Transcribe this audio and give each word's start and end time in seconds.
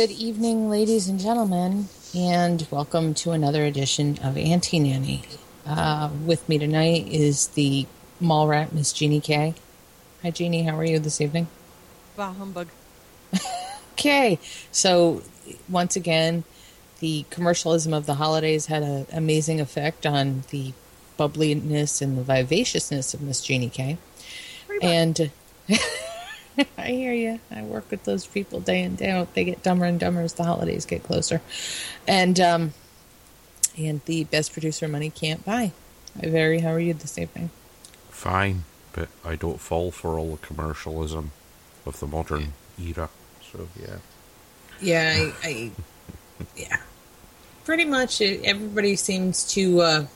Good 0.00 0.12
evening, 0.12 0.70
ladies 0.70 1.08
and 1.08 1.20
gentlemen, 1.20 1.90
and 2.14 2.66
welcome 2.70 3.12
to 3.16 3.32
another 3.32 3.66
edition 3.66 4.18
of 4.22 4.38
Anti-Nanny. 4.38 5.24
Uh, 5.66 6.08
with 6.24 6.48
me 6.48 6.56
tonight 6.56 7.06
is 7.08 7.48
the 7.48 7.86
mall 8.18 8.48
rat, 8.48 8.72
Miss 8.72 8.94
Jeannie 8.94 9.20
K. 9.20 9.52
Hi, 10.22 10.30
Jeannie. 10.30 10.62
How 10.62 10.78
are 10.78 10.86
you 10.86 10.98
this 11.00 11.20
evening? 11.20 11.48
Bah 12.16 12.32
humbug. 12.32 12.68
Okay, 13.92 14.38
so 14.72 15.22
once 15.68 15.96
again, 15.96 16.44
the 17.00 17.26
commercialism 17.28 17.92
of 17.92 18.06
the 18.06 18.14
holidays 18.14 18.66
had 18.66 18.82
an 18.82 19.06
amazing 19.12 19.60
effect 19.60 20.06
on 20.06 20.44
the 20.48 20.72
bubbliness 21.18 22.00
and 22.00 22.16
the 22.16 22.22
vivaciousness 22.22 23.12
of 23.12 23.20
Miss 23.20 23.42
Jeannie 23.42 23.68
K. 23.68 23.98
And 24.80 25.30
I 26.78 26.88
hear 26.88 27.12
you. 27.12 27.40
I 27.50 27.62
work 27.62 27.90
with 27.90 28.04
those 28.04 28.26
people 28.26 28.60
day 28.60 28.82
in 28.82 28.96
day 28.96 29.10
out. 29.10 29.34
They 29.34 29.44
get 29.44 29.62
dumber 29.62 29.84
and 29.86 29.98
dumber 30.00 30.20
as 30.22 30.34
the 30.34 30.44
holidays 30.44 30.86
get 30.86 31.02
closer, 31.02 31.40
and 32.06 32.38
um, 32.40 32.74
and 33.78 34.00
the 34.06 34.24
best 34.24 34.52
producer 34.52 34.88
money 34.88 35.10
can't 35.10 35.44
buy. 35.44 35.72
Hi, 36.20 36.28
Very, 36.28 36.60
how 36.60 36.70
are 36.70 36.80
you 36.80 36.94
this 36.94 37.18
evening? 37.18 37.50
fine, 38.10 38.64
but 38.92 39.08
I 39.24 39.36
don't 39.36 39.60
fall 39.60 39.90
for 39.90 40.18
all 40.18 40.32
the 40.36 40.46
commercialism 40.46 41.32
of 41.86 42.00
the 42.00 42.06
modern 42.06 42.54
era. 42.78 43.10
So 43.40 43.68
yeah, 43.80 43.98
Yeah, 44.80 45.12
I, 45.16 45.48
I 45.48 45.72
yeah, 46.56 46.78
pretty 47.64 47.84
much. 47.84 48.20
It, 48.20 48.44
everybody 48.44 48.96
seems 48.96 49.44
to 49.54 49.80
uh, 49.80 50.06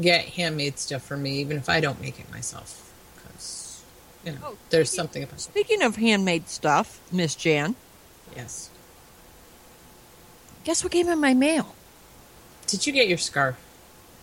get 0.00 0.26
handmade 0.26 0.78
stuff 0.78 1.02
for 1.02 1.16
me, 1.16 1.38
even 1.40 1.56
if 1.56 1.68
I 1.68 1.80
don't 1.80 2.00
make 2.00 2.18
it 2.20 2.30
myself, 2.30 2.81
you 4.24 4.32
know 4.32 4.38
Oh, 4.44 4.56
there's 4.70 4.88
speaking- 4.90 4.98
something 5.02 5.22
about 5.24 5.40
Speaking 5.40 5.82
of 5.82 5.96
handmade 5.96 6.48
stuff, 6.48 7.00
Miss 7.10 7.34
Jan, 7.34 7.74
yes. 8.36 8.70
guess 10.64 10.82
what 10.84 10.92
came 10.92 11.08
in 11.08 11.18
my 11.20 11.34
mail 11.34 11.74
Did 12.66 12.86
you 12.86 12.92
get 12.92 13.08
your 13.08 13.18
scarf? 13.18 13.56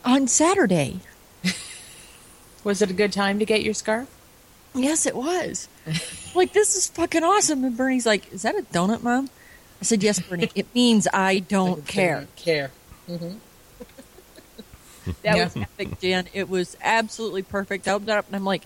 on 0.06 0.28
Saturday? 0.28 1.00
Was 2.64 2.82
it 2.82 2.90
a 2.90 2.94
good 2.94 3.12
time 3.14 3.40
to 3.40 3.46
get 3.46 3.62
your 3.64 3.74
scarf? 3.74 4.08
Yes, 4.76 5.06
it 5.08 5.16
was. 5.16 5.68
like 6.36 6.54
this 6.54 6.76
is 6.76 6.88
fucking 6.88 7.24
awesome. 7.24 7.64
And 7.64 7.76
Bernie's 7.76 8.06
like, 8.06 8.31
"Is 8.31 8.44
that 8.44 8.56
a 8.56 8.62
donut, 8.62 9.02
mom?" 9.02 9.30
I 9.81 9.84
said, 9.84 10.04
"Yes, 10.04 10.20
Bernie. 10.20 10.52
It 10.54 10.68
means 10.76 11.08
I 11.12 11.40
don't 11.40 11.88
care." 11.88 12.16
I 12.16 12.20
don't 12.20 12.36
care. 12.36 12.72
Mm-hmm. 13.10 13.38
That 15.24 15.36
Yeah. 15.38 15.44
was 15.46 15.58
epic, 15.58 16.00
Jan. 16.00 16.28
It 16.34 16.48
was 16.50 16.78
absolutely 16.84 17.42
perfect. 17.42 17.88
I 17.88 17.94
opened 17.94 18.10
it 18.10 18.16
up 18.18 18.28
and 18.28 18.36
I'm 18.36 18.46
like, 18.46 18.64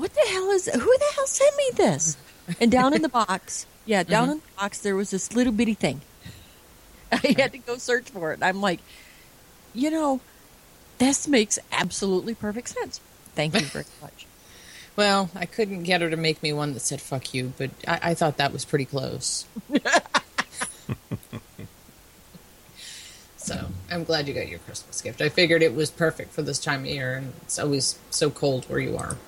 "What 0.00 0.14
the 0.14 0.26
hell 0.30 0.50
is? 0.50 0.64
Who 0.64 0.78
the 0.78 1.12
hell 1.14 1.26
sent 1.26 1.54
me 1.58 1.70
this?" 1.74 2.16
And 2.58 2.72
down 2.72 2.94
in 2.94 3.02
the 3.02 3.08
box, 3.10 3.66
yeah, 3.84 4.02
down 4.14 4.24
mm-hmm. 4.24 4.32
in 4.32 4.38
the 4.38 4.60
box, 4.60 4.78
there 4.78 4.96
was 4.96 5.10
this 5.10 5.34
little 5.34 5.52
bitty 5.52 5.74
thing. 5.74 6.00
I 7.12 7.34
had 7.36 7.52
to 7.52 7.58
go 7.58 7.76
search 7.76 8.08
for 8.08 8.32
it. 8.32 8.38
I'm 8.42 8.62
like, 8.62 8.80
you 9.74 9.90
know, 9.90 10.20
this 10.96 11.28
makes 11.28 11.58
absolutely 11.70 12.34
perfect 12.34 12.68
sense. 12.68 12.98
Thank 13.34 13.60
you 13.60 13.66
very 13.66 13.84
much. 14.02 14.26
Well, 14.96 15.28
I 15.34 15.44
couldn't 15.44 15.82
get 15.82 16.00
her 16.00 16.08
to 16.08 16.16
make 16.16 16.42
me 16.42 16.54
one 16.54 16.72
that 16.72 16.80
said 16.80 17.02
"fuck 17.02 17.34
you," 17.34 17.52
but 17.58 17.70
I, 17.86 18.00
I 18.02 18.14
thought 18.14 18.38
that 18.38 18.54
was 18.54 18.64
pretty 18.64 18.86
close. 18.86 19.44
so 23.36 23.68
I'm 23.90 24.04
glad 24.04 24.28
you 24.28 24.32
got 24.32 24.48
your 24.48 24.60
Christmas 24.60 25.02
gift. 25.02 25.20
I 25.20 25.28
figured 25.28 25.62
it 25.62 25.74
was 25.74 25.90
perfect 25.90 26.32
for 26.32 26.40
this 26.40 26.58
time 26.58 26.80
of 26.80 26.86
year, 26.86 27.16
and 27.16 27.34
it's 27.42 27.58
always 27.58 27.98
so 28.08 28.30
cold 28.30 28.64
where 28.64 28.80
you 28.80 28.96
are. 28.96 29.18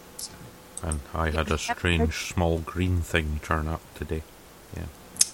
So. 0.82 0.88
and 0.88 1.00
I 1.15 1.31
had 1.31 1.50
a 1.50 1.59
strange 1.59 2.28
small 2.28 2.59
green 2.59 3.00
thing 3.00 3.41
turn 3.43 3.69
up 3.69 3.81
today. 3.94 4.22
Yeah, 4.76 4.84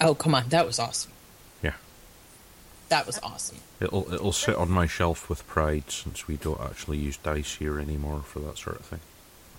Oh 0.01 0.15
come 0.15 0.35
on, 0.35 0.49
that 0.49 0.65
was 0.65 0.79
awesome. 0.79 1.11
yeah. 1.63 1.73
That 2.89 3.05
was 3.05 3.19
awesome. 3.23 3.57
It'll 3.79 4.11
it'll 4.13 4.31
sit 4.33 4.55
on 4.55 4.69
my 4.69 4.87
shelf 4.87 5.29
with 5.29 5.45
pride 5.47 5.89
since 5.91 6.27
we 6.27 6.35
don't 6.37 6.59
actually 6.61 6.97
use 6.97 7.17
dice 7.17 7.55
here 7.55 7.79
anymore 7.79 8.21
for 8.21 8.39
that 8.39 8.57
sort 8.57 8.79
of 8.79 8.85
thing. 8.85 8.99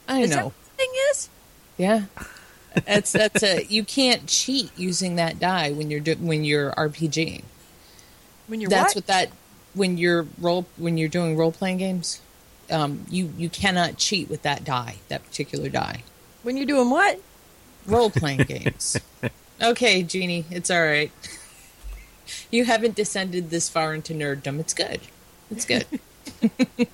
I 0.09 0.21
Is 0.23 0.31
that 0.31 0.37
know. 0.37 0.53
the 0.65 0.71
thing 0.77 0.91
is? 1.11 1.29
Yeah. 1.79 2.05
That's 2.87 3.11
that's 3.11 3.43
a 3.43 3.65
you 3.65 3.83
can't 3.85 4.29
cheat 4.29 4.71
using 4.77 5.17
that 5.17 5.41
die 5.41 5.73
when 5.73 5.91
you're 5.91 5.99
do, 6.01 6.15
when 6.15 6.45
you're 6.45 6.71
RPGing. 6.73 7.43
When 8.47 8.61
you're 8.61 8.71
That's 8.71 8.95
what? 8.95 9.03
what 9.03 9.07
that 9.09 9.31
when 9.75 9.99
you're 9.99 10.27
role 10.39 10.67
when 10.77 10.97
you're 10.97 11.09
doing 11.09 11.37
role 11.37 11.51
playing 11.51 11.79
games, 11.79 12.21
um, 12.71 13.05
you 13.11 13.33
you 13.37 13.49
cannot 13.49 13.97
cheat 13.97 14.29
with 14.31 14.43
that 14.43 14.65
die, 14.65 14.97
that 15.09 15.25
particular 15.25 15.69
die. 15.69 16.03
when 16.43 16.57
you're 16.57 16.67
doing 16.67 16.91
what? 16.91 17.21
Role 17.87 18.11
playing 18.11 18.39
games. 18.49 18.99
Okay, 19.61 20.03
Jeannie, 20.03 20.45
it's 20.51 20.71
all 20.71 20.83
right. 20.83 21.11
You 22.53 22.65
haven't 22.65 22.95
descended 22.95 23.51
this 23.51 23.69
far 23.69 23.93
into 23.93 24.15
nerddom. 24.15 24.61
It's 24.61 24.73
good. 24.73 25.01
It's 25.51 25.65
good. 25.65 25.85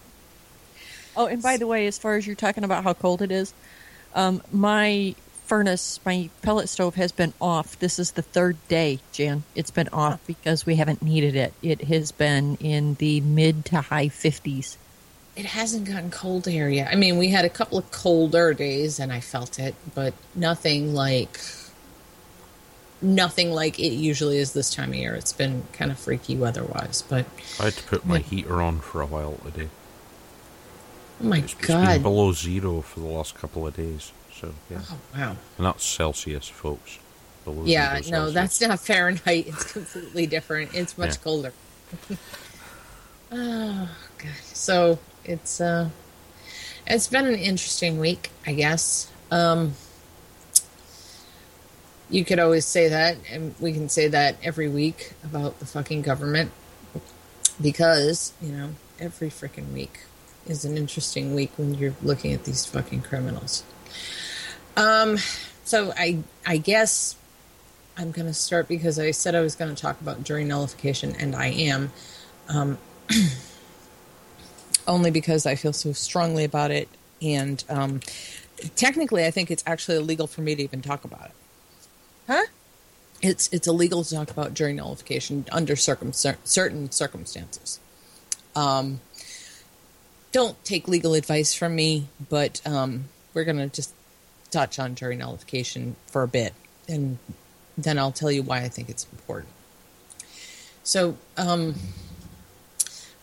Oh, 1.16 1.26
and 1.26 1.42
by 1.42 1.56
the 1.56 1.66
way, 1.66 1.86
as 1.86 1.98
far 1.98 2.16
as 2.16 2.26
you're 2.26 2.36
talking 2.36 2.62
about 2.62 2.84
how 2.84 2.92
cold 2.92 3.22
it 3.22 3.30
is, 3.32 3.54
um, 4.14 4.42
my 4.52 5.14
furnace, 5.44 5.98
my 6.04 6.28
pellet 6.42 6.68
stove 6.68 6.94
has 6.96 7.10
been 7.12 7.32
off. 7.40 7.78
This 7.78 7.98
is 7.98 8.12
the 8.12 8.22
third 8.22 8.56
day, 8.68 8.98
Jan. 9.12 9.42
It's 9.54 9.70
been 9.70 9.88
off 9.88 10.20
because 10.26 10.66
we 10.66 10.76
haven't 10.76 11.00
needed 11.02 11.34
it. 11.34 11.54
It 11.62 11.84
has 11.84 12.12
been 12.12 12.56
in 12.56 12.94
the 12.94 13.22
mid 13.22 13.64
to 13.66 13.80
high 13.80 14.08
50s. 14.08 14.76
It 15.36 15.44
hasn't 15.44 15.84
gotten 15.86 16.10
cold 16.10 16.46
here 16.46 16.68
yet. 16.68 16.90
I 16.90 16.94
mean, 16.96 17.18
we 17.18 17.28
had 17.28 17.44
a 17.44 17.48
couple 17.50 17.76
of 17.78 17.90
colder 17.90 18.54
days 18.54 18.98
and 18.98 19.12
I 19.12 19.20
felt 19.20 19.58
it, 19.58 19.74
but 19.94 20.14
nothing 20.34 20.94
like 20.94 21.38
nothing 23.02 23.52
like 23.52 23.78
it 23.78 23.92
usually 23.92 24.38
is 24.38 24.52
this 24.54 24.74
time 24.74 24.90
of 24.90 24.94
year. 24.96 25.14
It's 25.14 25.32
been 25.34 25.64
kind 25.74 25.90
of 25.90 25.98
freaky 25.98 26.34
weather-wise, 26.36 27.02
but 27.02 27.26
I 27.60 27.64
had 27.64 27.74
to 27.74 27.82
put 27.84 28.06
my 28.06 28.18
heater 28.20 28.62
on 28.62 28.80
for 28.80 29.02
a 29.02 29.06
while 29.06 29.34
today. 29.44 29.68
oh 31.20 31.24
my 31.24 31.38
It's, 31.38 31.52
it's 31.52 31.66
been 31.66 31.84
god. 31.84 32.02
below 32.02 32.32
zero 32.32 32.80
for 32.80 33.00
the 33.00 33.06
last 33.06 33.34
couple 33.34 33.66
of 33.66 33.76
days. 33.76 34.12
So 34.40 34.52
yeah, 34.70 34.78
Oh 34.90 34.98
wow. 35.14 35.36
and 35.58 35.66
that's 35.66 35.84
Celsius, 35.84 36.48
folks. 36.48 36.98
Below 37.44 37.64
Yeah, 37.66 37.94
no, 37.96 38.00
Celsius. 38.02 38.34
that's 38.34 38.60
not 38.62 38.80
Fahrenheit. 38.80 39.46
It's 39.48 39.72
completely 39.72 40.26
different. 40.26 40.74
It's 40.74 40.96
much 40.96 41.10
Yeah. 41.10 41.16
colder. 41.22 41.52
oh 43.32 43.88
god. 44.18 44.30
So, 44.52 44.98
it's 45.28 45.60
uh 45.60 45.90
it's 46.86 47.08
been 47.08 47.26
an 47.26 47.34
interesting 47.34 47.98
week, 47.98 48.30
I 48.46 48.52
guess. 48.52 49.10
Um 49.30 49.74
you 52.08 52.24
could 52.24 52.38
always 52.38 52.64
say 52.64 52.88
that, 52.88 53.16
and 53.30 53.54
we 53.60 53.72
can 53.72 53.88
say 53.88 54.08
that 54.08 54.36
every 54.42 54.68
week 54.68 55.12
about 55.24 55.58
the 55.58 55.66
fucking 55.66 56.02
government 56.02 56.52
because, 57.60 58.32
you 58.40 58.52
know, 58.52 58.70
every 59.00 59.28
freaking 59.28 59.72
week 59.72 60.00
is 60.46 60.64
an 60.64 60.76
interesting 60.76 61.34
week 61.34 61.50
when 61.56 61.74
you're 61.74 61.96
looking 62.02 62.32
at 62.32 62.44
these 62.44 62.64
fucking 62.64 63.02
criminals. 63.02 63.64
Um, 64.76 65.18
so 65.64 65.92
I 65.96 66.22
I 66.46 66.58
guess 66.58 67.16
I'm 67.96 68.12
going 68.12 68.26
to 68.26 68.34
start 68.34 68.68
because 68.68 68.98
I 68.98 69.10
said 69.10 69.34
I 69.34 69.40
was 69.40 69.56
going 69.56 69.74
to 69.74 69.80
talk 69.80 70.00
about 70.00 70.22
jury 70.22 70.44
nullification, 70.44 71.16
and 71.16 71.34
I 71.34 71.48
am. 71.48 71.92
Um, 72.48 72.78
only 74.86 75.10
because 75.10 75.46
I 75.46 75.54
feel 75.54 75.72
so 75.72 75.92
strongly 75.92 76.44
about 76.44 76.70
it, 76.70 76.88
and 77.20 77.62
um, 77.68 78.00
technically, 78.74 79.24
I 79.24 79.30
think 79.30 79.50
it's 79.50 79.64
actually 79.66 79.98
illegal 79.98 80.26
for 80.26 80.40
me 80.40 80.54
to 80.54 80.62
even 80.62 80.82
talk 80.82 81.04
about 81.04 81.26
it. 81.26 81.32
Huh? 82.26 82.46
It's 83.22 83.48
it's 83.52 83.66
illegal 83.66 84.04
to 84.04 84.14
talk 84.14 84.30
about 84.30 84.54
jury 84.54 84.72
nullification 84.72 85.46
under 85.50 85.76
circum- 85.76 86.12
certain 86.12 86.90
circumstances. 86.90 87.80
Um, 88.54 89.00
don't 90.32 90.62
take 90.64 90.86
legal 90.88 91.14
advice 91.14 91.54
from 91.54 91.74
me, 91.74 92.08
but 92.28 92.60
um, 92.66 93.06
we're 93.32 93.44
going 93.44 93.56
to 93.58 93.68
just 93.68 93.94
touch 94.50 94.78
on 94.78 94.94
jury 94.94 95.16
nullification 95.16 95.96
for 96.06 96.22
a 96.22 96.28
bit, 96.28 96.52
and 96.88 97.18
then 97.76 97.98
I'll 97.98 98.12
tell 98.12 98.30
you 98.30 98.42
why 98.42 98.58
I 98.58 98.68
think 98.68 98.88
it's 98.88 99.06
important. 99.12 99.52
So, 100.82 101.16
um, 101.36 101.74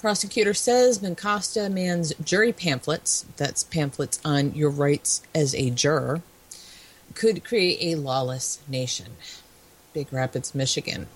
prosecutor 0.04 0.54
says 0.54 1.00
Mecosta 1.00 1.72
man's 1.72 2.14
jury 2.16 2.52
pamphlets, 2.52 3.26
that's 3.38 3.64
pamphlets 3.64 4.20
on 4.26 4.54
your 4.54 4.70
rights 4.70 5.22
as 5.34 5.56
a 5.56 5.70
juror, 5.70 6.22
could 7.16 7.46
create 7.46 7.78
a 7.82 7.98
lawless 7.98 8.60
nation. 8.68 9.12
Big 9.94 10.12
Rapids, 10.12 10.54
Michigan. 10.54 11.08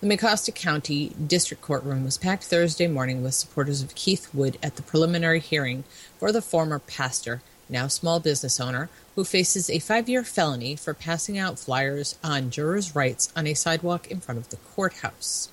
The 0.00 0.06
Mecosta 0.06 0.54
County 0.54 1.16
District 1.26 1.60
Courtroom 1.60 2.04
was 2.04 2.16
packed 2.16 2.44
Thursday 2.44 2.86
morning 2.86 3.24
with 3.24 3.34
supporters 3.34 3.82
of 3.82 3.96
Keith 3.96 4.32
Wood 4.32 4.56
at 4.62 4.76
the 4.76 4.82
preliminary 4.82 5.40
hearing 5.40 5.82
for 6.20 6.30
the 6.30 6.40
former 6.40 6.78
pastor, 6.78 7.42
now 7.68 7.88
small 7.88 8.20
business 8.20 8.60
owner, 8.60 8.88
who 9.16 9.24
faces 9.24 9.68
a 9.68 9.80
five 9.80 10.08
year 10.08 10.22
felony 10.22 10.76
for 10.76 10.94
passing 10.94 11.38
out 11.38 11.58
flyers 11.58 12.16
on 12.22 12.50
jurors' 12.50 12.94
rights 12.94 13.32
on 13.34 13.48
a 13.48 13.54
sidewalk 13.54 14.08
in 14.12 14.20
front 14.20 14.38
of 14.38 14.50
the 14.50 14.58
courthouse. 14.58 15.48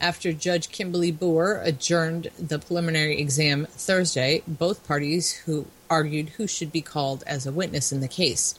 After 0.00 0.32
Judge 0.32 0.70
Kimberly 0.70 1.12
Booher 1.12 1.64
adjourned 1.64 2.30
the 2.38 2.58
preliminary 2.58 3.20
exam 3.20 3.66
Thursday, 3.70 4.42
both 4.46 4.86
parties 4.86 5.32
who 5.32 5.66
argued 5.88 6.30
who 6.30 6.46
should 6.46 6.72
be 6.72 6.80
called 6.80 7.24
as 7.26 7.46
a 7.46 7.52
witness 7.52 7.92
in 7.92 8.00
the 8.00 8.08
case. 8.08 8.54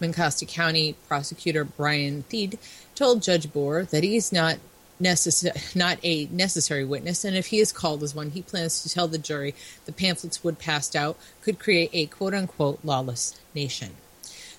Mecosta 0.00 0.46
County 0.46 0.94
prosecutor 1.08 1.64
Brian 1.64 2.24
Thiede 2.30 2.58
told 2.94 3.22
Judge 3.22 3.48
Booher 3.48 3.88
that 3.90 4.04
he's 4.04 4.32
not 4.32 4.58
necess- 5.00 5.74
not 5.74 5.98
a 6.02 6.26
necessary 6.26 6.84
witness, 6.84 7.24
and 7.24 7.36
if 7.36 7.46
he 7.46 7.58
is 7.58 7.72
called 7.72 8.02
as 8.02 8.14
one, 8.14 8.30
he 8.30 8.42
plans 8.42 8.82
to 8.82 8.88
tell 8.88 9.08
the 9.08 9.18
jury 9.18 9.54
the 9.86 9.92
pamphlets 9.92 10.42
Wood 10.42 10.58
passed 10.58 10.94
out 10.94 11.16
could 11.42 11.58
create 11.58 11.90
a 11.92 12.06
quote 12.06 12.34
unquote 12.34 12.80
lawless 12.84 13.34
nation. 13.54 13.96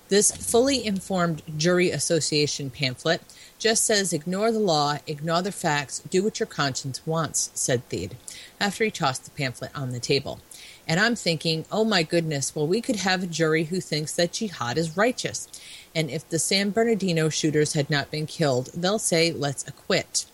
This 0.08 0.32
fully 0.32 0.84
informed 0.84 1.42
jury 1.56 1.90
association 1.90 2.68
pamphlet 2.70 3.22
just 3.60 3.84
says 3.84 4.12
ignore 4.12 4.50
the 4.50 4.58
law, 4.58 4.98
ignore 5.06 5.42
the 5.42 5.52
facts, 5.52 6.00
do 6.10 6.24
what 6.24 6.40
your 6.40 6.46
conscience 6.46 7.06
wants, 7.06 7.50
said 7.54 7.88
Thiede, 7.88 8.14
after 8.58 8.82
he 8.82 8.90
tossed 8.90 9.26
the 9.26 9.30
pamphlet 9.30 9.70
on 9.74 9.92
the 9.92 10.00
table. 10.00 10.40
And 10.88 10.98
I'm 10.98 11.14
thinking, 11.14 11.66
oh 11.70 11.84
my 11.84 12.02
goodness, 12.02 12.56
well, 12.56 12.66
we 12.66 12.80
could 12.80 12.96
have 12.96 13.22
a 13.22 13.28
jury 13.28 13.64
who 13.64 13.80
thinks 13.80 14.12
that 14.14 14.32
jihad 14.32 14.78
is 14.78 14.96
righteous. 14.96 15.46
And 15.94 16.10
if 16.10 16.28
the 16.28 16.38
San 16.38 16.70
Bernardino 16.70 17.28
shooters 17.28 17.74
had 17.74 17.90
not 17.90 18.10
been 18.10 18.26
killed, 18.26 18.70
they'll 18.74 18.98
say, 18.98 19.30
let's 19.30 19.68
acquit. 19.68 20.24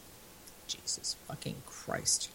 Jesus 0.67 1.17
fucking 1.27 1.57
Christ. 1.67 2.31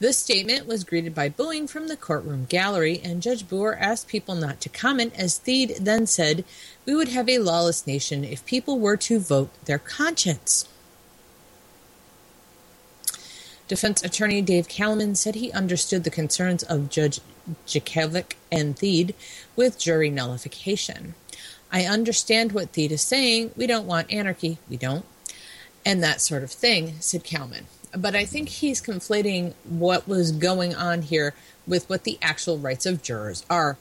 This 0.00 0.16
statement 0.16 0.66
was 0.66 0.82
greeted 0.82 1.14
by 1.14 1.28
booing 1.28 1.66
from 1.66 1.88
the 1.88 1.96
courtroom 1.96 2.46
gallery, 2.46 3.02
and 3.04 3.20
Judge 3.20 3.46
Booher 3.46 3.78
asked 3.78 4.08
people 4.08 4.34
not 4.34 4.58
to 4.62 4.70
comment, 4.70 5.12
as 5.14 5.38
Thiede 5.38 5.76
then 5.76 6.06
said, 6.06 6.42
We 6.86 6.94
would 6.94 7.08
have 7.08 7.28
a 7.28 7.38
lawless 7.38 7.86
nation 7.86 8.24
if 8.24 8.46
people 8.46 8.78
were 8.78 8.96
to 8.96 9.18
vote 9.18 9.50
their 9.66 9.78
conscience. 9.78 10.66
Defense 13.68 14.02
attorney 14.02 14.40
Dave 14.40 14.68
Kallman 14.68 15.18
said 15.18 15.34
he 15.34 15.52
understood 15.52 16.04
the 16.04 16.10
concerns 16.10 16.62
of 16.62 16.88
Judge 16.88 17.20
Jaklevic 17.66 18.36
and 18.50 18.76
Thiede 18.76 19.12
with 19.54 19.78
jury 19.78 20.08
nullification. 20.08 21.14
I 21.70 21.84
understand 21.84 22.52
what 22.52 22.72
Thiede 22.72 22.92
is 22.92 23.02
saying. 23.02 23.52
We 23.54 23.66
don't 23.66 23.86
want 23.86 24.10
anarchy. 24.10 24.56
We 24.70 24.78
don't. 24.78 25.04
And 25.84 26.02
that 26.02 26.22
sort 26.22 26.42
of 26.42 26.50
thing, 26.50 26.94
said 27.00 27.22
Kallman. 27.22 27.64
But 27.92 28.14
I 28.14 28.24
think 28.24 28.48
he's 28.48 28.80
conflating 28.80 29.54
what 29.64 30.06
was 30.06 30.32
going 30.32 30.74
on 30.74 31.02
here 31.02 31.34
with 31.66 31.88
what 31.88 32.04
the 32.04 32.18
actual 32.22 32.58
rights 32.58 32.86
of 32.86 33.02
jurors 33.02 33.44
are. 33.50 33.78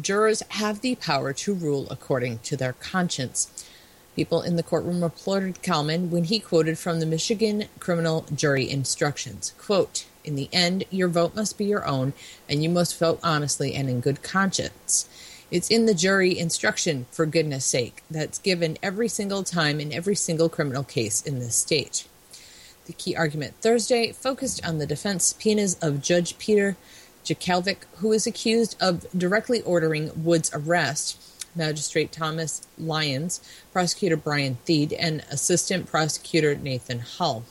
Jurors 0.00 0.42
have 0.50 0.80
the 0.80 0.94
power 0.94 1.32
to 1.32 1.54
rule 1.54 1.88
according 1.90 2.38
to 2.40 2.56
their 2.56 2.74
conscience. 2.74 3.66
People 4.14 4.42
in 4.42 4.56
the 4.56 4.62
courtroom 4.62 5.02
applauded 5.02 5.62
Kallman 5.62 6.10
when 6.10 6.24
he 6.24 6.38
quoted 6.38 6.78
from 6.78 7.00
the 7.00 7.06
Michigan 7.06 7.66
criminal 7.78 8.26
jury 8.34 8.68
instructions. 8.68 9.54
Quote, 9.58 10.06
in 10.24 10.34
the 10.34 10.48
end, 10.52 10.84
your 10.90 11.08
vote 11.08 11.34
must 11.34 11.56
be 11.56 11.64
your 11.64 11.86
own, 11.86 12.12
and 12.48 12.62
you 12.62 12.68
must 12.68 12.98
vote 12.98 13.18
honestly 13.22 13.74
and 13.74 13.88
in 13.88 14.00
good 14.00 14.22
conscience. 14.22 15.08
It's 15.50 15.70
in 15.70 15.86
the 15.86 15.94
jury 15.94 16.38
instruction, 16.38 17.06
for 17.10 17.26
goodness 17.26 17.64
sake, 17.64 18.02
that's 18.10 18.38
given 18.38 18.76
every 18.82 19.08
single 19.08 19.42
time 19.42 19.80
in 19.80 19.92
every 19.92 20.14
single 20.14 20.48
criminal 20.48 20.84
case 20.84 21.22
in 21.22 21.38
this 21.38 21.56
state. 21.56 22.06
The 22.88 22.94
key 22.94 23.14
argument 23.14 23.52
Thursday 23.60 24.12
focused 24.12 24.64
on 24.66 24.78
the 24.78 24.86
defense 24.86 25.26
subpoenas 25.26 25.74
of 25.82 26.00
Judge 26.00 26.38
Peter 26.38 26.78
Jaklevic, 27.22 27.84
who 27.98 28.12
is 28.12 28.26
accused 28.26 28.78
of 28.80 29.06
directly 29.16 29.60
ordering 29.60 30.10
Wood's 30.24 30.50
arrest, 30.54 31.20
Magistrate 31.54 32.10
Thomas 32.10 32.66
Lyons, 32.78 33.42
Prosecutor 33.74 34.16
Brian 34.16 34.56
Thiede, 34.64 34.96
and 34.98 35.22
Assistant 35.30 35.86
Prosecutor 35.86 36.54
Nathan 36.54 37.00
Hull. 37.00 37.44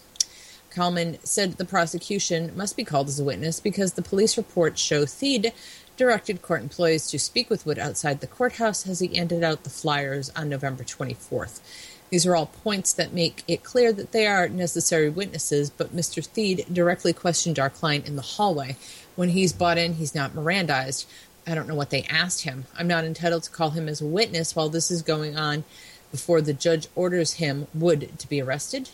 Kallman 0.71 1.23
said 1.23 1.53
the 1.53 1.65
prosecution 1.65 2.51
must 2.57 2.75
be 2.75 2.83
called 2.83 3.07
as 3.07 3.19
a 3.19 3.23
witness 3.23 3.59
because 3.59 3.93
the 3.93 4.01
police 4.01 4.37
reports 4.37 4.81
show 4.81 5.05
Thiede 5.05 5.51
directed 5.97 6.41
court 6.41 6.61
employees 6.61 7.09
to 7.11 7.19
speak 7.19 7.51
with 7.51 7.63
Wood 7.63 7.77
outside 7.77 8.21
the 8.21 8.27
courthouse 8.27 8.87
as 8.87 9.01
he 9.01 9.15
handed 9.15 9.43
out 9.43 9.63
the 9.63 9.69
flyers 9.69 10.31
on 10.35 10.49
November 10.49 10.83
24th. 10.83 11.59
These 12.09 12.25
are 12.25 12.35
all 12.35 12.45
points 12.45 12.93
that 12.93 13.13
make 13.13 13.43
it 13.47 13.63
clear 13.63 13.91
that 13.91 14.11
they 14.11 14.27
are 14.27 14.47
necessary 14.47 15.09
witnesses, 15.09 15.69
but 15.69 15.95
Mr. 15.95 16.25
Thiede 16.25 16.73
directly 16.73 17.11
questioned 17.11 17.59
our 17.59 17.69
client 17.69 18.07
in 18.07 18.15
the 18.15 18.21
hallway. 18.21 18.77
When 19.15 19.29
he's 19.29 19.51
bought 19.51 19.77
in, 19.77 19.95
he's 19.95 20.15
not 20.15 20.33
Mirandized. 20.33 21.05
I 21.45 21.55
don't 21.55 21.67
know 21.67 21.75
what 21.75 21.89
they 21.89 22.03
asked 22.03 22.43
him. 22.43 22.65
I'm 22.77 22.87
not 22.87 23.03
entitled 23.03 23.43
to 23.43 23.51
call 23.51 23.71
him 23.71 23.89
as 23.89 24.01
a 24.01 24.05
witness 24.05 24.55
while 24.55 24.69
this 24.69 24.89
is 24.89 25.01
going 25.01 25.37
on 25.37 25.63
before 26.11 26.41
the 26.41 26.53
judge 26.53 26.87
orders 26.95 27.33
him, 27.33 27.67
Wood, 27.73 28.17
to 28.19 28.29
be 28.29 28.41
arrested. 28.41 28.89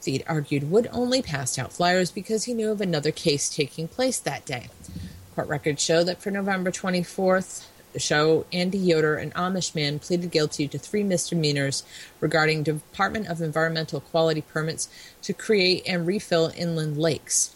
Thiede 0.00 0.24
argued 0.26 0.70
Wood 0.70 0.88
only 0.92 1.22
passed 1.22 1.58
out 1.58 1.72
flyers 1.72 2.10
because 2.10 2.44
he 2.44 2.54
knew 2.54 2.70
of 2.70 2.80
another 2.80 3.10
case 3.10 3.48
taking 3.48 3.88
place 3.88 4.18
that 4.18 4.46
day. 4.46 4.68
Court 5.34 5.48
records 5.48 5.82
show 5.82 6.02
that 6.04 6.22
for 6.22 6.30
November 6.30 6.70
24th, 6.70 7.66
show 7.98 8.46
Andy 8.52 8.78
Yoder, 8.78 9.16
an 9.16 9.32
Amish 9.32 9.74
man, 9.74 9.98
pleaded 9.98 10.30
guilty 10.30 10.68
to 10.68 10.78
three 10.78 11.02
misdemeanors 11.02 11.82
regarding 12.20 12.62
Department 12.62 13.26
of 13.26 13.40
Environmental 13.40 14.00
Quality 14.00 14.42
permits 14.42 14.88
to 15.22 15.32
create 15.32 15.82
and 15.86 16.06
refill 16.06 16.52
inland 16.56 16.96
lakes. 16.96 17.54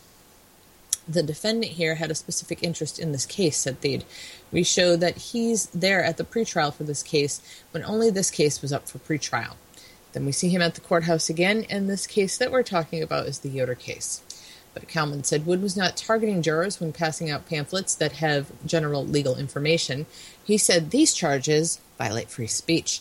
The 1.06 1.22
defendant 1.22 1.72
here 1.72 1.96
had 1.96 2.10
a 2.10 2.14
specific 2.14 2.62
interest 2.62 2.98
in 2.98 3.12
this 3.12 3.26
case, 3.26 3.58
said 3.58 3.80
Thiede. 3.80 4.04
We 4.50 4.62
show 4.64 4.96
that 4.96 5.18
he's 5.18 5.66
there 5.66 6.02
at 6.02 6.16
the 6.16 6.24
pretrial 6.24 6.72
for 6.72 6.84
this 6.84 7.02
case 7.02 7.40
when 7.72 7.84
only 7.84 8.10
this 8.10 8.30
case 8.30 8.62
was 8.62 8.72
up 8.72 8.88
for 8.88 8.98
pretrial. 8.98 9.56
Then 10.14 10.24
we 10.24 10.32
see 10.32 10.48
him 10.48 10.62
at 10.62 10.74
the 10.74 10.80
courthouse 10.80 11.28
again, 11.28 11.66
and 11.68 11.90
this 11.90 12.06
case 12.06 12.38
that 12.38 12.50
we're 12.50 12.62
talking 12.62 13.02
about 13.02 13.26
is 13.26 13.40
the 13.40 13.50
Yoder 13.50 13.74
case. 13.74 14.22
But 14.74 14.88
Kallman 14.88 15.24
said 15.24 15.46
Wood 15.46 15.62
was 15.62 15.76
not 15.76 15.96
targeting 15.96 16.42
jurors 16.42 16.80
when 16.80 16.92
passing 16.92 17.30
out 17.30 17.48
pamphlets 17.48 17.94
that 17.94 18.12
have 18.12 18.50
general 18.66 19.06
legal 19.06 19.36
information. 19.36 20.06
He 20.42 20.58
said 20.58 20.90
these 20.90 21.14
charges 21.14 21.80
violate 21.96 22.28
free 22.28 22.48
speech. 22.48 23.00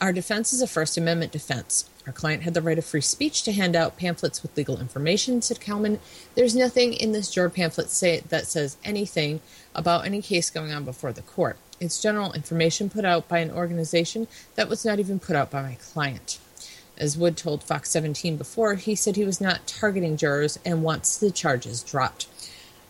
Our 0.00 0.12
defense 0.12 0.52
is 0.52 0.62
a 0.62 0.66
First 0.66 0.96
Amendment 0.96 1.32
defense. 1.32 1.88
Our 2.06 2.12
client 2.12 2.42
had 2.42 2.54
the 2.54 2.60
right 2.62 2.78
of 2.78 2.84
free 2.84 3.00
speech 3.00 3.42
to 3.44 3.52
hand 3.52 3.74
out 3.74 3.96
pamphlets 3.96 4.42
with 4.42 4.56
legal 4.56 4.78
information, 4.78 5.40
said 5.40 5.60
Kallman. 5.60 5.98
There's 6.34 6.54
nothing 6.54 6.92
in 6.92 7.12
this 7.12 7.30
juror 7.30 7.48
pamphlet 7.48 7.90
say, 7.90 8.20
that 8.28 8.46
says 8.46 8.76
anything 8.84 9.40
about 9.74 10.04
any 10.04 10.20
case 10.20 10.50
going 10.50 10.72
on 10.72 10.84
before 10.84 11.12
the 11.12 11.22
court. 11.22 11.56
It's 11.80 12.02
general 12.02 12.32
information 12.32 12.90
put 12.90 13.04
out 13.04 13.28
by 13.28 13.38
an 13.38 13.50
organization 13.50 14.28
that 14.54 14.68
was 14.68 14.84
not 14.84 14.98
even 14.98 15.18
put 15.18 15.36
out 15.36 15.50
by 15.50 15.62
my 15.62 15.76
client. 15.76 16.38
As 16.96 17.18
Wood 17.18 17.36
told 17.36 17.62
Fox 17.62 17.90
17 17.90 18.36
before, 18.36 18.74
he 18.74 18.94
said 18.94 19.16
he 19.16 19.24
was 19.24 19.40
not 19.40 19.66
targeting 19.66 20.16
jurors 20.16 20.58
and 20.64 20.82
wants 20.82 21.16
the 21.16 21.30
charges 21.30 21.82
dropped. 21.82 22.28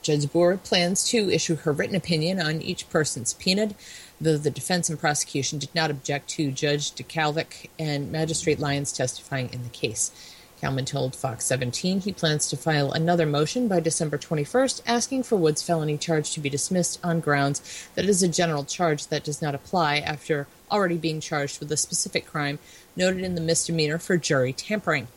Judge 0.03 0.27
Booher 0.27 0.63
plans 0.63 1.03
to 1.09 1.31
issue 1.31 1.57
her 1.57 1.73
written 1.73 1.97
opinion 1.97 2.39
on 2.39 2.61
each 2.61 2.91
person 2.91 3.25
subpoenaed, 3.25 3.75
though 4.21 4.37
the 4.37 4.51
defense 4.51 4.91
and 4.91 5.01
prosecution 5.01 5.59
did 5.59 5.75
not 5.75 5.91
object 5.91 6.29
to 6.31 6.51
Judge 6.51 6.95
Jaklevic 6.95 7.71
and 7.79 8.13
Magistrate 8.13 8.61
Lyons 8.61 8.93
testifying 8.93 9.49
in 9.51 9.63
the 9.63 9.71
case. 9.71 10.13
Kallman 10.61 10.87
told 10.87 11.17
Fox 11.17 11.45
17 11.47 12.01
he 12.01 12.13
plans 12.13 12.49
to 12.49 12.57
file 12.57 12.93
another 12.93 13.27
motion 13.27 13.67
by 13.69 13.81
December 13.81 14.17
21st 14.17 14.83
asking 14.87 15.23
for 15.23 15.37
Wood's 15.37 15.63
felony 15.63 15.99
charge 15.99 16.33
to 16.33 16.41
be 16.41 16.49
dismissed 16.49 17.01
on 17.05 17.21
grounds 17.21 17.89
that 17.95 18.05
it 18.05 18.09
is 18.11 18.23
a 18.23 18.29
general 18.29 18.65
charge 18.65 19.09
that 19.09 19.25
does 19.25 19.43
not 19.43 19.55
apply 19.55 19.99
after 19.99 20.47
already 20.71 20.97
being 20.97 21.21
charged 21.21 21.61
with 21.61 21.71
a 21.73 21.77
specific 21.77 22.27
crime 22.27 22.59
noted 22.97 23.25
in 23.25 23.35
the 23.35 23.41
misdemeanor 23.41 23.99
for 23.99 24.17
jury 24.17 24.53
tampering. 24.53 25.09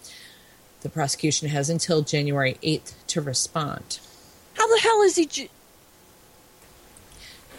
The 0.82 0.90
prosecution 0.90 1.50
has 1.50 1.70
until 1.70 2.02
January 2.02 2.58
8th 2.64 2.94
to 3.08 3.22
respond. 3.22 4.00
How 4.54 4.68
the 4.68 4.80
hell 4.82 5.02
is 5.02 5.16
he? 5.16 5.26
Ju- 5.26 5.48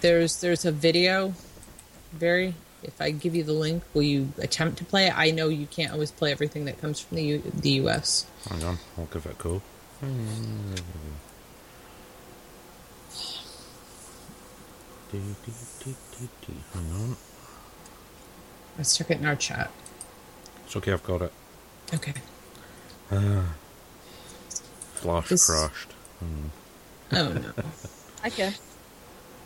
There's 0.00 0.40
there's 0.40 0.64
a 0.64 0.72
video. 0.72 1.34
Very. 2.12 2.54
If 2.82 3.00
I 3.00 3.10
give 3.10 3.34
you 3.34 3.42
the 3.42 3.52
link, 3.52 3.82
will 3.92 4.02
you 4.04 4.32
attempt 4.38 4.78
to 4.78 4.84
play 4.84 5.08
it? 5.08 5.18
I 5.18 5.32
know 5.32 5.48
you 5.48 5.66
can't 5.66 5.92
always 5.92 6.12
play 6.12 6.30
everything 6.30 6.64
that 6.66 6.80
comes 6.80 7.00
from 7.00 7.16
the 7.16 7.24
U- 7.24 7.42
the 7.52 7.70
U.S. 7.82 8.24
Hang 8.48 8.62
on, 8.62 8.78
I'll 8.96 9.06
give 9.06 9.26
it 9.26 9.32
a 9.32 9.42
go. 9.42 9.60
Hang 10.00 10.28
on. 16.92 17.16
Let's 18.76 18.96
check 18.96 19.10
it 19.10 19.18
in 19.18 19.26
our 19.26 19.36
chat. 19.36 19.70
It's 20.68 20.76
okay, 20.76 20.92
I've 20.92 21.02
got 21.02 21.22
it. 21.22 21.32
Okay. 21.94 22.12
Ah. 23.10 23.54
Flash 24.96 25.30
This- 25.30 25.46
crashed. 25.46 25.92
Hmm. 26.20 26.46
Oh 27.12 27.28
no. 27.32 27.52
Okay. 28.26 28.52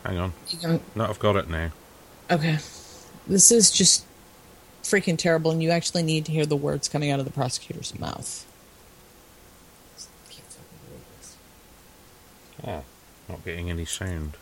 Hang 0.05 0.19
on. 0.19 0.33
You 0.49 0.59
can- 0.59 0.81
No, 0.97 1.05
I've 1.07 1.21
got 1.21 1.37
it 1.37 1.49
now. 1.49 1.71
Okay. 2.29 2.59
This 3.29 3.52
is 3.52 3.71
just 3.71 4.05
freaking 4.83 5.17
terrible, 5.17 5.52
and 5.52 5.62
you 5.62 5.71
actually 5.71 6.02
need 6.02 6.25
to 6.26 6.33
hear 6.33 6.45
the 6.45 6.57
words 6.57 6.88
coming 6.88 7.12
out 7.12 7.21
of 7.21 7.25
the 7.25 7.31
prosecutor's 7.31 7.97
mouth. 8.00 8.45
Oh, 12.67 12.83
not 13.29 13.45
getting 13.45 13.71
any 13.71 13.85
sound. 13.85 14.37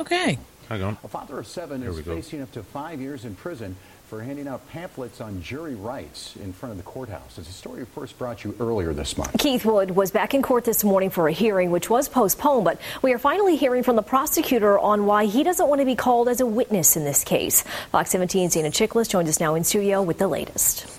Okay. 0.00 0.38
Hang 0.68 0.82
on. 0.82 0.98
A 1.04 1.08
father 1.08 1.38
of 1.38 1.46
seven 1.46 1.82
Here 1.82 1.90
is 1.90 1.96
we 1.98 2.02
go. 2.02 2.16
facing 2.16 2.42
up 2.42 2.50
to 2.52 2.64
five 2.64 3.00
years 3.00 3.24
in 3.24 3.36
prison 3.36 3.76
for 4.06 4.22
handing 4.22 4.46
out 4.46 4.66
pamphlets 4.68 5.20
on 5.20 5.42
jury 5.42 5.74
rights 5.74 6.36
in 6.36 6.52
front 6.52 6.70
of 6.70 6.76
the 6.76 6.84
courthouse. 6.84 7.38
It's 7.38 7.48
a 7.48 7.52
story 7.52 7.80
we 7.80 7.86
first 7.86 8.16
brought 8.18 8.44
you 8.44 8.54
earlier 8.60 8.92
this 8.92 9.18
month. 9.18 9.36
Keith 9.38 9.64
Wood 9.64 9.90
was 9.90 10.10
back 10.10 10.32
in 10.32 10.42
court 10.42 10.64
this 10.64 10.84
morning 10.84 11.10
for 11.10 11.28
a 11.28 11.32
hearing, 11.32 11.70
which 11.70 11.90
was 11.90 12.08
postponed, 12.08 12.64
but 12.64 12.80
we 13.02 13.12
are 13.12 13.18
finally 13.18 13.56
hearing 13.56 13.82
from 13.82 13.96
the 13.96 14.02
prosecutor 14.02 14.78
on 14.78 15.06
why 15.06 15.26
he 15.26 15.42
doesn't 15.42 15.68
want 15.68 15.80
to 15.80 15.84
be 15.84 15.96
called 15.96 16.28
as 16.28 16.40
a 16.40 16.46
witness 16.46 16.96
in 16.96 17.04
this 17.04 17.24
case. 17.24 17.62
Fox 17.90 18.14
17's 18.14 18.52
Zena 18.52 18.70
Chicklas 18.70 19.08
joins 19.08 19.28
us 19.28 19.40
now 19.40 19.56
in 19.56 19.64
studio 19.64 20.02
with 20.02 20.18
the 20.18 20.28
latest. 20.28 20.95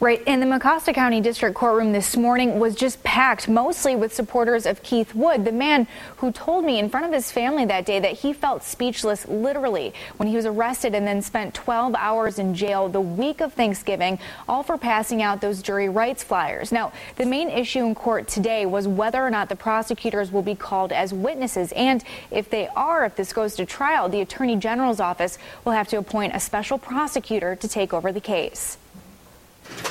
Right, 0.00 0.22
and 0.28 0.40
the 0.40 0.46
Mecosta 0.46 0.94
County 0.94 1.20
District 1.20 1.56
Courtroom 1.56 1.90
this 1.90 2.16
morning 2.16 2.60
was 2.60 2.76
just 2.76 3.02
packed, 3.02 3.48
mostly 3.48 3.96
with 3.96 4.14
supporters 4.14 4.64
of 4.64 4.80
Keith 4.84 5.12
Wood, 5.12 5.44
the 5.44 5.50
man 5.50 5.88
who 6.18 6.30
told 6.30 6.64
me 6.64 6.78
in 6.78 6.88
front 6.88 7.04
of 7.06 7.12
his 7.12 7.32
family 7.32 7.64
that 7.64 7.84
day 7.84 7.98
that 7.98 8.12
he 8.12 8.32
felt 8.32 8.62
speechless 8.62 9.26
literally 9.26 9.92
when 10.16 10.28
he 10.28 10.36
was 10.36 10.46
arrested 10.46 10.94
and 10.94 11.04
then 11.04 11.20
spent 11.20 11.52
12 11.52 11.96
hours 11.96 12.38
in 12.38 12.54
jail 12.54 12.88
the 12.88 13.00
week 13.00 13.40
of 13.40 13.54
Thanksgiving, 13.54 14.20
all 14.48 14.62
for 14.62 14.78
passing 14.78 15.20
out 15.20 15.40
those 15.40 15.62
jury 15.62 15.88
rights 15.88 16.22
flyers. 16.22 16.70
Now, 16.70 16.92
the 17.16 17.26
main 17.26 17.48
issue 17.48 17.84
in 17.84 17.96
court 17.96 18.28
today 18.28 18.66
was 18.66 18.86
whether 18.86 19.20
or 19.20 19.30
not 19.30 19.48
the 19.48 19.56
prosecutors 19.56 20.30
will 20.30 20.42
be 20.42 20.54
called 20.54 20.92
as 20.92 21.12
witnesses, 21.12 21.72
and 21.72 22.04
if 22.30 22.48
they 22.50 22.68
are, 22.68 23.04
if 23.04 23.16
this 23.16 23.32
goes 23.32 23.56
to 23.56 23.66
trial, 23.66 24.08
the 24.08 24.20
Attorney 24.20 24.54
General's 24.54 25.00
office 25.00 25.38
will 25.64 25.72
have 25.72 25.88
to 25.88 25.98
appoint 25.98 26.36
a 26.36 26.40
special 26.40 26.78
prosecutor 26.78 27.56
to 27.56 27.66
take 27.66 27.92
over 27.92 28.12
the 28.12 28.20
case. 28.20 28.78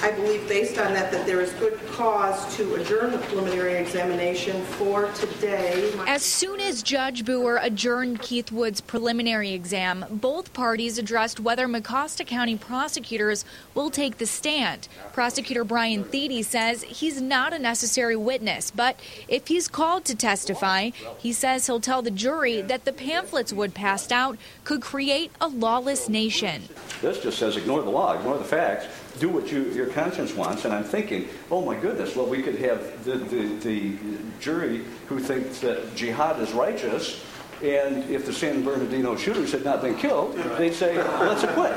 I 0.01 0.11
believe 0.11 0.47
based 0.47 0.77
on 0.77 0.93
that, 0.93 1.11
that 1.11 1.25
there 1.25 1.41
is 1.41 1.51
good 1.53 1.79
cause 1.87 2.55
to 2.55 2.75
adjourn 2.75 3.11
the 3.11 3.17
preliminary 3.17 3.73
examination 3.75 4.63
for 4.63 5.11
today. 5.13 5.91
As 6.05 6.21
soon 6.21 6.59
as 6.59 6.83
Judge 6.83 7.25
Booher 7.25 7.57
adjourned 7.61 8.21
Keith 8.21 8.51
Wood's 8.51 8.79
preliminary 8.79 9.53
exam, 9.53 10.05
both 10.11 10.53
parties 10.53 10.99
addressed 10.99 11.39
whether 11.39 11.67
Mecosta 11.67 12.25
County 12.25 12.55
prosecutors 12.55 13.43
will 13.73 13.89
take 13.89 14.19
the 14.19 14.27
stand. 14.27 14.87
Prosecutor 15.13 15.63
Brian 15.63 16.03
Thiede 16.03 16.45
says 16.45 16.83
he's 16.83 17.19
not 17.19 17.51
a 17.51 17.59
necessary 17.59 18.15
witness, 18.15 18.69
but 18.69 18.99
if 19.27 19.47
he's 19.47 19.67
called 19.67 20.05
to 20.05 20.15
testify, 20.15 20.91
he 21.17 21.33
says 21.33 21.65
he'll 21.65 21.79
tell 21.79 22.03
the 22.03 22.11
jury 22.11 22.61
that 22.61 22.85
the 22.85 22.93
pamphlets 22.93 23.51
Wood 23.51 23.73
passed 23.73 24.11
out 24.11 24.37
could 24.63 24.81
create 24.81 25.31
a 25.41 25.47
lawless 25.47 26.07
nation. 26.07 26.63
This 27.01 27.19
just 27.19 27.39
says 27.39 27.57
ignore 27.57 27.81
the 27.81 27.89
law, 27.89 28.13
ignore 28.13 28.37
the 28.37 28.43
facts, 28.43 28.85
do 29.19 29.29
what 29.29 29.51
you, 29.51 29.63
your 29.71 29.87
conscience 29.87 30.33
wants. 30.33 30.65
And 30.65 30.73
I'm 30.73 30.83
thinking, 30.83 31.27
oh 31.51 31.63
my 31.63 31.75
goodness, 31.75 32.15
well, 32.15 32.27
we 32.27 32.41
could 32.41 32.55
have 32.59 33.03
the, 33.03 33.15
the, 33.15 33.55
the 33.57 33.97
jury 34.39 34.83
who 35.07 35.19
thinks 35.19 35.59
that 35.59 35.95
jihad 35.95 36.39
is 36.41 36.51
righteous. 36.53 37.23
And 37.61 38.09
if 38.09 38.25
the 38.25 38.33
San 38.33 38.63
Bernardino 38.63 39.15
shooters 39.15 39.51
had 39.51 39.63
not 39.63 39.81
been 39.81 39.97
killed, 39.97 40.35
they'd 40.57 40.73
say, 40.73 40.97
let's 40.97 41.43
acquit. 41.43 41.73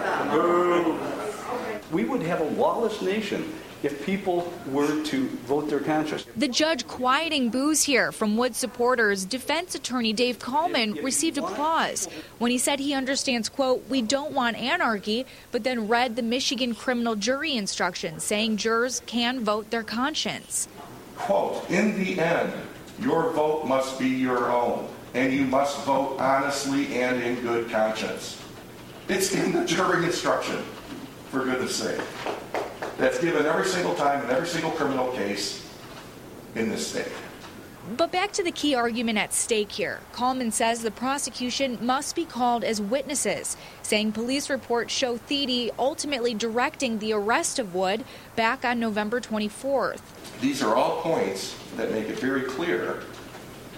We 1.91 2.05
would 2.05 2.23
have 2.23 2.41
a 2.41 2.51
lawless 2.51 3.01
nation 3.03 3.53
if 3.83 4.05
people 4.05 4.53
were 4.67 5.03
to 5.05 5.29
vote 5.47 5.69
their 5.71 5.81
conscience. 5.81 6.27
The 6.37 6.49
judge 6.49 6.87
quieting 6.87 7.51
boos 7.51 7.83
here 7.83 8.13
from 8.13 8.37
Wood 8.37 8.55
supporters, 8.55 9.25
defense 9.25 9.75
attorney 9.75 10.13
Dave 10.13 10.39
Kallman 10.39 11.03
received 11.03 11.39
applause 11.39 12.07
when 12.39 12.51
he 12.51 12.59
said 12.59 12.79
he 12.79 12.95
understands, 12.95 13.49
quote, 13.49 13.89
we 13.89 14.03
don't 14.03 14.33
want 14.33 14.57
anarchy, 14.57 15.25
but 15.51 15.65
then 15.65 15.89
read 15.89 16.17
the 16.17 16.23
Michigan 16.23 16.75
criminal 16.75 17.17
jury 17.17 17.57
instructions 17.57 18.25
saying 18.25 18.57
jurors 18.59 19.01
can 19.07 19.41
vote 19.41 19.71
their 19.71 19.83
conscience. 19.83 20.69
Quote, 21.17 21.69
in 21.71 21.99
the 22.03 22.21
end, 22.21 22.53
your 23.01 23.31
vote 23.33 23.67
must 23.67 23.99
be 23.99 24.09
your 24.09 24.51
own, 24.51 24.89
and 25.15 25.33
you 25.33 25.45
must 25.45 25.85
vote 25.85 26.19
honestly 26.19 27.01
and 27.01 27.23
in 27.23 27.41
good 27.41 27.71
conscience. 27.71 28.41
It's 29.09 29.35
in 29.35 29.53
the 29.53 29.65
jury 29.65 30.05
instruction, 30.05 30.63
for 31.31 31.45
goodness 31.45 31.77
sake. 31.77 32.01
That's 33.01 33.19
given 33.19 33.47
every 33.47 33.65
single 33.65 33.95
time 33.95 34.23
in 34.23 34.31
every 34.31 34.47
single 34.47 34.73
criminal 34.73 35.11
case 35.13 35.67
in 36.55 36.69
this 36.69 36.87
state. 36.87 37.09
But 37.97 38.13
back 38.13 38.31
to 38.33 38.43
the 38.43 38.53
key 38.53 38.75
argument 38.75 39.17
at 39.17 39.33
stake 39.33 39.73
here. 39.73 40.01
Kallman 40.13 40.53
says 40.53 40.83
the 40.83 40.91
prosecution 40.91 41.79
must 41.81 42.15
be 42.15 42.27
called 42.27 42.63
as 42.63 42.79
witnesses, 42.79 43.57
saying 43.81 44.13
police 44.13 44.51
reports 44.51 44.93
show 44.93 45.17
Thiede 45.17 45.71
ultimately 45.79 46.35
directing 46.35 46.99
the 46.99 47.15
arrest 47.15 47.59
of 47.59 47.75
Wood 47.75 48.05
back 48.37 48.67
on 48.67 48.79
November 48.79 49.19
24th. 49.19 50.03
These 50.43 50.63
are 50.63 50.77
all 50.77 51.01
points 51.01 51.57
that 51.79 51.93
make 51.93 52.11
it 52.11 52.19
very 52.19 52.43
clear 52.43 53.03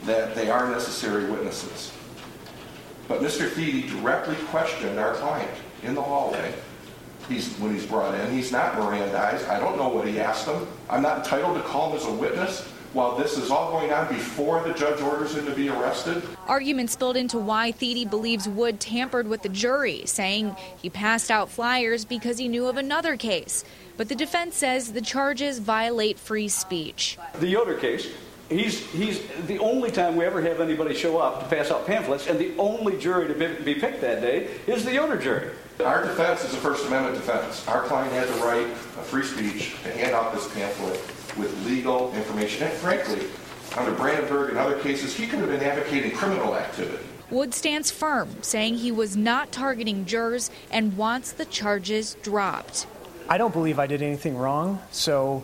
that 0.02 0.34
they 0.34 0.50
are 0.50 0.68
necessary 0.68 1.30
witnesses. 1.30 1.92
But 3.06 3.20
Mr. 3.20 3.48
Thiede 3.48 3.88
directly 3.88 4.34
questioned 4.46 4.98
our 4.98 5.14
client 5.14 5.52
in 5.84 5.94
the 5.94 6.02
hallway 6.02 6.52
he's, 7.28 7.54
when 7.58 7.74
he's 7.74 7.86
brought 7.86 8.14
in. 8.14 8.30
He's 8.32 8.52
not 8.52 8.74
Mirandized. 8.74 9.48
I 9.48 9.58
don't 9.58 9.76
know 9.76 9.88
what 9.88 10.06
he 10.06 10.20
asked 10.20 10.46
him. 10.46 10.66
I'm 10.88 11.02
not 11.02 11.18
entitled 11.18 11.56
to 11.56 11.62
call 11.62 11.90
him 11.90 11.96
as 11.96 12.06
a 12.06 12.12
witness 12.12 12.68
while 12.92 13.16
this 13.16 13.38
is 13.38 13.50
all 13.50 13.72
going 13.72 13.92
on 13.92 14.08
before 14.08 14.62
the 14.62 14.74
judge 14.74 15.00
orders 15.00 15.34
him 15.34 15.46
to 15.46 15.54
be 15.54 15.68
arrested. 15.68 16.22
Arguments 16.46 16.92
spilled 16.92 17.16
into 17.16 17.38
why 17.38 17.72
Thiede 17.72 18.10
believes 18.10 18.48
Wood 18.48 18.80
tampered 18.80 19.26
with 19.26 19.42
the 19.42 19.48
jury, 19.48 20.02
saying 20.04 20.54
he 20.80 20.90
passed 20.90 21.30
out 21.30 21.50
flyers 21.50 22.04
because 22.04 22.38
he 22.38 22.48
knew 22.48 22.66
of 22.66 22.76
another 22.76 23.16
case. 23.16 23.64
But 23.96 24.08
the 24.08 24.14
defense 24.14 24.56
says 24.56 24.92
the 24.92 25.00
charges 25.00 25.58
violate 25.58 26.18
free 26.18 26.48
speech. 26.48 27.18
The 27.40 27.48
Yoder 27.48 27.78
case, 27.78 28.08
he's, 28.48 28.80
he's 28.90 29.22
the 29.46 29.58
only 29.58 29.90
time 29.90 30.16
we 30.16 30.24
ever 30.24 30.42
have 30.42 30.60
anybody 30.60 30.94
show 30.94 31.18
up 31.18 31.40
to 31.42 31.54
pass 31.54 31.70
out 31.70 31.86
pamphlets, 31.86 32.26
and 32.26 32.38
the 32.38 32.54
only 32.58 32.98
jury 32.98 33.28
to 33.28 33.34
be, 33.34 33.74
be 33.74 33.80
picked 33.80 34.00
that 34.02 34.20
day 34.20 34.48
is 34.66 34.84
the 34.84 34.92
Yoder 34.92 35.16
jury. 35.16 35.50
Our 35.80 36.04
defense 36.04 36.44
is 36.44 36.54
a 36.54 36.58
First 36.58 36.86
Amendment 36.86 37.16
defense. 37.16 37.66
Our 37.66 37.82
client 37.82 38.12
had 38.12 38.28
the 38.28 38.44
right 38.44 38.66
of 38.66 39.06
free 39.06 39.24
speech 39.24 39.74
to 39.82 39.92
hand 39.92 40.14
out 40.14 40.32
this 40.32 40.52
pamphlet 40.54 41.00
with 41.36 41.66
legal 41.66 42.14
information. 42.14 42.66
And 42.68 42.72
frankly, 42.74 43.26
under 43.76 43.92
Brandenburg 43.92 44.50
and 44.50 44.58
other 44.58 44.78
cases, 44.80 45.14
he 45.16 45.26
could 45.26 45.40
have 45.40 45.48
been 45.48 45.62
advocating 45.62 46.12
criminal 46.12 46.54
activity. 46.54 47.04
Wood 47.30 47.54
stands 47.54 47.90
firm, 47.90 48.42
saying 48.42 48.76
he 48.76 48.92
was 48.92 49.16
not 49.16 49.50
targeting 49.50 50.04
jurors 50.04 50.50
and 50.70 50.96
wants 50.96 51.32
the 51.32 51.46
charges 51.46 52.16
dropped. 52.22 52.86
I 53.28 53.38
don't 53.38 53.52
believe 53.52 53.78
I 53.78 53.86
did 53.86 54.02
anything 54.02 54.36
wrong, 54.36 54.80
so 54.90 55.42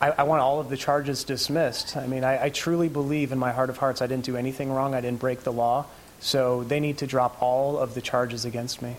I, 0.00 0.10
I 0.10 0.22
want 0.22 0.40
all 0.40 0.58
of 0.58 0.70
the 0.70 0.76
charges 0.76 1.22
dismissed. 1.24 1.96
I 1.96 2.06
mean, 2.06 2.24
I, 2.24 2.44
I 2.44 2.48
truly 2.48 2.88
believe 2.88 3.30
in 3.30 3.38
my 3.38 3.52
heart 3.52 3.68
of 3.68 3.76
hearts 3.76 4.00
I 4.00 4.06
didn't 4.06 4.24
do 4.24 4.36
anything 4.36 4.72
wrong, 4.72 4.94
I 4.94 5.02
didn't 5.02 5.20
break 5.20 5.42
the 5.42 5.52
law, 5.52 5.86
so 6.20 6.64
they 6.64 6.80
need 6.80 6.98
to 6.98 7.06
drop 7.06 7.40
all 7.42 7.78
of 7.78 7.94
the 7.94 8.00
charges 8.00 8.46
against 8.46 8.80
me. 8.80 8.96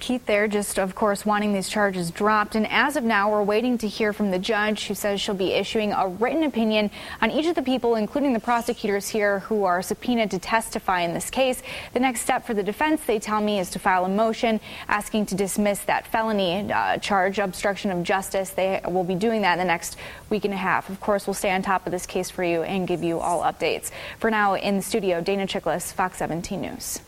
Keith 0.00 0.26
there 0.26 0.48
just, 0.48 0.78
of 0.78 0.94
course, 0.94 1.24
wanting 1.24 1.52
these 1.52 1.68
charges 1.68 2.10
dropped. 2.10 2.54
And 2.54 2.66
as 2.70 2.96
of 2.96 3.04
now, 3.04 3.30
we're 3.30 3.42
waiting 3.42 3.78
to 3.78 3.86
hear 3.86 4.12
from 4.12 4.30
the 4.30 4.38
judge 4.38 4.86
who 4.86 4.94
says 4.94 5.20
she'll 5.20 5.34
be 5.34 5.52
issuing 5.52 5.92
a 5.92 6.08
written 6.08 6.42
opinion 6.42 6.90
on 7.20 7.30
each 7.30 7.46
of 7.46 7.54
the 7.54 7.62
people, 7.62 7.94
including 7.94 8.32
the 8.32 8.40
prosecutors 8.40 9.08
here, 9.08 9.40
who 9.40 9.64
are 9.64 9.82
subpoenaed 9.82 10.30
to 10.30 10.38
testify 10.38 11.02
in 11.02 11.12
this 11.12 11.30
case. 11.30 11.62
The 11.92 12.00
next 12.00 12.22
step 12.22 12.46
for 12.46 12.54
the 12.54 12.62
defense, 12.62 13.02
they 13.06 13.18
tell 13.18 13.40
me, 13.40 13.60
is 13.60 13.70
to 13.70 13.78
file 13.78 14.04
a 14.04 14.08
motion 14.08 14.60
asking 14.88 15.26
to 15.26 15.34
dismiss 15.34 15.80
that 15.80 16.06
felony 16.06 16.72
uh, 16.72 16.96
charge, 16.98 17.38
obstruction 17.38 17.90
of 17.90 18.02
justice. 18.02 18.50
They 18.50 18.80
will 18.88 19.04
be 19.04 19.14
doing 19.14 19.42
that 19.42 19.52
in 19.52 19.58
the 19.58 19.64
next 19.64 19.96
week 20.30 20.44
and 20.44 20.54
a 20.54 20.56
half. 20.56 20.88
Of 20.88 21.00
course, 21.00 21.26
we'll 21.26 21.34
stay 21.34 21.50
on 21.50 21.62
top 21.62 21.86
of 21.86 21.92
this 21.92 22.06
case 22.06 22.30
for 22.30 22.42
you 22.42 22.62
and 22.62 22.88
give 22.88 23.04
you 23.04 23.20
all 23.20 23.42
updates. 23.42 23.90
For 24.18 24.30
now, 24.30 24.54
in 24.54 24.76
the 24.76 24.82
studio, 24.82 25.20
Dana 25.20 25.46
Chicklas, 25.46 25.92
Fox 25.92 26.18
17 26.18 26.60
News. 26.60 27.00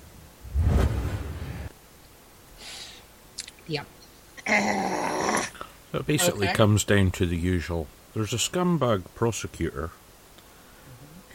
Yep. 3.67 3.87
So 4.32 4.32
it 4.47 6.07
basically 6.07 6.47
Okay. 6.49 6.55
comes 6.57 6.85
down 6.85 7.11
to 7.13 7.27
the 7.27 7.37
usual. 7.37 7.87
There's 8.15 8.33
a 8.33 8.37
scumbag 8.37 9.05
prosecutor 9.15 9.91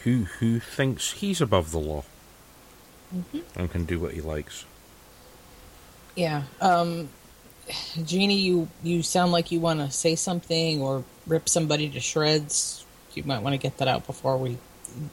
who 0.03 0.25
who 0.39 0.59
thinks 0.59 1.11
he's 1.13 1.41
above 1.41 1.71
the 1.71 1.79
law 1.79 2.03
Mhm. 3.15 3.43
and 3.55 3.71
can 3.71 3.85
do 3.85 3.99
what 3.99 4.13
he 4.13 4.21
likes. 4.21 4.65
Yeah. 6.15 6.43
Um, 6.61 7.09
Jeannie, 8.03 8.39
you, 8.39 8.69
you 8.81 9.03
sound 9.03 9.31
like 9.33 9.51
you 9.51 9.59
want 9.59 9.79
to 9.81 9.91
say 9.91 10.15
something 10.15 10.81
or 10.81 11.03
rip 11.25 11.49
somebody 11.49 11.89
to 11.89 11.99
shreds. 11.99 12.85
You 13.13 13.23
might 13.23 13.39
want 13.41 13.53
to 13.53 13.57
get 13.57 13.77
that 13.79 13.87
out 13.87 14.07
before 14.07 14.37
we 14.37 14.57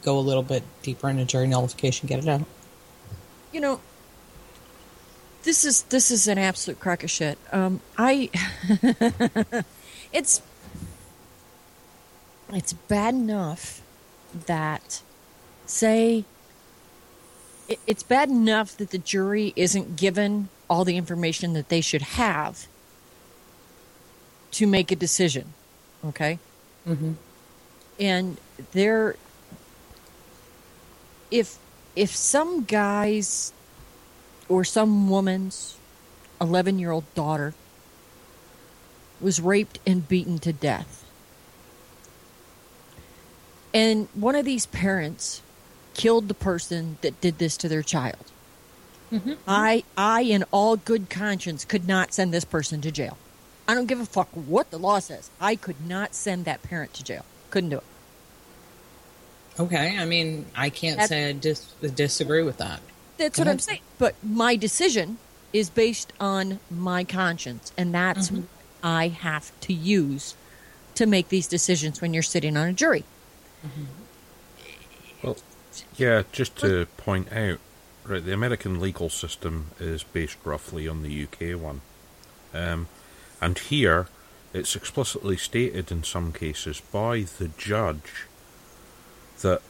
go 0.02 0.18
a 0.18 0.20
little 0.20 0.42
bit 0.44 0.62
deeper 0.82 1.08
into 1.08 1.24
jury 1.24 1.46
nullification. 1.48 2.06
Get 2.06 2.20
it 2.20 2.28
out. 2.28 2.42
You 3.52 3.60
know, 3.60 3.80
this 5.44 5.64
is 5.64 5.82
this 5.84 6.10
is 6.10 6.26
an 6.26 6.38
absolute 6.38 6.80
crock 6.80 7.04
of 7.04 7.10
shit. 7.10 7.38
Um, 7.52 7.80
I, 7.96 8.30
it's 10.12 10.42
it's 12.52 12.72
bad 12.72 13.14
enough 13.14 13.82
that 14.46 15.02
say 15.66 16.24
it, 17.68 17.78
it's 17.86 18.02
bad 18.02 18.30
enough 18.30 18.76
that 18.78 18.90
the 18.90 18.98
jury 18.98 19.52
isn't 19.56 19.96
given 19.96 20.48
all 20.68 20.84
the 20.84 20.96
information 20.96 21.52
that 21.52 21.68
they 21.68 21.80
should 21.80 22.02
have 22.02 22.66
to 24.52 24.66
make 24.66 24.90
a 24.90 24.96
decision. 24.96 25.52
Okay. 26.04 26.38
Mm-hmm. 26.86 27.12
and 27.98 28.36
there 28.72 29.16
if 31.30 31.58
if 31.96 32.14
some 32.14 32.64
guy's 32.64 33.54
or 34.48 34.64
some 34.64 35.08
woman's 35.08 35.76
11 36.40 36.78
year 36.78 36.90
old 36.90 37.04
daughter 37.14 37.54
was 39.20 39.40
raped 39.40 39.78
and 39.86 40.06
beaten 40.08 40.38
to 40.40 40.52
death. 40.52 41.04
And 43.72 44.08
one 44.14 44.34
of 44.34 44.44
these 44.44 44.66
parents 44.66 45.42
killed 45.94 46.28
the 46.28 46.34
person 46.34 46.98
that 47.00 47.20
did 47.20 47.38
this 47.38 47.56
to 47.58 47.68
their 47.68 47.82
child. 47.82 48.30
Mm-hmm. 49.12 49.34
I 49.46 49.84
i 49.96 50.22
in 50.22 50.44
all 50.50 50.76
good 50.76 51.08
conscience 51.10 51.64
could 51.64 51.86
not 51.86 52.12
send 52.12 52.32
this 52.32 52.44
person 52.44 52.80
to 52.82 52.90
jail. 52.90 53.16
I 53.66 53.74
don't 53.74 53.86
give 53.86 54.00
a 54.00 54.06
fuck 54.06 54.28
what 54.32 54.70
the 54.70 54.78
law 54.78 54.98
says. 54.98 55.30
I 55.40 55.56
could 55.56 55.86
not 55.86 56.14
send 56.14 56.44
that 56.44 56.62
parent 56.62 56.94
to 56.94 57.04
jail. 57.04 57.24
Couldn't 57.50 57.70
do 57.70 57.78
it. 57.78 57.84
Okay. 59.58 59.96
I 59.98 60.04
mean, 60.04 60.46
I 60.54 60.68
can't 60.70 60.98
That- 60.98 61.08
say 61.08 61.28
I 61.28 61.32
dis- 61.32 61.66
disagree 61.94 62.42
with 62.42 62.58
that. 62.58 62.80
That's 63.18 63.38
what 63.38 63.49
I'm 63.49 63.59
saying. 63.59 63.80
But 63.99 64.14
my 64.23 64.56
decision 64.56 65.18
is 65.52 65.71
based 65.71 66.12
on 66.18 66.59
my 66.71 67.04
conscience, 67.04 67.73
and 67.78 67.94
that's 67.94 68.28
Mm-hmm. 68.28 68.40
what 68.40 68.49
I 68.83 69.09
have 69.09 69.59
to 69.61 69.73
use 69.73 70.35
to 70.97 71.06
make 71.06 71.28
these 71.28 71.47
decisions 71.47 72.00
when 72.02 72.12
you're 72.12 72.23
sitting 72.23 72.56
on 72.56 72.68
a 72.68 72.73
jury. 72.73 73.04
Well, 75.23 75.37
yeah, 75.97 76.23
just 76.33 76.56
to 76.59 76.87
point 76.97 77.33
out, 77.33 77.59
right, 78.04 78.25
the 78.25 78.33
American 78.33 78.80
legal 78.80 79.09
system 79.09 79.71
is 79.80 80.02
based 80.02 80.37
roughly 80.44 80.87
on 80.87 81.02
the 81.02 81.25
UK 81.25 81.59
one. 81.61 81.80
Um, 82.52 82.88
and 83.40 83.59
here, 83.59 84.06
it's 84.53 84.77
explicitly 84.77 85.37
stated 85.37 85.90
in 85.90 86.05
some 86.05 86.33
cases 86.33 86.81
by 86.92 87.20
the 87.38 87.48
judge 87.57 88.27
that 89.40 89.62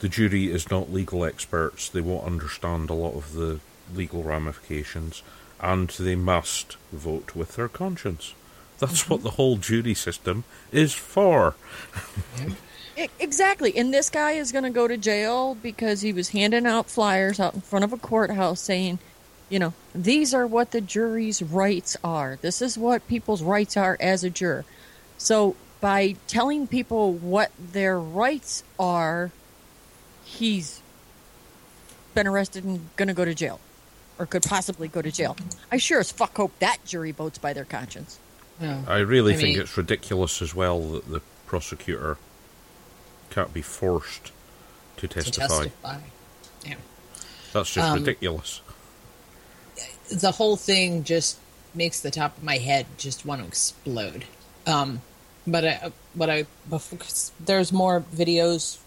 the 0.00 0.08
jury 0.08 0.50
is 0.50 0.70
not 0.70 0.92
legal 0.92 1.24
experts, 1.24 1.88
they 1.88 2.00
won't 2.00 2.26
understand 2.26 2.90
a 2.90 2.94
lot 2.94 3.14
of 3.14 3.32
the 3.32 3.60
legal 3.94 4.22
ramifications, 4.22 5.22
and 5.60 5.88
they 5.90 6.16
must 6.16 6.76
vote 6.92 7.34
with 7.34 7.56
their 7.56 7.68
conscience. 7.68 8.34
That's 8.78 9.02
mm-hmm. 9.02 9.14
what 9.14 9.22
the 9.22 9.30
whole 9.30 9.56
jury 9.56 9.94
system 9.94 10.44
is 10.70 10.92
for. 10.92 11.54
Exactly. 13.18 13.76
And 13.76 13.92
this 13.92 14.08
guy 14.08 14.32
is 14.32 14.52
going 14.52 14.64
to 14.64 14.70
go 14.70 14.88
to 14.88 14.96
jail 14.96 15.54
because 15.54 16.00
he 16.00 16.12
was 16.12 16.30
handing 16.30 16.66
out 16.66 16.88
flyers 16.88 17.38
out 17.38 17.54
in 17.54 17.60
front 17.60 17.84
of 17.84 17.92
a 17.92 17.98
courthouse 17.98 18.60
saying, 18.60 18.98
you 19.48 19.58
know, 19.58 19.74
these 19.94 20.34
are 20.34 20.46
what 20.46 20.70
the 20.70 20.80
jury's 20.80 21.42
rights 21.42 21.96
are. 22.02 22.38
This 22.40 22.60
is 22.62 22.78
what 22.78 23.06
people's 23.06 23.42
rights 23.42 23.76
are 23.76 23.96
as 24.00 24.24
a 24.24 24.30
juror. 24.30 24.64
So 25.18 25.56
by 25.80 26.16
telling 26.26 26.66
people 26.66 27.12
what 27.12 27.52
their 27.58 28.00
rights 28.00 28.64
are, 28.78 29.30
he's 30.26 30.80
been 32.14 32.26
arrested 32.26 32.64
and 32.64 32.80
going 32.96 33.08
to 33.08 33.14
go 33.14 33.24
to 33.24 33.34
jail 33.34 33.60
or 34.18 34.26
could 34.26 34.42
possibly 34.42 34.88
go 34.88 35.00
to 35.00 35.10
jail. 35.12 35.36
I 35.70 35.76
sure 35.76 36.00
as 36.00 36.10
fuck 36.10 36.36
hope 36.36 36.58
that 36.58 36.78
jury 36.84 37.12
votes 37.12 37.38
by 37.38 37.52
their 37.52 37.64
conscience. 37.64 38.18
I 38.60 38.98
really 38.98 39.34
I 39.34 39.36
think 39.36 39.48
mean- 39.50 39.60
it's 39.60 39.76
ridiculous 39.76 40.40
as 40.42 40.54
well 40.54 40.80
that 40.92 41.08
the 41.10 41.20
prosecutor 41.46 42.16
can't 43.30 43.52
be 43.52 43.60
forced 43.62 44.32
to 44.96 45.06
testify. 45.06 45.46
To 45.46 45.48
testify. 45.64 45.98
Yeah. 46.64 46.74
That's 47.52 47.72
just 47.72 47.86
Um, 47.88 47.98
ridiculous. 48.00 48.62
the 50.10 50.32
whole 50.32 50.56
thing 50.56 51.04
just 51.04 51.36
makes 51.74 52.00
the 52.00 52.10
top 52.10 52.38
of 52.38 52.42
my 52.42 52.56
head 52.56 52.86
just 52.96 53.26
want 53.26 53.42
to 53.42 53.46
explode. 53.46 54.24
Um, 54.66 55.02
but 55.46 55.66
I, 55.66 55.92
but 56.14 56.30
I, 56.30 56.46
before, 56.70 56.98
'cause 56.98 57.32
there's 57.38 57.70
more 57.72 58.00
videos 58.14 58.78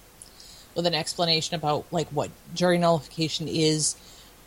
with 0.79 0.87
an 0.87 0.95
explanation 0.95 1.55
about 1.55 1.85
like 1.91 2.07
what 2.07 2.29
jury 2.55 2.77
nullification 2.77 3.49
is, 3.49 3.97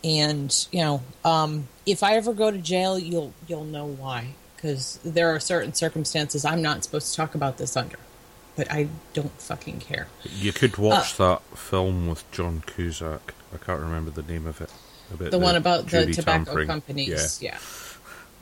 and 0.03 0.67
you 0.71 0.79
know, 0.81 1.01
um, 1.23 1.67
if 1.85 2.01
I 2.01 2.15
ever 2.15 2.33
go 2.33 2.49
to 2.49 2.57
jail, 2.57 2.97
you'll 2.97 3.33
you'll 3.47 3.65
know 3.65 3.85
why 3.85 4.29
because 4.55 4.97
there 5.05 5.29
are 5.35 5.39
certain 5.39 5.73
circumstances 5.75 6.43
I'm 6.43 6.61
not 6.63 6.83
supposed 6.83 7.11
to 7.11 7.15
talk 7.17 7.35
about 7.35 7.57
this 7.59 7.77
under, 7.77 7.97
but 8.55 8.71
I 8.71 8.87
don't 9.13 9.39
fucking 9.39 9.79
care. 9.81 10.07
You 10.23 10.51
could 10.53 10.77
watch 10.77 11.19
uh, 11.19 11.27
that 11.35 11.57
film 11.57 12.07
with 12.07 12.29
John 12.31 12.63
Cusack. 12.65 13.35
I 13.53 13.57
can't 13.63 13.79
remember 13.79 14.09
the 14.09 14.23
name 14.23 14.47
of 14.47 14.59
it. 14.59 14.71
About 15.13 15.29
The 15.29 15.37
one 15.37 15.55
about 15.55 15.85
the 15.87 16.11
tobacco 16.11 16.45
tampering. 16.45 16.67
companies, 16.67 17.39
Yeah. 17.41 17.51
yeah. 17.51 17.57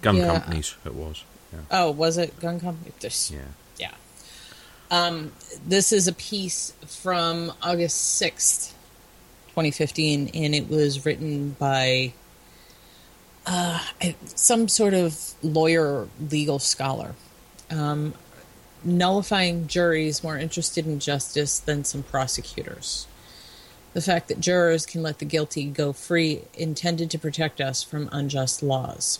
Gun 0.02 0.16
Yeah. 0.16 0.28
companies, 0.28 0.76
it 0.86 0.94
was. 0.96 1.24
Yeah. 1.52 1.60
Oh, 1.70 1.92
was 1.92 2.18
it 2.18 2.40
gun 2.40 2.62
companies? 2.62 3.30
Yeah. 3.34 3.40
Um, 4.92 5.32
this 5.66 5.94
is 5.94 6.10
a 6.10 6.14
piece 6.14 6.74
from 6.86 7.54
August 7.62 8.22
6th, 8.22 8.74
2015, 9.52 10.32
and 10.34 10.54
it 10.54 10.70
was 10.70 11.06
written 11.06 11.52
by 11.52 12.12
uh, 13.48 13.80
some 14.26 14.68
sort 14.68 14.94
of 14.94 15.34
lawyer, 15.42 16.10
legal 16.30 16.60
scholar. 16.60 17.16
Um, 17.70 18.14
nullifying 18.84 19.68
juries 19.68 20.24
more 20.26 20.38
interested 20.38 20.86
in 20.86 21.00
justice 21.00 21.58
than 21.58 21.86
some 21.86 22.04
prosecutors. 22.04 23.08
The 23.94 24.02
fact 24.02 24.28
that 24.28 24.42
jurors 24.42 24.86
can 24.86 25.02
let 25.02 25.20
the 25.20 25.26
guilty 25.26 25.66
go 25.68 25.94
free 25.94 26.42
intended 26.54 27.10
to 27.12 27.20
protect 27.20 27.62
us 27.62 27.82
from 27.82 28.10
unjust 28.12 28.62
laws. 28.62 29.20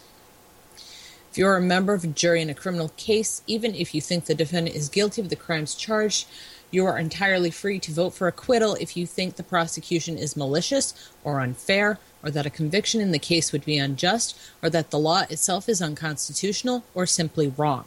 If 1.32 1.38
you 1.38 1.48
are 1.48 1.56
a 1.56 1.62
member 1.62 1.94
of 1.94 2.04
a 2.04 2.08
jury 2.08 2.42
in 2.42 2.50
a 2.50 2.54
criminal 2.54 2.90
case, 2.98 3.42
even 3.48 3.74
if 3.74 3.96
you 3.96 4.02
think 4.02 4.26
the 4.26 4.36
defendant 4.36 4.76
is 4.76 4.90
guilty 4.90 5.22
of 5.22 5.30
the 5.30 5.38
crimes 5.38 5.76
charged, 5.76 6.28
you 6.72 6.86
are 6.86 7.00
entirely 7.00 7.50
free 7.50 7.80
to 7.80 7.94
vote 7.94 8.10
for 8.10 8.28
acquittal 8.28 8.76
if 8.82 8.98
you 8.98 9.06
think 9.06 9.38
the 9.38 9.44
prosecution 9.44 10.18
is 10.18 10.36
malicious 10.36 10.94
or 11.24 11.40
unfair, 11.40 12.00
or 12.22 12.32
that 12.32 12.46
a 12.46 12.50
conviction 12.50 13.00
in 13.00 13.14
the 13.14 13.18
case 13.18 13.54
would 13.54 13.64
be 13.64 13.78
unjust, 13.78 14.38
or 14.62 14.70
that 14.72 14.92
the 14.92 15.00
law 15.00 15.22
itself 15.30 15.70
is 15.70 15.82
unconstitutional 15.82 16.84
or 16.94 17.06
simply 17.06 17.48
wrong. 17.48 17.86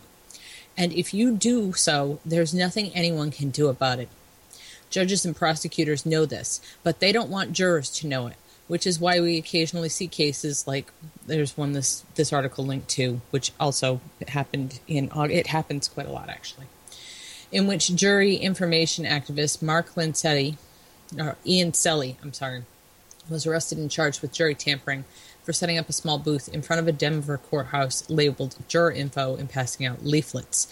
And 0.74 0.94
if 0.94 1.12
you 1.12 1.36
do 1.36 1.74
so, 1.74 2.20
there's 2.24 2.54
nothing 2.54 2.92
anyone 2.94 3.30
can 3.30 3.50
do 3.50 3.68
about 3.68 3.98
it. 3.98 4.08
Judges 4.88 5.26
and 5.26 5.36
prosecutors 5.36 6.06
know 6.06 6.24
this, 6.24 6.62
but 6.82 7.00
they 7.00 7.12
don't 7.12 7.28
want 7.28 7.52
jurors 7.52 7.90
to 7.90 8.06
know 8.06 8.26
it, 8.26 8.36
which 8.66 8.86
is 8.86 8.98
why 8.98 9.20
we 9.20 9.36
occasionally 9.36 9.88
see 9.88 10.06
cases 10.06 10.66
like 10.66 10.90
there's 11.26 11.56
one 11.56 11.72
this 11.72 12.04
this 12.14 12.32
article 12.32 12.64
linked 12.64 12.88
to, 12.88 13.20
which 13.30 13.52
also 13.60 14.00
happened 14.28 14.80
in 14.86 15.10
it 15.30 15.48
happens 15.48 15.88
quite 15.88 16.06
a 16.06 16.12
lot 16.12 16.28
actually, 16.28 16.66
in 17.52 17.66
which 17.66 17.94
jury 17.94 18.36
information 18.36 19.04
activist 19.04 19.62
Mark 19.62 19.94
Linsetti, 19.94 20.56
or 21.18 21.30
uh, 21.30 21.34
Ian 21.46 21.72
Selly, 21.72 22.16
I'm 22.22 22.32
sorry, 22.32 22.64
was 23.28 23.46
arrested 23.46 23.78
and 23.78 23.90
charged 23.90 24.22
with 24.22 24.32
jury 24.32 24.54
tampering 24.54 25.04
for 25.42 25.52
setting 25.52 25.78
up 25.78 25.88
a 25.88 25.92
small 25.92 26.18
booth 26.18 26.48
in 26.48 26.62
front 26.62 26.80
of 26.80 26.88
a 26.88 26.92
Denver 26.92 27.36
courthouse 27.36 28.08
labeled 28.08 28.56
juror 28.66 28.90
info 28.90 29.36
and 29.36 29.50
passing 29.50 29.86
out 29.86 30.04
leaflets. 30.04 30.66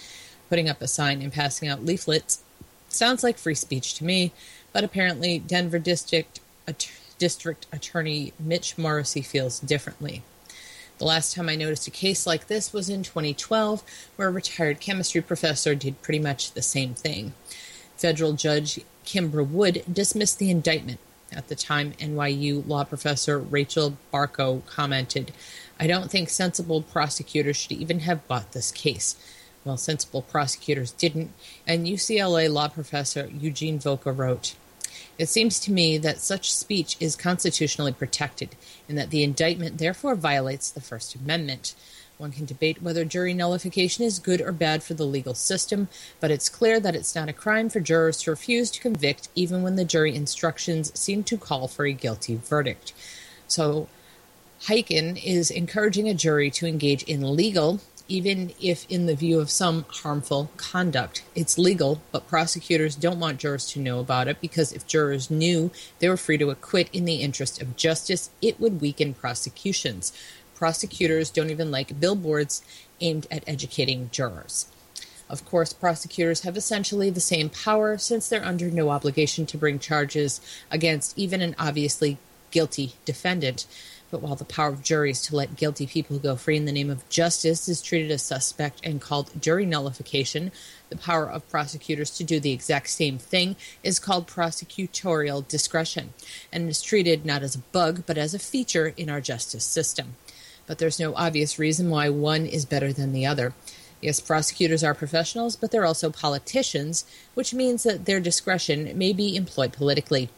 Putting 0.48 0.68
up 0.68 0.82
a 0.82 0.88
sign 0.88 1.22
and 1.22 1.32
passing 1.32 1.68
out 1.68 1.84
leaflets 1.84 2.42
sounds 2.88 3.22
like 3.22 3.38
free 3.38 3.54
speech 3.54 3.94
to 3.94 4.04
me, 4.04 4.32
but 4.72 4.84
apparently 4.84 5.38
Denver 5.38 5.78
District 5.78 6.40
Att- 6.66 6.90
District 7.22 7.66
Attorney 7.70 8.32
Mitch 8.40 8.76
Morrissey 8.76 9.22
feels 9.22 9.60
differently. 9.60 10.24
The 10.98 11.04
last 11.04 11.36
time 11.36 11.48
I 11.48 11.54
noticed 11.54 11.86
a 11.86 11.92
case 11.92 12.26
like 12.26 12.48
this 12.48 12.72
was 12.72 12.90
in 12.90 13.04
2012, 13.04 13.84
where 14.16 14.26
a 14.26 14.32
retired 14.32 14.80
chemistry 14.80 15.20
professor 15.20 15.76
did 15.76 16.02
pretty 16.02 16.18
much 16.18 16.50
the 16.50 16.62
same 16.62 16.94
thing. 16.94 17.34
Federal 17.96 18.32
Judge 18.32 18.80
Kimba 19.06 19.48
Wood 19.48 19.84
dismissed 19.92 20.40
the 20.40 20.50
indictment. 20.50 20.98
At 21.30 21.46
the 21.46 21.54
time, 21.54 21.92
NYU 21.92 22.66
law 22.66 22.82
professor 22.82 23.38
Rachel 23.38 23.96
Barkow 24.12 24.66
commented, 24.66 25.30
I 25.78 25.86
don't 25.86 26.10
think 26.10 26.28
sensible 26.28 26.82
prosecutors 26.82 27.56
should 27.56 27.70
even 27.70 28.00
have 28.00 28.26
bought 28.26 28.50
this 28.50 28.72
case. 28.72 29.14
Well, 29.64 29.76
sensible 29.76 30.22
prosecutors 30.22 30.90
didn't, 30.90 31.30
and 31.68 31.86
UCLA 31.86 32.52
law 32.52 32.66
professor 32.66 33.30
Eugene 33.32 33.78
Volokh 33.78 34.18
wrote, 34.18 34.56
it 35.18 35.28
seems 35.28 35.60
to 35.60 35.72
me 35.72 35.98
that 35.98 36.20
such 36.20 36.52
speech 36.52 36.96
is 37.00 37.16
constitutionally 37.16 37.92
protected, 37.92 38.56
and 38.88 38.96
that 38.98 39.10
the 39.10 39.22
indictment 39.22 39.78
therefore 39.78 40.14
violates 40.14 40.70
the 40.70 40.80
First 40.80 41.14
Amendment. 41.14 41.74
One 42.18 42.32
can 42.32 42.44
debate 42.44 42.82
whether 42.82 43.04
jury 43.04 43.34
nullification 43.34 44.04
is 44.04 44.18
good 44.18 44.40
or 44.40 44.52
bad 44.52 44.82
for 44.82 44.94
the 44.94 45.04
legal 45.04 45.34
system, 45.34 45.88
but 46.20 46.30
it's 46.30 46.48
clear 46.48 46.78
that 46.78 46.94
it's 46.94 47.14
not 47.14 47.28
a 47.28 47.32
crime 47.32 47.68
for 47.68 47.80
jurors 47.80 48.22
to 48.22 48.30
refuse 48.30 48.70
to 48.70 48.80
convict 48.80 49.28
even 49.34 49.62
when 49.62 49.76
the 49.76 49.84
jury 49.84 50.14
instructions 50.14 50.96
seem 50.98 51.24
to 51.24 51.36
call 51.36 51.68
for 51.68 51.84
a 51.84 51.92
guilty 51.92 52.36
verdict. 52.36 52.92
So, 53.48 53.88
Heicklen 54.66 55.20
is 55.24 55.50
encouraging 55.50 56.08
a 56.08 56.14
jury 56.14 56.48
to 56.52 56.66
engage 56.66 57.02
in 57.02 57.34
legal, 57.34 57.80
even 58.08 58.52
if 58.60 58.86
in 58.88 59.06
the 59.06 59.14
view 59.14 59.40
of 59.40 59.50
some 59.50 59.84
harmful 59.88 60.50
conduct. 60.56 61.22
It's 61.34 61.58
legal, 61.58 62.00
but 62.10 62.28
prosecutors 62.28 62.96
don't 62.96 63.20
want 63.20 63.38
jurors 63.38 63.68
to 63.72 63.80
know 63.80 64.00
about 64.00 64.28
it 64.28 64.40
because 64.40 64.72
if 64.72 64.86
jurors 64.86 65.30
knew 65.30 65.70
they 65.98 66.08
were 66.08 66.16
free 66.16 66.38
to 66.38 66.50
acquit 66.50 66.88
in 66.92 67.04
the 67.04 67.16
interest 67.16 67.60
of 67.60 67.76
justice, 67.76 68.30
it 68.40 68.60
would 68.60 68.80
weaken 68.80 69.14
prosecutions. 69.14 70.12
Prosecutors 70.54 71.30
don't 71.30 71.50
even 71.50 71.70
like 71.70 71.98
billboards 72.00 72.62
aimed 73.00 73.26
at 73.30 73.44
educating 73.46 74.10
jurors. 74.12 74.66
Of 75.28 75.44
course, 75.46 75.72
prosecutors 75.72 76.42
have 76.42 76.56
essentially 76.56 77.08
the 77.08 77.18
same 77.18 77.48
power 77.48 77.96
since 77.96 78.28
they're 78.28 78.44
under 78.44 78.70
no 78.70 78.90
obligation 78.90 79.46
to 79.46 79.56
bring 79.56 79.78
charges 79.78 80.40
against 80.70 81.18
even 81.18 81.40
an 81.40 81.56
obviously 81.58 82.18
guilty 82.50 82.92
defendant. 83.04 83.66
But 84.12 84.20
while 84.20 84.36
the 84.36 84.44
power 84.44 84.68
of 84.68 84.82
juries 84.82 85.22
to 85.22 85.36
let 85.36 85.56
guilty 85.56 85.86
people 85.86 86.18
go 86.18 86.36
free 86.36 86.58
in 86.58 86.66
the 86.66 86.70
name 86.70 86.90
of 86.90 87.08
justice 87.08 87.66
is 87.66 87.80
treated 87.80 88.10
as 88.10 88.20
suspect 88.20 88.78
and 88.84 89.00
called 89.00 89.30
jury 89.40 89.64
nullification, 89.64 90.52
the 90.90 90.98
power 90.98 91.26
of 91.28 91.48
prosecutors 91.48 92.10
to 92.18 92.22
do 92.22 92.38
the 92.38 92.52
exact 92.52 92.90
same 92.90 93.16
thing 93.16 93.56
is 93.82 93.98
called 93.98 94.28
prosecutorial 94.28 95.48
discretion 95.48 96.12
and 96.52 96.68
is 96.68 96.82
treated 96.82 97.24
not 97.24 97.42
as 97.42 97.54
a 97.54 97.60
bug 97.72 98.04
but 98.06 98.18
as 98.18 98.34
a 98.34 98.38
feature 98.38 98.92
in 98.98 99.08
our 99.08 99.22
justice 99.22 99.64
system. 99.64 100.14
But 100.66 100.76
there's 100.76 101.00
no 101.00 101.14
obvious 101.14 101.58
reason 101.58 101.88
why 101.88 102.10
one 102.10 102.44
is 102.44 102.66
better 102.66 102.92
than 102.92 103.14
the 103.14 103.24
other. 103.24 103.54
Yes, 104.02 104.20
prosecutors 104.20 104.84
are 104.84 104.94
professionals, 104.94 105.56
but 105.56 105.70
they're 105.70 105.86
also 105.86 106.10
politicians, 106.10 107.06
which 107.32 107.54
means 107.54 107.84
that 107.84 108.04
their 108.04 108.20
discretion 108.20 108.92
may 108.98 109.14
be 109.14 109.36
employed 109.36 109.72
politically 109.72 110.28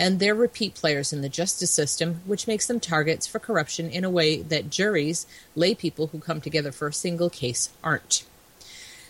and 0.00 0.18
they're 0.18 0.34
repeat 0.34 0.74
players 0.74 1.12
in 1.12 1.20
the 1.20 1.28
justice 1.28 1.70
system, 1.70 2.22
which 2.24 2.46
makes 2.46 2.66
them 2.66 2.80
targets 2.80 3.26
for 3.26 3.38
corruption 3.38 3.90
in 3.90 4.02
a 4.02 4.10
way 4.10 4.40
that 4.40 4.70
juries, 4.70 5.26
lay 5.54 5.74
people 5.74 6.06
who 6.06 6.18
come 6.18 6.40
together 6.40 6.72
for 6.72 6.88
a 6.88 6.92
single 6.92 7.28
case, 7.28 7.68
aren't. 7.84 8.24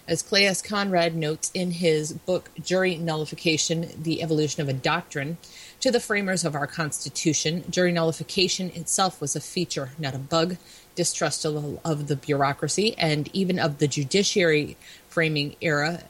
As 0.09 0.21
Clay 0.21 0.47
S. 0.47 0.61
Conrad 0.61 1.15
notes 1.15 1.53
in 1.55 1.71
his 1.71 2.13
book 2.13 2.51
Jury 2.61 2.97
Nullification 2.97 3.91
The 3.97 4.21
Evolution 4.21 4.63
of 4.63 4.69
a 4.69 4.73
Doctrine, 4.73 5.39
to 5.79 5.93
the 5.93 6.01
framers 6.01 6.45
of 6.45 6.57
our 6.57 6.67
Constitution, 6.67 7.63
jury 7.71 7.93
nullification 7.93 8.71
itself 8.71 9.21
was 9.21 9.37
a 9.37 9.41
feature, 9.41 9.91
not 9.97 10.17
a 10.17 10.19
bug. 10.19 10.57
Distrust 10.97 11.47
of, 11.47 12.09
the 12.09 12.17
bureaucracy 12.17 12.99
and 12.99 13.31
even 13.33 13.61
of 13.61 13.79
the 13.79 13.87
judiciary 13.87 14.77
framing 15.09 15.55
era 15.61 16.03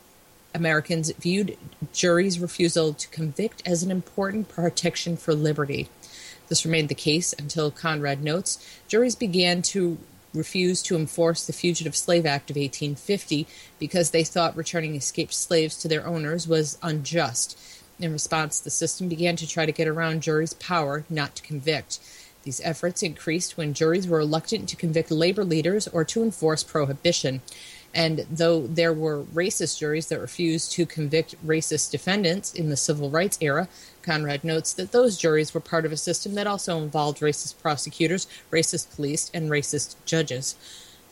Americans 0.55 1.11
viewed 1.13 1.57
juries' 1.93 2.39
refusal 2.39 2.93
to 2.95 3.09
convict 3.09 3.63
as 3.67 3.83
an 3.83 3.91
important 3.91 4.49
protection 4.49 5.17
for 5.17 5.35
liberty. 5.35 5.89
This 6.49 6.65
remained 6.65 6.89
the 6.89 6.95
case 6.95 7.33
until 7.33 7.71
Conrad 7.71 8.23
notes 8.23 8.59
juries 8.89 9.15
began 9.15 9.63
to 9.63 9.99
refuse 10.35 10.83
to 10.83 10.97
enforce 10.97 11.47
the 11.47 11.53
Fugitive 11.53 11.97
Slave 11.97 12.27
Act 12.27 12.51
of 12.51 12.57
1850 12.57 13.47
because 13.79 14.11
they 14.11 14.25
thought 14.25 14.57
returning 14.57 14.95
escaped 14.95 15.35
slaves 15.35 15.77
to 15.79 15.89
their 15.89 16.07
owners 16.07 16.47
was 16.47 16.79
unjust. 16.83 17.59
In 17.99 18.13
response, 18.13 18.61
the 18.61 18.71
system 18.71 19.09
began 19.09 19.37
to 19.37 19.47
try 19.47 19.67
to 19.67 19.73
get 19.73 19.89
around 19.89 20.23
juries' 20.23 20.55
power 20.55 21.05
not 21.11 21.37
to 21.37 21.43
convict. 21.43 21.99
These 22.43 22.61
efforts 22.65 23.03
increased 23.03 23.57
when 23.57 23.75
juries 23.75 24.09
were 24.09 24.19
reluctant 24.19 24.69
to 24.71 24.77
convict 24.77 25.11
labor 25.11 25.45
leaders 25.45 25.87
or 25.89 26.05
to 26.07 26.23
enforce 26.23 26.63
prohibition. 26.63 27.43
And 27.92 28.24
though 28.31 28.66
there 28.66 28.92
were 28.92 29.24
racist 29.24 29.79
juries 29.79 30.09
that 30.09 30.20
refused 30.20 30.72
to 30.72 30.87
convict 30.87 31.35
racist 31.44 31.90
defendants 31.90 32.55
in 32.55 32.70
the 32.70 32.76
civil 32.76 33.11
rights 33.11 33.37
era, 33.40 33.68
Conrad 34.03 34.44
notes 34.44 34.72
that 34.74 34.92
those 34.92 35.18
juries 35.18 35.53
were 35.53 35.61
part 35.61 35.85
of 35.85 35.92
a 35.92 35.96
system 35.96 36.35
that 36.35 36.46
also 36.46 36.79
involved 36.79 37.18
racist 37.18 37.61
prosecutors, 37.61 38.26
racist 38.50 38.94
police, 38.94 39.31
and 39.35 39.50
racist 39.50 39.96
judges. 40.05 40.55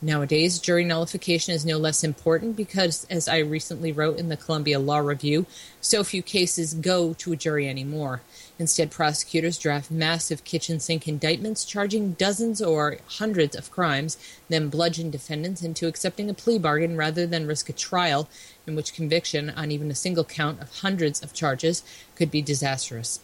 Nowadays, 0.01 0.61
jury 0.61 0.85
nullification 0.85 1.55
is 1.55 1.67
no 1.67 1.77
less 1.77 2.05
important 2.05 2.55
because, 2.55 3.05
as 3.11 3.27
I 3.27 3.39
recently 3.39 3.91
wrote 3.91 4.19
in 4.19 4.29
the 4.29 4.37
Columbia 4.37 4.79
Law 4.79 4.99
Review, 4.99 5.47
so 5.81 6.05
few 6.05 6.23
cases 6.23 6.75
go 6.75 7.15
to 7.15 7.33
a 7.33 7.37
jury 7.37 7.69
anymore. 7.69 8.23
Instead, 8.59 8.91
prosecutors 8.91 9.57
draft 9.57 9.91
massive 9.91 10.43
kitchen 10.43 10.81
sink 10.81 11.07
indictments 11.07 11.65
charging 11.65 12.13
dozens 12.13 12.61
or 12.61 12.99
hundreds 13.07 13.55
of 13.55 13.71
crimes, 13.71 14.17
then 14.49 14.69
bludgeon 14.69 15.11
defendants 15.11 15.63
into 15.63 15.87
accepting 15.87 16.29
a 16.29 16.35
plea 16.35 16.59
bargain 16.59 16.97
rather 16.97 17.27
than 17.27 17.47
risk 17.47 17.69
a 17.69 17.73
trial 17.73 18.29
in 18.67 18.75
which 18.75 18.95
conviction 18.95 19.49
on 19.51 19.71
even 19.71 19.91
a 19.91 19.95
single 19.95 20.25
count 20.25 20.61
of 20.61 20.81
hundreds 20.81 21.23
of 21.23 21.33
charges 21.33 21.85
could 22.17 22.31
be 22.31 22.43
disastrous. 22.43 23.21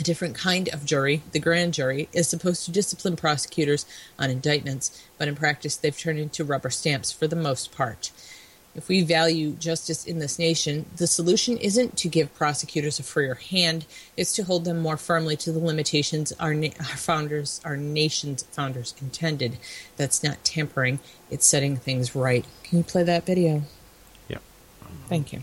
A 0.00 0.02
different 0.02 0.34
kind 0.34 0.68
of 0.70 0.86
jury, 0.86 1.22
the 1.32 1.38
grand 1.38 1.74
jury, 1.74 2.08
is 2.12 2.28
supposed 2.28 2.64
to 2.64 2.72
discipline 2.72 3.16
prosecutors 3.16 3.84
on 4.18 4.30
indictments, 4.30 5.02
but 5.18 5.28
in 5.28 5.36
practice 5.36 5.76
they've 5.76 5.96
turned 5.96 6.18
into 6.18 6.44
rubber 6.44 6.70
stamps 6.70 7.12
for 7.12 7.26
the 7.26 7.36
most 7.36 7.72
part. 7.72 8.10
If 8.74 8.88
we 8.88 9.02
value 9.02 9.52
justice 9.52 10.06
in 10.06 10.18
this 10.18 10.38
nation, 10.38 10.86
the 10.96 11.06
solution 11.06 11.58
isn't 11.58 11.98
to 11.98 12.08
give 12.08 12.34
prosecutors 12.34 12.98
a 12.98 13.02
freer 13.02 13.34
hand, 13.34 13.84
it's 14.16 14.32
to 14.34 14.44
hold 14.44 14.64
them 14.64 14.80
more 14.80 14.96
firmly 14.96 15.36
to 15.38 15.52
the 15.52 15.58
limitations 15.58 16.32
our, 16.40 16.54
na- 16.54 16.68
our 16.78 16.96
founders, 16.96 17.60
our 17.64 17.76
nation's 17.76 18.44
founders 18.44 18.94
intended. 19.00 19.58
That's 19.96 20.22
not 20.22 20.42
tampering, 20.42 21.00
it's 21.30 21.46
setting 21.46 21.76
things 21.76 22.14
right. 22.14 22.46
Can 22.62 22.78
you 22.78 22.84
play 22.84 23.02
that 23.02 23.26
video? 23.26 23.62
Yeah. 24.28 24.38
Thank 25.08 25.34
you. 25.34 25.42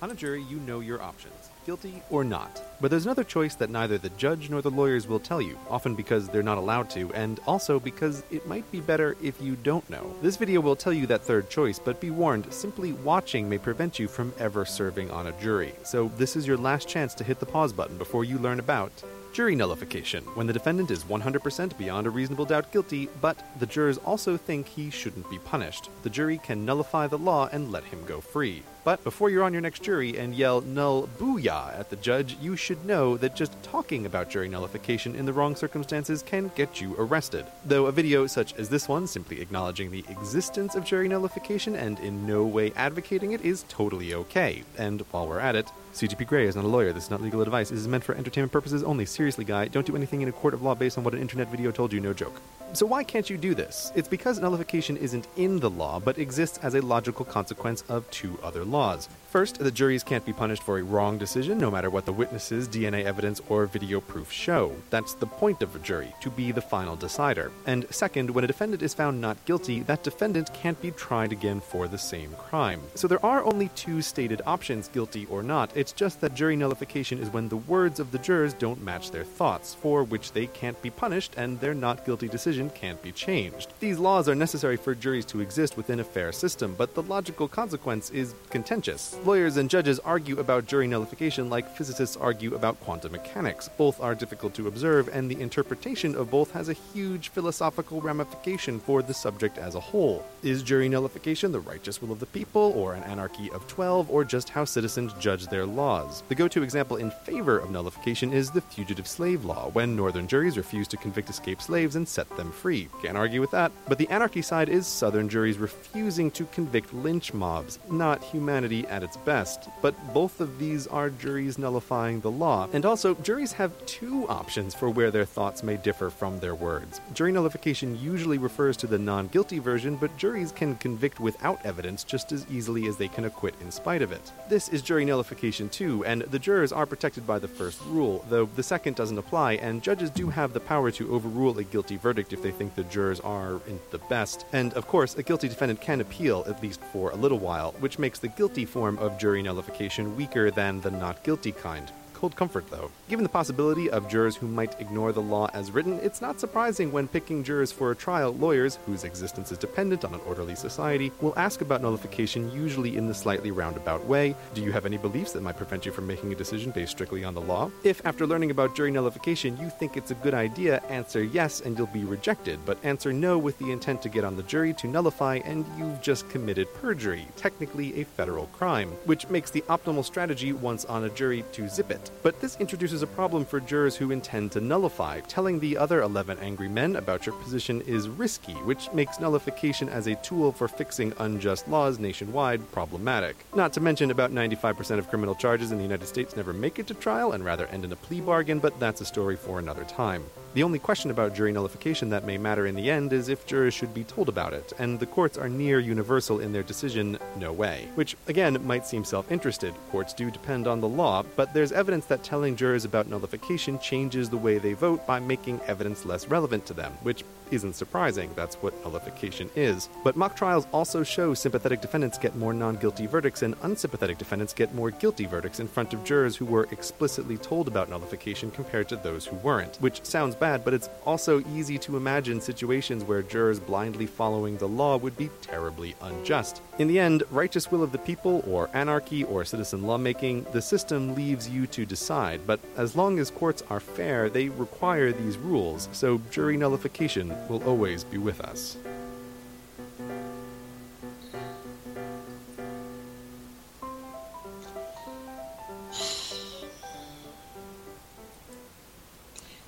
On 0.00 0.10
a 0.10 0.14
jury, 0.14 0.42
you 0.42 0.58
know 0.60 0.80
your 0.80 1.02
options 1.02 1.49
guilty 1.64 2.02
or 2.10 2.24
not. 2.24 2.62
But 2.80 2.90
there's 2.90 3.04
another 3.04 3.24
choice 3.24 3.54
that 3.56 3.70
neither 3.70 3.98
the 3.98 4.10
judge 4.10 4.50
nor 4.50 4.62
the 4.62 4.70
lawyers 4.70 5.06
will 5.06 5.20
tell 5.20 5.40
you, 5.40 5.58
often 5.68 5.94
because 5.94 6.28
they're 6.28 6.42
not 6.42 6.58
allowed 6.58 6.90
to, 6.90 7.12
and 7.14 7.40
also 7.46 7.78
because 7.78 8.22
it 8.30 8.46
might 8.46 8.70
be 8.70 8.80
better 8.80 9.16
if 9.22 9.40
you 9.40 9.56
don't 9.56 9.88
know. 9.90 10.14
This 10.22 10.36
video 10.36 10.60
will 10.60 10.76
tell 10.76 10.92
you 10.92 11.06
that 11.06 11.22
third 11.22 11.50
choice, 11.50 11.78
but 11.78 12.00
be 12.00 12.10
warned, 12.10 12.52
simply 12.52 12.92
watching 12.92 13.48
may 13.48 13.58
prevent 13.58 13.98
you 13.98 14.08
from 14.08 14.32
ever 14.38 14.64
serving 14.64 15.10
on 15.10 15.26
a 15.26 15.40
jury. 15.40 15.74
So 15.84 16.10
this 16.16 16.36
is 16.36 16.46
your 16.46 16.56
last 16.56 16.88
chance 16.88 17.14
to 17.14 17.24
hit 17.24 17.40
the 17.40 17.46
pause 17.46 17.72
button 17.72 17.98
before 17.98 18.24
you 18.24 18.38
learn 18.38 18.60
about 18.60 18.92
Jury 19.32 19.54
nullification, 19.54 20.24
when 20.34 20.48
the 20.48 20.52
defendant 20.52 20.90
is 20.90 21.04
100% 21.04 21.78
beyond 21.78 22.06
a 22.06 22.10
reasonable 22.10 22.44
doubt 22.44 22.72
guilty, 22.72 23.08
but 23.20 23.38
the 23.60 23.66
jurors 23.66 23.98
also 23.98 24.36
think 24.36 24.66
he 24.66 24.90
shouldn't 24.90 25.30
be 25.30 25.38
punished. 25.38 25.88
The 26.02 26.10
jury 26.10 26.38
can 26.38 26.64
nullify 26.64 27.06
the 27.06 27.18
law 27.18 27.48
and 27.52 27.70
let 27.70 27.84
him 27.84 28.04
go 28.06 28.20
free. 28.20 28.64
But 28.82 29.04
before 29.04 29.28
you're 29.28 29.44
on 29.44 29.52
your 29.52 29.62
next 29.62 29.82
jury 29.82 30.18
and 30.18 30.34
yell 30.34 30.62
null 30.62 31.08
booyah 31.18 31.78
at 31.78 31.90
the 31.90 31.96
judge, 31.96 32.36
you 32.40 32.56
should 32.56 32.84
know 32.84 33.16
that 33.18 33.36
just 33.36 33.62
talking 33.62 34.06
about 34.06 34.30
jury 34.30 34.48
nullification 34.48 35.14
in 35.14 35.26
the 35.26 35.32
wrong 35.32 35.54
circumstances 35.54 36.22
can 36.22 36.50
get 36.54 36.80
you 36.80 36.94
arrested. 36.98 37.44
Though 37.64 37.86
a 37.86 37.92
video 37.92 38.26
such 38.26 38.54
as 38.54 38.68
this 38.68 38.88
one, 38.88 39.06
simply 39.06 39.40
acknowledging 39.40 39.90
the 39.90 40.04
existence 40.08 40.74
of 40.74 40.84
jury 40.84 41.08
nullification 41.08 41.76
and 41.76 41.98
in 42.00 42.26
no 42.26 42.44
way 42.44 42.72
advocating 42.74 43.32
it, 43.32 43.42
is 43.42 43.64
totally 43.68 44.14
okay. 44.14 44.64
And 44.78 45.02
while 45.10 45.28
we're 45.28 45.40
at 45.40 45.56
it, 45.56 45.70
CGP 45.92 46.24
Grey 46.26 46.46
is 46.46 46.54
not 46.54 46.64
a 46.64 46.68
lawyer. 46.68 46.92
This 46.92 47.04
is 47.04 47.10
not 47.10 47.20
legal 47.20 47.42
advice. 47.42 47.70
This 47.70 47.80
is 47.80 47.88
meant 47.88 48.04
for 48.04 48.14
entertainment 48.14 48.52
purposes 48.52 48.84
only. 48.84 49.04
Seriously, 49.04 49.44
guy, 49.44 49.66
don't 49.66 49.84
do 49.84 49.96
anything 49.96 50.20
in 50.20 50.28
a 50.28 50.32
court 50.32 50.54
of 50.54 50.62
law 50.62 50.74
based 50.74 50.96
on 50.96 51.04
what 51.04 51.14
an 51.14 51.20
internet 51.20 51.48
video 51.48 51.72
told 51.72 51.92
you. 51.92 51.98
No 51.98 52.12
joke. 52.12 52.40
So 52.74 52.86
why 52.86 53.02
can't 53.02 53.28
you 53.28 53.36
do 53.36 53.54
this? 53.54 53.90
It's 53.96 54.06
because 54.06 54.38
nullification 54.38 54.96
isn't 54.96 55.26
in 55.36 55.58
the 55.58 55.68
law, 55.68 55.98
but 55.98 56.16
exists 56.16 56.58
as 56.58 56.76
a 56.76 56.80
logical 56.80 57.24
consequence 57.24 57.82
of 57.88 58.08
two 58.12 58.38
other 58.42 58.64
laws. 58.64 59.08
First, 59.30 59.60
the 59.60 59.70
juries 59.70 60.02
can't 60.02 60.26
be 60.26 60.32
punished 60.32 60.64
for 60.64 60.80
a 60.80 60.82
wrong 60.82 61.16
decision, 61.16 61.56
no 61.56 61.70
matter 61.70 61.88
what 61.88 62.04
the 62.04 62.12
witnesses, 62.12 62.66
DNA 62.66 63.04
evidence, 63.04 63.40
or 63.48 63.64
video 63.66 64.00
proof 64.00 64.32
show. 64.32 64.74
That's 64.90 65.14
the 65.14 65.26
point 65.26 65.62
of 65.62 65.76
a 65.76 65.78
jury, 65.78 66.12
to 66.22 66.30
be 66.30 66.50
the 66.50 66.60
final 66.60 66.96
decider. 66.96 67.52
And 67.64 67.86
second, 67.90 68.28
when 68.30 68.42
a 68.42 68.48
defendant 68.48 68.82
is 68.82 68.92
found 68.92 69.20
not 69.20 69.44
guilty, 69.44 69.82
that 69.84 70.02
defendant 70.02 70.52
can't 70.52 70.82
be 70.82 70.90
tried 70.90 71.30
again 71.30 71.60
for 71.60 71.86
the 71.86 71.96
same 71.96 72.32
crime. 72.32 72.80
So 72.96 73.06
there 73.06 73.24
are 73.24 73.44
only 73.44 73.68
two 73.76 74.02
stated 74.02 74.42
options, 74.46 74.88
guilty 74.88 75.26
or 75.26 75.44
not. 75.44 75.70
It's 75.76 75.92
just 75.92 76.20
that 76.22 76.34
jury 76.34 76.56
nullification 76.56 77.20
is 77.20 77.30
when 77.30 77.48
the 77.48 77.56
words 77.56 78.00
of 78.00 78.10
the 78.10 78.18
jurors 78.18 78.52
don't 78.54 78.82
match 78.82 79.12
their 79.12 79.22
thoughts, 79.22 79.74
for 79.74 80.02
which 80.02 80.32
they 80.32 80.48
can't 80.48 80.82
be 80.82 80.90
punished 80.90 81.34
and 81.36 81.60
their 81.60 81.72
not 81.72 82.04
guilty 82.04 82.26
decision 82.26 82.68
can't 82.70 83.00
be 83.00 83.12
changed. 83.12 83.74
These 83.78 84.00
laws 84.00 84.28
are 84.28 84.34
necessary 84.34 84.76
for 84.76 84.92
juries 84.96 85.26
to 85.26 85.40
exist 85.40 85.76
within 85.76 86.00
a 86.00 86.04
fair 86.04 86.32
system, 86.32 86.74
but 86.76 86.96
the 86.96 87.04
logical 87.04 87.46
consequence 87.46 88.10
is 88.10 88.34
contentious. 88.50 89.19
Lawyers 89.26 89.58
and 89.58 89.68
judges 89.68 89.98
argue 89.98 90.38
about 90.38 90.64
jury 90.64 90.86
nullification 90.86 91.50
like 91.50 91.76
physicists 91.76 92.16
argue 92.16 92.54
about 92.54 92.80
quantum 92.80 93.12
mechanics. 93.12 93.68
Both 93.76 94.00
are 94.00 94.14
difficult 94.14 94.54
to 94.54 94.66
observe, 94.66 95.10
and 95.12 95.30
the 95.30 95.38
interpretation 95.38 96.14
of 96.16 96.30
both 96.30 96.50
has 96.52 96.70
a 96.70 96.72
huge 96.72 97.28
philosophical 97.28 98.00
ramification 98.00 98.80
for 98.80 99.02
the 99.02 99.12
subject 99.12 99.58
as 99.58 99.74
a 99.74 99.80
whole. 99.80 100.24
Is 100.42 100.62
jury 100.62 100.88
nullification 100.88 101.52
the 101.52 101.60
righteous 101.60 102.00
will 102.00 102.12
of 102.12 102.18
the 102.18 102.24
people, 102.26 102.72
or 102.74 102.94
an 102.94 103.02
anarchy 103.02 103.50
of 103.50 103.66
12, 103.68 104.10
or 104.10 104.24
just 104.24 104.48
how 104.48 104.64
citizens 104.64 105.12
judge 105.20 105.48
their 105.48 105.66
laws? 105.66 106.22
The 106.30 106.34
go 106.34 106.48
to 106.48 106.62
example 106.62 106.96
in 106.96 107.10
favor 107.10 107.58
of 107.58 107.70
nullification 107.70 108.32
is 108.32 108.50
the 108.50 108.62
Fugitive 108.62 109.06
Slave 109.06 109.44
Law, 109.44 109.68
when 109.74 109.94
northern 109.94 110.28
juries 110.28 110.56
refuse 110.56 110.88
to 110.88 110.96
convict 110.96 111.28
escaped 111.28 111.60
slaves 111.60 111.94
and 111.94 112.08
set 112.08 112.28
them 112.38 112.50
free. 112.50 112.88
Can't 113.02 113.18
argue 113.18 113.42
with 113.42 113.50
that. 113.50 113.70
But 113.86 113.98
the 113.98 114.08
anarchy 114.08 114.40
side 114.40 114.70
is 114.70 114.86
southern 114.86 115.28
juries 115.28 115.58
refusing 115.58 116.30
to 116.30 116.46
convict 116.46 116.94
lynch 116.94 117.34
mobs, 117.34 117.78
not 117.90 118.24
humanity 118.24 118.86
at 118.86 119.09
its 119.10 119.16
best. 119.16 119.68
But 119.82 119.94
both 120.14 120.40
of 120.40 120.60
these 120.60 120.86
are 120.86 121.10
juries 121.10 121.58
nullifying 121.58 122.20
the 122.20 122.30
law. 122.30 122.68
And 122.72 122.86
also, 122.86 123.14
juries 123.16 123.52
have 123.54 123.72
two 123.86 124.28
options 124.28 124.72
for 124.72 124.88
where 124.88 125.10
their 125.10 125.24
thoughts 125.24 125.64
may 125.64 125.76
differ 125.76 126.10
from 126.10 126.38
their 126.38 126.54
words. 126.54 127.00
Jury 127.12 127.32
nullification 127.32 127.98
usually 128.00 128.38
refers 128.38 128.76
to 128.76 128.86
the 128.86 128.98
non 128.98 129.26
guilty 129.26 129.58
version, 129.58 129.96
but 129.96 130.16
juries 130.16 130.52
can 130.52 130.76
convict 130.76 131.18
without 131.18 131.58
evidence 131.66 132.04
just 132.04 132.30
as 132.30 132.46
easily 132.48 132.86
as 132.86 132.96
they 132.96 133.08
can 133.08 133.24
acquit 133.24 133.54
in 133.60 133.72
spite 133.72 134.02
of 134.02 134.12
it. 134.12 134.30
This 134.48 134.68
is 134.68 134.80
jury 134.80 135.04
nullification 135.04 135.68
too, 135.68 136.04
and 136.04 136.22
the 136.22 136.38
jurors 136.38 136.72
are 136.72 136.86
protected 136.86 137.26
by 137.26 137.40
the 137.40 137.48
first 137.48 137.80
rule, 137.86 138.24
though 138.28 138.46
the 138.46 138.62
second 138.62 138.94
doesn't 138.94 139.18
apply, 139.18 139.54
and 139.54 139.82
judges 139.82 140.10
do 140.10 140.28
have 140.28 140.52
the 140.52 140.60
power 140.60 140.92
to 140.92 141.12
overrule 141.12 141.58
a 141.58 141.64
guilty 141.64 141.96
verdict 141.96 142.32
if 142.32 142.42
they 142.42 142.52
think 142.52 142.76
the 142.76 142.84
jurors 142.84 143.18
are 143.20 143.54
in 143.66 143.80
the 143.90 143.98
best. 144.08 144.46
And 144.52 144.72
of 144.74 144.86
course, 144.86 145.16
a 145.16 145.22
guilty 145.24 145.48
defendant 145.48 145.80
can 145.80 146.00
appeal, 146.00 146.44
at 146.46 146.62
least 146.62 146.80
for 146.92 147.10
a 147.10 147.16
little 147.16 147.40
while, 147.40 147.72
which 147.80 147.98
makes 147.98 148.20
the 148.20 148.28
guilty 148.28 148.64
form 148.64 148.98
of 149.00 149.18
jury 149.18 149.42
nullification 149.42 150.14
weaker 150.16 150.50
than 150.50 150.80
the 150.80 150.90
not 150.90 151.22
guilty 151.22 151.52
kind. 151.52 151.90
Cold 152.20 152.36
comfort, 152.36 152.68
though. 152.68 152.90
Given 153.08 153.22
the 153.22 153.30
possibility 153.30 153.88
of 153.88 154.06
jurors 154.06 154.36
who 154.36 154.46
might 154.46 154.78
ignore 154.78 155.10
the 155.10 155.22
law 155.22 155.48
as 155.54 155.70
written, 155.70 155.98
it's 156.02 156.20
not 156.20 156.38
surprising 156.38 156.92
when 156.92 157.08
picking 157.08 157.42
jurors 157.42 157.72
for 157.72 157.92
a 157.92 157.96
trial, 157.96 158.34
lawyers, 158.34 158.78
whose 158.84 159.04
existence 159.04 159.50
is 159.50 159.56
dependent 159.56 160.04
on 160.04 160.12
an 160.12 160.20
orderly 160.26 160.54
society, 160.54 161.10
will 161.22 161.32
ask 161.38 161.62
about 161.62 161.80
nullification 161.80 162.52
usually 162.52 162.98
in 162.98 163.06
the 163.06 163.14
slightly 163.14 163.50
roundabout 163.50 164.04
way 164.04 164.36
Do 164.52 164.60
you 164.60 164.70
have 164.70 164.84
any 164.84 164.98
beliefs 164.98 165.32
that 165.32 165.42
might 165.42 165.56
prevent 165.56 165.86
you 165.86 165.92
from 165.92 166.06
making 166.06 166.30
a 166.30 166.36
decision 166.36 166.72
based 166.72 166.92
strictly 166.92 167.24
on 167.24 167.32
the 167.32 167.40
law? 167.40 167.70
If, 167.84 168.04
after 168.04 168.26
learning 168.26 168.50
about 168.50 168.76
jury 168.76 168.90
nullification, 168.90 169.56
you 169.56 169.70
think 169.70 169.96
it's 169.96 170.10
a 170.10 170.16
good 170.16 170.34
idea, 170.34 170.82
answer 170.90 171.22
yes 171.22 171.62
and 171.62 171.78
you'll 171.78 171.86
be 171.86 172.04
rejected, 172.04 172.60
but 172.66 172.84
answer 172.84 173.14
no 173.14 173.38
with 173.38 173.58
the 173.58 173.72
intent 173.72 174.02
to 174.02 174.10
get 174.10 174.24
on 174.24 174.36
the 174.36 174.42
jury 174.42 174.74
to 174.74 174.86
nullify 174.86 175.36
and 175.36 175.64
you've 175.78 176.02
just 176.02 176.28
committed 176.28 176.68
perjury, 176.74 177.26
technically 177.36 178.02
a 178.02 178.04
federal 178.04 178.44
crime, 178.48 178.90
which 179.06 179.26
makes 179.30 179.50
the 179.50 179.62
optimal 179.62 180.04
strategy 180.04 180.52
once 180.52 180.84
on 180.84 181.04
a 181.04 181.08
jury 181.08 181.42
to 181.52 181.66
zip 181.66 181.90
it. 181.90 182.09
But 182.22 182.40
this 182.40 182.56
introduces 182.60 183.02
a 183.02 183.06
problem 183.06 183.44
for 183.44 183.60
jurors 183.60 183.96
who 183.96 184.10
intend 184.10 184.52
to 184.52 184.60
nullify. 184.60 185.20
Telling 185.20 185.58
the 185.58 185.76
other 185.76 186.02
11 186.02 186.38
angry 186.40 186.68
men 186.68 186.96
about 186.96 187.24
your 187.24 187.34
position 187.36 187.80
is 187.82 188.08
risky, 188.08 188.52
which 188.52 188.92
makes 188.92 189.18
nullification 189.18 189.88
as 189.88 190.06
a 190.06 190.16
tool 190.16 190.52
for 190.52 190.68
fixing 190.68 191.14
unjust 191.18 191.66
laws 191.68 191.98
nationwide 191.98 192.70
problematic. 192.72 193.36
Not 193.54 193.72
to 193.74 193.80
mention, 193.80 194.10
about 194.10 194.32
95% 194.32 194.98
of 194.98 195.08
criminal 195.08 195.34
charges 195.34 195.72
in 195.72 195.78
the 195.78 195.84
United 195.84 196.06
States 196.06 196.36
never 196.36 196.52
make 196.52 196.78
it 196.78 196.86
to 196.88 196.94
trial 196.94 197.32
and 197.32 197.44
rather 197.44 197.66
end 197.68 197.84
in 197.84 197.92
a 197.92 197.96
plea 197.96 198.20
bargain, 198.20 198.58
but 198.58 198.78
that's 198.78 199.00
a 199.00 199.06
story 199.06 199.36
for 199.36 199.58
another 199.58 199.84
time. 199.84 200.24
The 200.52 200.64
only 200.64 200.80
question 200.80 201.12
about 201.12 201.32
jury 201.32 201.52
nullification 201.52 202.10
that 202.10 202.24
may 202.24 202.36
matter 202.36 202.66
in 202.66 202.74
the 202.74 202.90
end 202.90 203.12
is 203.12 203.28
if 203.28 203.46
jurors 203.46 203.72
should 203.72 203.94
be 203.94 204.02
told 204.02 204.28
about 204.28 204.52
it, 204.52 204.72
and 204.80 204.98
the 204.98 205.06
courts 205.06 205.38
are 205.38 205.48
near 205.48 205.78
universal 205.78 206.40
in 206.40 206.52
their 206.52 206.64
decision, 206.64 207.20
no 207.36 207.52
way. 207.52 207.86
Which, 207.94 208.16
again, 208.26 208.58
might 208.66 208.84
seem 208.84 209.04
self 209.04 209.30
interested. 209.30 209.72
Courts 209.92 210.12
do 210.12 210.28
depend 210.28 210.66
on 210.66 210.80
the 210.80 210.88
law, 210.88 211.22
but 211.36 211.54
there's 211.54 211.70
evidence 211.70 212.06
that 212.06 212.24
telling 212.24 212.56
jurors 212.56 212.84
about 212.84 213.06
nullification 213.06 213.78
changes 213.78 214.28
the 214.28 214.36
way 214.36 214.58
they 214.58 214.72
vote 214.72 215.06
by 215.06 215.20
making 215.20 215.60
evidence 215.68 216.04
less 216.04 216.26
relevant 216.26 216.66
to 216.66 216.74
them, 216.74 216.92
which 217.02 217.22
isn't 217.50 217.74
surprising. 217.74 218.30
That's 218.34 218.56
what 218.56 218.74
nullification 218.84 219.50
is. 219.56 219.88
But 220.04 220.16
mock 220.16 220.36
trials 220.36 220.66
also 220.72 221.02
show 221.02 221.34
sympathetic 221.34 221.80
defendants 221.80 222.18
get 222.18 222.36
more 222.36 222.52
non 222.52 222.76
guilty 222.76 223.06
verdicts 223.06 223.42
and 223.42 223.54
unsympathetic 223.62 224.18
defendants 224.18 224.54
get 224.54 224.74
more 224.74 224.90
guilty 224.90 225.26
verdicts 225.26 225.60
in 225.60 225.68
front 225.68 225.92
of 225.92 226.04
jurors 226.04 226.36
who 226.36 226.44
were 226.44 226.68
explicitly 226.70 227.36
told 227.36 227.68
about 227.68 227.88
nullification 227.88 228.50
compared 228.50 228.88
to 228.88 228.96
those 228.96 229.26
who 229.26 229.36
weren't. 229.36 229.76
Which 229.76 230.04
sounds 230.04 230.34
bad, 230.40 230.64
but 230.64 230.74
it's 230.74 230.88
also 231.06 231.44
easy 231.54 231.78
to 231.78 231.96
imagine 231.96 232.40
situations 232.40 233.04
where 233.04 233.22
jurors 233.22 233.60
blindly 233.60 234.06
following 234.06 234.56
the 234.56 234.66
law 234.66 234.96
would 234.96 235.16
be 235.16 235.30
terribly 235.42 235.94
unjust. 236.00 236.62
In 236.78 236.88
the 236.88 236.98
end, 236.98 237.22
righteous 237.30 237.70
will 237.70 237.82
of 237.82 237.92
the 237.92 237.98
people, 237.98 238.42
or 238.48 238.70
anarchy, 238.72 239.22
or 239.24 239.44
citizen 239.44 239.82
lawmaking, 239.82 240.44
the 240.52 240.62
system 240.62 241.14
leaves 241.14 241.48
you 241.48 241.66
to 241.68 241.86
decide. 241.86 242.46
But 242.46 242.58
as 242.76 242.96
long 242.96 243.18
as 243.18 243.30
courts 243.30 243.62
are 243.70 243.80
fair, 243.80 244.28
they 244.28 244.48
require 244.48 245.12
these 245.12 245.36
rules, 245.36 245.88
so 245.92 246.20
jury 246.30 246.56
nullification 246.56 247.28
will 247.48 247.62
always 247.64 248.02
be 248.02 248.18
with 248.18 248.40
us. 248.40 248.78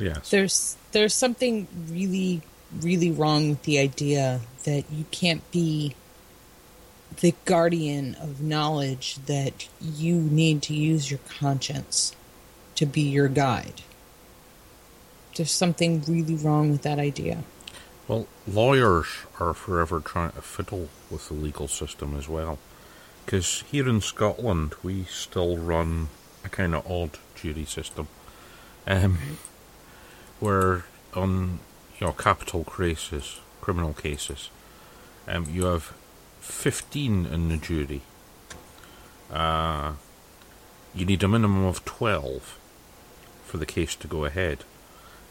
Yes. 0.02 0.30
There's 0.30 0.76
there's 0.90 1.14
something 1.14 1.68
really 1.88 2.42
really 2.80 3.10
wrong 3.10 3.50
with 3.50 3.62
the 3.62 3.78
idea 3.78 4.40
that 4.64 4.84
you 4.90 5.04
can't 5.10 5.48
be 5.52 5.94
the 7.20 7.34
guardian 7.44 8.16
of 8.16 8.40
knowledge 8.40 9.18
that 9.26 9.68
you 9.80 10.16
need 10.16 10.62
to 10.62 10.74
use 10.74 11.10
your 11.10 11.20
conscience 11.28 12.16
to 12.74 12.86
be 12.86 13.02
your 13.02 13.28
guide. 13.28 13.82
There's 15.36 15.52
something 15.52 16.02
really 16.08 16.34
wrong 16.34 16.70
with 16.70 16.82
that 16.82 16.98
idea. 16.98 17.44
Well, 18.08 18.26
lawyers 18.46 19.06
are 19.38 19.54
forever 19.54 20.00
trying 20.00 20.32
to 20.32 20.42
fiddle 20.42 20.88
with 21.10 21.28
the 21.28 21.34
legal 21.34 21.68
system 21.68 22.16
as 22.16 22.28
well. 22.28 22.58
Because 23.24 23.62
here 23.70 23.88
in 23.88 24.00
Scotland, 24.00 24.74
we 24.82 25.04
still 25.04 25.58
run 25.58 26.08
a 26.44 26.48
kind 26.48 26.74
of 26.74 26.90
odd 26.90 27.18
jury 27.36 27.64
system. 27.64 28.08
Um, 28.86 29.18
where 30.42 30.84
on 31.14 31.60
you 32.00 32.06
know 32.06 32.12
capital 32.12 32.64
cases, 32.64 33.38
criminal 33.60 33.92
cases, 33.94 34.50
um, 35.28 35.46
you 35.48 35.64
have 35.66 35.92
fifteen 36.40 37.24
in 37.26 37.48
the 37.48 37.56
jury. 37.56 38.02
Uh, 39.32 39.92
you 40.94 41.06
need 41.06 41.22
a 41.22 41.28
minimum 41.28 41.64
of 41.64 41.84
twelve 41.84 42.58
for 43.46 43.56
the 43.58 43.66
case 43.66 43.94
to 43.94 44.08
go 44.08 44.24
ahead, 44.24 44.64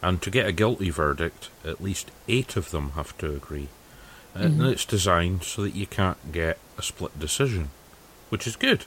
and 0.02 0.21
to 0.21 0.32
get 0.32 0.47
a 0.47 0.52
guilty 0.54 0.89
verdict, 0.89 1.50
at 1.65 1.82
least 1.84 2.10
eight 2.30 2.56
of 2.56 2.71
them 2.71 2.91
have 2.91 3.15
to 3.17 3.34
agree. 3.36 3.67
And 4.34 4.62
Mhm. 4.62 4.71
it's 4.71 4.86
designed 4.86 5.43
so 5.43 5.62
that 5.63 5.76
you 5.76 5.86
can't 5.86 6.32
get 6.32 6.58
a 6.78 6.82
split 6.82 7.19
decision, 7.19 7.69
which 8.30 8.47
is 8.47 8.56
good. 8.56 8.86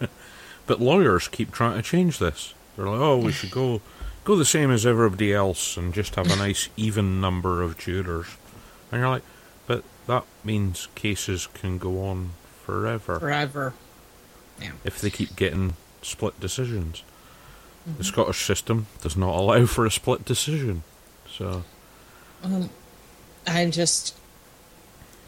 but 0.66 0.80
lawyers 0.80 1.28
keep 1.28 1.52
trying 1.52 1.76
to 1.76 1.82
change 1.82 2.18
this. 2.18 2.54
They're 2.76 2.86
like, 2.86 2.98
oh, 3.00 3.18
we 3.18 3.30
should 3.32 3.50
go 3.50 3.82
go 4.24 4.36
the 4.36 4.44
same 4.44 4.70
as 4.70 4.84
everybody 4.86 5.32
else 5.32 5.76
and 5.76 5.92
just 5.94 6.14
have 6.14 6.30
a 6.30 6.36
nice 6.46 6.68
even 6.76 7.20
number 7.20 7.62
of 7.62 7.78
jurors. 7.78 8.26
And 8.92 9.00
you're 9.00 9.08
like, 9.10 9.22
but 9.66 9.84
that 10.06 10.24
means 10.44 10.88
cases 10.94 11.46
can 11.54 11.78
go 11.78 12.04
on 12.04 12.30
forever. 12.64 13.18
Forever. 13.20 13.74
Yeah. 14.60 14.72
If 14.84 15.00
they 15.00 15.10
keep 15.10 15.36
getting 15.36 15.74
split 16.02 16.38
decisions. 16.40 17.02
The 17.86 18.02
Mhm. 18.02 18.06
Scottish 18.06 18.44
system 18.46 18.86
does 19.00 19.16
not 19.16 19.34
allow 19.36 19.64
for 19.66 19.86
a 19.86 19.90
split 19.90 20.24
decision. 20.26 20.82
So 21.34 21.64
Um, 22.42 22.68
I 23.46 23.64
just 23.70 24.14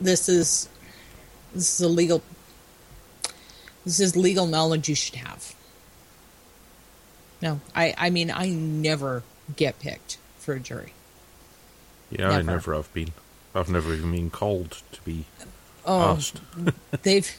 this 0.00 0.28
is 0.28 0.68
this 1.54 1.74
is 1.74 1.80
a 1.80 1.88
legal 1.88 2.22
this 3.84 4.00
is 4.00 4.16
legal 4.16 4.46
knowledge 4.46 4.88
you 4.88 4.94
should 4.94 5.14
have. 5.16 5.54
No, 7.42 7.60
I 7.74 7.94
I 7.98 8.10
mean 8.10 8.30
I 8.30 8.48
never 8.48 9.22
get 9.56 9.78
picked 9.80 10.16
for 10.38 10.54
a 10.54 10.60
jury. 10.60 10.92
yeah, 12.10 12.28
I 12.28 12.36
Never. 12.38 12.42
never 12.52 12.74
have 12.74 12.92
been. 12.94 13.12
I've 13.54 13.68
never 13.68 13.92
even 13.92 14.12
been 14.12 14.30
called 14.30 14.80
to 14.92 15.00
be 15.02 15.24
Oh, 15.84 16.00
asked. 16.16 16.40
they've 17.02 17.30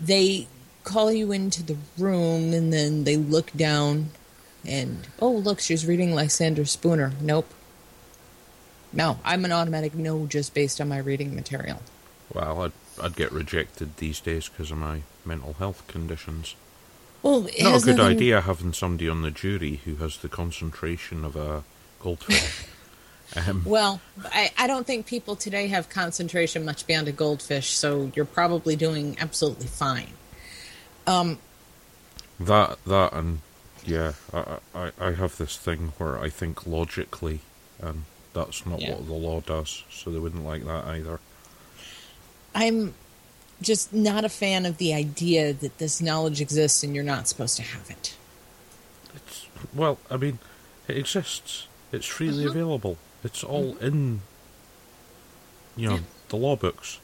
they 0.00 0.46
call 0.84 1.10
you 1.12 1.32
into 1.32 1.62
the 1.64 1.76
room 1.98 2.52
and 2.54 2.72
then 2.72 3.04
they 3.04 3.16
look 3.16 3.52
down 3.52 4.10
and 4.64 5.08
oh 5.20 5.32
look 5.32 5.58
she's 5.58 5.84
reading 5.84 6.14
lysander 6.14 6.64
spooner 6.64 7.12
nope 7.20 7.52
no 8.92 9.18
i'm 9.24 9.44
an 9.44 9.50
automatic 9.52 9.94
no 9.96 10.26
just 10.26 10.54
based 10.54 10.80
on 10.80 10.88
my 10.88 10.98
reading 10.98 11.34
material 11.34 11.80
Well, 12.32 12.62
I'd, 12.62 12.72
I'd 13.02 13.16
get 13.16 13.32
rejected 13.32 13.96
these 13.96 14.20
days 14.20 14.48
because 14.48 14.70
of 14.70 14.78
my 14.78 15.02
mental 15.24 15.54
health 15.54 15.82
conditions. 15.88 16.54
Well 17.22 17.46
it 17.46 17.62
Not 17.62 17.82
a 17.82 17.84
good 17.84 17.96
nothing- 17.96 18.16
idea 18.16 18.40
having 18.40 18.72
somebody 18.72 19.08
on 19.08 19.22
the 19.22 19.30
jury 19.30 19.80
who 19.84 19.96
has 19.96 20.18
the 20.18 20.28
concentration 20.28 21.24
of 21.24 21.36
a 21.36 21.64
goldfish. 22.00 22.64
um, 23.48 23.62
well 23.64 24.00
I, 24.32 24.52
I 24.58 24.66
don't 24.66 24.86
think 24.86 25.06
people 25.06 25.34
today 25.36 25.66
have 25.68 25.88
concentration 25.88 26.64
much 26.64 26.86
beyond 26.86 27.08
a 27.08 27.12
goldfish 27.12 27.70
so 27.70 28.10
you're 28.14 28.24
probably 28.24 28.76
doing 28.76 29.16
absolutely 29.20 29.66
fine 29.66 30.12
um 31.06 31.38
that 32.38 32.78
that 32.86 33.12
and 33.12 33.40
yeah, 33.84 34.14
I, 34.34 34.58
I 34.74 34.90
I 35.00 35.12
have 35.12 35.36
this 35.38 35.56
thing 35.56 35.92
where 35.98 36.18
I 36.18 36.28
think 36.28 36.66
logically, 36.66 37.38
and 37.80 38.02
that's 38.32 38.66
not 38.66 38.80
Yeah. 38.80 38.94
what 38.94 39.06
the 39.06 39.12
law 39.12 39.40
does. 39.40 39.84
So 39.92 40.10
they 40.10 40.18
wouldn't 40.18 40.44
like 40.44 40.64
that 40.64 40.84
either. 40.86 41.20
i'm 42.52 42.94
just 43.62 43.92
not 43.92 44.24
a 44.24 44.28
fan 44.28 44.66
of 44.66 44.76
the 44.78 44.92
idea 44.92 45.52
that 45.52 45.78
this 45.78 46.00
knowledge 46.00 46.40
exists 46.40 46.82
and 46.82 46.94
you're 46.94 47.04
not 47.04 47.26
supposed 47.28 47.56
to 47.56 47.62
have 47.62 47.88
it 47.90 48.14
It's 49.14 49.46
Well, 49.74 49.98
I 50.10 50.16
mean, 50.18 50.38
it 50.88 50.96
exists. 50.98 51.66
It's 51.92 52.06
freely 52.06 52.44
Uh-huh. 52.44 52.50
available. 52.52 52.98
It's 53.24 53.42
all 53.42 53.76
in, 53.78 54.20
you 55.76 55.88
know, 55.88 56.00
the 56.28 56.36
law 56.36 56.56
books. 56.56 56.98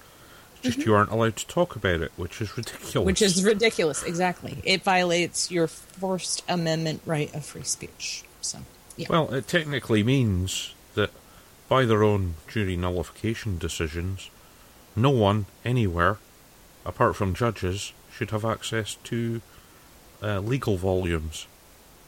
It's 0.57 0.62
just 0.62 0.79
Mhm. 0.81 0.87
you 0.87 0.95
aren't 0.95 1.11
allowed 1.11 1.37
to 1.37 1.47
talk 1.47 1.75
about 1.75 2.01
it, 2.03 2.12
which 2.17 2.41
is 2.41 2.57
ridiculous. 2.57 3.07
Which 3.07 3.23
is 3.23 3.43
ridiculous, 3.43 4.03
exactly. 4.03 4.61
It 4.65 4.83
violates 4.85 5.51
your 5.51 5.67
First 5.67 6.43
Amendment 6.49 7.01
right 7.07 7.33
of 7.35 7.45
free 7.45 7.65
speech. 7.65 8.23
So, 8.41 8.59
yeah. 8.97 9.07
Well, 9.09 9.33
it 9.33 9.49
technically 9.49 10.03
means 10.03 10.75
that 10.95 11.11
by 11.69 11.85
their 11.87 12.03
own 12.03 12.35
jury 12.47 12.77
nullification 12.77 13.59
decisions, 13.59 14.29
no 14.95 15.11
one 15.11 15.47
anywhere, 15.65 16.19
apart 16.85 17.16
from 17.16 17.35
judges, 17.35 17.92
should 18.12 18.31
have 18.31 18.45
access 18.45 18.97
to 19.05 19.40
uh, 20.23 20.40
legal 20.40 20.77
volumes. 20.77 21.47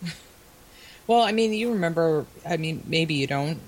Well, 1.06 1.20
I 1.20 1.32
mean, 1.32 1.52
you 1.52 1.70
remember, 1.70 2.24
I 2.48 2.56
mean, 2.56 2.82
maybe 2.86 3.12
you 3.12 3.26
don't. 3.26 3.60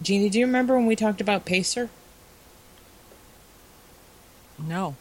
Jeannie, 0.00 0.30
do 0.30 0.38
you 0.38 0.46
remember 0.46 0.74
when 0.74 0.86
we 0.86 0.96
talked 0.96 1.20
about 1.20 1.44
Pacer? 1.44 1.90
No. 4.58 4.96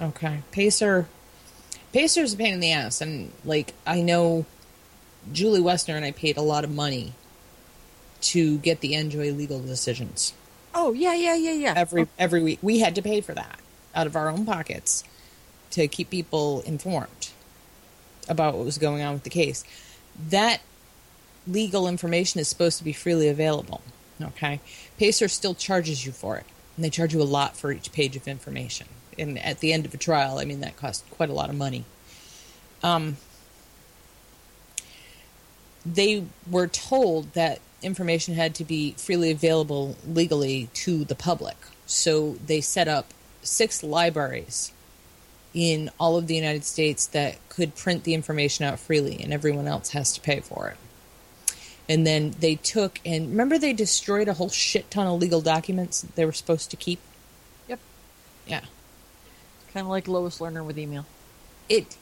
Okay. 0.00 0.42
Pacer. 0.50 1.06
Pacer's 1.92 2.34
a 2.34 2.36
pain 2.36 2.54
in 2.54 2.58
the 2.58 2.72
ass. 2.72 3.00
And, 3.00 3.30
like, 3.44 3.74
I 3.86 4.00
know 4.00 4.46
Julie 5.32 5.60
Woessner 5.60 5.94
and 5.94 6.04
I 6.04 6.10
paid 6.10 6.36
a 6.36 6.42
lot 6.42 6.64
of 6.64 6.74
money 6.74 7.12
to 8.20 8.58
get 8.58 8.80
the 8.80 8.94
Enjoy 8.94 9.30
legal 9.30 9.60
decisions. 9.60 10.32
Oh 10.74 10.92
yeah, 10.92 11.14
yeah, 11.14 11.34
yeah, 11.34 11.52
yeah. 11.52 11.74
every 11.76 12.08
every 12.18 12.42
week. 12.42 12.58
We 12.62 12.80
had 12.80 12.94
to 12.96 13.02
pay 13.02 13.20
for 13.20 13.32
that 13.34 13.58
out 13.98 14.06
of 14.06 14.14
our 14.14 14.30
own 14.30 14.46
pockets 14.46 15.02
to 15.72 15.88
keep 15.88 16.08
people 16.08 16.60
informed 16.60 17.30
about 18.28 18.54
what 18.54 18.64
was 18.64 18.78
going 18.78 19.02
on 19.02 19.12
with 19.14 19.24
the 19.24 19.30
case. 19.30 19.64
That 20.30 20.60
legal 21.48 21.88
information 21.88 22.38
is 22.40 22.46
supposed 22.46 22.78
to 22.78 22.84
be 22.84 22.92
freely 22.92 23.28
available. 23.28 23.82
Okay, 24.22 24.60
Pacer 24.98 25.28
still 25.28 25.54
charges 25.54 26.06
you 26.06 26.12
for 26.12 26.36
it, 26.38 26.46
and 26.76 26.84
they 26.84 26.90
charge 26.90 27.12
you 27.12 27.20
a 27.20 27.24
lot 27.24 27.56
for 27.56 27.72
each 27.72 27.92
page 27.92 28.14
of 28.14 28.28
information. 28.28 28.86
And 29.18 29.36
at 29.38 29.58
the 29.58 29.72
end 29.72 29.84
of 29.84 29.92
a 29.94 29.96
trial, 29.96 30.38
I 30.38 30.44
mean 30.44 30.60
that 30.60 30.76
costs 30.76 31.04
quite 31.10 31.28
a 31.28 31.32
lot 31.32 31.50
of 31.50 31.56
money. 31.56 31.84
Um, 32.82 33.16
they 35.84 36.24
were 36.48 36.68
told 36.68 37.32
that 37.32 37.60
information 37.82 38.34
had 38.34 38.54
to 38.56 38.64
be 38.64 38.92
freely 38.92 39.30
available 39.30 39.96
legally 40.06 40.68
to 40.74 41.04
the 41.04 41.14
public. 41.14 41.56
So 41.86 42.36
they 42.44 42.60
set 42.60 42.86
up 42.86 43.12
six 43.48 43.82
libraries 43.82 44.72
in 45.54 45.90
all 45.98 46.16
of 46.16 46.26
the 46.26 46.34
United 46.34 46.64
States 46.64 47.06
that 47.06 47.36
could 47.48 47.74
print 47.74 48.04
the 48.04 48.14
information 48.14 48.64
out 48.64 48.78
freely, 48.78 49.20
and 49.22 49.32
everyone 49.32 49.66
else 49.66 49.90
has 49.90 50.12
to 50.12 50.20
pay 50.20 50.40
for 50.40 50.68
it. 50.68 50.76
And 51.88 52.06
then 52.06 52.34
they 52.38 52.56
took 52.56 53.00
and 53.04 53.30
remember 53.30 53.58
they 53.58 53.72
destroyed 53.72 54.28
a 54.28 54.34
whole 54.34 54.50
shit 54.50 54.90
ton 54.90 55.06
of 55.06 55.18
legal 55.18 55.40
documents 55.40 56.02
that 56.02 56.14
they 56.16 56.26
were 56.26 56.32
supposed 56.32 56.70
to 56.70 56.76
keep. 56.76 57.00
Yep. 57.66 57.80
Yeah. 58.46 58.60
Kind 59.72 59.86
of 59.86 59.90
like 59.90 60.06
Lois 60.06 60.38
Lerner 60.38 60.64
with 60.64 60.78
email. 60.78 61.06
it 61.68 61.96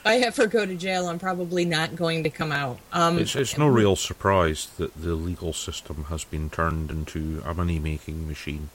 I 0.04 0.16
ever 0.16 0.46
go 0.46 0.66
to 0.66 0.74
jail, 0.74 1.08
I'm 1.08 1.18
probably 1.18 1.64
not 1.64 1.94
going 1.94 2.24
to 2.24 2.30
come 2.30 2.50
out. 2.50 2.78
Um, 2.92 3.18
It's, 3.18 3.36
it's 3.36 3.56
no 3.56 3.68
real 3.68 3.96
surprise 3.96 4.68
that 4.78 5.00
the 5.00 5.14
legal 5.14 5.52
system 5.52 6.04
has 6.08 6.24
been 6.24 6.50
turned 6.50 6.90
into 6.90 7.42
a 7.44 7.54
money 7.54 7.78
making 7.78 8.26
machine. 8.26 8.70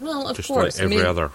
well, 0.00 0.28
of 0.28 0.36
just 0.36 0.48
course. 0.48 0.76
like 0.76 0.84
every 0.84 0.96
I 0.96 0.98
mean, 0.98 1.06
other. 1.06 1.30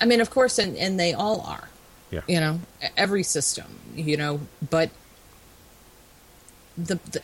I 0.00 0.06
mean, 0.06 0.20
of 0.20 0.30
course, 0.30 0.58
and, 0.58 0.76
and 0.76 0.98
they 0.98 1.12
all 1.12 1.42
are. 1.42 1.68
Yeah. 2.10 2.22
You 2.26 2.40
know, 2.40 2.60
every 2.96 3.22
system. 3.22 3.66
You 3.94 4.16
know, 4.16 4.40
but 4.70 4.90
the, 6.78 6.98
the 7.10 7.20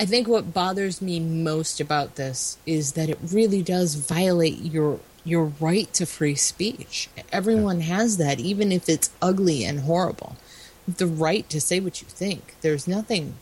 I 0.00 0.06
think 0.06 0.26
what 0.26 0.54
bothers 0.54 1.02
me 1.02 1.20
most 1.20 1.78
about 1.80 2.16
this 2.16 2.56
is 2.64 2.92
that 2.92 3.08
it 3.10 3.18
really 3.22 3.62
does 3.62 3.94
violate 3.96 4.58
your 4.58 4.98
your 5.24 5.52
right 5.60 5.92
to 5.92 6.06
free 6.06 6.34
speech. 6.34 7.10
Everyone 7.30 7.80
has 7.80 8.16
that, 8.16 8.40
even 8.40 8.72
if 8.72 8.88
it's 8.88 9.10
ugly 9.20 9.64
and 9.66 9.80
horrible. 9.80 10.36
The 10.88 11.06
right 11.06 11.46
to 11.50 11.60
say 11.60 11.78
what 11.78 12.00
you 12.00 12.08
think. 12.08 12.54
There's 12.62 12.88
nothing 12.88 13.34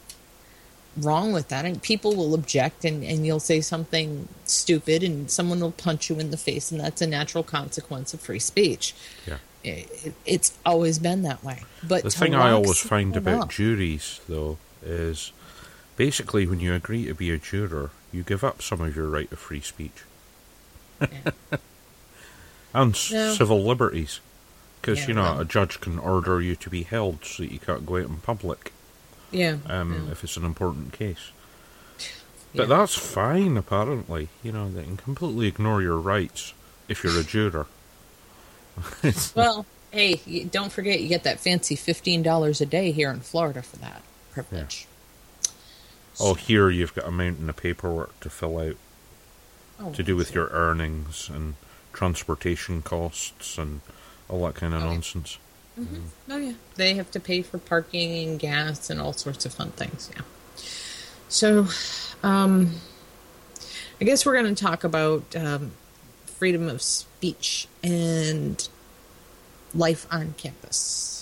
wrong 0.97 1.33
with 1.33 1.47
that. 1.51 1.65
And 1.65 1.81
people 1.81 2.17
will 2.17 2.35
object, 2.35 2.85
and, 2.85 3.05
and 3.05 3.25
you'll 3.25 3.39
say 3.53 3.61
something 3.61 4.27
stupid, 4.45 5.05
and 5.05 5.31
someone 5.31 5.61
will 5.61 5.71
punch 5.71 6.11
you 6.11 6.19
in 6.19 6.33
the 6.33 6.37
face, 6.37 6.73
and 6.73 6.81
that's 6.81 7.01
a 7.01 7.07
natural 7.07 7.45
consequence 7.45 8.13
of 8.13 8.21
free 8.21 8.41
speech. 8.41 8.93
Yeah. 9.25 9.39
It, 9.63 9.89
it- 10.07 10.15
it's 10.27 10.59
always 10.67 10.99
been 10.99 11.23
that 11.23 11.45
way. 11.45 11.63
But 11.87 12.03
The 12.03 12.11
thing 12.11 12.35
I 12.35 12.51
always 12.51 12.81
find 12.81 13.17
about 13.17 13.43
up- 13.43 13.51
juries, 13.51 14.21
though, 14.29 14.59
is 14.85 15.33
basically 15.99 16.47
when 16.47 16.61
you 16.61 16.73
agree 16.73 17.05
to 17.07 17.13
be 17.15 17.31
a 17.31 17.37
juror, 17.37 17.91
you 18.13 18.23
give 18.23 18.43
up 18.43 18.63
some 18.63 18.81
of 18.81 18.97
your 18.97 19.09
right 19.09 19.31
of 19.31 19.39
free 19.39 19.61
speech 19.61 20.05
and 22.73 22.95
No. 23.13 23.35
civil 23.35 23.65
liberties. 23.65 24.21
Because, 24.81 25.01
Yeah, 25.01 25.09
you 25.09 25.15
know, 25.15 25.23
well- 25.23 25.41
a 25.41 25.45
judge 25.45 25.81
can 25.81 25.99
order 25.99 26.41
you 26.41 26.55
to 26.57 26.71
be 26.71 26.85
held 26.85 27.25
so 27.25 27.43
that 27.43 27.53
you 27.53 27.59
can't 27.59 27.85
go 27.85 27.97
out 27.97 28.07
in 28.09 28.17
public 28.19 28.73
yeah, 29.33 29.57
um, 29.67 30.05
yeah. 30.07 30.13
if 30.13 30.23
it's 30.25 30.37
an 30.37 30.45
important 30.45 30.93
case. 30.93 31.31
But 32.55 32.69
Yeah. 32.69 32.79
that's 32.79 32.95
fine, 32.95 33.57
apparently. 33.59 34.29
You 34.43 34.53
know, 34.53 34.71
they 34.71 34.85
can 34.85 34.97
completely 34.97 35.49
ignore 35.49 35.83
your 35.83 35.99
rights 35.99 36.55
if 36.89 37.05
you're 37.05 37.19
a 37.19 37.25
juror. 37.25 37.67
Well, 39.35 39.67
Hey, 39.91 40.17
don't 40.51 40.71
forget 40.71 41.01
you 41.01 41.09
get 41.09 41.25
that 41.25 41.41
fancy 41.41 41.75
fifteen 41.75 42.23
dollars 42.23 42.61
a 42.61 42.67
day 42.67 42.93
here 42.93 43.11
in 43.11 43.21
Florida 43.21 43.63
for 43.63 43.77
that 43.79 44.03
privilege. 44.33 44.87
Oh, 46.21 46.35
here 46.35 46.69
you've 46.71 46.95
got 46.95 47.07
a 47.07 47.11
mountain 47.11 47.49
of 47.49 47.57
paperwork 47.57 48.19
to 48.21 48.31
fill 48.31 48.59
out 48.59 48.77
Oh, 49.81 49.93
to 49.93 50.03
do 50.03 50.17
with 50.17 50.35
your 50.35 50.49
earnings 50.49 51.29
and 51.33 51.55
transportation 51.93 52.83
costs 52.83 53.57
and 53.59 53.81
all 54.29 54.45
that 54.45 54.57
kind 54.57 54.75
of 54.75 54.83
nonsense. 54.83 55.39
hmm 55.77 56.07
Oh 56.29 56.37
yeah, 56.37 56.53
they 56.75 56.95
have 56.95 57.11
to 57.13 57.21
pay 57.21 57.43
for 57.43 57.59
parking 57.59 58.29
and 58.29 58.39
gas 58.41 58.91
and 58.91 59.01
all 59.01 59.13
sorts 59.13 59.47
of 59.47 59.55
fun 59.55 59.71
things. 59.71 60.11
Yeah. 60.17 60.23
So, 61.29 61.67
um, 62.25 62.75
I 64.01 64.05
guess 64.05 64.27
we're 64.27 64.41
going 64.41 64.53
to 64.55 64.61
talk 64.65 64.83
about 64.83 65.37
um, 65.37 65.73
freedom 66.27 66.69
of 66.69 66.83
speech 66.83 67.69
and 67.83 68.69
life 69.75 70.07
on 70.11 70.35
campus. 70.39 71.18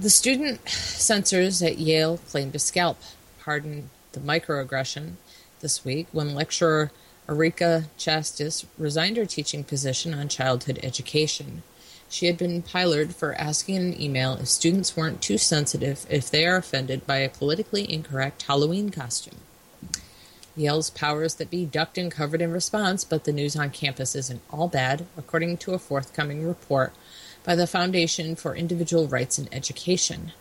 The 0.00 0.10
student 0.10 0.68
censors 0.68 1.60
at 1.60 1.78
Yale 1.78 2.18
claimed 2.30 2.52
to 2.52 2.60
scalp, 2.60 2.98
pardon 3.40 3.90
the 4.12 4.20
microaggression, 4.20 5.14
this 5.58 5.84
week 5.84 6.06
when 6.12 6.36
lecturer 6.36 6.92
Erika 7.28 7.86
Christakis 7.98 8.64
resigned 8.78 9.16
her 9.16 9.26
teaching 9.26 9.64
position 9.64 10.14
on 10.14 10.28
childhood 10.28 10.78
education. 10.84 11.64
She 12.08 12.26
had 12.26 12.38
been 12.38 12.62
piloted 12.62 13.16
for 13.16 13.34
asking 13.34 13.74
in 13.74 13.82
an 13.82 14.00
email 14.00 14.34
if 14.34 14.46
students 14.46 14.96
weren't 14.96 15.20
too 15.20 15.36
sensitive 15.36 16.06
if 16.08 16.30
they 16.30 16.46
are 16.46 16.58
offended 16.58 17.04
by 17.04 17.16
a 17.16 17.28
politically 17.28 17.92
incorrect 17.92 18.42
Halloween 18.42 18.90
costume. 18.90 19.40
Yale's 20.54 20.90
powers 20.90 21.34
that 21.34 21.50
be 21.50 21.64
ducked 21.64 21.98
and 21.98 22.12
covered 22.12 22.40
in 22.40 22.52
response, 22.52 23.02
but 23.02 23.24
the 23.24 23.32
news 23.32 23.56
on 23.56 23.70
campus 23.70 24.14
isn't 24.14 24.42
all 24.52 24.68
bad, 24.68 25.06
according 25.16 25.56
to 25.56 25.74
a 25.74 25.78
forthcoming 25.78 26.46
report 26.46 26.92
by 27.44 27.54
the 27.54 27.66
Foundation 27.66 28.36
for 28.36 28.54
Individual 28.54 29.06
Rights 29.06 29.38
in 29.38 29.48
Education. 29.52 30.32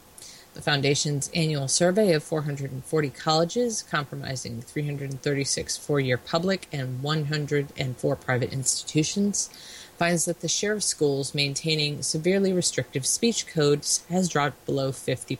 The 0.53 0.63
Foundation's 0.63 1.29
annual 1.35 1.67
survey 1.67 2.13
of 2.13 2.23
440 2.23 3.09
colleges, 3.11 3.83
comprising 3.83 4.61
336 4.61 5.77
four 5.77 5.99
year 5.99 6.17
public 6.17 6.67
and 6.71 7.03
104 7.03 8.15
private 8.15 8.51
institutions, 8.51 9.49
finds 9.97 10.25
that 10.25 10.41
the 10.41 10.47
share 10.47 10.73
of 10.73 10.83
schools 10.83 11.35
maintaining 11.35 12.01
severely 12.01 12.53
restrictive 12.53 13.05
speech 13.05 13.45
codes 13.45 14.03
has 14.09 14.29
dropped 14.29 14.65
below 14.65 14.91
50%, 14.91 15.37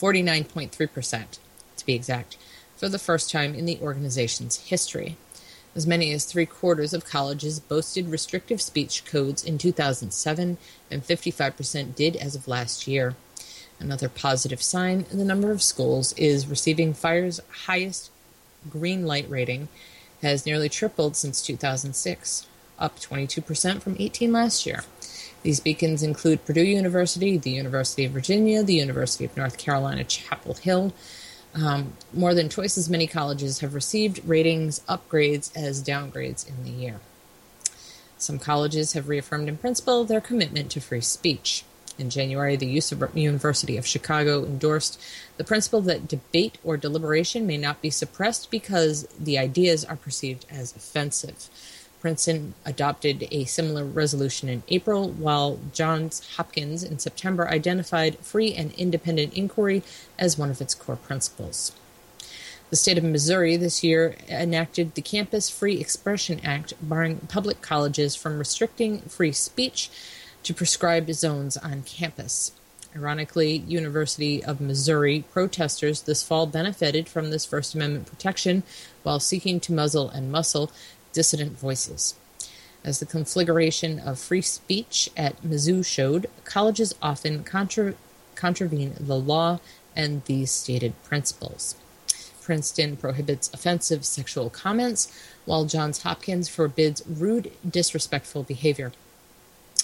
49.3% 0.00 1.24
to 1.76 1.86
be 1.86 1.94
exact, 1.94 2.36
for 2.76 2.88
the 2.88 2.98
first 2.98 3.30
time 3.30 3.54
in 3.54 3.66
the 3.66 3.78
organization's 3.80 4.56
history. 4.68 5.16
As 5.74 5.86
many 5.86 6.12
as 6.12 6.24
three 6.24 6.46
quarters 6.46 6.92
of 6.92 7.06
colleges 7.06 7.58
boasted 7.58 8.08
restrictive 8.08 8.60
speech 8.60 9.04
codes 9.04 9.42
in 9.42 9.56
2007, 9.56 10.58
and 10.90 11.02
55% 11.06 11.94
did 11.94 12.16
as 12.16 12.34
of 12.34 12.46
last 12.46 12.86
year. 12.86 13.14
Another 13.80 14.08
positive 14.08 14.62
sign 14.62 15.06
the 15.10 15.24
number 15.24 15.50
of 15.50 15.62
schools 15.62 16.12
is 16.12 16.46
receiving 16.46 16.94
FIRE's 16.94 17.40
highest 17.66 18.10
green 18.70 19.06
light 19.06 19.28
rating 19.28 19.68
has 20.20 20.46
nearly 20.46 20.68
tripled 20.68 21.16
since 21.16 21.42
2006, 21.42 22.46
up 22.78 22.98
22% 23.00 23.82
from 23.82 23.96
18 23.98 24.32
last 24.32 24.66
year. 24.66 24.84
These 25.42 25.58
beacons 25.60 26.02
include 26.02 26.44
Purdue 26.44 26.62
University, 26.62 27.36
the 27.36 27.50
University 27.50 28.04
of 28.04 28.12
Virginia, 28.12 28.62
the 28.62 28.74
University 28.74 29.24
of 29.24 29.36
North 29.36 29.58
Carolina, 29.58 30.04
Chapel 30.04 30.54
Hill. 30.54 30.92
Um, 31.54 31.92
more 32.14 32.34
than 32.34 32.48
twice 32.48 32.78
as 32.78 32.88
many 32.88 33.06
colleges 33.06 33.60
have 33.60 33.74
received 33.74 34.24
ratings 34.24 34.80
upgrades 34.88 35.54
as 35.54 35.82
downgrades 35.82 36.48
in 36.48 36.64
the 36.64 36.70
year. 36.70 37.00
Some 38.16 38.38
colleges 38.38 38.94
have 38.94 39.08
reaffirmed 39.08 39.48
in 39.48 39.58
principle 39.58 40.04
their 40.04 40.20
commitment 40.20 40.70
to 40.70 40.80
free 40.80 41.00
speech. 41.00 41.64
In 41.98 42.08
January, 42.08 42.56
the 42.56 42.82
University 43.14 43.76
of 43.76 43.86
Chicago 43.86 44.44
endorsed 44.44 44.98
the 45.36 45.44
principle 45.44 45.82
that 45.82 46.08
debate 46.08 46.56
or 46.64 46.76
deliberation 46.76 47.46
may 47.46 47.58
not 47.58 47.82
be 47.82 47.90
suppressed 47.90 48.50
because 48.50 49.06
the 49.18 49.38
ideas 49.38 49.84
are 49.84 49.96
perceived 49.96 50.46
as 50.50 50.74
offensive. 50.74 51.48
Princeton 52.02 52.54
adopted 52.64 53.28
a 53.30 53.44
similar 53.44 53.84
resolution 53.84 54.48
in 54.48 54.64
April, 54.66 55.08
while 55.08 55.60
Johns 55.72 56.34
Hopkins 56.36 56.82
in 56.82 56.98
September 56.98 57.48
identified 57.48 58.18
free 58.18 58.52
and 58.52 58.72
independent 58.72 59.34
inquiry 59.34 59.84
as 60.18 60.36
one 60.36 60.50
of 60.50 60.60
its 60.60 60.74
core 60.74 60.96
principles. 60.96 61.70
The 62.70 62.76
state 62.76 62.98
of 62.98 63.04
Missouri 63.04 63.56
this 63.56 63.84
year 63.84 64.16
enacted 64.28 64.96
the 64.96 65.00
Campus 65.00 65.48
Free 65.48 65.78
Expression 65.78 66.40
Act, 66.42 66.74
barring 66.82 67.18
public 67.28 67.62
colleges 67.62 68.16
from 68.16 68.36
restricting 68.36 69.02
free 69.02 69.30
speech 69.30 69.88
to 70.42 70.52
prescribed 70.52 71.14
zones 71.14 71.56
on 71.56 71.84
campus. 71.84 72.50
Ironically, 72.96 73.58
University 73.58 74.42
of 74.42 74.60
Missouri 74.60 75.24
protesters 75.32 76.02
this 76.02 76.24
fall 76.24 76.46
benefited 76.46 77.08
from 77.08 77.30
this 77.30 77.46
First 77.46 77.76
Amendment 77.76 78.08
protection 78.08 78.64
while 79.04 79.20
seeking 79.20 79.60
to 79.60 79.72
muzzle 79.72 80.10
and 80.10 80.32
muscle 80.32 80.72
dissident 81.12 81.58
voices. 81.58 82.14
As 82.84 82.98
the 82.98 83.06
conflagration 83.06 84.00
of 84.00 84.18
free 84.18 84.42
speech 84.42 85.08
at 85.16 85.40
Mizzou 85.42 85.84
showed, 85.84 86.28
colleges 86.44 86.94
often 87.00 87.44
contra- 87.44 87.94
contravene 88.34 88.94
the 88.98 89.18
law 89.18 89.60
and 89.94 90.24
these 90.24 90.50
stated 90.50 91.00
principles. 91.04 91.76
Princeton 92.40 92.96
prohibits 92.96 93.52
offensive 93.54 94.04
sexual 94.04 94.50
comments, 94.50 95.12
while 95.44 95.64
Johns 95.64 96.02
Hopkins 96.02 96.48
forbids 96.48 97.02
rude, 97.06 97.52
disrespectful 97.68 98.42
behavior. 98.42 98.92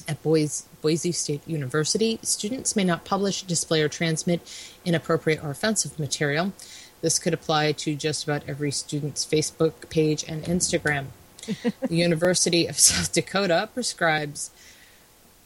At 0.09 0.22
Boise, 0.22 0.64
Boise 0.81 1.12
State 1.12 1.47
University, 1.47 2.18
students 2.22 2.74
may 2.74 2.85
not 2.85 3.05
publish, 3.05 3.43
display, 3.43 3.83
or 3.83 3.89
transmit 3.89 4.41
inappropriate 4.85 5.43
or 5.43 5.51
offensive 5.51 5.99
material. 5.99 6.53
This 7.01 7.19
could 7.19 7.35
apply 7.35 7.73
to 7.73 7.95
just 7.95 8.25
about 8.25 8.43
every 8.49 8.71
student's 8.71 9.25
Facebook 9.25 9.89
page 9.89 10.25
and 10.27 10.45
Instagram. 10.45 11.07
the 11.47 11.73
University 11.95 12.67
of 12.67 12.79
South 12.79 13.13
Dakota 13.13 13.69
prescribes 13.73 14.51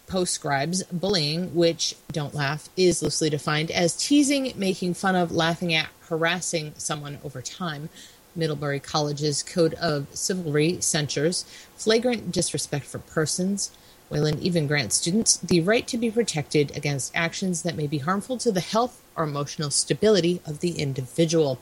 proscribes 0.06 0.82
bullying, 0.92 1.54
which, 1.54 1.94
don't 2.10 2.34
laugh, 2.34 2.68
is 2.76 3.02
loosely 3.02 3.30
defined 3.30 3.70
as 3.70 3.96
teasing, 3.96 4.52
making 4.56 4.92
fun 4.92 5.16
of, 5.16 5.32
laughing 5.32 5.72
at, 5.72 5.88
harassing 6.08 6.74
someone 6.76 7.18
over 7.24 7.40
time. 7.40 7.88
Middlebury 8.36 8.80
College's 8.80 9.42
Code 9.42 9.74
of 9.74 10.06
Civilry 10.12 10.82
censures 10.82 11.44
flagrant 11.76 12.30
disrespect 12.32 12.84
for 12.84 12.98
persons. 12.98 13.70
Wayland 14.12 14.40
even 14.40 14.66
grants 14.66 14.96
students 14.96 15.38
the 15.38 15.62
right 15.62 15.86
to 15.88 15.96
be 15.96 16.10
protected 16.10 16.76
against 16.76 17.16
actions 17.16 17.62
that 17.62 17.76
may 17.76 17.86
be 17.86 17.98
harmful 17.98 18.36
to 18.38 18.52
the 18.52 18.60
health 18.60 19.02
or 19.16 19.24
emotional 19.24 19.70
stability 19.70 20.42
of 20.44 20.60
the 20.60 20.72
individual. 20.72 21.58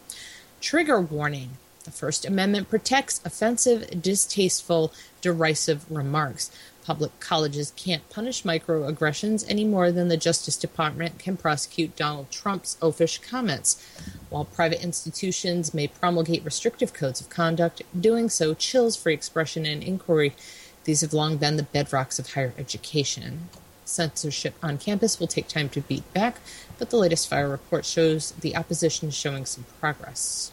Trigger 0.60 1.00
warning. 1.00 1.50
The 1.84 1.92
First 1.92 2.26
Amendment 2.26 2.68
protects 2.68 3.20
offensive, 3.24 4.02
distasteful, 4.02 4.92
derisive 5.20 5.88
remarks. 5.88 6.50
Public 6.84 7.20
colleges 7.20 7.72
can't 7.76 8.08
punish 8.10 8.42
microaggressions 8.42 9.44
any 9.48 9.64
more 9.64 9.92
than 9.92 10.08
the 10.08 10.16
Justice 10.16 10.56
Department 10.56 11.20
can 11.20 11.36
prosecute 11.36 11.94
Donald 11.94 12.32
Trump's 12.32 12.76
oafish 12.82 13.22
comments. 13.22 13.80
While 14.28 14.44
private 14.44 14.82
institutions 14.82 15.72
may 15.72 15.86
promulgate 15.86 16.44
restrictive 16.44 16.92
codes 16.92 17.20
of 17.20 17.30
conduct, 17.30 17.82
doing 17.98 18.28
so 18.28 18.54
chills 18.54 18.96
free 18.96 19.14
expression 19.14 19.64
and 19.64 19.84
inquiry. 19.84 20.34
These 20.84 21.00
have 21.02 21.12
long 21.12 21.36
been 21.36 21.56
the 21.56 21.62
bedrocks 21.64 22.18
of 22.18 22.32
higher 22.32 22.54
education. 22.58 23.48
Censorship 23.84 24.54
on 24.62 24.78
campus 24.78 25.18
will 25.18 25.26
take 25.26 25.48
time 25.48 25.68
to 25.70 25.80
beat 25.80 26.10
back, 26.14 26.36
but 26.78 26.90
the 26.90 26.96
latest 26.96 27.28
fire 27.28 27.48
report 27.48 27.84
shows 27.84 28.30
the 28.32 28.56
opposition 28.56 29.08
is 29.08 29.14
showing 29.16 29.44
some 29.44 29.64
progress. 29.80 30.52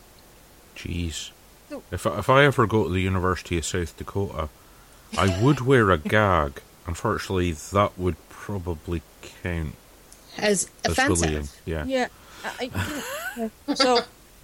Jeez. 0.76 1.32
If 1.92 2.08
I, 2.08 2.20
if 2.20 2.30
I 2.30 2.46
ever 2.46 2.66
go 2.66 2.84
to 2.86 2.90
the 2.90 3.02
University 3.02 3.58
of 3.58 3.66
South 3.66 3.96
Dakota, 3.98 4.50
I 5.18 5.42
would 5.42 5.62
wear 5.62 5.92
a 5.92 5.98
gag. 5.98 6.62
Unfortunately, 6.86 7.52
that 7.52 7.98
would 7.98 8.16
probably 8.30 9.02
count 9.44 9.76
As 10.38 10.70
as 10.86 10.94
offensive. 10.94 11.28
bullying. 11.28 11.48
Yeah. 11.66 11.86
Yeah. 11.86 12.08
I, 12.46 12.72
I- 12.74 13.52
uh, 13.72 13.76
so 13.76 14.00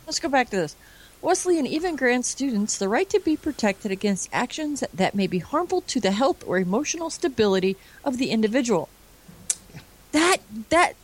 let's 0.05 0.19
go 0.19 0.29
back 0.29 0.49
to 0.51 0.57
this. 0.57 0.75
Wesleyan 1.23 1.65
even 1.65 1.95
grants 1.95 2.27
students 2.27 2.77
the 2.77 2.89
right 2.89 3.09
to 3.09 3.19
be 3.19 3.37
protected 3.37 3.91
against 3.91 4.27
actions 4.33 4.83
that 4.93 5.15
may 5.15 5.25
be 5.25 5.39
harmful 5.39 5.79
to 5.79 6.01
the 6.01 6.11
health 6.11 6.43
or 6.45 6.57
emotional 6.57 7.09
stability 7.09 7.77
of 8.03 8.17
the 8.17 8.29
individual. 8.29 8.89
That 10.11 10.39
that 10.67 10.95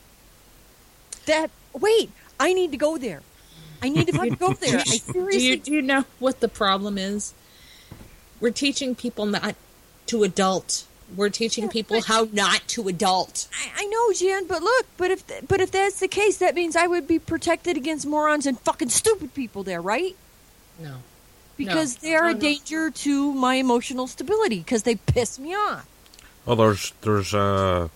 that 1.26 1.52
wait, 1.74 2.12
I 2.38 2.54
need 2.54 2.72
to 2.72 2.78
go 2.78 2.98
there. 2.98 3.22
I 3.82 3.88
need 3.88 4.08
to 4.08 4.14
fucking 4.14 4.34
go 4.34 4.52
there. 4.60 4.80
I 4.80 4.84
do, 4.84 4.92
you, 4.92 5.00
seriously 5.00 5.56
do 5.56 5.72
you 5.72 5.82
know 5.82 6.04
what 6.20 6.42
the 6.42 6.50
problem 6.50 6.98
is? 6.98 7.34
We're 8.42 8.52
teaching 8.52 8.96
people 8.96 9.26
not 9.26 9.56
to 10.08 10.24
adult. 10.24 10.86
We're 11.16 11.30
teaching 11.30 11.70
people 11.70 12.02
how 12.02 12.28
not 12.32 12.62
to 12.70 12.88
adult. 12.88 13.48
I, 13.54 13.84
I 13.84 13.86
know, 13.86 14.14
Jan, 14.14 14.46
but 14.48 14.62
look, 14.62 14.86
but 14.98 15.10
if 15.12 15.24
but 15.48 15.60
if 15.60 15.72
that's 15.72 16.00
the 16.00 16.08
case, 16.08 16.38
that 16.38 16.54
means 16.56 16.76
I 16.76 16.88
would 16.88 17.08
be 17.08 17.18
protected 17.20 17.78
against 17.78 18.06
morons 18.06 18.46
and 18.46 18.60
fucking 18.60 18.90
stupid 18.90 19.34
people 19.34 19.64
there, 19.64 19.82
right? 19.82 20.16
No. 20.80 20.98
Because 21.58 21.96
No. 22.02 22.08
they 22.10 22.16
are 22.16 22.24
No, 22.26 22.30
a 22.30 22.34
no. 22.36 22.40
danger 22.40 22.90
to 22.92 23.34
my 23.34 23.56
emotional 23.56 24.08
stability 24.08 24.60
because 24.60 24.84
they 24.84 24.96
piss 24.96 25.40
me 25.40 25.54
off. 25.56 25.88
Well, 26.46 26.56
there's 26.56 26.94
there's 27.02 27.34
a 27.34 27.90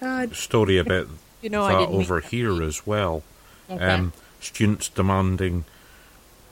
God. 0.00 0.34
story 0.34 0.78
about 0.78 1.08
You 1.42 1.50
know, 1.50 1.68
that 1.68 1.78
didn't 1.78 1.94
over 1.94 2.20
here 2.20 2.62
as 2.62 2.86
well. 2.86 3.22
Okay. 3.70 3.84
Um, 3.84 4.12
students 4.40 4.88
demanding 4.88 5.64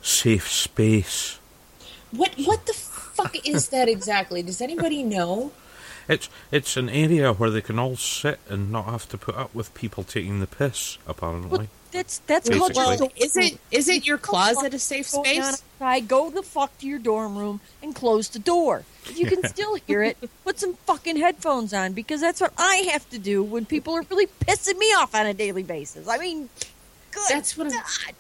safe 0.03 0.51
space. 0.53 1.39
What 2.13 2.35
what 2.45 2.67
the 2.67 2.75
fuck 2.75 3.35
is 3.49 3.69
that 3.71 3.89
exactly? 3.89 4.43
Does 4.43 4.61
anybody 4.61 5.03
know? 5.03 5.51
It's 6.09 6.29
it's 6.51 6.77
an 6.77 6.89
area 6.89 7.33
where 7.33 7.51
they 7.51 7.61
can 7.63 7.79
all 7.79 7.97
sit 7.97 8.39
and 8.49 8.71
not 8.71 8.87
have 8.87 9.09
to 9.11 9.19
put 9.19 9.37
up 9.37 9.55
with 9.55 9.73
people 9.75 10.05
taking 10.05 10.41
the 10.41 10.47
piss. 10.47 10.99
Apparently, 11.07 11.69
That's 11.93 12.19
that's 12.27 12.49
called 12.51 12.75
Well, 12.75 13.11
is 13.17 13.37
it 13.37 13.59
is 13.71 13.89
it 13.89 14.07
your 14.07 14.19
closet 14.19 14.75
a 14.75 14.79
safe 14.79 15.07
space? 15.09 15.63
outside, 15.81 16.09
go 16.09 16.31
the 16.31 16.43
fuck 16.43 16.77
to 16.79 16.87
your 16.87 16.99
dorm 16.99 17.37
room 17.39 17.61
and 17.83 17.95
close 17.95 18.29
the 18.29 18.39
door. 18.39 18.85
If 19.07 19.19
you 19.19 19.27
can 19.27 19.41
Yeah. 19.43 19.49
still 19.49 19.75
hear 19.87 20.03
it, 20.03 20.17
put 20.45 20.59
some 20.59 20.75
fucking 20.87 21.17
headphones 21.17 21.73
on 21.73 21.93
because 21.93 22.21
that's 22.21 22.41
what 22.41 22.53
I 22.59 22.77
have 22.93 23.09
to 23.11 23.19
do 23.19 23.43
when 23.43 23.65
people 23.67 23.95
are 23.95 24.03
really 24.11 24.27
pissing 24.27 24.79
me 24.79 24.87
off 24.95 25.15
on 25.15 25.27
a 25.27 25.35
daily 25.35 25.63
basis. 25.63 26.09
I 26.09 26.19
mean, 26.19 26.49
good. 27.13 27.23
That's 27.29 27.57
what 27.57 27.69
I'm- 27.73 27.77
God. 27.81 28.15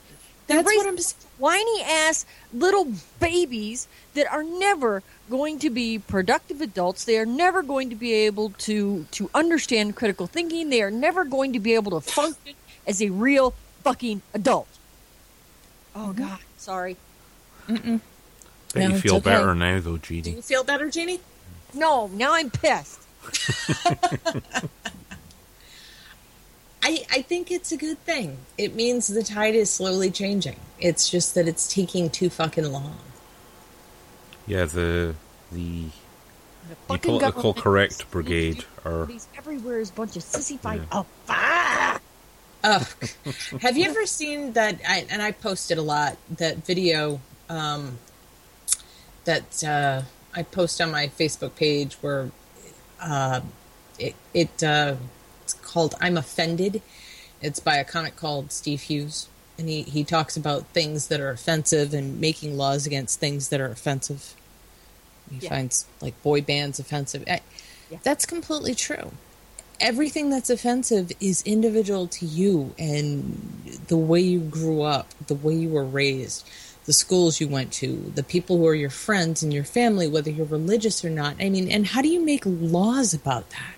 that's 0.46 0.64
what 0.64 0.86
I'm 0.86 0.94
raising 0.96 1.16
Whiny 1.38 1.82
ass 1.82 2.24
little 2.52 2.92
babies 3.18 3.88
that 4.14 4.30
are 4.32 4.42
never 4.42 5.02
going 5.28 5.58
to 5.60 5.70
be 5.70 5.98
productive 5.98 6.60
adults. 6.60 7.04
They 7.04 7.18
are 7.18 7.26
never 7.26 7.62
going 7.62 7.90
to 7.90 7.96
be 7.96 8.12
able 8.12 8.50
to 8.50 9.06
to 9.12 9.30
understand 9.34 9.96
critical 9.96 10.26
thinking. 10.26 10.70
They 10.70 10.82
are 10.82 10.90
never 10.90 11.24
going 11.24 11.52
to 11.52 11.60
be 11.60 11.74
able 11.74 12.00
to 12.00 12.00
function 12.00 12.54
as 12.86 13.02
a 13.02 13.10
real 13.10 13.54
fucking 13.82 14.22
adult. 14.32 14.68
Oh 15.94 16.08
mm-hmm. 16.10 16.22
God, 16.22 16.38
sorry. 16.56 16.96
Mm-mm. 17.68 18.00
bet 18.74 18.88
No, 18.88 18.94
you 18.94 19.00
feel 19.00 19.16
okay. 19.16 19.30
better 19.30 19.54
now, 19.54 19.80
though, 19.80 19.96
Do 19.96 19.98
Jeannie. 19.98 20.36
you 20.36 20.42
feel 20.42 20.64
better, 20.64 20.90
Jeannie? 20.90 21.20
No, 21.72 22.08
now 22.08 22.34
I'm 22.34 22.50
pissed. 22.50 23.00
I, 26.82 27.06
I 27.10 27.22
think 27.22 27.50
it's 27.50 27.72
a 27.72 27.78
good 27.78 27.98
thing. 28.04 28.36
It 28.58 28.74
means 28.74 29.06
the 29.08 29.22
tide 29.22 29.54
is 29.54 29.70
slowly 29.70 30.10
changing. 30.10 30.56
It's 30.78 31.08
just 31.08 31.34
that 31.34 31.48
it's 31.48 31.72
taking 31.72 32.10
too 32.10 32.28
fucking 32.28 32.70
long. 32.70 32.98
Yeah, 34.46 34.64
the 34.66 35.14
the 35.52 35.84
the 36.68 36.74
fucking 36.88 37.10
political 37.18 37.54
correct 37.54 38.10
brigade 38.10 38.64
are 38.84 39.08
everywhere 39.36 39.80
is 39.80 39.90
a 39.90 39.92
bunch 39.92 40.16
of 40.16 40.22
sissified. 40.22 40.80
Yeah. 40.80 40.86
Oh, 40.92 41.06
fuck! 41.26 42.02
Ugh. 42.64 42.86
Have 43.60 43.76
you 43.76 43.84
ever 43.84 44.06
seen 44.06 44.54
that? 44.54 44.80
I, 44.88 45.06
and 45.10 45.20
I 45.22 45.32
posted 45.32 45.78
a 45.78 45.82
lot 45.82 46.16
that 46.38 46.64
video 46.64 47.20
um, 47.48 47.98
that 49.24 49.62
uh, 49.62 50.02
I 50.34 50.42
post 50.42 50.80
on 50.80 50.90
my 50.90 51.08
Facebook 51.08 51.56
page 51.56 51.94
where 52.00 52.30
uh, 53.00 53.40
it, 53.98 54.14
it 54.32 54.62
uh, 54.62 54.96
it's 55.42 55.54
called 55.54 55.94
"I'm 56.00 56.16
Offended." 56.16 56.82
It's 57.42 57.60
by 57.60 57.76
a 57.76 57.84
comic 57.84 58.16
called 58.16 58.52
Steve 58.52 58.82
Hughes, 58.82 59.28
and 59.58 59.68
he 59.68 59.82
he 59.82 60.04
talks 60.04 60.36
about 60.36 60.66
things 60.68 61.08
that 61.08 61.20
are 61.20 61.30
offensive 61.30 61.94
and 61.94 62.20
making 62.20 62.56
laws 62.56 62.86
against 62.86 63.20
things 63.20 63.48
that 63.48 63.60
are 63.60 63.70
offensive. 63.70 64.34
He 65.30 65.38
Yeah. 65.44 65.50
finds 65.50 65.86
like 66.00 66.20
boy 66.22 66.40
bands 66.42 66.78
offensive. 66.78 67.24
I, 67.28 67.40
That's 68.02 68.26
completely 68.26 68.74
true 68.74 69.12
everything 69.80 70.30
that's 70.30 70.50
offensive 70.50 71.12
is 71.20 71.42
individual 71.42 72.06
to 72.06 72.24
you 72.26 72.74
and 72.78 73.80
the 73.88 73.96
way 73.96 74.20
you 74.20 74.40
grew 74.40 74.82
up, 74.82 75.08
the 75.26 75.34
way 75.34 75.54
you 75.54 75.68
were 75.68 75.84
raised, 75.84 76.48
the 76.86 76.92
schools 76.92 77.40
you 77.40 77.48
went 77.48 77.72
to, 77.72 78.12
the 78.14 78.22
people 78.22 78.58
who 78.58 78.66
are 78.66 78.74
your 78.74 78.90
friends 78.90 79.42
and 79.42 79.52
your 79.52 79.64
family, 79.64 80.08
whether 80.08 80.30
you're 80.30 80.46
religious 80.46 81.04
or 81.04 81.10
not. 81.10 81.36
I 81.40 81.48
mean, 81.48 81.70
and 81.70 81.86
how 81.86 82.02
do 82.02 82.08
you 82.08 82.24
make 82.24 82.42
laws 82.46 83.12
about 83.14 83.50
that? 83.50 83.73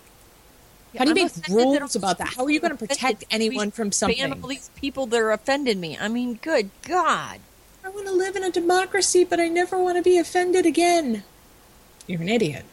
How 0.99 1.05
do 1.05 1.11
you 1.11 1.27
I'm 1.27 1.33
make 1.33 1.49
rules 1.49 1.97
about 1.97 2.19
that? 2.19 2.35
How 2.35 2.45
are 2.45 2.51
you 2.51 2.61
going 2.61 2.73
to 2.73 2.77
protect 2.77 3.25
anyone 3.31 3.71
from 3.71 3.93
something? 3.93 4.19
Ban 4.19 4.31
something? 4.31 4.43
all 4.43 4.49
these 4.49 4.71
people 4.77 5.07
that 5.07 5.21
are 5.21 5.33
offending 5.33 5.81
me. 5.81 5.97
I 5.99 6.09
mean, 6.09 6.35
good 6.43 6.71
God. 6.83 7.41
I 7.85 7.89
want 7.89 8.07
to 8.07 8.13
live 8.13 8.37
in 8.37 8.43
a 8.43 8.51
democracy, 8.51 9.25
but 9.25 9.39
I 9.41 9.49
never 9.49 9.79
want 9.79 9.97
to 9.97 10.03
be 10.03 10.19
offended 10.19 10.67
again. 10.67 11.23
You're 12.07 12.21
an 12.21 12.29
idiot. 12.29 12.65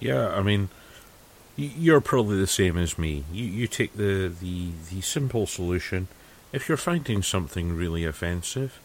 Yeah, 0.00 0.28
I 0.28 0.42
mean, 0.42 0.68
you're 1.56 2.00
probably 2.00 2.38
the 2.38 2.46
same 2.46 2.78
as 2.78 2.98
me. 2.98 3.24
You 3.32 3.44
you 3.44 3.66
take 3.66 3.94
the 3.96 4.28
the 4.28 4.70
the 4.90 5.00
simple 5.00 5.46
solution. 5.46 6.08
If 6.52 6.68
you're 6.68 6.78
finding 6.78 7.22
something 7.22 7.76
really 7.76 8.04
offensive, 8.04 8.78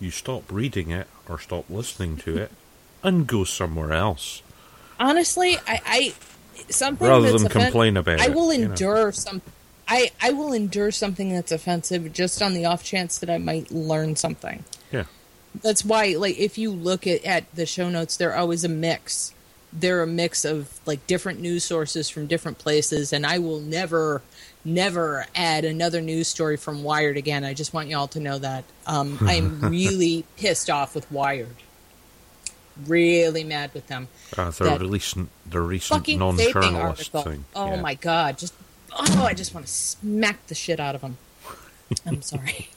you 0.00 0.10
stop 0.10 0.50
reading 0.50 0.90
it 0.90 1.06
or 1.28 1.38
stop 1.38 1.70
listening 1.70 2.16
to 2.18 2.36
it, 2.36 2.52
and 3.02 3.26
go 3.26 3.44
somewhere 3.44 3.92
else. 3.92 4.42
honestly, 4.98 5.56
I, 5.66 5.80
I 5.86 6.14
something 6.68 7.06
Rather 7.06 7.30
that's 7.30 7.42
than 7.42 7.50
offen- 7.52 7.62
complain 7.62 7.96
about 7.96 8.20
I 8.20 8.26
it, 8.26 8.34
will 8.34 8.52
you 8.52 8.60
know. 8.64 8.70
endure 8.70 9.12
some. 9.12 9.42
I 9.86 10.10
I 10.20 10.32
will 10.32 10.52
endure 10.52 10.90
something 10.90 11.30
that's 11.32 11.52
offensive 11.52 12.12
just 12.12 12.42
on 12.42 12.54
the 12.54 12.64
off 12.66 12.84
chance 12.84 13.18
that 13.18 13.30
I 13.30 13.38
might 13.38 13.70
learn 13.70 14.16
something. 14.16 14.64
Yeah. 14.92 15.04
That's 15.62 15.84
why, 15.84 16.14
like, 16.18 16.38
if 16.38 16.58
you 16.58 16.70
look 16.70 17.06
at, 17.06 17.24
at 17.24 17.52
the 17.54 17.64
show 17.66 17.88
notes, 17.88 18.16
they're 18.16 18.36
always 18.36 18.64
a 18.64 18.68
mix. 18.68 19.32
They're 19.72 20.02
a 20.02 20.06
mix 20.06 20.44
of 20.44 20.78
like 20.86 21.06
different 21.06 21.40
news 21.40 21.64
sources 21.64 22.08
from 22.08 22.26
different 22.26 22.58
places, 22.58 23.12
and 23.12 23.26
I 23.26 23.38
will 23.38 23.60
never, 23.60 24.22
never 24.64 25.26
add 25.34 25.64
another 25.64 26.00
news 26.00 26.28
story 26.28 26.56
from 26.56 26.82
Wired 26.84 27.16
again. 27.16 27.44
I 27.44 27.54
just 27.54 27.72
want 27.74 27.88
you 27.88 27.96
all 27.96 28.08
to 28.08 28.20
know 28.20 28.38
that 28.38 28.64
um, 28.86 29.18
I'm 29.22 29.60
really 29.70 30.24
pissed 30.36 30.70
off 30.70 30.94
with 30.94 31.10
Wired. 31.10 31.56
Really 32.86 33.44
mad 33.44 33.72
with 33.74 33.88
them. 33.88 34.08
Uh, 34.36 34.50
their 34.50 34.78
That 34.78 34.86
recent 34.86 35.30
their 35.46 35.62
recent 35.62 36.06
non-journalist 36.08 37.12
thing. 37.12 37.44
Oh 37.56 37.74
yeah. 37.74 37.80
my 37.80 37.94
god! 37.94 38.38
Just 38.38 38.54
oh, 38.92 39.24
I 39.24 39.34
just 39.34 39.52
want 39.54 39.66
to 39.66 39.72
smack 39.72 40.46
the 40.46 40.54
shit 40.54 40.78
out 40.78 40.94
of 40.94 41.00
them. 41.00 41.16
I'm 42.06 42.22
sorry. 42.32 42.68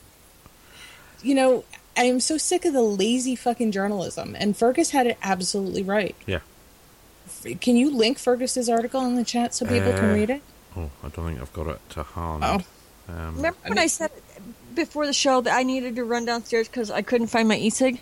you 1.22 1.34
know, 1.34 1.64
I 1.96 2.04
am 2.04 2.18
so 2.20 2.36
sick 2.38 2.64
of 2.64 2.72
the 2.72 2.82
lazy 2.82 3.36
fucking 3.36 3.70
journalism, 3.72 4.34
and 4.38 4.56
Fergus 4.56 4.90
had 4.90 5.06
it 5.06 5.18
absolutely 5.22 5.82
right. 5.82 6.16
Yeah. 6.26 6.40
Can 7.60 7.76
you 7.76 7.90
link 7.94 8.18
Fergus's 8.18 8.68
article 8.68 9.04
in 9.06 9.14
the 9.16 9.24
chat 9.24 9.54
so 9.54 9.66
people 9.66 9.92
can 9.92 10.10
Uh, 10.10 10.14
read 10.14 10.30
it? 10.30 10.42
Oh, 10.76 10.90
I 11.04 11.08
don't 11.08 11.28
think 11.28 11.40
I've 11.40 11.52
got 11.52 11.66
it 11.68 11.80
to 11.90 12.02
hand. 12.02 12.42
Oh. 12.44 12.60
Um, 13.08 13.36
Remember 13.36 13.58
when 13.66 13.78
I 13.78 13.86
said 13.86 14.10
before 14.74 15.06
the 15.06 15.12
show 15.12 15.40
that 15.40 15.54
I 15.54 15.62
needed 15.62 15.96
to 15.96 16.04
run 16.04 16.24
downstairs 16.24 16.66
because 16.68 16.90
I 16.90 17.02
couldn't 17.02 17.26
find 17.28 17.46
my 17.48 17.56
e-cig? 17.56 18.00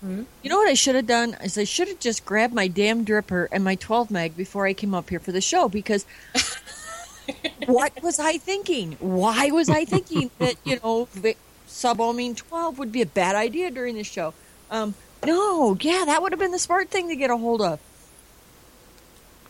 Hmm? 0.00 0.22
You 0.42 0.48
know 0.50 0.56
what 0.56 0.68
I 0.68 0.74
should 0.74 0.94
have 0.94 1.06
done 1.06 1.36
is 1.44 1.58
I 1.58 1.64
should 1.64 1.88
have 1.88 2.00
just 2.00 2.24
grabbed 2.24 2.54
my 2.54 2.68
damn 2.68 3.04
dripper 3.04 3.48
and 3.52 3.62
my 3.62 3.74
12 3.74 4.10
meg 4.10 4.36
before 4.36 4.66
I 4.66 4.72
came 4.72 4.94
up 4.94 5.10
here 5.10 5.20
for 5.20 5.30
the 5.32 5.40
show 5.42 5.68
because 5.68 6.06
what 7.66 8.02
was 8.02 8.18
I 8.18 8.38
thinking? 8.38 8.96
Why 9.00 9.50
was 9.50 9.68
I 9.68 9.84
thinking 9.84 10.30
that 10.38 10.56
you 10.64 10.78
know 10.82 11.06
vi- 11.12 11.36
sub-ohming 11.66 12.36
12 12.36 12.78
would 12.78 12.92
be 12.92 13.02
a 13.02 13.06
bad 13.06 13.34
idea 13.36 13.70
during 13.70 13.94
the 13.94 14.04
show? 14.04 14.32
Um, 14.70 14.94
no, 15.26 15.76
yeah, 15.80 16.04
that 16.06 16.22
would 16.22 16.32
have 16.32 16.38
been 16.38 16.52
the 16.52 16.58
smart 16.58 16.88
thing 16.88 17.08
to 17.08 17.16
get 17.16 17.30
a 17.30 17.36
hold 17.36 17.60
of. 17.60 17.78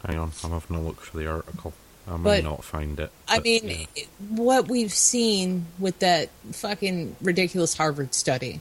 Hang 0.05 0.19
on, 0.19 0.33
I'm 0.43 0.51
having 0.51 0.77
a 0.77 0.81
look 0.83 1.01
for 1.01 1.17
the 1.19 1.29
article. 1.31 1.73
I 2.09 2.17
may 2.17 2.23
But- 2.41 2.45
not 2.45 2.65
find 2.65 2.99
it. 2.99 3.13
I 3.29 3.39
mean, 3.39 3.69
yeah. 3.69 3.85
it- 3.95 4.09
what 4.29 4.67
we've 4.69 4.93
seen 4.93 5.67
with 5.79 6.01
that 6.01 6.31
fucking 6.53 7.17
ridiculous 7.21 7.77
Harvard 7.77 8.15
study 8.15 8.61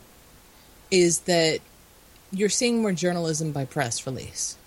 is 0.92 1.20
that 1.22 1.62
you're 2.32 2.50
seeing 2.50 2.82
more 2.82 2.92
journalism 2.92 3.52
by 3.52 3.66
press 3.66 4.06
release. 4.06 4.58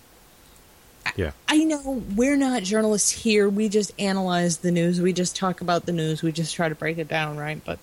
yeah. 1.16 1.32
I 1.48 1.64
know 1.64 2.02
we're 2.14 2.36
not 2.36 2.62
journalists 2.62 3.10
here. 3.10 3.48
We 3.48 3.68
just 3.68 3.92
analyze 3.98 4.58
the 4.58 4.70
news. 4.70 5.00
We 5.00 5.12
just 5.12 5.36
talk 5.36 5.60
about 5.60 5.86
the 5.86 5.92
news. 5.92 6.22
We 6.22 6.32
just 6.32 6.54
try 6.54 6.68
to 6.68 6.74
break 6.74 6.98
it 6.98 7.08
down, 7.08 7.36
right? 7.36 7.60
But 7.64 7.78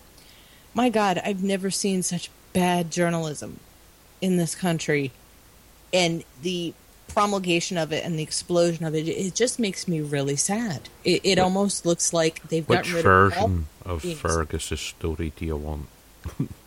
my 0.74 0.90
God, 0.90 1.22
I've 1.24 1.44
never 1.44 1.70
seen 1.70 2.04
such 2.04 2.30
bad 2.54 2.92
journalism 2.92 3.60
in 4.22 4.38
this 4.38 4.56
country. 4.56 5.12
And 5.94 6.24
the 6.42 6.74
promulgation 7.08 7.78
of 7.78 7.92
it 7.92 8.06
and 8.06 8.18
the 8.18 8.24
explosion 8.24 8.86
of 8.86 8.96
it, 8.96 9.08
it 9.08 9.36
just 9.36 9.60
makes 9.60 9.88
me 9.88 10.02
really 10.02 10.36
sad. 10.36 10.90
It, 11.04 11.22
it 11.24 11.40
almost 11.40 11.86
looks 11.86 12.14
like 12.14 12.48
they've 12.50 12.68
gotten 12.68 12.94
rid 12.94 13.00
of 13.00 13.04
version 13.04 13.68
of 13.84 13.92
oh, 13.92 14.00
things. 14.00 14.20
Fergus's 14.20 14.80
story 14.80 15.34
do 15.36 15.46
you 15.46 15.58
want? 15.58 15.88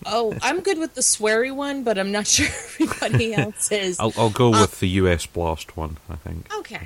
Oh, 0.07 0.37
I'm 0.43 0.61
good 0.61 0.79
with 0.79 0.95
the 0.95 1.01
sweary 1.01 1.55
one, 1.55 1.85
but 1.85 1.99
I'm 1.99 2.11
not 2.13 2.27
sure 2.35 2.47
everybody 2.47 3.35
else 3.35 3.71
is. 3.73 3.99
I'll, 4.01 4.13
I'll 4.17 4.31
go 4.31 4.53
Uh, 4.55 4.63
with 4.63 4.81
the 4.81 4.89
US 4.89 5.27
Blast 5.27 5.77
one, 5.77 5.99
I 6.11 6.17
think. 6.17 6.53
Okay. 6.59 6.81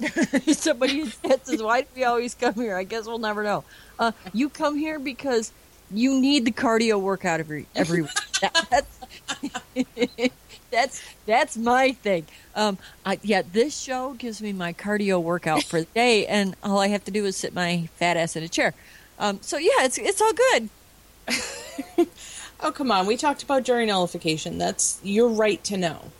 Somebody 0.52 1.08
says, 1.08 1.62
"Why 1.62 1.82
do 1.82 1.86
we 1.94 2.04
always 2.04 2.34
come 2.34 2.54
here?" 2.54 2.76
I 2.76 2.84
guess 2.84 3.06
we'll 3.06 3.18
never 3.18 3.42
know. 3.42 3.64
Uh, 3.98 4.12
you 4.32 4.48
come 4.48 4.76
here 4.76 4.98
because 4.98 5.52
you 5.90 6.20
need 6.20 6.44
the 6.44 6.50
cardio 6.52 7.00
workout 7.00 7.40
every 7.40 7.66
every 7.74 8.02
week. 8.02 8.10
That- 8.40 8.66
that's, 8.70 10.30
that's 10.70 11.02
that's 11.26 11.56
my 11.56 11.92
thing. 11.92 12.26
Um, 12.54 12.78
I, 13.06 13.18
yeah, 13.22 13.42
this 13.52 13.78
show 13.78 14.14
gives 14.14 14.42
me 14.42 14.52
my 14.52 14.72
cardio 14.72 15.22
workout 15.22 15.62
for 15.64 15.80
the 15.80 15.86
day, 15.94 16.26
and 16.26 16.56
all 16.62 16.78
I 16.80 16.88
have 16.88 17.04
to 17.04 17.10
do 17.10 17.24
is 17.24 17.36
sit 17.36 17.54
my 17.54 17.88
fat 17.96 18.16
ass 18.16 18.34
in 18.36 18.42
a 18.42 18.48
chair. 18.48 18.74
Um, 19.18 19.38
so 19.42 19.56
yeah, 19.56 19.84
it's 19.84 19.98
it's 19.98 20.20
all 20.20 20.32
good. 20.32 20.68
Oh, 22.60 22.70
come 22.72 22.90
on. 22.90 23.06
We 23.06 23.16
talked 23.16 23.42
about 23.42 23.64
jury 23.64 23.84
nullification. 23.84 24.56
That's 24.58 24.98
your 25.02 25.28
right 25.28 25.62
to 25.64 25.76
know. 25.76 26.12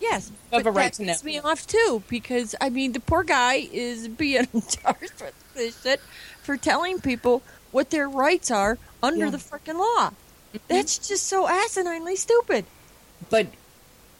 Yeah, 0.00 0.08
Yes, 0.10 0.32
have 0.50 0.64
but 0.64 0.66
a 0.66 0.70
right 0.72 0.84
that 0.92 0.94
to 0.94 1.04
know. 1.04 1.12
pisses 1.12 1.22
me 1.24 1.38
off 1.38 1.66
too 1.66 2.02
because 2.08 2.54
I 2.60 2.70
mean 2.70 2.92
the 2.92 3.00
poor 3.00 3.22
guy 3.22 3.68
is 3.72 4.08
being 4.08 4.46
charged 4.68 5.20
with 5.20 5.34
this 5.54 5.80
shit 5.82 6.00
for 6.42 6.56
telling 6.56 7.00
people 7.00 7.42
what 7.72 7.90
their 7.90 8.08
rights 8.08 8.50
are 8.50 8.78
under 9.02 9.26
Yeah. 9.26 9.30
the 9.30 9.36
freaking 9.38 9.78
law. 9.78 10.10
Mm-hmm. 10.10 10.58
That's 10.68 10.98
just 11.06 11.24
so 11.24 11.46
asininely 11.46 12.16
stupid. 12.16 12.64
But 13.30 13.46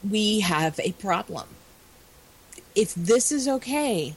we 0.07 0.39
have 0.41 0.79
a 0.79 0.93
problem. 0.93 1.47
If 2.75 2.93
this 2.95 3.31
is 3.31 3.47
okay, 3.47 4.15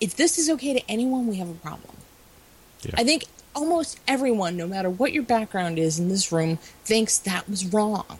if 0.00 0.14
this 0.16 0.38
is 0.38 0.48
okay 0.50 0.74
to 0.74 0.90
anyone, 0.90 1.26
we 1.26 1.36
have 1.36 1.48
a 1.50 1.54
problem. 1.54 1.96
I 2.94 3.02
think 3.04 3.24
almost 3.56 3.98
everyone, 4.06 4.56
no 4.56 4.68
matter 4.68 4.90
what 4.90 5.12
your 5.12 5.22
background 5.22 5.78
is 5.78 5.98
in 5.98 6.08
this 6.08 6.30
room, 6.30 6.58
thinks 6.84 7.18
that 7.18 7.48
was 7.48 7.64
wrong. 7.64 8.18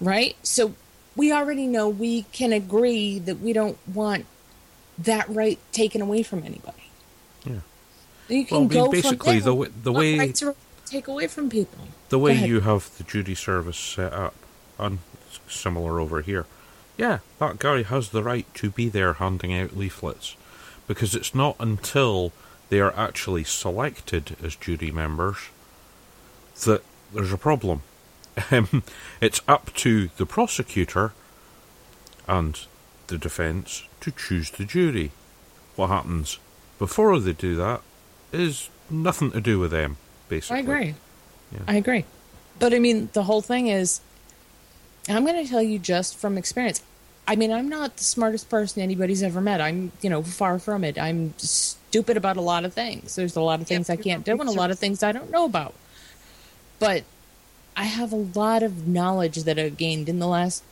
Right? 0.00 0.36
So 0.42 0.74
we 1.16 1.32
already 1.32 1.66
know 1.66 1.88
we 1.88 2.22
can 2.32 2.52
agree 2.52 3.18
that 3.20 3.40
we 3.40 3.52
don't 3.52 3.78
want 3.86 4.26
that 4.98 5.28
right 5.28 5.58
taken 5.72 6.02
away 6.02 6.22
from 6.22 6.40
anybody. 6.40 6.90
Yeah. 7.44 7.60
You 8.28 8.44
can 8.44 8.56
Well, 8.56 8.60
I 8.64 8.68
mean, 8.68 8.68
go 8.84 8.90
basically, 8.90 9.38
from 9.40 9.44
the 9.44 9.54
way- 9.54 9.68
the 9.82 9.92
way- 9.92 10.18
are 10.42 10.54
take 10.86 11.08
away 11.08 11.26
from 11.26 11.48
people. 11.48 11.78
The 12.10 12.18
way 12.18 12.34
you 12.34 12.60
have 12.60 12.90
the 12.98 13.04
duty 13.04 13.34
service 13.34 13.78
set 13.78 14.12
up, 14.12 14.34
and 14.78 14.98
similar 15.48 15.98
over 16.00 16.20
here, 16.20 16.44
yeah, 16.98 17.20
that 17.38 17.58
guy 17.58 17.82
has 17.82 18.10
the 18.10 18.22
right 18.22 18.46
to 18.56 18.68
be 18.70 18.90
there 18.90 19.14
handing 19.14 19.54
out 19.54 19.74
leaflets, 19.74 20.36
because 20.86 21.14
it's 21.14 21.34
not 21.34 21.56
until 21.58 22.32
they 22.72 22.80
are 22.80 22.94
actually 22.96 23.44
selected 23.44 24.34
as 24.42 24.56
jury 24.56 24.90
members 24.90 25.36
that 26.64 26.82
there's 27.12 27.32
a 27.32 27.36
problem. 27.36 27.82
Um, 28.50 28.82
it's 29.20 29.42
up 29.46 29.74
to 29.74 30.08
the 30.16 30.24
prosecutor 30.24 31.12
and 32.26 32.58
the 33.08 33.18
defence 33.18 33.86
to 34.00 34.10
choose 34.10 34.50
the 34.50 34.64
jury. 34.64 35.10
What 35.76 35.88
happens 35.88 36.38
before 36.78 37.20
they 37.20 37.34
do 37.34 37.56
that 37.56 37.82
is 38.32 38.70
nothing 38.88 39.32
to 39.32 39.40
do 39.42 39.58
with 39.58 39.70
them, 39.70 39.98
basically. 40.30 40.56
I 40.56 40.60
agree. 40.60 40.94
Yeah. 41.52 41.58
I 41.68 41.76
agree. 41.76 42.06
But 42.58 42.72
I 42.72 42.78
mean, 42.78 43.10
the 43.12 43.24
whole 43.24 43.42
thing 43.42 43.66
is, 43.66 44.00
I'm 45.10 45.26
going 45.26 45.44
to 45.44 45.50
tell 45.50 45.62
you 45.62 45.78
just 45.78 46.16
from 46.16 46.38
experience. 46.38 46.80
I 47.26 47.36
mean, 47.36 47.52
I'm 47.52 47.68
not 47.68 47.96
the 47.96 48.04
smartest 48.04 48.50
person 48.50 48.82
anybody's 48.82 49.22
ever 49.22 49.40
met. 49.40 49.60
I'm, 49.60 49.92
you 50.00 50.10
know, 50.10 50.22
far 50.22 50.58
from 50.58 50.82
it. 50.82 50.98
I'm 50.98 51.34
stupid 51.38 52.16
about 52.16 52.36
a 52.36 52.40
lot 52.40 52.64
of 52.64 52.74
things. 52.74 53.14
There's 53.14 53.36
a 53.36 53.40
lot 53.40 53.60
of 53.60 53.66
things 53.66 53.88
I 53.88 53.96
can't 53.96 54.24
do 54.24 54.32
and 54.32 54.48
a 54.48 54.52
lot 54.52 54.70
of 54.70 54.78
things 54.78 55.02
I 55.02 55.12
don't 55.12 55.30
know 55.30 55.44
about. 55.44 55.74
But 56.78 57.04
I 57.76 57.84
have 57.84 58.12
a 58.12 58.16
lot 58.16 58.62
of 58.62 58.88
knowledge 58.88 59.44
that 59.44 59.58
I've 59.58 59.76
gained 59.76 60.08
in 60.08 60.18
the 60.18 60.26
last 60.26 60.64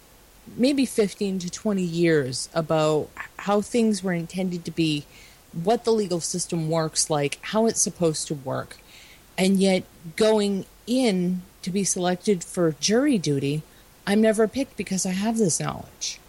maybe 0.57 0.85
15 0.85 1.39
to 1.41 1.51
20 1.51 1.83
years 1.83 2.49
about 2.55 3.09
how 3.39 3.61
things 3.61 4.03
were 4.03 4.13
intended 4.13 4.65
to 4.65 4.71
be, 4.71 5.05
what 5.53 5.85
the 5.85 5.93
legal 5.93 6.21
system 6.21 6.69
works 6.69 7.09
like, 7.09 7.39
how 7.43 7.67
it's 7.67 7.81
supposed 7.81 8.27
to 8.29 8.35
work. 8.35 8.79
And 9.39 9.59
yet, 9.59 9.85
going 10.17 10.67
in 10.87 11.43
to 11.63 11.71
be 11.71 11.85
selected 11.85 12.45
for 12.45 12.73
jury 12.81 13.19
duty, 13.19 13.63
I'm 14.07 14.21
never 14.21 14.49
picked 14.49 14.77
because 14.77 15.07
I 15.07 15.13
have 15.13 15.39
this 15.39 15.61
knowledge. 15.61 16.20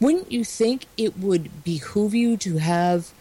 Wouldn't 0.00 0.30
you 0.30 0.44
think 0.44 0.86
it 0.96 1.18
would 1.18 1.64
behoove 1.64 2.14
you 2.14 2.36
to 2.38 2.58
have, 2.58 3.12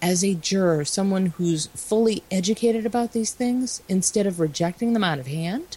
as 0.00 0.24
a 0.24 0.34
juror, 0.34 0.84
someone 0.84 1.26
who's 1.26 1.66
fully 1.68 2.22
educated 2.30 2.86
about 2.86 3.12
these 3.12 3.32
things 3.32 3.82
instead 3.88 4.26
of 4.26 4.38
rejecting 4.38 4.92
them 4.92 5.02
out 5.04 5.18
of 5.18 5.26
hand? 5.26 5.76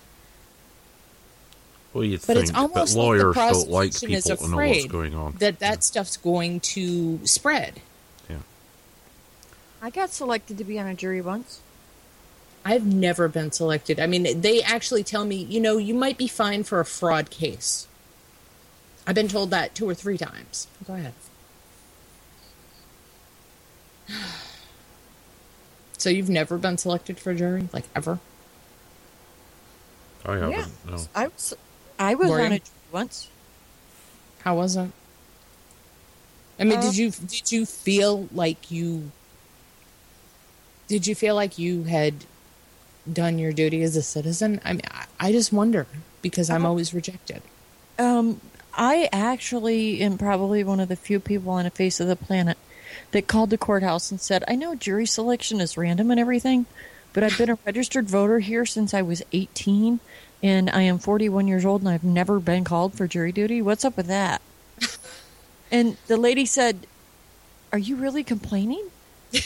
Well, 1.94 2.04
you 2.04 2.18
But 2.18 2.26
think, 2.26 2.40
it's 2.40 2.54
almost 2.54 2.96
but 2.96 3.02
lawyers 3.02 3.36
like 3.36 3.50
the 3.50 3.54
don't 3.54 3.70
like 3.70 3.92
prosecution 3.92 4.18
is 4.18 4.24
people 4.24 4.38
to 4.38 4.52
know 4.52 4.58
what's 4.58 4.70
afraid 4.78 4.92
going 4.92 5.16
on. 5.16 5.34
that 5.40 5.60
that 5.60 5.84
stuff's 5.84 6.18
going 6.18 6.60
to 6.62 7.26
spread. 7.26 7.82
Yeah. 8.30 8.38
I 9.82 9.90
got 9.92 10.10
selected 10.12 10.58
to 10.58 10.64
be 10.64 10.80
on 10.80 10.88
a 10.88 10.96
jury 10.96 11.22
once. 11.22 11.62
I've 12.66 12.86
never 12.86 13.28
been 13.28 13.52
selected. 13.52 14.00
I 14.00 14.08
mean, 14.08 14.42
they 14.42 14.64
actually 14.64 15.04
tell 15.04 15.26
me, 15.26 15.36
you 15.36 15.60
know, 15.60 15.78
you 15.78 15.94
might 15.94 16.18
be 16.18 16.28
fine 16.28 16.64
for 16.64 16.80
a 16.80 16.86
fraud 16.86 17.30
case. 17.30 17.88
I've 19.06 19.16
been 19.16 19.28
told 19.28 19.50
that 19.52 19.76
two 19.76 19.88
or 19.88 19.94
three 19.94 20.18
times. 20.18 20.68
Go 20.88 20.94
ahead. 20.94 21.14
So 25.98 26.10
you've 26.10 26.30
never 26.30 26.58
been 26.58 26.78
selected 26.78 27.20
for 27.20 27.32
a 27.32 27.36
jury, 27.36 27.70
like 27.72 27.86
ever? 27.96 28.20
I 30.26 30.34
haven't. 30.34 30.52
Yeah. 30.52 30.66
No. 30.90 30.98
I 31.16 31.28
was 31.28 31.54
I 32.00 32.16
was 32.16 32.30
Were 32.30 32.42
on 32.42 32.52
a 32.54 32.60
jury 32.60 32.62
once. 32.92 33.30
How 34.44 34.56
was 34.56 34.76
it? 34.76 34.92
I 36.60 36.64
mean, 36.66 36.80
Uh, 36.80 36.82
did 36.82 36.98
you 36.98 37.12
did 37.12 37.52
you 37.52 37.66
feel 37.66 38.28
like 38.34 38.70
you 38.72 39.12
did 40.88 41.08
you 41.08 41.16
feel 41.16 41.36
like 41.36 41.58
you 41.58 41.84
had 41.84 42.26
done 43.12 43.40
your 43.40 43.52
duty 43.54 43.82
as 43.84 43.96
a 43.96 44.04
citizen? 44.04 44.62
I 44.64 44.74
mean, 44.74 44.82
I, 44.92 45.06
I 45.20 45.32
just 45.32 45.52
wonder 45.54 45.88
because 46.22 46.50
I'm 46.50 46.66
always 46.66 46.94
rejected. 46.94 47.42
Um, 47.98 48.42
I 48.76 49.10
actually 49.12 50.02
am 50.02 50.18
probably 50.18 50.64
one 50.64 50.80
of 50.80 50.90
the 50.90 50.96
few 50.96 51.20
people 51.20 51.52
on 51.52 51.66
the 51.66 51.70
face 51.70 52.00
of 52.00 52.08
the 52.08 52.16
planet 52.16 52.58
that 53.12 53.28
called 53.28 53.50
the 53.52 53.58
courthouse 53.58 54.10
and 54.12 54.20
said, 54.20 54.44
I 54.48 54.56
know 54.56 54.76
jury 54.76 55.06
selection 55.06 55.62
is 55.62 55.78
random 55.78 56.10
and 56.12 56.20
everything, 56.20 56.66
but 57.14 57.24
I've 57.24 57.38
been 57.38 57.52
a 57.52 57.58
registered 57.66 58.08
voter 58.08 58.40
here 58.40 58.66
since 58.66 58.94
I 58.94 59.02
was 59.04 59.22
18, 59.32 60.00
and 60.42 60.70
I 60.72 60.82
am 60.82 60.98
41 60.98 61.48
years 61.48 61.66
old, 61.66 61.82
and 61.82 61.90
I've 61.90 62.04
never 62.04 62.40
been 62.40 62.64
called 62.64 62.96
for 62.96 63.08
jury 63.08 63.32
duty. 63.32 63.62
What's 63.62 63.86
up 63.86 63.96
with 63.96 64.08
that? 64.08 64.42
and 65.72 65.98
the 66.08 66.18
lady 66.18 66.46
said, 66.46 66.88
Are 67.72 67.80
you 67.80 67.96
really 67.96 68.24
complaining? 68.24 68.90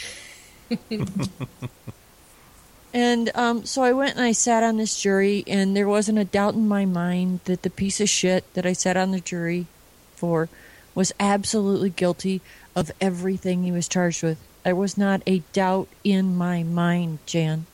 And 2.92 3.30
um, 3.34 3.66
so 3.66 3.82
I 3.82 3.92
went 3.92 4.16
and 4.16 4.24
I 4.24 4.32
sat 4.32 4.62
on 4.62 4.78
this 4.78 5.00
jury, 5.00 5.44
and 5.46 5.76
there 5.76 5.88
wasn't 5.88 6.18
a 6.18 6.24
doubt 6.24 6.54
in 6.54 6.66
my 6.66 6.84
mind 6.84 7.40
that 7.44 7.62
the 7.62 7.70
piece 7.70 8.00
of 8.00 8.08
shit 8.08 8.52
that 8.54 8.64
I 8.64 8.72
sat 8.72 8.96
on 8.96 9.10
the 9.10 9.20
jury 9.20 9.66
for 10.14 10.48
was 10.94 11.12
absolutely 11.20 11.90
guilty 11.90 12.40
of 12.74 12.90
everything 13.00 13.62
he 13.62 13.72
was 13.72 13.88
charged 13.88 14.22
with. 14.22 14.38
There 14.64 14.74
was 14.74 14.98
not 14.98 15.22
a 15.26 15.42
doubt 15.52 15.88
in 16.02 16.36
my 16.36 16.62
mind, 16.62 17.18
Jan. 17.26 17.66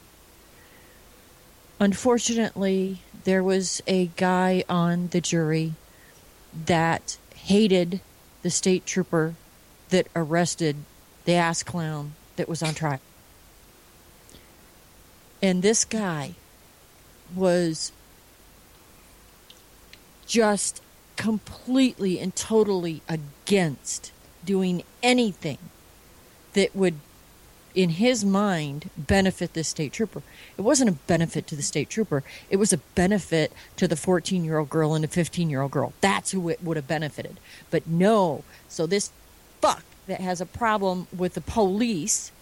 Unfortunately, 1.80 3.00
there 3.24 3.42
was 3.42 3.82
a 3.86 4.06
guy 4.16 4.64
on 4.68 5.08
the 5.08 5.20
jury 5.20 5.74
that 6.66 7.16
hated 7.34 8.00
the 8.42 8.50
state 8.50 8.86
trooper 8.86 9.34
that 9.90 10.06
arrested 10.14 10.76
the 11.24 11.34
ass 11.34 11.62
clown 11.62 12.14
that 12.36 12.48
was 12.48 12.62
on 12.62 12.74
trial. 12.74 13.00
And 15.44 15.60
this 15.60 15.84
guy 15.84 16.36
was 17.36 17.92
just 20.26 20.80
completely 21.16 22.18
and 22.18 22.34
totally 22.34 23.02
against 23.10 24.10
doing 24.46 24.84
anything 25.02 25.58
that 26.54 26.74
would, 26.74 26.94
in 27.74 27.90
his 27.90 28.24
mind, 28.24 28.88
benefit 28.96 29.52
the 29.52 29.64
state 29.64 29.92
trooper. 29.92 30.22
It 30.56 30.62
wasn't 30.62 30.88
a 30.88 30.94
benefit 31.06 31.46
to 31.48 31.56
the 31.56 31.62
state 31.62 31.90
trooper, 31.90 32.24
it 32.48 32.56
was 32.56 32.72
a 32.72 32.78
benefit 32.78 33.52
to 33.76 33.86
the 33.86 33.96
14 33.96 34.46
year 34.46 34.56
old 34.56 34.70
girl 34.70 34.94
and 34.94 35.04
the 35.04 35.08
15 35.08 35.50
year 35.50 35.60
old 35.60 35.72
girl. 35.72 35.92
That's 36.00 36.30
who 36.30 36.48
it 36.48 36.64
would 36.64 36.78
have 36.78 36.88
benefited. 36.88 37.38
But 37.70 37.86
no, 37.86 38.44
so 38.70 38.86
this 38.86 39.10
fuck 39.60 39.84
that 40.06 40.22
has 40.22 40.40
a 40.40 40.46
problem 40.46 41.06
with 41.14 41.34
the 41.34 41.42
police. 41.42 42.32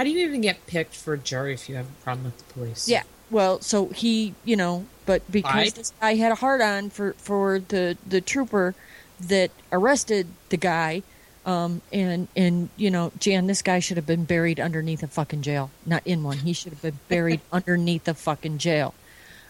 How 0.00 0.04
do 0.04 0.08
you 0.08 0.26
even 0.26 0.40
get 0.40 0.66
picked 0.66 0.96
for 0.96 1.12
a 1.12 1.18
jury 1.18 1.52
if 1.52 1.68
you 1.68 1.74
have 1.74 1.84
a 1.84 2.02
problem 2.02 2.24
with 2.24 2.38
the 2.38 2.54
police? 2.54 2.88
Yeah. 2.88 3.02
Well, 3.30 3.60
so 3.60 3.88
he, 3.88 4.34
you 4.46 4.56
know, 4.56 4.86
but 5.04 5.30
because 5.30 5.54
Lied? 5.54 5.72
this 5.72 5.92
guy 6.00 6.14
had 6.14 6.32
a 6.32 6.36
hard 6.36 6.62
on 6.62 6.88
for 6.88 7.12
for 7.18 7.58
the 7.58 7.98
the 8.08 8.22
trooper 8.22 8.74
that 9.20 9.50
arrested 9.70 10.26
the 10.48 10.56
guy, 10.56 11.02
um, 11.44 11.82
and 11.92 12.28
and 12.34 12.70
you 12.78 12.90
know, 12.90 13.12
Jan, 13.18 13.46
this 13.46 13.60
guy 13.60 13.78
should 13.78 13.98
have 13.98 14.06
been 14.06 14.24
buried 14.24 14.58
underneath 14.58 15.02
a 15.02 15.06
fucking 15.06 15.42
jail, 15.42 15.70
not 15.84 16.00
in 16.06 16.22
one. 16.22 16.38
He 16.38 16.54
should 16.54 16.72
have 16.72 16.80
been 16.80 16.98
buried 17.08 17.42
underneath 17.52 18.08
a 18.08 18.14
fucking 18.14 18.56
jail. 18.56 18.94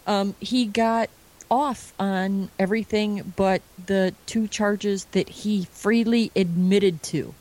Um, 0.04 0.34
he 0.40 0.66
got 0.66 1.10
off 1.48 1.92
on 2.00 2.50
everything 2.58 3.34
but 3.36 3.62
the 3.86 4.14
two 4.26 4.48
charges 4.48 5.04
that 5.12 5.28
he 5.28 5.68
freely 5.70 6.32
admitted 6.34 7.04
to. 7.04 7.36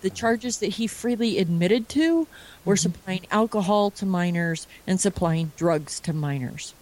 The 0.00 0.10
charges 0.10 0.58
that 0.58 0.74
he 0.74 0.86
freely 0.86 1.38
admitted 1.38 1.88
to 1.90 2.26
were 2.64 2.76
supplying 2.76 3.26
alcohol 3.30 3.90
to 3.92 4.06
minors 4.06 4.66
and 4.86 5.00
supplying 5.00 5.52
drugs 5.56 6.00
to 6.00 6.12
minors. 6.12 6.74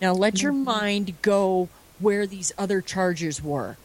Now 0.00 0.12
let 0.12 0.42
your 0.42 0.52
mind 0.52 1.14
go 1.22 1.68
where 1.98 2.26
these 2.26 2.52
other 2.56 2.80
charges 2.80 3.42
were. 3.42 3.76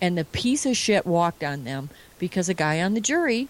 And 0.00 0.16
the 0.16 0.24
piece 0.24 0.64
of 0.64 0.76
shit 0.76 1.06
walked 1.06 1.44
on 1.44 1.64
them 1.64 1.90
because 2.18 2.48
a 2.48 2.54
guy 2.54 2.80
on 2.80 2.94
the 2.94 3.00
jury 3.00 3.48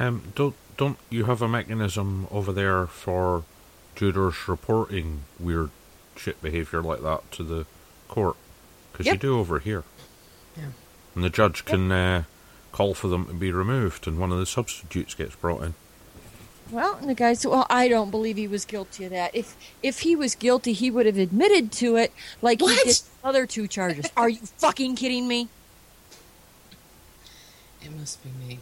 Um, 0.00 0.32
don't 0.34 0.54
don't 0.78 0.96
you 1.10 1.26
have 1.26 1.42
a 1.42 1.48
mechanism 1.48 2.26
over 2.30 2.52
there 2.52 2.86
for 2.86 3.44
jurors 3.94 4.48
reporting 4.48 5.24
weird 5.38 5.68
shit 6.16 6.40
behaviour 6.40 6.82
like 6.82 7.02
that 7.02 7.30
to 7.32 7.42
the 7.42 7.66
court. 8.08 8.36
Because 9.04 9.14
you 9.14 9.18
do 9.18 9.38
over 9.38 9.58
here. 9.58 9.84
Yeah. 10.56 10.64
And 11.14 11.24
the 11.24 11.30
judge 11.30 11.64
can 11.64 11.90
uh, 11.90 12.24
call 12.72 12.94
for 12.94 13.08
them 13.08 13.26
to 13.26 13.34
be 13.34 13.52
removed, 13.52 14.06
and 14.06 14.18
one 14.18 14.32
of 14.32 14.38
the 14.38 14.46
substitutes 14.46 15.14
gets 15.14 15.34
brought 15.34 15.62
in. 15.62 15.74
Well, 16.70 16.96
and 16.96 17.08
the 17.08 17.14
guy 17.14 17.32
said, 17.32 17.50
"Well, 17.50 17.66
I 17.68 17.88
don't 17.88 18.10
believe 18.10 18.36
he 18.36 18.46
was 18.46 18.64
guilty 18.64 19.04
of 19.04 19.10
that. 19.10 19.34
If 19.34 19.56
if 19.82 20.00
he 20.00 20.14
was 20.14 20.34
guilty, 20.34 20.72
he 20.72 20.90
would 20.90 21.06
have 21.06 21.18
admitted 21.18 21.72
to 21.72 21.96
it, 21.96 22.12
like 22.42 22.60
he 22.60 22.68
did 22.68 22.86
the 22.86 23.02
other 23.24 23.46
two 23.46 23.66
charges. 23.66 24.06
Are 24.16 24.28
you 24.28 24.38
fucking 24.58 24.94
kidding 24.96 25.26
me?" 25.26 25.48
It 27.82 27.92
must 27.96 28.22
be 28.22 28.30
me. 28.30 28.60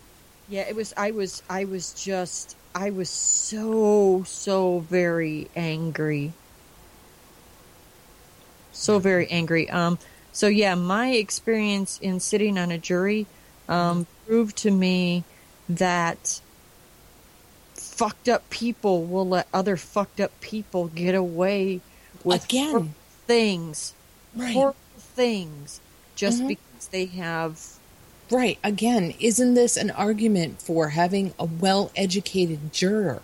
Yeah, 0.48 0.62
it 0.62 0.74
was. 0.74 0.94
I 0.96 1.10
was. 1.10 1.42
I 1.50 1.64
was 1.64 1.92
just. 1.92 2.56
I 2.74 2.90
was 2.90 3.10
so 3.10 4.22
so 4.26 4.80
very 4.80 5.50
angry. 5.54 6.32
So 8.72 8.98
very 8.98 9.28
angry. 9.28 9.68
Um. 9.68 9.98
So 10.38 10.46
yeah, 10.46 10.76
my 10.76 11.10
experience 11.10 11.98
in 12.00 12.20
sitting 12.20 12.58
on 12.58 12.70
a 12.70 12.78
jury 12.78 13.26
um, 13.68 14.06
proved 14.24 14.56
to 14.58 14.70
me 14.70 15.24
that 15.68 16.40
fucked 17.74 18.28
up 18.28 18.48
people 18.48 19.02
will 19.02 19.28
let 19.28 19.48
other 19.52 19.76
fucked 19.76 20.20
up 20.20 20.30
people 20.40 20.86
get 20.94 21.16
away 21.16 21.80
with 22.22 22.44
Again. 22.44 22.94
things, 23.26 23.94
Right. 24.32 24.54
horrible 24.54 24.76
things, 25.16 25.80
just 26.14 26.42
Mhm. 26.42 26.46
because 26.46 26.86
they 26.92 27.06
have 27.06 27.60
Right. 28.30 28.58
Again, 28.62 29.14
isn't 29.18 29.54
this 29.54 29.76
an 29.76 29.90
argument 29.90 30.62
for 30.62 30.90
having 30.90 31.34
a 31.40 31.46
well 31.46 31.90
educated 31.96 32.72
juror? 32.72 33.22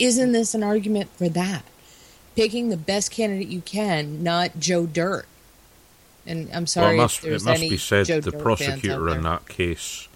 Isn't 0.00 0.32
this 0.32 0.54
an 0.54 0.64
argument 0.64 1.10
for 1.16 1.28
that? 1.28 1.62
Picking 2.34 2.70
the 2.70 2.76
best 2.76 3.12
candidate 3.12 3.46
you 3.46 3.60
can, 3.60 4.24
not 4.24 4.58
Joe 4.58 4.86
Dirt. 4.86 5.28
And 6.26 6.48
I'm 6.52 6.66
sorry 6.66 6.86
well, 6.86 6.94
it 6.94 7.02
must, 7.02 7.24
if 7.24 7.32
it 7.32 7.44
must 7.44 7.60
be 7.60 7.76
said 7.76 8.06
Joe 8.06 8.20
the 8.20 8.30
Dirt 8.30 8.40
prosecutor 8.42 9.08
in 9.10 9.22
that 9.22 9.46
case 9.48 10.08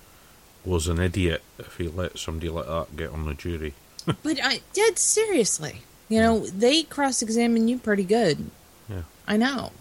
was 0.65 0.89
an 0.89 1.01
idiot 1.01 1.43
if 1.59 1.77
he 1.77 1.89
let 1.89 2.19
somebody 2.19 2.49
like 2.49 2.67
that 2.67 2.97
get 2.97 3.11
on 3.11 3.27
the 3.27 3.35
jury. 3.35 3.75
But 4.23 4.39
I 4.43 4.61
dead 4.73 4.99
seriously. 4.99 5.83
You 6.09 6.21
know, 6.21 6.47
they 6.47 6.83
cross 6.83 7.21
examine 7.21 7.69
you 7.69 7.79
pretty 7.79 8.05
good. 8.05 8.51
Yeah. 8.89 9.03
I 9.27 9.37
know. 9.37 9.73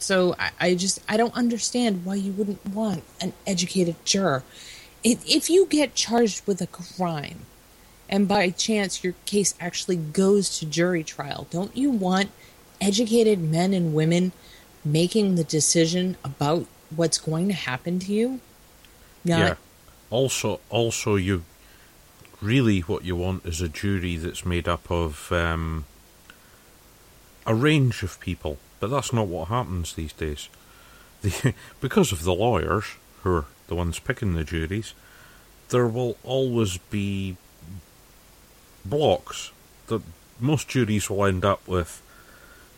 So 0.00 0.34
I, 0.38 0.50
I 0.58 0.74
just 0.74 1.00
I 1.08 1.16
don't 1.16 1.34
understand 1.34 2.04
why 2.04 2.16
you 2.16 2.32
wouldn't 2.32 2.66
want 2.66 3.04
an 3.20 3.34
educated 3.46 3.96
juror. 4.04 4.42
If, 5.04 5.24
if 5.24 5.48
you 5.48 5.66
get 5.66 5.94
charged 5.94 6.46
with 6.46 6.60
a 6.60 6.66
crime, 6.66 7.46
and 8.08 8.26
by 8.26 8.50
chance 8.50 9.04
your 9.04 9.14
case 9.24 9.54
actually 9.60 9.96
goes 9.96 10.58
to 10.58 10.66
jury 10.66 11.04
trial, 11.04 11.46
don't 11.50 11.76
you 11.76 11.90
want 11.90 12.30
educated 12.80 13.40
men 13.40 13.72
and 13.72 13.94
women 13.94 14.32
making 14.84 15.34
the 15.34 15.44
decision 15.44 16.16
about 16.24 16.66
what's 16.94 17.18
going 17.18 17.48
to 17.48 17.54
happen 17.54 17.98
to 18.00 18.12
you? 18.12 18.40
Not 19.24 19.38
yeah. 19.38 19.54
Also, 20.10 20.60
also, 20.70 21.16
you 21.16 21.44
really 22.40 22.80
what 22.80 23.04
you 23.04 23.14
want 23.14 23.44
is 23.44 23.60
a 23.60 23.68
jury 23.68 24.16
that's 24.16 24.46
made 24.46 24.66
up 24.66 24.90
of 24.90 25.30
um, 25.30 25.84
a 27.46 27.54
range 27.54 28.02
of 28.02 28.18
people, 28.20 28.58
but 28.80 28.90
that's 28.90 29.12
not 29.12 29.28
what 29.28 29.48
happens 29.48 29.94
these 29.94 30.12
days. 30.12 30.48
The, 31.22 31.52
because 31.82 32.12
of 32.12 32.24
the 32.24 32.32
lawyers 32.32 32.96
who 33.22 33.34
are 33.34 33.44
the 33.66 33.74
ones 33.74 33.98
picking 33.98 34.32
the 34.32 34.42
juries, 34.42 34.94
there 35.68 35.86
will 35.86 36.16
always 36.24 36.78
be 36.78 37.36
blocks. 38.86 39.52
The 39.88 40.00
most 40.38 40.66
juries 40.68 41.10
will 41.10 41.26
end 41.26 41.44
up 41.44 41.68
with 41.68 42.00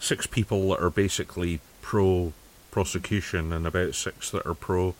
six 0.03 0.27
people 0.27 0.69
that 0.69 0.83
are 0.83 0.91
basically 0.91 1.61
pro 1.81 2.33
prosecution 2.73 3.53
and 3.53 3.67
about 3.67 3.95
six 3.95 4.31
that 4.31 4.45
are 4.45 4.55
pro 4.55 4.95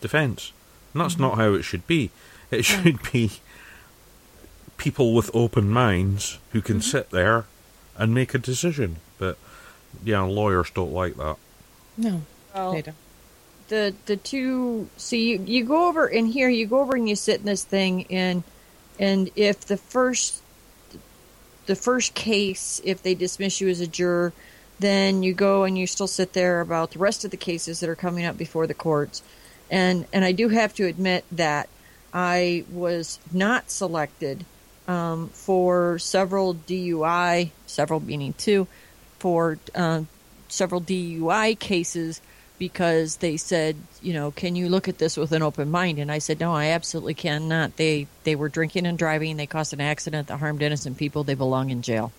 defence. 0.00 0.52
And 0.92 1.00
that's 1.00 1.18
not 1.18 1.36
how 1.36 1.54
it 1.54 1.62
should 1.62 1.86
be. 1.86 2.10
It 2.50 2.66
hmm. 2.66 2.82
should 2.82 3.12
be 3.12 3.30
people 4.76 5.14
with 5.14 5.30
open 5.32 5.70
minds 5.70 6.38
who 6.50 6.60
can 6.60 6.76
hmm. 6.76 6.82
sit 6.82 7.08
there 7.10 7.46
and 7.96 8.12
make 8.12 8.34
a 8.34 8.38
decision. 8.38 8.96
But 9.18 9.38
yeah, 10.04 10.20
lawyers 10.20 10.70
don't 10.70 10.92
like 10.92 11.16
that. 11.16 11.36
no. 11.96 12.22
Well, 12.54 12.72
they 12.72 12.82
don't. 12.82 12.96
the 13.68 13.94
the 14.04 14.16
two 14.18 14.90
so 14.98 15.16
you 15.16 15.42
you 15.46 15.64
go 15.64 15.88
over 15.88 16.06
in 16.06 16.26
here 16.26 16.50
you 16.50 16.66
go 16.66 16.80
over 16.80 16.94
and 16.94 17.08
you 17.08 17.16
sit 17.16 17.40
in 17.40 17.46
this 17.46 17.64
thing 17.64 18.04
and 18.10 18.42
and 18.98 19.30
if 19.34 19.60
the 19.60 19.78
first 19.78 20.42
the 21.66 21.76
first 21.76 22.14
case 22.14 22.80
if 22.84 23.02
they 23.02 23.14
dismiss 23.14 23.60
you 23.60 23.68
as 23.68 23.80
a 23.80 23.86
juror 23.86 24.32
then 24.82 25.22
you 25.22 25.32
go 25.32 25.62
and 25.62 25.78
you 25.78 25.86
still 25.86 26.08
sit 26.08 26.32
there 26.32 26.60
about 26.60 26.90
the 26.90 26.98
rest 26.98 27.24
of 27.24 27.30
the 27.30 27.36
cases 27.36 27.80
that 27.80 27.88
are 27.88 27.94
coming 27.94 28.24
up 28.24 28.36
before 28.36 28.66
the 28.66 28.74
courts. 28.74 29.22
And 29.70 30.06
and 30.12 30.24
I 30.24 30.32
do 30.32 30.48
have 30.48 30.74
to 30.74 30.86
admit 30.86 31.24
that 31.32 31.68
I 32.12 32.64
was 32.70 33.18
not 33.32 33.70
selected 33.70 34.44
um, 34.88 35.28
for 35.28 35.98
several 35.98 36.54
DUI 36.54 37.50
several 37.66 38.00
meaning 38.00 38.34
two 38.34 38.66
for 39.18 39.58
um, 39.74 40.08
several 40.48 40.80
DUI 40.80 41.58
cases 41.58 42.20
because 42.62 43.16
they 43.16 43.36
said, 43.36 43.74
you 44.00 44.12
know, 44.12 44.30
can 44.30 44.54
you 44.54 44.68
look 44.68 44.86
at 44.86 44.98
this 44.98 45.16
with 45.16 45.32
an 45.32 45.42
open 45.42 45.68
mind? 45.68 45.98
And 45.98 46.12
I 46.12 46.18
said, 46.18 46.38
no, 46.38 46.54
I 46.54 46.66
absolutely 46.66 47.14
cannot. 47.14 47.76
They 47.76 48.06
they 48.22 48.36
were 48.36 48.48
drinking 48.48 48.86
and 48.86 48.96
driving. 48.96 49.36
They 49.36 49.48
caused 49.48 49.72
an 49.72 49.80
accident 49.80 50.28
that 50.28 50.36
harmed 50.36 50.62
innocent 50.62 50.96
people. 50.96 51.24
They 51.24 51.34
belong 51.34 51.70
in 51.70 51.82
jail. 51.82 52.12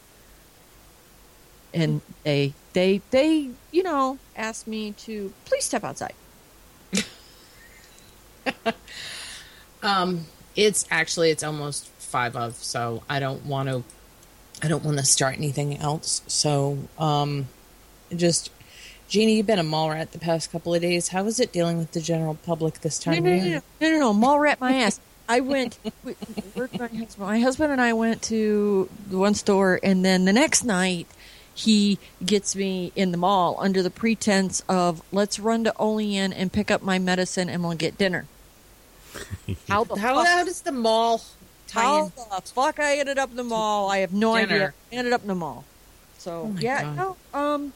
And 1.74 2.02
they 2.26 2.52
they 2.74 3.02
they 3.10 3.52
you 3.72 3.84
know 3.84 4.20
asked 4.36 4.68
me 4.68 4.92
to 5.06 5.32
please 5.46 5.64
step 5.64 5.86
outside. 5.86 6.14
Um, 9.82 10.28
it's 10.56 10.86
actually 10.90 11.30
it's 11.30 11.44
almost 11.44 11.88
five 12.00 12.38
of, 12.38 12.56
so 12.56 13.04
I 13.10 13.20
don't 13.20 13.46
want 13.46 13.68
to. 13.68 13.84
I 14.62 14.70
don't 14.70 14.86
want 14.86 14.98
to 14.98 15.04
start 15.04 15.36
anything 15.36 15.78
else. 15.78 16.22
So, 16.28 16.78
um, 16.98 17.50
just 18.16 18.50
Jeannie, 19.08 19.36
you've 19.38 19.46
been 19.48 19.60
a 19.60 19.64
mall 19.64 19.92
rat 19.92 20.12
the 20.12 20.20
past 20.20 20.52
couple 20.52 20.74
of 20.74 20.82
days. 20.82 21.10
How 21.10 21.26
is 21.26 21.40
it 21.40 21.52
dealing 21.52 21.78
with 21.78 21.92
the 21.92 22.02
general 22.02 22.36
public 22.36 22.82
this 22.82 22.98
time? 22.98 23.24
no, 23.24 23.32
of 23.32 23.38
no, 23.38 23.44
year? 23.46 23.62
no, 23.82 23.90
no, 23.92 24.00
no, 24.00 24.14
mall 24.14 24.40
rat 24.40 24.60
my 24.60 24.74
ass. 24.74 25.00
I 25.30 25.40
went. 25.40 25.78
we- 26.04 26.16
my 26.56 26.88
husband? 26.88 27.18
My 27.18 27.40
husband 27.40 27.72
and 27.72 27.80
I 27.82 27.94
went 27.94 28.22
to 28.24 28.90
one 29.10 29.36
store, 29.36 29.80
and 29.84 30.04
then 30.04 30.26
the 30.26 30.34
next 30.34 30.64
night, 30.64 31.08
he 31.54 31.98
gets 32.26 32.56
me 32.56 32.92
in 32.96 33.12
the 33.12 33.18
mall 33.18 33.56
under 33.60 33.82
the 33.84 33.90
pretense 33.92 34.64
of 34.68 35.02
let's 35.12 35.40
run 35.40 35.64
to 35.66 35.74
Olean 35.78 36.34
and 36.34 36.52
pick 36.52 36.70
up 36.72 36.82
my 36.82 36.98
medicine, 37.00 37.50
and 37.50 37.64
we'll 37.64 37.76
get 37.76 37.98
dinner. 37.98 38.26
How 39.70 39.84
the 39.84 39.96
How, 39.98 40.16
fuck? 40.16 40.28
how 40.28 40.44
does 40.44 40.62
the 40.62 40.72
mall 40.72 41.22
tie 41.68 41.82
How 41.84 42.06
in? 42.06 42.12
the 42.16 42.42
fuck 42.46 42.80
I 42.80 42.98
ended 42.98 43.20
up 43.20 43.30
in 43.30 43.36
the 43.38 43.44
mall? 43.44 43.90
I 43.92 44.00
have 44.00 44.12
no 44.12 44.36
Dinner. 44.36 44.56
idea. 44.56 44.74
I 44.92 44.96
ended 44.96 45.14
up 45.14 45.22
in 45.22 45.28
the 45.28 45.36
mall. 45.36 45.64
So 46.18 46.52
Oh 46.54 46.60
yeah, 46.60 46.82
God. 46.82 46.96
no, 46.98 47.18
um, 47.40 47.74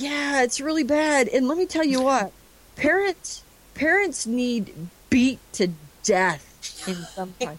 yeah, 0.00 0.42
it's 0.42 0.60
really 0.60 0.84
bad. 0.84 1.28
And 1.28 1.46
let 1.46 1.58
me 1.58 1.66
tell 1.66 1.84
you 1.84 2.00
what, 2.02 2.32
parents 2.76 3.42
parents 3.74 4.26
need 4.26 4.74
beat 5.10 5.38
to 5.52 5.68
death 6.02 6.88
in 6.88 6.96
some 6.96 7.34
time 7.40 7.58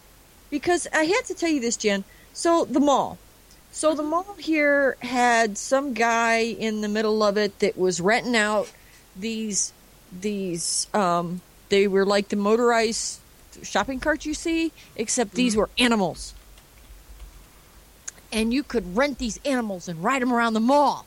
because 0.50 0.88
I 0.94 1.04
had 1.06 1.26
to 1.26 1.34
tell 1.34 1.50
you 1.50 1.62
this, 1.62 1.78
Jen. 1.78 2.04
So 2.34 2.66
the 2.66 2.80
mall. 2.80 3.18
So 3.72 3.96
the 3.96 4.04
mall 4.04 4.36
here 4.38 4.98
had 5.02 5.58
some 5.58 5.94
guy 5.94 6.40
in 6.40 6.82
the 6.82 6.90
middle 6.90 7.24
of 7.24 7.38
it 7.38 7.60
that 7.60 7.78
was 7.78 8.02
renting 8.02 8.36
out 8.36 8.72
these 9.16 9.74
these 10.12 10.88
um 10.94 11.42
they 11.70 11.88
were 11.88 12.06
like 12.06 12.30
the 12.30 12.36
motorized 12.36 13.20
shopping 13.64 14.00
carts 14.00 14.26
you 14.26 14.34
see, 14.34 14.72
except 14.96 15.34
these 15.34 15.56
were 15.56 15.70
animals. 15.78 16.34
And 18.34 18.54
you 18.54 18.64
could 18.64 18.96
rent 18.96 19.18
these 19.20 19.40
animals 19.46 19.88
and 19.88 20.04
ride 20.04 20.22
them 20.22 20.34
around 20.34 20.54
the 20.54 20.62
mall. 20.62 21.06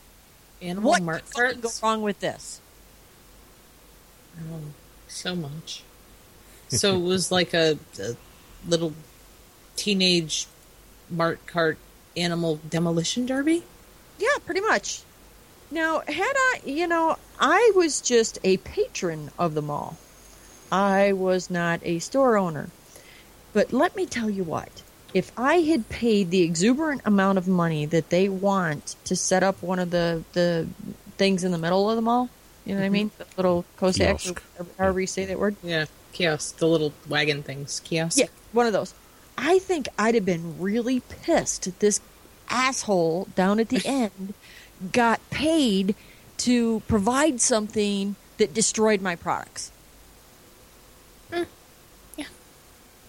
Animal 0.61 0.91
what 0.91 1.03
mart 1.03 1.25
could 1.25 1.33
fucking 1.33 1.61
go 1.61 1.69
wrong 1.83 2.01
with 2.01 2.19
this? 2.19 2.61
Oh, 4.39 4.61
so 5.07 5.35
much. 5.35 5.83
So 6.69 6.95
it 6.95 7.01
was 7.01 7.31
like 7.31 7.53
a, 7.53 7.77
a 7.99 8.15
little 8.67 8.93
teenage 9.75 10.47
mart 11.09 11.45
cart 11.45 11.77
animal 12.17 12.59
demolition 12.69 13.25
derby. 13.25 13.63
Yeah, 14.17 14.37
pretty 14.45 14.61
much. 14.61 15.01
Now, 15.71 16.01
had 16.07 16.33
I, 16.35 16.61
you 16.65 16.87
know, 16.87 17.17
I 17.39 17.71
was 17.75 18.01
just 18.01 18.39
a 18.43 18.57
patron 18.57 19.31
of 19.37 19.53
the 19.53 19.61
mall. 19.61 19.97
I 20.71 21.13
was 21.13 21.49
not 21.49 21.79
a 21.83 21.99
store 21.99 22.37
owner. 22.37 22.69
But 23.53 23.71
let 23.71 23.95
me 23.95 24.05
tell 24.05 24.29
you 24.29 24.43
what. 24.43 24.83
If 25.15 25.31
I 25.37 25.61
had 25.61 25.87
paid 25.87 26.29
the 26.29 26.41
exuberant 26.41 27.01
amount 27.05 27.37
of 27.37 27.47
money 27.47 27.85
that 27.85 28.09
they 28.09 28.27
want 28.27 28.97
to 29.05 29.15
set 29.15 29.43
up 29.43 29.63
one 29.63 29.79
of 29.79 29.89
the, 29.89 30.23
the 30.33 30.67
things 31.17 31.45
in 31.45 31.53
the 31.53 31.57
middle 31.57 31.89
of 31.89 31.95
the 31.95 32.01
mall, 32.01 32.29
you 32.65 32.75
know 32.75 32.81
what 32.81 32.85
I 32.85 32.89
Mhm. 32.89 32.91
mean? 32.91 33.11
The 33.17 33.25
little 33.37 33.63
Cossacks, 33.77 34.23
Kiosk. 34.25 34.43
or 34.59 34.65
however 34.77 34.99
you 34.99 35.07
say 35.07 35.23
that 35.23 35.39
word. 35.39 35.55
Yeah, 35.63 35.85
kiosk, 36.11 36.57
the 36.57 36.67
little 36.67 36.91
wagon 37.07 37.43
things, 37.43 37.79
kiosk. 37.85 38.17
Yeah, 38.17 38.25
one 38.51 38.67
of 38.67 38.73
those. 38.73 38.93
I 39.37 39.59
think 39.59 39.87
I'd 39.97 40.15
have 40.15 40.25
been 40.25 40.59
really 40.59 40.99
pissed 40.99 41.65
if 41.65 41.79
this 41.79 42.01
asshole 42.49 43.29
down 43.35 43.61
at 43.61 43.69
the 43.69 43.81
end 43.85 44.33
got 44.91 45.21
paid 45.29 45.95
to 46.39 46.81
provide 46.89 47.39
something 47.39 48.17
that 48.37 48.53
destroyed 48.53 48.99
my 49.01 49.15
products. 49.15 49.71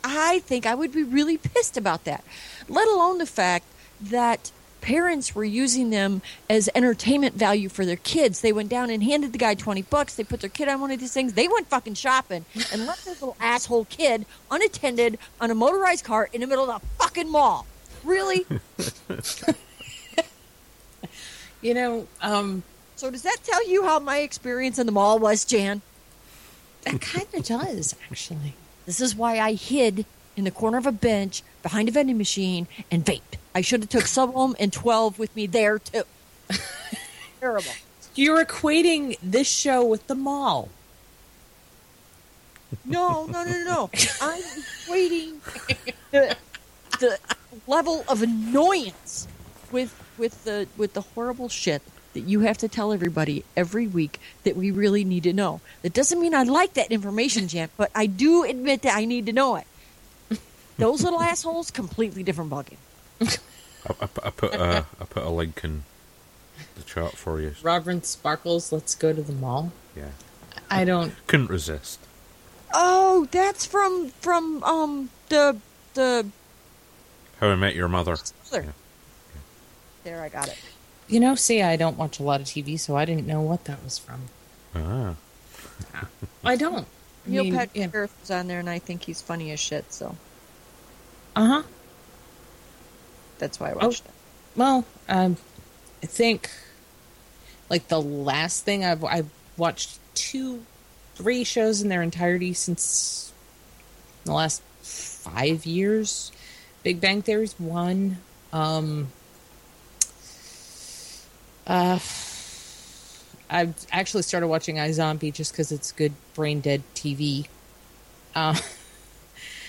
I 0.06 0.38
think 0.40 0.66
I 0.66 0.74
would 0.74 0.92
be 0.92 1.02
really 1.02 1.36
pissed 1.36 1.76
about 1.76 2.04
that. 2.04 2.24
Let 2.68 2.86
alone 2.88 3.18
the 3.18 3.26
fact 3.26 3.64
that 4.00 4.52
parents 4.80 5.34
were 5.34 5.44
using 5.44 5.90
them 5.90 6.22
as 6.48 6.68
entertainment 6.74 7.34
value 7.34 7.68
for 7.68 7.84
their 7.84 7.96
kids. 7.96 8.40
They 8.40 8.52
went 8.52 8.68
down 8.68 8.88
and 8.88 9.02
handed 9.02 9.32
the 9.32 9.38
guy 9.38 9.54
20 9.54 9.82
bucks. 9.82 10.14
They 10.14 10.22
put 10.22 10.40
their 10.40 10.50
kid 10.50 10.68
on 10.68 10.80
one 10.80 10.92
of 10.92 11.00
these 11.00 11.12
things. 11.12 11.32
They 11.32 11.48
went 11.48 11.68
fucking 11.68 11.94
shopping 11.94 12.44
and 12.72 12.86
left 12.86 13.04
this 13.04 13.20
little 13.20 13.36
asshole 13.40 13.86
kid 13.86 14.26
unattended 14.48 15.18
on 15.40 15.50
a 15.50 15.54
motorized 15.56 16.04
cart 16.04 16.30
in 16.32 16.40
the 16.40 16.46
middle 16.46 16.70
of 16.70 16.80
the 16.80 16.86
fucking 16.98 17.30
mall. 17.30 17.66
Really? 18.04 18.46
You 21.66 21.74
know, 21.74 22.06
um, 22.20 22.62
so 22.94 23.10
does 23.10 23.22
that 23.22 23.38
tell 23.42 23.68
you 23.68 23.84
how 23.84 23.98
my 23.98 24.18
experience 24.18 24.78
in 24.78 24.86
the 24.86 24.92
mall 24.92 25.18
was, 25.18 25.44
Jan? 25.44 25.82
That 26.82 27.00
kind 27.00 27.26
of 27.34 27.44
does, 27.44 27.96
actually. 28.08 28.54
This 28.86 29.00
is 29.00 29.14
why 29.14 29.38
I 29.38 29.52
hid 29.54 30.06
in 30.36 30.44
the 30.44 30.50
corner 30.50 30.78
of 30.78 30.86
a 30.86 30.92
bench 30.92 31.42
behind 31.62 31.88
a 31.88 31.92
vending 31.92 32.16
machine 32.16 32.68
and 32.90 33.04
vaped. 33.04 33.36
I 33.54 33.60
should 33.60 33.80
have 33.80 33.90
took 33.90 34.06
Sublime 34.06 34.54
and 34.58 34.72
12 34.72 35.18
with 35.18 35.34
me 35.34 35.46
there 35.46 35.78
too. 35.78 36.04
Terrible. 37.40 37.70
You're 38.14 38.44
equating 38.44 39.18
this 39.22 39.48
show 39.48 39.84
with 39.84 40.06
the 40.06 40.14
mall. 40.14 40.68
No, 42.84 43.26
no, 43.26 43.44
no, 43.44 43.64
no. 43.64 43.90
I'm 44.20 44.42
waiting 44.88 45.40
the, 46.10 46.36
the 47.00 47.18
level 47.66 48.04
of 48.08 48.22
annoyance 48.22 49.26
with 49.70 49.94
with 50.18 50.44
the 50.44 50.66
with 50.76 50.94
the 50.94 51.00
horrible 51.00 51.48
shit 51.48 51.82
that 52.16 52.24
you 52.26 52.40
have 52.40 52.56
to 52.58 52.68
tell 52.68 52.92
everybody 52.92 53.44
every 53.56 53.86
week 53.86 54.18
that 54.44 54.56
we 54.56 54.70
really 54.70 55.04
need 55.04 55.24
to 55.24 55.34
know. 55.34 55.60
That 55.82 55.92
doesn't 55.92 56.18
mean 56.18 56.34
I 56.34 56.44
like 56.44 56.72
that 56.74 56.90
information, 56.90 57.46
Jan, 57.46 57.68
but 57.76 57.90
I 57.94 58.06
do 58.06 58.42
admit 58.42 58.82
that 58.82 58.96
I 58.96 59.04
need 59.04 59.26
to 59.26 59.32
know 59.32 59.56
it. 59.56 59.66
Those 60.78 61.02
little 61.02 61.20
assholes, 61.20 61.70
completely 61.70 62.22
different 62.22 62.50
bugging. 62.50 62.78
I, 63.20 63.26
I, 64.00 64.08
I 64.24 64.30
put 64.30 64.54
a, 64.54 64.86
I 64.98 65.04
put 65.04 65.22
a 65.22 65.28
link 65.28 65.60
in 65.62 65.84
the 66.74 66.82
chart 66.84 67.12
for 67.12 67.38
you. 67.38 67.54
Robin 67.62 68.02
Sparkles, 68.02 68.72
let's 68.72 68.94
go 68.94 69.12
to 69.12 69.22
the 69.22 69.34
mall. 69.34 69.72
Yeah, 69.94 70.10
I 70.70 70.84
don't. 70.84 71.14
couldn't 71.26 71.50
resist. 71.50 72.00
Oh, 72.72 73.28
that's 73.30 73.66
from 73.66 74.08
from 74.20 74.64
um 74.64 75.10
the 75.28 75.58
the 75.92 76.26
How 77.40 77.48
I 77.48 77.56
Met 77.56 77.74
Your 77.74 77.88
Mother. 77.88 78.16
Mother. 78.50 78.74
there 80.02 80.22
I 80.22 80.30
got 80.30 80.48
it. 80.48 80.58
You 81.08 81.20
know, 81.20 81.34
see, 81.36 81.62
I 81.62 81.76
don't 81.76 81.96
watch 81.96 82.18
a 82.18 82.22
lot 82.24 82.40
of 82.40 82.46
TV, 82.46 82.78
so 82.78 82.96
I 82.96 83.04
didn't 83.04 83.26
know 83.26 83.40
what 83.40 83.64
that 83.66 83.82
was 83.84 83.98
from. 83.98 84.22
Ah. 84.74 85.14
I 86.44 86.56
don't. 86.56 86.86
I 87.26 87.30
Neil 87.30 87.44
mean, 87.44 87.54
Patrick 87.54 87.70
yeah. 87.76 87.86
Harris 87.92 88.10
was 88.20 88.30
on 88.30 88.46
there, 88.48 88.58
and 88.60 88.68
I 88.70 88.78
think 88.78 89.02
he's 89.02 89.20
funny 89.20 89.50
as 89.52 89.60
shit. 89.60 89.92
So 89.92 90.16
Uh 91.34 91.46
huh. 91.46 91.62
that's 93.38 93.60
why 93.60 93.70
I 93.70 93.72
Oh, 93.80 93.86
watched 93.88 94.04
it. 94.04 94.10
well, 94.56 94.84
um, 95.08 95.36
I 96.02 96.06
think 96.06 96.50
like 97.68 97.88
the 97.88 98.00
last 98.00 98.64
thing 98.64 98.84
I've 98.84 99.04
I've 99.04 99.28
watched 99.56 99.98
two, 100.14 100.64
three 101.14 101.44
shows 101.44 101.82
in 101.82 101.88
their 101.88 102.02
entirety 102.02 102.52
since 102.52 103.32
the 104.24 104.32
last 104.32 104.62
five 104.82 105.66
years. 105.66 106.32
Big 106.82 107.00
Bang 107.00 107.22
Theory's 107.22 107.58
one. 107.58 108.18
Um, 108.52 109.08
uh, 111.66 111.98
I've 113.48 113.74
actually 113.92 114.22
started 114.22 114.48
watching 114.48 114.76
iZombie 114.76 115.32
just 115.32 115.52
because 115.52 115.72
it's 115.72 115.92
good 115.92 116.12
brain 116.34 116.60
dead 116.60 116.82
TV. 116.94 117.46
Uh, 118.34 118.58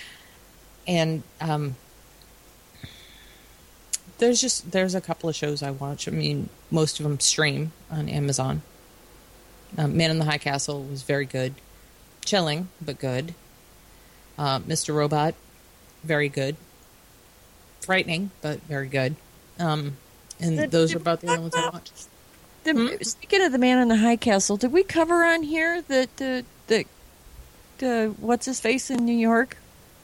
and 0.87 1.23
um, 1.39 1.75
there's 4.17 4.41
just 4.41 4.71
there's 4.71 4.95
a 4.95 5.01
couple 5.01 5.29
of 5.29 5.35
shows 5.35 5.61
I 5.61 5.71
watch. 5.71 6.07
I 6.07 6.11
mean, 6.11 6.49
most 6.71 6.99
of 6.99 7.03
them 7.03 7.19
stream 7.19 7.71
on 7.91 8.09
Amazon. 8.09 8.61
Um, 9.77 9.97
Man 9.97 10.11
in 10.11 10.19
the 10.19 10.25
High 10.25 10.37
Castle 10.37 10.83
was 10.83 11.03
very 11.03 11.25
good, 11.25 11.53
chilling 12.25 12.69
but 12.81 12.99
good. 12.99 13.33
Uh, 14.37 14.59
Mr. 14.59 14.95
Robot, 14.95 15.33
very 16.03 16.29
good. 16.29 16.55
Frightening 17.81 18.31
but 18.41 18.61
very 18.61 18.87
good. 18.87 19.15
Um, 19.59 19.97
and 20.39 20.57
Did- 20.57 20.71
those 20.71 20.93
are 20.93 20.97
about 20.97 21.21
the 21.21 21.27
only 21.27 21.39
ones 21.41 21.55
I 21.55 21.61
talk 21.61 21.73
watch. 21.73 21.91
The, 22.63 22.97
Speaking 23.01 23.41
of 23.43 23.51
the 23.53 23.57
man 23.57 23.79
in 23.79 23.87
the 23.87 23.95
high 23.97 24.17
castle, 24.17 24.57
did 24.57 24.71
we 24.73 24.83
cover 24.83 25.23
on 25.23 25.43
here 25.43 25.81
that 25.83 26.17
the 26.17 26.43
the 26.67 26.85
the 27.77 28.13
what's 28.19 28.45
his 28.45 28.59
face 28.59 28.89
in 28.89 29.05
New 29.05 29.15
York 29.15 29.55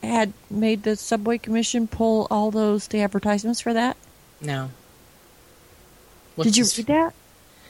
had 0.02 0.32
made 0.50 0.84
the 0.84 0.96
subway 0.96 1.38
commission 1.38 1.88
pull 1.88 2.28
all 2.32 2.52
those 2.52 2.88
the 2.88 3.02
advertisements 3.02 3.60
for 3.60 3.74
that? 3.74 3.98
No. 4.40 4.70
did 6.42 6.56
you 6.58 6.66
read 6.78 6.88
that? 6.88 7.14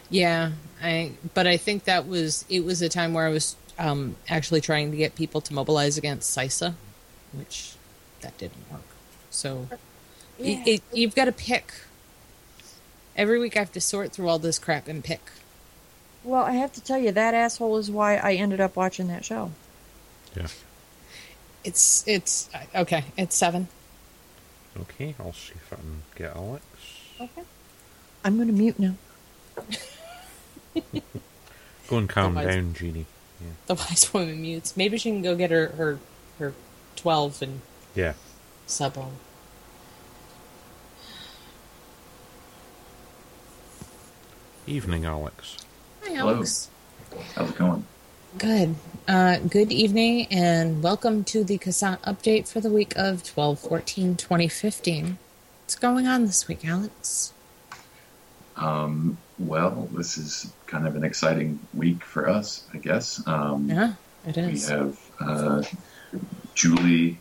Yeah, 0.09 0.51
I. 0.81 1.13
But 1.33 1.47
I 1.47 1.57
think 1.57 1.85
that 1.85 2.07
was 2.07 2.45
it 2.49 2.63
was 2.63 2.81
a 2.83 2.89
time 2.89 3.13
where 3.13 3.25
I 3.25 3.29
was 3.29 3.55
um, 3.79 4.15
actually 4.29 4.61
trying 4.61 4.91
to 4.91 4.97
get 4.97 5.15
people 5.15 5.41
to 5.41 5.53
mobilize 5.53 5.97
against 5.97 6.37
CISA, 6.37 6.75
which 7.33 7.73
that 8.21 8.37
didn't 8.37 8.71
work. 8.71 8.81
So 9.31 9.67
Yeah. 10.37 10.57
it, 10.59 10.67
it, 10.67 10.81
you've 10.93 11.15
got 11.15 11.25
to 11.25 11.31
pick. 11.31 11.73
Every 13.15 13.39
week 13.39 13.55
I 13.55 13.59
have 13.59 13.71
to 13.73 13.81
sort 13.81 14.11
through 14.11 14.27
all 14.29 14.39
this 14.39 14.57
crap 14.59 14.87
and 14.87 15.03
pick. 15.03 15.21
Well, 16.23 16.43
I 16.43 16.53
have 16.53 16.71
to 16.73 16.81
tell 16.81 16.97
you 16.97 17.11
that 17.11 17.33
asshole 17.33 17.77
is 17.77 17.91
why 17.91 18.15
I 18.17 18.33
ended 18.33 18.59
up 18.61 18.75
watching 18.75 19.07
that 19.09 19.23
show. 19.25 19.51
Yeah. 20.35 20.47
It's 21.63 22.03
it's 22.07 22.49
okay. 22.75 23.05
It's 23.17 23.35
seven. 23.35 23.67
Okay, 24.79 25.13
I'll 25.19 25.33
see 25.33 25.53
if 25.55 25.71
I 25.71 25.75
can 25.75 26.01
get 26.15 26.35
Alex. 26.35 26.65
Okay. 27.21 27.43
I'm 28.25 28.35
going 28.37 28.47
to 28.47 28.53
mute 28.53 28.79
now. 28.79 28.95
Go 31.87 31.97
and 31.97 32.09
calm 32.09 32.37
Otherwise- 32.37 32.55
down, 32.55 32.73
Jeannie. 32.73 33.05
Yeah. 33.41 33.47
The 33.67 33.73
wise 33.75 34.11
woman 34.13 34.41
mutes. 34.41 34.75
Maybe 34.77 34.97
she 34.97 35.11
can 35.11 35.21
go 35.21 35.35
get 35.35 35.51
her 35.51 35.67
her, 35.77 35.99
her 36.39 36.53
twelve 36.95 37.41
and 37.41 37.61
Yeah. 37.93 38.13
sub 38.65 38.97
on. 38.97 39.11
Evening, 44.65 45.05
Alex. 45.05 45.57
Hi, 46.03 46.13
Hello. 46.15 46.35
Alex. 46.35 46.69
How's 47.35 47.49
it 47.49 47.57
going? 47.57 47.85
Good. 48.37 48.75
Uh, 49.07 49.37
good 49.39 49.71
evening 49.71 50.27
and 50.31 50.81
welcome 50.81 51.23
to 51.25 51.43
the 51.43 51.57
CASAA 51.57 51.99
update 52.01 52.47
for 52.47 52.61
the 52.61 52.69
week 52.69 52.93
of 52.95 53.23
12 53.23 53.59
14 53.59 54.15
2015. 54.15 55.17
What's 55.63 55.75
going 55.75 56.07
on 56.07 56.25
this 56.25 56.47
week, 56.47 56.65
Alex? 56.65 57.33
Um, 58.55 59.17
well, 59.37 59.89
this 59.91 60.17
is 60.17 60.51
kind 60.67 60.87
of 60.87 60.95
an 60.95 61.03
exciting 61.03 61.59
week 61.73 62.03
for 62.03 62.29
us, 62.29 62.63
I 62.73 62.77
guess. 62.77 63.21
Um, 63.27 63.69
Yeah, 63.69 63.93
it 64.25 64.37
we 64.37 64.59
have 64.61 64.97
uh, 65.19 65.63
Julie, 66.55 67.19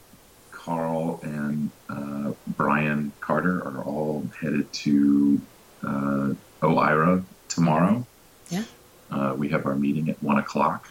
Carl, 0.53 1.19
and 1.25 1.71
uh, 1.89 2.33
Brian 2.47 3.13
Carter 3.21 3.59
are 3.67 3.83
all 3.83 4.25
headed 4.41 4.73
to 4.73 5.41
uh, 5.85 6.35
OIRA 6.63 7.25
tomorrow. 7.49 8.07
Yeah. 8.51 8.65
Uh, 9.11 9.35
we 9.37 9.49
have 9.51 9.67
our 9.67 9.75
meeting 9.75 10.09
at 10.09 10.23
one 10.23 10.39
o'clock, 10.39 10.89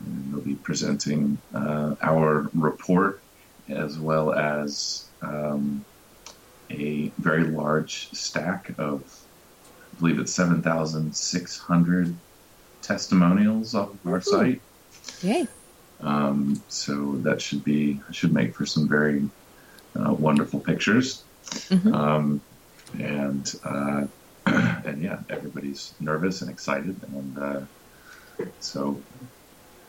and 0.00 0.32
they'll 0.32 0.40
be 0.40 0.54
presenting 0.54 1.38
uh, 1.54 1.94
our 2.02 2.50
report 2.54 3.20
as 3.68 3.98
well 3.98 4.32
as 4.32 5.06
um, 5.22 5.84
a 6.70 7.12
very 7.18 7.44
large 7.44 8.10
stack 8.12 8.70
of, 8.78 9.02
I 9.92 10.00
believe 10.00 10.18
it's 10.18 10.32
seven 10.32 10.62
thousand 10.62 11.14
six 11.14 11.58
hundred 11.58 12.14
testimonials 12.82 13.74
off 13.74 13.90
of 13.90 14.06
our 14.06 14.20
site. 14.20 14.60
Yay. 15.22 15.46
Um, 16.00 16.62
so 16.68 17.16
that 17.22 17.40
should 17.40 17.64
be 17.64 18.00
should 18.10 18.32
make 18.32 18.54
for 18.54 18.66
some 18.66 18.88
very 18.88 19.28
uh, 19.98 20.12
wonderful 20.12 20.60
pictures. 20.60 21.22
Um, 21.70 22.40
and 22.98 23.54
uh, 23.64 24.06
and 24.84 25.02
yeah, 25.02 25.20
everybody's 25.30 25.94
nervous 26.00 26.42
and 26.42 26.50
excited, 26.50 26.96
and 27.14 27.38
uh, 27.38 27.60
so 28.60 29.00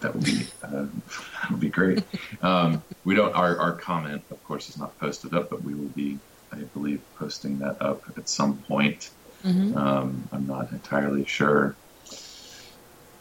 that 0.02 0.14
will 0.14 0.22
be 0.22 0.46
uh, 0.64 0.70
that 1.42 1.52
will 1.52 1.58
be 1.58 1.70
great. 1.70 2.04
Um, 2.42 2.84
we 3.04 3.16
don't 3.16 3.34
our 3.34 3.58
our 3.58 3.74
comment, 3.74 4.24
of 4.32 4.44
course, 4.44 4.70
is 4.70 4.78
not 4.78 4.98
posted 5.00 5.34
up, 5.34 5.50
but 5.50 5.64
we 5.64 5.74
will 5.74 5.90
be, 5.90 6.20
I 6.52 6.58
believe, 6.58 7.02
posting 7.18 7.60
that 7.60 7.82
up 7.82 8.04
at 8.18 8.30
some 8.30 8.58
point. 8.58 9.10
Mhm. 9.44 9.76
Um, 9.76 10.28
I'm 10.32 10.48
not 10.48 10.72
entirely 10.72 11.26
sure. 11.26 11.76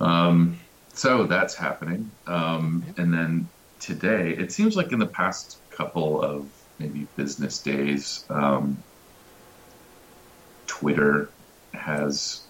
Um, 0.01 0.59
so 0.95 1.25
that's 1.27 1.55
happening. 1.55 2.11
Um, 2.27 2.85
and 2.97 3.12
then 3.12 3.49
today, 3.81 4.31
it 4.31 4.53
seems 4.53 4.77
like 4.77 4.93
in 4.93 4.99
the 4.99 5.07
past 5.07 5.59
couple 5.70 6.22
of 6.22 6.47
maybe 6.79 7.07
business 7.16 7.59
days, 7.59 8.25
um, 8.31 8.79
Twitter 10.66 11.29
has 11.75 12.43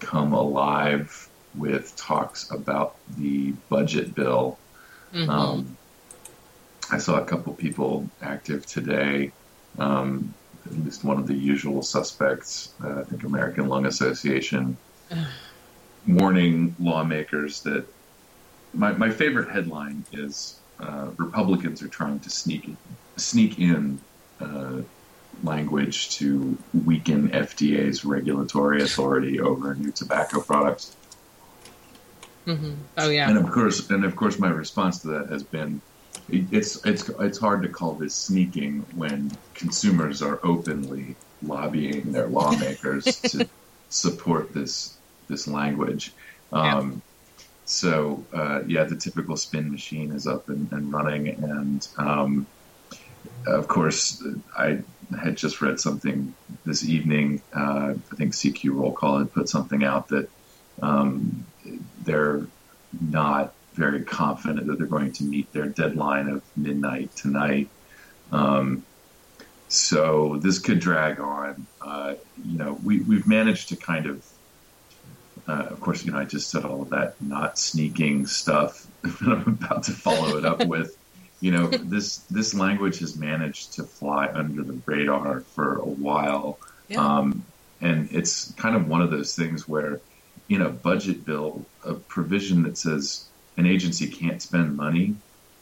come 0.00 0.32
alive 0.32 1.28
with 1.54 1.94
talks 1.96 2.50
about 2.50 2.96
the 3.16 3.52
budget 3.68 4.14
bill. 4.14 4.58
Mhm. 5.12 5.28
Um, 5.28 5.76
I 6.90 6.98
saw 6.98 7.20
a 7.20 7.24
couple 7.24 7.52
people 7.54 8.08
active 8.22 8.66
today. 8.66 9.32
Um, 9.78 10.34
at 10.66 10.72
least 10.84 11.04
one 11.04 11.18
of 11.18 11.26
the 11.26 11.34
usual 11.34 11.82
suspects, 11.82 12.72
uh, 12.82 13.00
I 13.00 13.04
think 13.04 13.24
American 13.24 13.68
Lung 13.68 13.86
Association, 13.86 14.76
warning 16.06 16.74
lawmakers 16.78 17.60
that 17.62 17.86
my, 18.74 18.92
my 18.92 19.10
favorite 19.10 19.50
headline 19.50 20.04
is 20.12 20.58
uh, 20.80 21.08
Republicans 21.16 21.82
are 21.82 21.88
trying 21.88 22.20
to 22.20 22.30
sneak 22.30 22.66
in, 22.66 22.76
sneak 23.16 23.58
in 23.58 24.00
uh, 24.40 24.80
language 25.42 26.16
to 26.18 26.58
weaken 26.72 27.32
FDA's 27.32 28.04
regulatory 28.04 28.82
authority 28.82 29.40
over 29.40 29.74
new 29.74 29.92
tobacco 29.92 30.42
products. 30.42 30.96
hmm 32.46 32.74
Oh 32.96 33.08
yeah. 33.10 33.28
And 33.28 33.38
of 33.38 33.50
course, 33.50 33.90
and 33.90 34.04
of 34.04 34.16
course, 34.16 34.38
my 34.38 34.48
response 34.48 35.02
to 35.02 35.08
that 35.08 35.30
has 35.30 35.44
been, 35.44 35.82
it's 36.28 36.84
it's 36.84 37.08
it's 37.20 37.38
hard 37.38 37.62
to 37.62 37.68
call 37.68 37.96
this 37.96 38.16
sneaking 38.16 38.86
when 38.90 39.38
consumers 39.54 40.22
are 40.22 40.40
openly 40.44 41.18
lobbying 41.40 42.12
their 42.12 42.28
lawmakers 42.28 43.20
to 43.30 43.48
support 43.88 44.52
this 44.54 45.00
this 45.28 45.46
language. 45.46 46.14
Um, 46.52 47.02
So 47.66 48.28
uh, 48.34 48.60
yeah, 48.66 48.84
the 48.84 48.96
typical 48.96 49.36
spin 49.36 49.70
machine 49.70 50.12
is 50.12 50.26
up 50.26 50.44
and, 50.48 50.68
and 50.72 50.92
running, 50.92 51.28
and 51.28 51.82
um, 51.98 52.48
of 53.46 53.68
course, 53.68 54.22
I 54.56 54.82
had 55.16 55.36
just 55.36 55.60
read 55.60 55.80
something 55.80 56.34
this 56.64 56.84
evening. 56.84 57.42
Uh, 57.54 57.94
I 58.12 58.16
think 58.16 58.32
CQ 58.32 58.74
Roll 58.74 58.92
Call 58.92 59.18
had 59.18 59.32
put 59.32 59.48
something 59.48 59.84
out 59.84 60.08
that 60.08 60.28
um, 60.82 61.46
they're 62.02 62.46
not 63.00 63.54
very 63.74 64.02
confident 64.02 64.66
that 64.66 64.78
they're 64.78 64.86
going 64.86 65.12
to 65.12 65.24
meet 65.24 65.52
their 65.52 65.66
deadline 65.66 66.28
of 66.28 66.42
midnight 66.56 67.14
tonight. 67.14 67.68
Um, 68.32 68.84
so 69.68 70.38
this 70.42 70.58
could 70.58 70.80
drag 70.80 71.20
on. 71.20 71.66
Uh, 71.80 72.14
you 72.44 72.58
know, 72.58 72.78
we, 72.84 73.00
we've 73.00 73.26
managed 73.26 73.68
to 73.68 73.76
kind 73.76 74.06
of, 74.06 74.26
uh, 75.46 75.66
of 75.70 75.80
course, 75.80 76.04
you 76.04 76.12
know, 76.12 76.18
I 76.18 76.24
just 76.24 76.50
said 76.50 76.64
all 76.64 76.82
of 76.82 76.90
that 76.90 77.20
not 77.20 77.58
sneaking 77.58 78.26
stuff 78.26 78.86
that 79.02 79.28
I'm 79.28 79.58
about 79.62 79.84
to 79.84 79.92
follow 79.92 80.36
it 80.36 80.44
up 80.44 80.66
with. 80.66 80.97
You 81.40 81.52
know, 81.52 81.66
this 81.68 82.18
this 82.30 82.52
language 82.54 82.98
has 82.98 83.16
managed 83.16 83.74
to 83.74 83.84
fly 83.84 84.28
under 84.32 84.62
the 84.62 84.78
radar 84.86 85.40
for 85.40 85.76
a 85.76 85.84
while, 85.84 86.58
Yeah. 86.88 87.00
um, 87.00 87.44
and 87.80 88.08
it's 88.10 88.52
kind 88.54 88.74
of 88.74 88.88
one 88.88 89.02
of 89.02 89.10
those 89.10 89.36
things 89.36 89.68
where, 89.68 90.00
in 90.48 90.62
a 90.62 90.68
budget 90.68 91.24
bill, 91.24 91.64
a 91.84 91.94
provision 91.94 92.64
that 92.64 92.76
says 92.76 93.24
an 93.56 93.66
agency 93.66 94.08
can't 94.08 94.42
spend 94.42 94.76
money, 94.76 95.14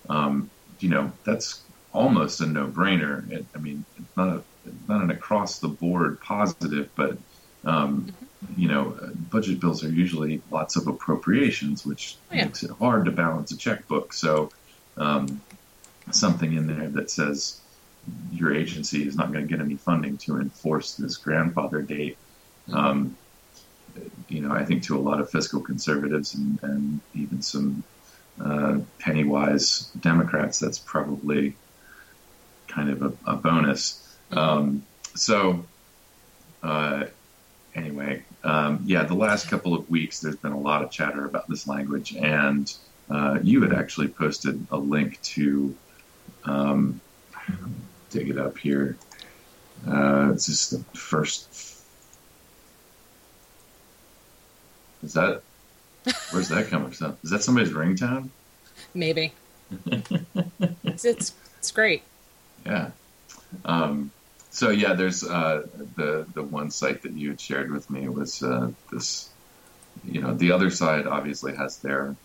um, 0.09 0.49
you 0.81 0.89
know, 0.89 1.13
that's 1.25 1.63
almost 1.93 2.41
a 2.41 2.47
no-brainer. 2.47 3.31
It, 3.31 3.45
I 3.55 3.59
mean, 3.59 3.85
it's 3.99 4.17
not 4.17 4.29
a 4.29 4.43
it's 4.65 4.89
not 4.89 5.03
an 5.03 5.11
across-the-board 5.11 6.21
positive, 6.21 6.89
but 6.97 7.19
um, 7.65 8.15
you 8.57 8.69
know, 8.69 8.99
budget 9.31 9.61
bills 9.61 9.85
are 9.85 9.91
usually 9.91 10.41
lots 10.51 10.77
of 10.77 10.87
appropriations, 10.87 11.85
which 11.85 12.17
Yeah. 12.33 12.47
makes 12.47 12.63
it 12.63 12.71
hard 12.71 13.05
to 13.05 13.11
balance 13.11 13.53
a 13.53 13.57
checkbook. 13.57 14.13
So, 14.13 14.51
um, 14.97 15.41
something 16.11 16.53
in 16.53 16.67
there 16.67 16.89
that 16.89 17.11
says 17.11 17.61
your 18.33 18.55
agency 18.55 19.07
is 19.07 19.17
not 19.17 19.33
going 19.33 19.47
to 19.47 19.51
get 19.51 19.61
any 19.65 19.77
funding 19.77 20.17
to 20.19 20.39
enforce 20.39 20.95
this 20.95 21.17
grandfather 21.17 21.83
date. 21.83 22.17
Um, 22.73 23.17
you 24.29 24.41
know, 24.41 24.53
I 24.53 24.65
think 24.65 24.85
to 24.85 24.97
a 24.97 25.01
lot 25.01 25.21
of 25.21 25.31
fiscal 25.31 25.61
conservatives 25.61 26.35
and, 26.35 26.63
and 26.63 27.01
even 27.15 27.43
some 27.43 27.83
uh, 28.41 28.79
penny 28.99 29.25
wise 29.25 29.91
Democrats, 30.01 30.59
that's 30.59 30.79
probably 30.79 31.57
kind 32.69 32.91
of 32.91 33.03
a, 33.03 33.13
a 33.33 33.37
bonus. 33.37 34.03
Um, 34.31 34.85
so, 35.15 35.65
uh, 36.63 37.05
anyway, 37.75 38.23
um, 38.45 38.81
yeah, 38.85 39.05
the 39.05 39.15
last 39.15 39.49
couple 39.49 39.75
of 39.75 39.89
weeks, 39.89 40.21
there's 40.21 40.37
been 40.37 40.53
a 40.53 40.61
lot 40.61 40.83
of 40.83 40.91
chatter 40.91 41.25
about 41.25 41.49
this 41.49 41.67
language, 41.67 42.15
and 42.15 42.73
uh, 43.09 43.39
you 43.43 43.63
had 43.63 43.73
actually 43.73 44.09
posted 44.09 44.67
a 44.71 44.77
link 44.77 45.21
to 45.23 45.75
um, 46.47 47.01
dig 48.11 48.31
it 48.31 48.39
up 48.39 48.57
here. 48.59 48.97
Uh, 49.87 50.31
it's 50.33 50.47
just 50.47 50.71
the 50.71 50.99
first. 50.99 51.49
Is 55.03 55.13
that 55.13 55.43
where's 56.31 56.49
that 56.49 56.69
coming 56.69 56.91
from? 56.91 57.17
Is 57.23 57.31
that 57.31 57.43
somebody's 57.43 57.73
ringtone? 57.73 58.31
Maybe. 58.95 59.33
it's, 59.87 61.05
it's 61.05 61.35
it's 61.59 61.71
great. 61.71 62.03
Yeah. 62.65 62.91
Um, 63.65 64.11
so 64.51 64.71
yeah, 64.71 64.95
there's 64.95 65.23
uh, 65.23 65.67
the 65.97 66.27
the 66.33 66.43
one 66.43 66.71
site 66.71 67.03
that 67.03 67.13
you 67.13 67.31
had 67.31 67.41
shared 67.41 67.71
with 67.71 67.91
me 67.91 68.09
was 68.09 68.43
uh, 68.43 68.71
this. 68.91 69.29
You 70.05 70.21
know, 70.21 70.35
the 70.35 70.53
other 70.53 70.71
side 70.71 71.07
obviously 71.07 71.55
has 71.57 71.79
their 71.79 72.17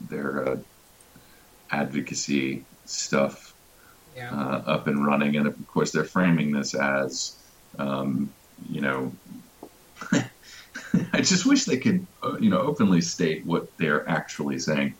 their 0.00 0.48
uh, 0.48 0.56
advocacy 1.70 2.64
stuff 2.86 3.43
Yeah. 4.16 4.30
uh, 4.30 4.62
up 4.66 4.86
and 4.86 5.04
running, 5.04 5.36
and 5.36 5.46
of 5.46 5.56
course 5.68 5.90
they're 5.92 6.04
framing 6.04 6.52
this 6.52 6.74
as, 6.74 7.36
um, 7.78 8.32
you 8.70 8.80
know, 8.80 9.12
I 11.12 11.20
just 11.20 11.46
wish 11.46 11.64
they 11.64 11.78
could, 11.78 12.06
uh, 12.22 12.36
you 12.38 12.50
know, 12.50 12.60
openly 12.60 13.00
state 13.00 13.44
what 13.44 13.76
they're 13.78 14.08
actually 14.08 14.58
saying. 14.60 14.94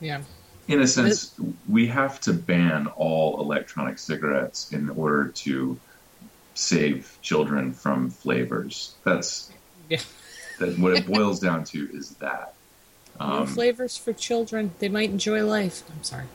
Yeah. 0.00 0.22
In 0.68 0.80
a 0.82 0.86
sense, 0.86 1.34
we 1.66 1.86
have 1.86 2.20
to 2.22 2.34
ban 2.34 2.88
all 2.88 3.40
electronic 3.40 3.98
cigarettes 3.98 4.70
in 4.72 4.90
order 4.90 5.28
to 5.28 5.78
save 6.54 7.16
children 7.22 7.72
from 7.72 8.10
flavors. 8.10 8.94
That's 9.04 9.50
Yeah. 9.88 10.00
that. 10.58 10.78
What 10.78 10.92
it 10.94 11.06
boils 11.06 11.40
down 11.40 11.64
to 11.64 11.88
is 11.92 12.10
that. 12.16 12.52
No 13.18 13.26
Um, 13.26 13.46
flavors 13.46 13.96
for 13.96 14.12
children. 14.12 14.72
They 14.78 14.88
might 14.90 15.08
enjoy 15.10 15.42
life. 15.44 15.82
I'm 15.90 16.04
sorry. 16.04 16.26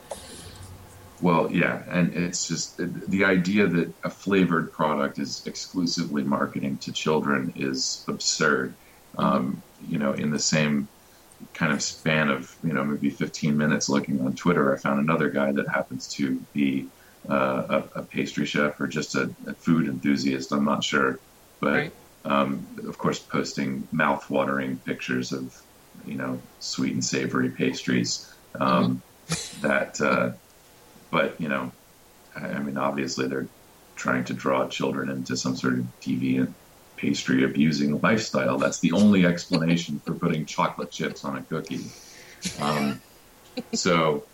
Well, 1.20 1.50
yeah, 1.52 1.82
and 1.88 2.12
it's 2.14 2.48
just 2.48 2.76
the 2.76 3.24
idea 3.24 3.66
that 3.66 3.92
a 4.02 4.10
flavored 4.10 4.72
product 4.72 5.18
is 5.18 5.46
exclusively 5.46 6.24
marketing 6.24 6.78
to 6.78 6.92
children 6.92 7.52
is 7.56 8.04
absurd. 8.08 8.74
Um, 9.16 9.62
you 9.88 9.98
know, 9.98 10.12
in 10.12 10.30
the 10.30 10.40
same 10.40 10.88
kind 11.52 11.72
of 11.72 11.82
span 11.82 12.30
of 12.30 12.54
you 12.64 12.72
know 12.72 12.84
maybe 12.84 13.10
15 13.10 13.56
minutes 13.56 13.88
looking 13.88 14.20
on 14.22 14.34
Twitter, 14.34 14.74
I 14.74 14.78
found 14.78 15.00
another 15.00 15.30
guy 15.30 15.52
that 15.52 15.68
happens 15.68 16.08
to 16.14 16.40
be 16.52 16.88
uh, 17.28 17.82
a, 17.94 18.00
a 18.00 18.02
pastry 18.02 18.44
chef 18.44 18.80
or 18.80 18.88
just 18.88 19.14
a, 19.14 19.30
a 19.46 19.54
food 19.54 19.88
enthusiast. 19.88 20.52
I'm 20.52 20.64
not 20.64 20.82
sure, 20.82 21.20
but 21.60 21.92
um, 22.24 22.66
of 22.88 22.98
course, 22.98 23.20
posting 23.20 23.86
mouth-watering 23.92 24.78
pictures 24.78 25.32
of 25.32 25.62
you 26.04 26.16
know 26.16 26.40
sweet 26.58 26.92
and 26.92 27.04
savory 27.04 27.50
pastries. 27.50 28.32
Um, 28.58 29.02
That, 29.62 30.00
uh, 30.00 30.32
but 31.14 31.40
you 31.40 31.48
know, 31.48 31.70
I, 32.34 32.48
I 32.48 32.58
mean, 32.58 32.76
obviously 32.76 33.28
they're 33.28 33.46
trying 33.94 34.24
to 34.24 34.34
draw 34.34 34.66
children 34.66 35.08
into 35.08 35.36
some 35.36 35.54
sort 35.54 35.74
of 35.74 35.86
deviant 36.02 36.52
pastry 36.96 37.44
abusing 37.44 38.00
lifestyle. 38.00 38.58
That's 38.58 38.80
the 38.80 38.92
only 38.92 39.24
explanation 39.24 40.00
for 40.04 40.12
putting 40.14 40.44
chocolate 40.44 40.90
chips 40.90 41.24
on 41.24 41.36
a 41.36 41.42
cookie. 41.42 41.86
Um, 42.60 43.00
so, 43.72 44.24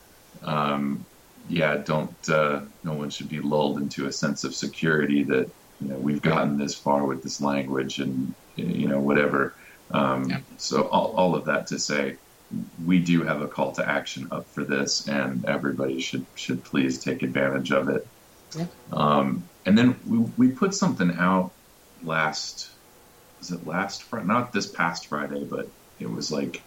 um, 0.43 1.05
yeah, 1.51 1.77
don't. 1.77 2.17
Uh, 2.29 2.63
no 2.83 2.95
one 2.95 3.11
should 3.11 3.29
be 3.29 3.41
lulled 3.41 3.77
into 3.77 4.07
a 4.07 4.13
sense 4.13 4.45
of 4.45 4.55
security 4.55 5.25
that 5.25 5.51
you 5.83 5.89
know 5.89 5.97
we've 5.97 6.23
gotten 6.23 6.57
this 6.57 6.75
far 6.75 7.05
with 7.05 7.23
this 7.23 7.43
language 7.43 7.99
and 7.99 8.35
you 8.57 8.89
know 8.89 9.01
whatever. 9.01 9.55
Um, 9.91 10.45
So 10.57 10.89
all, 10.89 11.15
all 11.17 11.35
of 11.35 11.45
that 11.45 11.67
to 11.69 11.79
say, 11.79 12.17
we 12.85 12.99
do 12.99 13.23
have 13.23 13.43
a 13.43 13.49
call 13.49 13.73
to 13.73 13.89
action 13.89 14.29
up 14.31 14.47
for 14.49 14.65
this, 14.65 15.09
and 15.09 15.45
everybody 15.45 16.01
should 16.01 16.27
should 16.35 16.65
please 16.65 17.03
take 17.03 17.23
advantage 17.23 17.71
of 17.71 17.89
it. 17.89 18.07
Yeah. 18.57 18.67
Um, 18.93 19.49
and 19.67 19.77
then 19.77 19.97
we 20.07 20.49
we 20.49 20.53
put 20.53 20.75
something 20.75 21.13
out 21.17 21.53
last 22.03 22.71
was 23.41 23.51
it 23.51 23.67
last 23.67 24.03
Friday? 24.03 24.27
Not 24.27 24.53
this 24.53 24.67
past 24.67 25.07
Friday, 25.07 25.45
but 25.45 25.69
it 25.99 26.11
was 26.11 26.31
like 26.31 26.63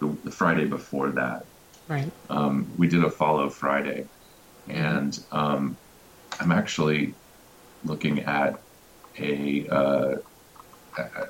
the, 0.00 0.16
the 0.24 0.30
Friday 0.30 0.64
before 0.64 1.10
that. 1.10 1.44
Right. 1.88 2.10
Um, 2.30 2.66
we 2.78 2.88
did 2.88 3.04
a 3.04 3.10
follow 3.10 3.50
Friday, 3.50 4.06
and 4.68 5.18
um, 5.30 5.76
I'm 6.40 6.52
actually 6.52 7.14
looking 7.84 8.20
at 8.20 8.60
a. 9.18 9.68
Uh, 9.68 10.16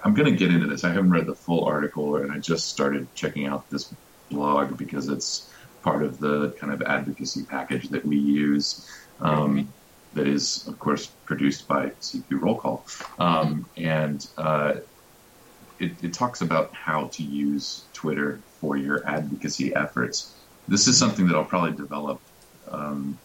I'm 0.05 0.15
going 0.15 0.31
to 0.31 0.37
get 0.37 0.53
into 0.53 0.67
this. 0.67 0.85
I 0.85 0.89
haven't 0.89 1.11
read 1.11 1.27
the 1.27 1.35
full 1.35 1.65
article, 1.65 2.17
and 2.17 2.31
I 2.31 2.39
just 2.39 2.69
started 2.69 3.07
checking 3.15 3.47
out 3.47 3.69
this 3.71 3.93
blog 4.31 4.77
because 4.77 5.09
it's 5.09 5.51
part 5.83 6.03
of 6.03 6.19
the 6.19 6.51
kind 6.59 6.73
of 6.73 6.83
advocacy 6.83 7.45
package 7.45 7.89
that 7.91 8.05
we 8.05 8.17
use. 8.17 8.91
Um, 9.21 9.73
that 10.15 10.29
is, 10.29 10.67
of 10.69 10.79
course, 10.79 11.07
produced 11.25 11.67
by 11.67 11.87
CQ 12.01 12.41
Roll 12.41 12.57
Call. 12.57 12.87
Um, 13.19 13.67
and 13.77 14.27
uh, 14.39 14.75
it, 15.79 15.93
it 16.03 16.15
talks 16.15 16.41
about 16.41 16.73
how 16.73 17.09
to 17.09 17.23
use 17.23 17.85
Twitter 17.93 18.41
for 18.61 18.77
your 18.77 19.07
advocacy 19.07 19.75
efforts. 19.75 20.35
This 20.69 20.87
is 20.87 20.99
something 20.99 21.27
that 21.29 21.37
I'll 21.37 21.45
probably 21.45 21.73
develop 21.73 22.21
um, 22.71 23.19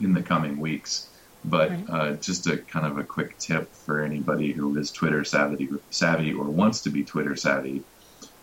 in 0.00 0.12
the 0.12 0.22
coming 0.22 0.58
weeks. 0.58 1.08
But 1.44 1.72
uh, 1.88 2.12
just 2.14 2.46
a 2.46 2.58
kind 2.58 2.86
of 2.86 2.98
a 2.98 3.04
quick 3.04 3.38
tip 3.38 3.72
for 3.74 4.00
anybody 4.00 4.52
who 4.52 4.78
is 4.78 4.92
Twitter 4.92 5.24
savvy, 5.24 5.68
savvy 5.90 6.32
or 6.32 6.44
wants 6.44 6.82
to 6.82 6.90
be 6.90 7.02
Twitter 7.02 7.34
savvy. 7.34 7.82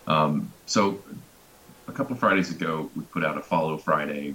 Um, 0.06 0.52
so 0.66 1.02
a 1.88 1.92
couple 1.92 2.14
Fridays 2.16 2.50
ago, 2.50 2.90
we 2.94 3.02
put 3.04 3.24
out 3.24 3.38
a 3.38 3.42
Follow 3.42 3.78
Friday 3.78 4.34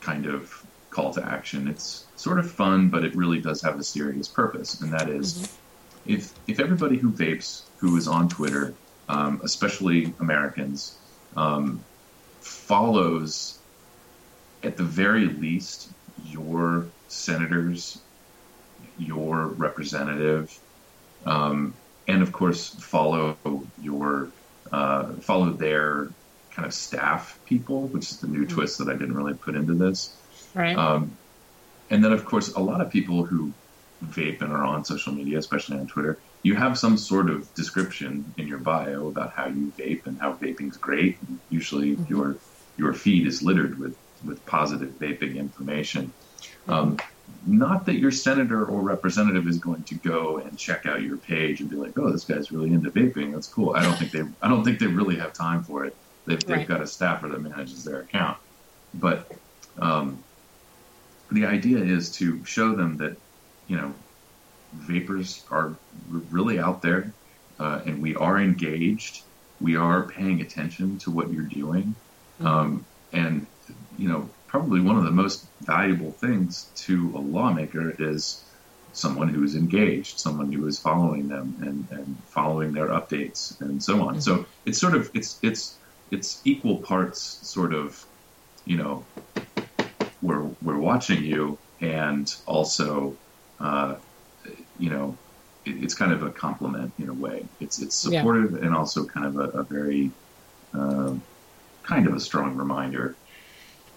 kind 0.00 0.26
of 0.26 0.64
call 0.90 1.12
to 1.14 1.24
action. 1.24 1.68
It's 1.68 2.06
sort 2.16 2.38
of 2.38 2.50
fun, 2.50 2.88
but 2.88 3.04
it 3.04 3.14
really 3.14 3.40
does 3.40 3.62
have 3.62 3.78
a 3.78 3.84
serious 3.84 4.28
purpose, 4.28 4.80
and 4.80 4.92
that 4.92 5.08
is 5.08 5.50
if 6.06 6.32
if 6.46 6.60
everybody 6.60 6.96
who 6.96 7.10
vapes 7.10 7.62
who 7.78 7.96
is 7.96 8.08
on 8.08 8.28
Twitter, 8.28 8.74
um, 9.08 9.40
especially 9.44 10.12
Americans, 10.20 10.96
um, 11.36 11.82
follows 12.40 13.58
at 14.62 14.76
the 14.76 14.82
very 14.82 15.26
least 15.26 15.90
your 16.26 16.86
senators, 17.08 17.98
your 18.98 19.46
representative, 19.46 20.58
um, 21.26 21.74
and 22.08 22.22
of 22.22 22.32
course 22.32 22.70
follow 22.70 23.36
your 23.80 24.30
uh, 24.72 25.12
follow 25.14 25.50
their 25.50 26.10
kind 26.50 26.66
of 26.66 26.74
staff 26.74 27.38
people, 27.46 27.82
which 27.88 28.10
is 28.10 28.18
the 28.18 28.28
new 28.28 28.46
twist 28.46 28.78
that 28.78 28.88
I 28.88 28.92
didn't 28.92 29.14
really 29.14 29.34
put 29.34 29.54
into 29.54 29.74
this. 29.74 30.16
Right. 30.54 30.76
Um, 30.76 31.16
and 31.90 32.04
then, 32.04 32.12
of 32.12 32.24
course, 32.24 32.52
a 32.54 32.60
lot 32.60 32.80
of 32.80 32.90
people 32.90 33.24
who 33.24 33.52
vape 34.04 34.40
and 34.42 34.52
are 34.52 34.64
on 34.64 34.84
social 34.84 35.12
media, 35.12 35.38
especially 35.38 35.78
on 35.78 35.86
Twitter, 35.86 36.18
you 36.42 36.54
have 36.54 36.78
some 36.78 36.96
sort 36.96 37.28
of 37.28 37.52
description 37.54 38.32
in 38.38 38.48
your 38.48 38.58
bio 38.58 39.08
about 39.08 39.32
how 39.32 39.46
you 39.46 39.72
vape 39.76 40.06
and 40.06 40.18
how 40.20 40.32
vaping's 40.32 40.76
great. 40.76 41.18
And 41.26 41.38
usually, 41.50 41.98
your 42.08 42.36
your 42.76 42.94
feed 42.94 43.26
is 43.26 43.42
littered 43.42 43.78
with 43.78 43.96
with 44.24 44.44
positive 44.46 44.90
vaping 44.98 45.36
information. 45.36 46.12
Um, 46.68 46.98
not 47.46 47.86
that 47.86 47.94
your 47.94 48.10
senator 48.10 48.64
or 48.64 48.82
representative 48.82 49.46
is 49.46 49.58
going 49.58 49.82
to 49.84 49.94
go 49.94 50.38
and 50.38 50.58
check 50.58 50.84
out 50.86 51.02
your 51.02 51.16
page 51.16 51.60
and 51.60 51.70
be 51.70 51.76
like, 51.76 51.98
"Oh, 51.98 52.10
this 52.10 52.24
guy's 52.24 52.52
really 52.52 52.72
into 52.72 52.90
vaping. 52.90 53.32
That's 53.32 53.46
cool." 53.46 53.74
I 53.74 53.82
don't 53.82 53.96
think 53.98 54.10
they 54.10 54.22
I 54.42 54.48
don't 54.48 54.64
think 54.64 54.78
they 54.78 54.86
really 54.86 55.16
have 55.16 55.32
time 55.32 55.62
for 55.62 55.84
it. 55.84 55.96
They've, 56.26 56.44
they've 56.44 56.68
got 56.68 56.80
a 56.80 56.86
staffer 56.86 57.28
that 57.28 57.40
manages 57.40 57.82
their 57.84 58.00
account, 58.00 58.36
but 58.94 59.32
um, 59.78 60.22
the 61.32 61.46
idea 61.46 61.78
is 61.78 62.10
to 62.16 62.44
show 62.44 62.74
them 62.74 62.96
that 62.98 63.16
you 63.68 63.76
know 63.76 63.94
vapors 64.74 65.44
are 65.50 65.74
really 66.08 66.58
out 66.58 66.82
there 66.82 67.12
uh, 67.58 67.80
and 67.86 68.00
we 68.02 68.14
are 68.16 68.38
engaged 68.38 69.22
we 69.60 69.76
are 69.76 70.04
paying 70.04 70.40
attention 70.40 70.98
to 70.98 71.10
what 71.10 71.32
you're 71.32 71.42
doing 71.42 71.94
um, 72.40 72.84
and 73.12 73.46
you 74.00 74.08
know 74.08 74.22
probably 74.48 74.80
one 74.80 74.96
of 74.96 75.04
the 75.04 75.10
most 75.22 75.38
valuable 75.62 76.12
things 76.24 76.72
to 76.86 76.94
a 77.16 77.20
lawmaker 77.20 77.86
is 78.10 78.24
someone 78.92 79.28
who 79.28 79.44
is 79.44 79.54
engaged 79.54 80.18
someone 80.20 80.50
who 80.52 80.66
is 80.66 80.80
following 80.80 81.28
them 81.28 81.56
and, 81.60 81.88
and 81.90 82.16
following 82.34 82.72
their 82.72 82.88
updates 82.88 83.40
and 83.60 83.82
so 83.82 83.94
on 84.08 84.20
so 84.20 84.46
it's 84.66 84.80
sort 84.80 84.94
of 84.94 85.10
it's 85.14 85.38
it's 85.42 85.80
it's 86.10 86.40
equal 86.44 86.82
parts 86.82 87.40
sort 87.42 87.74
of 87.74 87.96
you 88.64 88.76
know 88.78 89.08
we're 90.20 90.50
we're 90.60 90.78
watching 90.78 91.22
you, 91.24 91.60
and 91.80 92.26
also, 92.46 93.18
uh, 93.58 93.96
you 94.76 94.90
know, 94.90 95.20
it, 95.64 95.82
it's 95.84 95.94
kind 95.94 96.12
of 96.12 96.22
a 96.22 96.32
compliment 96.32 96.94
in 96.98 97.08
a 97.08 97.14
way. 97.14 97.48
It's 97.60 97.80
it's 97.80 98.04
Yeah. 98.04 98.22
supportive 98.22 98.54
and 98.54 98.74
also 98.74 99.06
kind 99.06 99.26
of 99.26 99.36
a, 99.36 99.60
a 99.60 99.64
very 99.64 100.14
uh, 100.78 101.14
kind 101.84 102.08
of 102.08 102.14
a 102.14 102.20
strong 102.20 102.56
reminder. 102.56 103.19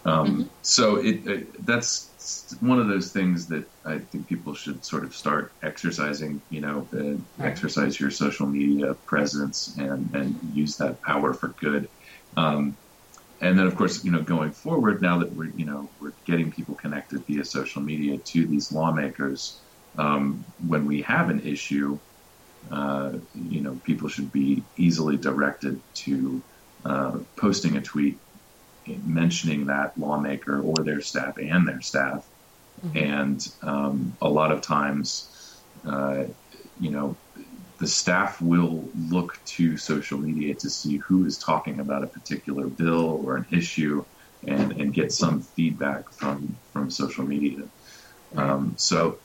Um, 0.06 0.51
So 0.62 0.97
it, 0.97 1.28
it 1.28 1.66
that's 1.66 2.12
one 2.60 2.80
of 2.80 2.88
those 2.88 3.12
things 3.12 3.47
that 3.49 3.66
I 3.86 3.99
think 3.99 4.28
people 4.28 4.54
should 4.54 4.86
sort 4.86 5.06
of 5.06 5.14
start 5.16 5.54
exercising. 5.64 6.41
You 6.49 6.62
know, 6.62 6.89
uh, 6.93 7.43
exercise 7.43 7.99
your 7.99 8.12
social 8.12 8.47
media 8.47 8.95
presence 9.06 9.76
and 9.78 10.14
and 10.16 10.39
use 10.41 10.78
that 10.78 11.01
power 11.01 11.34
for 11.34 11.56
good. 11.60 11.89
Um, 12.38 12.78
and 13.41 13.58
then 13.58 13.68
of 13.68 13.76
course 13.76 14.04
you 14.04 14.12
know 14.12 14.22
going 14.24 14.51
forward 14.54 15.01
now 15.01 15.20
that 15.20 15.34
we're 15.34 15.51
you 15.56 15.66
know 15.66 15.91
we're 15.99 16.14
getting 16.26 16.51
people 16.51 16.76
connected 16.76 17.24
via 17.28 17.43
social 17.45 17.82
media 17.82 18.18
to 18.26 18.47
these 18.47 18.72
lawmakers 18.72 19.62
um, 19.97 20.45
when 20.58 20.86
we 20.86 21.01
have 21.01 21.30
an 21.30 21.41
issue 21.41 21.99
uh, 22.72 23.14
you 23.34 23.62
know 23.62 23.80
people 23.84 24.08
should 24.10 24.32
be 24.32 24.68
easily 24.78 25.18
directed 25.18 25.82
to 25.93 26.43
uh, 26.86 27.20
posting 27.39 27.78
a 27.78 27.82
tweet 27.82 28.22
mentioning 29.06 29.66
that 29.68 29.98
lawmaker 29.98 30.62
or 30.62 30.76
their 30.84 31.02
staff 31.02 31.38
and 31.38 31.68
their 31.68 31.82
staff. 31.82 32.28
And 32.96 33.48
um, 33.62 34.18
a 34.22 34.28
lot 34.28 34.52
of 34.52 34.62
times 34.62 35.62
uh, 35.86 36.26
you 36.80 36.92
know 36.92 37.16
the 37.80 37.88
staff 37.88 38.42
will 38.42 38.88
look 39.10 39.38
to 39.46 39.78
social 39.78 40.18
media 40.18 40.54
to 40.56 40.70
see 40.70 40.98
who 40.98 41.26
is 41.26 41.38
talking 41.38 41.80
about 41.80 42.04
a 42.04 42.08
particular 42.08 42.68
bill 42.68 43.22
or 43.26 43.36
an 43.36 43.46
issue 43.52 44.06
and, 44.48 44.72
and 44.74 44.94
get 44.94 45.12
some 45.12 45.42
feedback 45.42 46.10
from, 46.10 46.56
from 46.72 46.90
social 46.90 47.26
media. 47.26 47.64
Um, 48.36 48.74
so, 48.78 49.18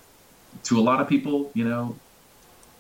to 0.65 0.79
a 0.79 0.83
lot 0.83 1.01
of 1.01 1.09
people, 1.09 1.51
you 1.55 1.65
know, 1.65 1.97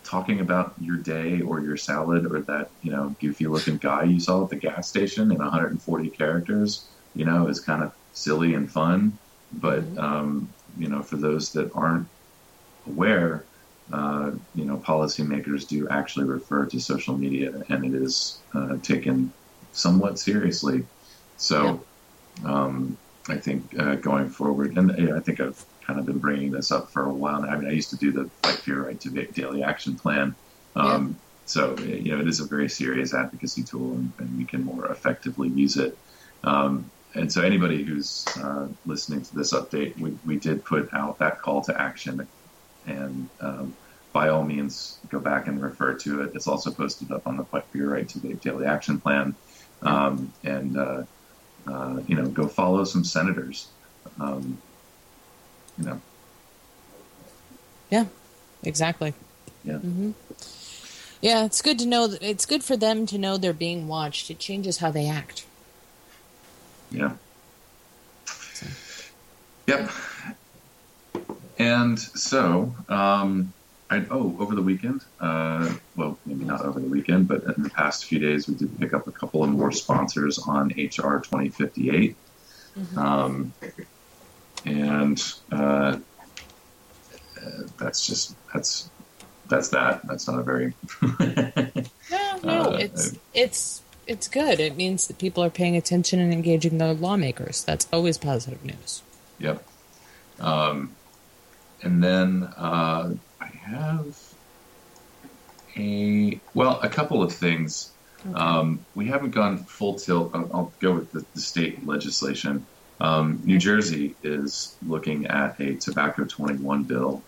talking 0.09 0.41
about 0.41 0.75
your 0.81 0.97
day 0.97 1.43
or 1.43 1.61
your 1.61 1.77
salad 1.77 2.25
or 2.25 2.41
that, 2.41 2.71
you 2.83 2.91
know, 2.91 3.15
goofy 3.21 3.47
looking 3.47 3.77
guy 3.77 4.05
you 4.05 4.19
saw 4.19 4.43
at 4.43 4.51
the 4.51 4.57
gas 4.57 4.89
station 4.89 5.31
in 5.31 5.39
140 5.39 6.11
characters, 6.11 6.89
you 7.15 7.27
know, 7.27 7.47
is 7.47 7.61
kind 7.61 7.83
of 7.83 7.93
silly 8.15 8.55
and 8.55 8.71
fun. 8.71 9.19
But, 9.53 9.85
um, 9.99 10.49
you 10.79 10.89
know, 10.89 11.03
for 11.03 11.17
those 11.17 11.53
that 11.53 11.71
aren't 11.75 12.07
aware, 12.87 13.45
uh, 13.93 14.31
you 14.55 14.65
know, 14.65 14.79
policymakers 14.79 15.69
do 15.69 15.89
actually 15.89 16.27
refer 16.27 16.65
to 16.67 16.81
social 16.81 17.17
media, 17.17 17.65
and 17.69 17.85
it 17.85 17.95
is 17.95 18.39
uh, 18.55 18.77
taken 18.83 19.33
somewhat 19.73 20.19
seriously. 20.19 20.85
So, 21.37 21.83
um, 22.45 22.97
I 23.29 23.37
think 23.37 23.79
uh, 23.79 23.97
going 23.97 24.31
forward, 24.31 24.77
and 24.77 24.95
yeah, 24.99 25.17
I 25.17 25.21
think 25.21 25.41
I've 25.41 25.65
kind 25.89 25.99
of 25.99 26.07
been 26.07 26.19
bringing 26.19 26.53
this 26.53 26.71
up 26.71 26.91
for 26.93 27.07
a 27.07 27.15
while 27.15 27.41
now. 27.43 27.49
I 27.49 27.57
mean, 27.57 27.69
I 27.69 27.73
used 27.73 27.91
to 27.91 27.97
do 27.97 28.13
the 28.13 28.31
Fight 28.43 28.59
for 28.59 28.71
Your 28.71 28.85
Right 28.85 29.01
to 29.01 29.11
daily 29.33 29.63
action 29.63 29.97
plan. 29.97 30.37
Um, 30.77 31.21
So, 31.47 31.79
you 31.79 32.13
know, 32.13 32.21
it 32.21 32.29
is 32.29 32.41
a 32.41 32.47
very 32.47 32.69
serious 32.69 33.15
advocacy 33.15 33.65
tool, 33.65 33.95
and, 33.95 34.13
and 34.19 34.37
we 34.37 34.45
can 34.45 34.63
more 34.63 34.93
effectively 34.93 35.49
use 35.49 35.79
it. 35.79 35.99
Um, 36.45 36.93
and 37.15 37.33
so, 37.33 37.41
anybody 37.41 37.85
who's 37.85 38.25
uh, 38.37 38.69
listening 38.85 39.23
to 39.23 39.35
this 39.35 39.55
update, 39.55 39.99
we, 39.99 40.11
we 40.27 40.39
did 40.39 40.63
put 40.63 40.93
out 40.93 41.19
that 41.21 41.41
call 41.41 41.63
to 41.63 41.81
action 41.81 42.29
and 42.85 43.31
um, 43.41 43.79
by 44.13 44.29
all 44.29 44.45
means 44.45 45.01
go 45.09 45.19
back 45.19 45.49
and 45.49 45.63
refer 45.63 45.95
to 45.95 46.23
it. 46.23 46.33
It's 46.35 46.47
also 46.47 46.71
posted 46.71 47.11
up 47.13 47.27
on 47.27 47.39
the 47.39 47.45
Fight 47.45 47.65
for 47.71 47.79
Your 47.79 47.91
Right 47.91 48.09
to 48.11 48.19
Daily 48.35 48.67
Action 48.67 49.01
Plan, 49.01 49.35
um, 49.83 50.35
and 50.45 50.77
uh, 50.77 51.03
uh, 51.67 52.01
you 52.07 52.15
know, 52.15 52.29
go 52.29 52.47
follow 52.47 52.85
some 52.85 53.05
senators. 53.05 53.73
Um, 54.21 54.63
you 55.79 55.85
know, 55.85 56.01
Yeah, 57.91 58.07
exactly. 58.63 59.15
yeah, 59.65 59.79
hmm 59.79 60.11
Yeah, 61.21 61.45
it's 61.45 61.63
good 61.63 61.79
to 61.81 61.87
know. 61.87 62.07
That, 62.07 62.23
it's 62.23 62.47
good 62.47 62.63
for 62.65 62.77
them 62.77 63.07
to 63.07 63.19
know 63.19 63.37
they're 63.37 63.53
being 63.53 63.89
watched. 63.89 64.31
It 64.31 64.39
changes 64.39 64.79
how 64.79 64.91
they 64.91 65.09
act. 65.09 65.47
yeah, 66.91 67.13
yep. 69.67 69.91
And 71.59 71.99
so, 71.99 72.75
um, 72.89 73.53
I, 73.91 74.05
oh, 74.11 74.37
over 74.39 74.55
the 74.55 74.63
weekend, 74.63 75.03
uh, 75.19 75.75
well, 75.97 76.19
maybe 76.25 76.45
not 76.45 76.65
over 76.65 76.79
the 76.79 76.87
weekend, 76.87 77.27
but 77.27 77.43
in 77.57 77.63
the 77.63 77.71
past 77.71 78.05
few 78.05 78.19
days, 78.19 78.47
we 78.47 78.55
did 78.55 78.79
pick 78.79 78.95
up 78.95 79.07
a 79.09 79.13
couple 79.13 79.43
of 79.43 79.51
more 79.51 79.73
sponsors 79.73 80.39
on 80.39 80.69
HR 80.69 81.19
2058. 81.21 82.17
Um, 82.97 83.55
and 84.65 85.23
uh, 85.53 85.99
that's 87.79 88.07
just 88.07 88.35
that's 88.53 88.91
that's 89.49 89.69
that. 89.71 90.07
That's 90.07 90.29
not 90.29 90.39
a 90.39 90.43
very 90.43 90.75
No, 92.11 92.39
no, 92.43 92.63
Uh, 92.63 92.77
it's 92.81 93.15
it's 93.35 93.83
it's 94.07 94.29
good. 94.29 94.61
It 94.61 94.77
means 94.77 95.07
that 95.07 95.19
people 95.19 95.45
are 95.45 95.51
paying 95.51 95.77
attention 95.77 96.21
and 96.21 96.33
engaging 96.33 96.79
their 96.79 96.95
lawmakers. 96.95 97.63
That's 97.65 97.87
always 97.93 98.19
positive 98.19 98.65
news. 98.65 99.03
Yep. 99.39 99.63
Um, 100.41 100.97
and 101.83 102.03
then 102.03 102.45
uh, 102.57 103.15
I 103.41 103.47
have 103.47 104.17
a 105.77 106.41
well, 106.55 106.81
a 106.83 106.89
couple 106.89 107.23
of 107.23 107.33
things. 107.33 107.93
Um, 108.35 108.85
we 108.95 109.07
haven't 109.07 109.31
gone 109.31 109.59
full 109.59 109.95
tilt. 109.95 110.33
I'll, 110.35 110.51
I'll 110.53 110.73
go 110.81 110.95
with 110.95 111.13
the, 111.13 111.25
the 111.35 111.41
state 111.41 111.87
legislation. 111.87 112.67
Um, 113.01 113.41
New 113.45 113.59
Jersey 113.59 114.15
is 114.23 114.77
looking 114.87 115.27
at 115.27 115.61
a 115.61 115.75
Tobacco 115.77 116.25
21 116.25 116.85
bill. 116.85 117.23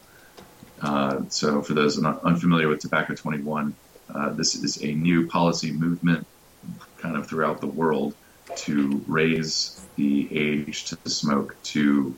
Uh, 0.83 1.23
so, 1.29 1.63
for 1.63 1.75
those 1.75 2.03
unfamiliar 2.03 2.69
with 2.69 2.81
Tobacco 2.81 3.15
21, 3.15 3.75
uh, 4.15 4.31
this 4.31 4.55
is 4.55 4.83
a 4.83 4.93
new 4.93 5.29
policy 5.29 5.71
movement 5.73 6.27
kind 6.99 7.17
of 7.17 7.27
throughout 7.29 7.61
the 7.61 7.67
world 7.67 8.15
to 8.57 9.03
raise 9.07 9.81
the 9.97 10.29
age 10.37 10.85
to 10.87 10.99
smoke 11.09 11.57
to 11.63 12.15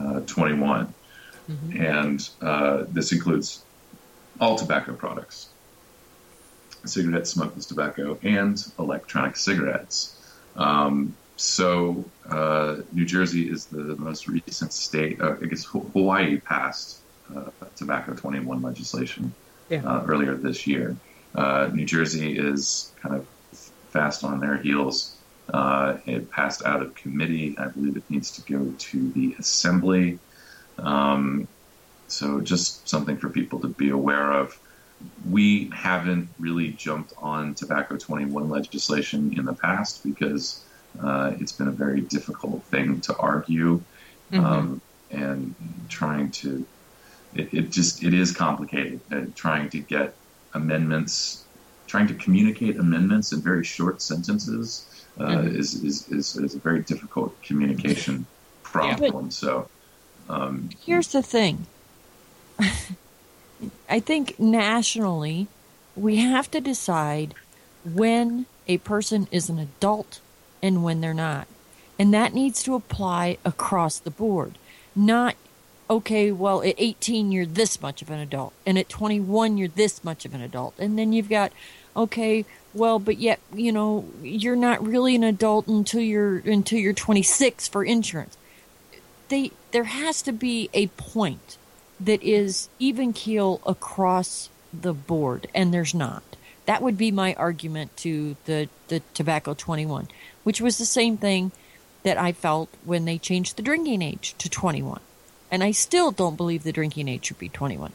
uh, 0.00 0.20
21. 0.20 0.92
And 1.76 2.26
uh, 2.40 2.84
this 2.88 3.12
includes 3.12 3.62
all 4.40 4.56
tobacco 4.56 4.94
products 4.94 5.48
cigarettes, 6.86 7.30
smokeless 7.30 7.66
tobacco, 7.66 8.18
and 8.22 8.62
electronic 8.78 9.36
cigarettes. 9.36 10.14
Um, 10.56 11.16
so, 11.36 12.04
uh, 12.28 12.76
New 12.92 13.04
Jersey 13.04 13.50
is 13.50 13.66
the 13.66 13.96
most 13.96 14.28
recent 14.28 14.72
state. 14.72 15.20
Uh, 15.20 15.34
I 15.42 15.46
guess 15.46 15.64
Hawaii 15.64 16.38
passed 16.40 17.00
uh, 17.34 17.50
tobacco 17.76 18.14
21 18.14 18.62
legislation 18.62 19.34
Yeah. 19.68 19.82
uh, 19.84 20.04
earlier 20.06 20.34
this 20.34 20.66
year. 20.66 20.96
Uh, 21.34 21.70
New 21.72 21.84
Jersey 21.86 22.38
is 22.38 22.92
kind 23.02 23.16
of 23.16 23.26
fast 23.90 24.22
on 24.24 24.40
their 24.40 24.56
heels. 24.56 25.16
Uh, 25.52 25.98
it 26.06 26.30
passed 26.30 26.64
out 26.64 26.82
of 26.82 26.94
committee. 26.94 27.56
I 27.58 27.66
believe 27.66 27.96
it 27.96 28.04
needs 28.08 28.30
to 28.32 28.52
go 28.52 28.72
to 28.76 29.10
the 29.12 29.34
assembly. 29.38 30.18
Um, 30.78 31.48
so, 32.06 32.40
just 32.40 32.88
something 32.88 33.16
for 33.16 33.28
people 33.28 33.60
to 33.60 33.68
be 33.68 33.90
aware 33.90 34.32
of. 34.32 34.58
We 35.28 35.70
haven't 35.74 36.28
really 36.38 36.70
jumped 36.70 37.12
on 37.18 37.54
tobacco 37.54 37.96
21 37.96 38.48
legislation 38.48 39.34
in 39.36 39.44
the 39.44 39.52
past 39.54 40.02
because 40.04 40.64
uh, 41.02 41.32
it's 41.40 41.52
been 41.52 41.68
a 41.68 41.72
very 41.72 42.00
difficult 42.00 42.62
thing 42.64 43.00
to 43.02 43.16
argue. 43.16 43.82
Um, 44.32 44.80
and 45.10 45.54
trying 45.88 46.32
to, 46.32 46.66
it, 47.36 47.54
it 47.54 47.70
just, 47.70 48.02
it 48.02 48.12
is 48.12 48.32
complicated. 48.32 49.00
Uh, 49.12 49.20
trying 49.36 49.68
to 49.70 49.78
get 49.78 50.14
amendments, 50.54 51.44
trying 51.86 52.08
to 52.08 52.14
communicate 52.14 52.76
amendments 52.76 53.32
in 53.32 53.40
very 53.40 53.64
short 53.64 54.02
sentences 54.02 54.86
uh, 55.20 55.26
Mhm. 55.26 55.56
is, 55.56 55.84
is, 55.84 56.08
is, 56.08 56.36
is 56.36 56.54
a 56.56 56.58
very 56.58 56.80
difficult 56.80 57.40
communication 57.42 58.26
problem. 58.64 59.30
So, 59.30 59.68
um, 60.28 60.70
Here's 60.84 61.08
the 61.08 61.22
thing. 61.22 61.66
I 63.88 64.00
think 64.00 64.40
nationally, 64.40 65.46
we 65.94 66.16
have 66.16 66.50
to 66.50 66.60
decide 66.60 67.34
when 67.84 68.46
a 68.66 68.78
person 68.78 69.28
is 69.30 69.48
an 69.48 69.60
adult 69.60 70.20
and 70.64 70.82
when 70.82 71.00
they're 71.00 71.14
not. 71.14 71.46
And 71.98 72.12
that 72.12 72.34
needs 72.34 72.62
to 72.64 72.74
apply 72.74 73.38
across 73.44 73.98
the 73.98 74.10
board. 74.10 74.58
Not, 74.96 75.36
okay, 75.88 76.32
well, 76.32 76.62
at 76.62 76.74
18, 76.76 77.30
you're 77.30 77.46
this 77.46 77.80
much 77.80 78.02
of 78.02 78.10
an 78.10 78.18
adult. 78.18 78.52
And 78.66 78.76
at 78.78 78.88
21, 78.88 79.56
you're 79.58 79.68
this 79.68 80.02
much 80.02 80.24
of 80.24 80.34
an 80.34 80.40
adult. 80.40 80.74
And 80.78 80.98
then 80.98 81.12
you've 81.12 81.28
got, 81.28 81.52
okay, 81.96 82.44
well, 82.72 82.98
but 82.98 83.18
yet, 83.18 83.38
you 83.54 83.70
know, 83.70 84.06
you're 84.22 84.56
not 84.56 84.84
really 84.84 85.14
an 85.14 85.22
adult 85.22 85.68
until 85.68 86.00
you're, 86.00 86.38
until 86.38 86.80
you're 86.80 86.92
26 86.92 87.68
for 87.68 87.84
insurance 87.84 88.36
they 89.28 89.50
there 89.72 89.84
has 89.84 90.22
to 90.22 90.32
be 90.32 90.70
a 90.72 90.86
point 90.88 91.58
that 92.00 92.22
is 92.22 92.68
even 92.78 93.12
keel 93.12 93.60
across 93.66 94.48
the 94.72 94.92
board 94.92 95.46
and 95.54 95.72
there's 95.72 95.94
not 95.94 96.22
that 96.66 96.82
would 96.82 96.98
be 96.98 97.10
my 97.10 97.34
argument 97.34 97.96
to 97.96 98.36
the 98.44 98.68
the 98.88 99.00
tobacco 99.12 99.54
21 99.54 100.08
which 100.44 100.60
was 100.60 100.78
the 100.78 100.84
same 100.84 101.16
thing 101.16 101.50
that 102.04 102.16
i 102.16 102.32
felt 102.32 102.68
when 102.84 103.04
they 103.04 103.18
changed 103.18 103.56
the 103.56 103.62
drinking 103.62 104.00
age 104.02 104.34
to 104.38 104.48
21 104.48 105.00
and 105.50 105.64
i 105.64 105.70
still 105.70 106.10
don't 106.10 106.36
believe 106.36 106.62
the 106.62 106.72
drinking 106.72 107.08
age 107.08 107.24
should 107.26 107.38
be 107.38 107.48
21 107.48 107.92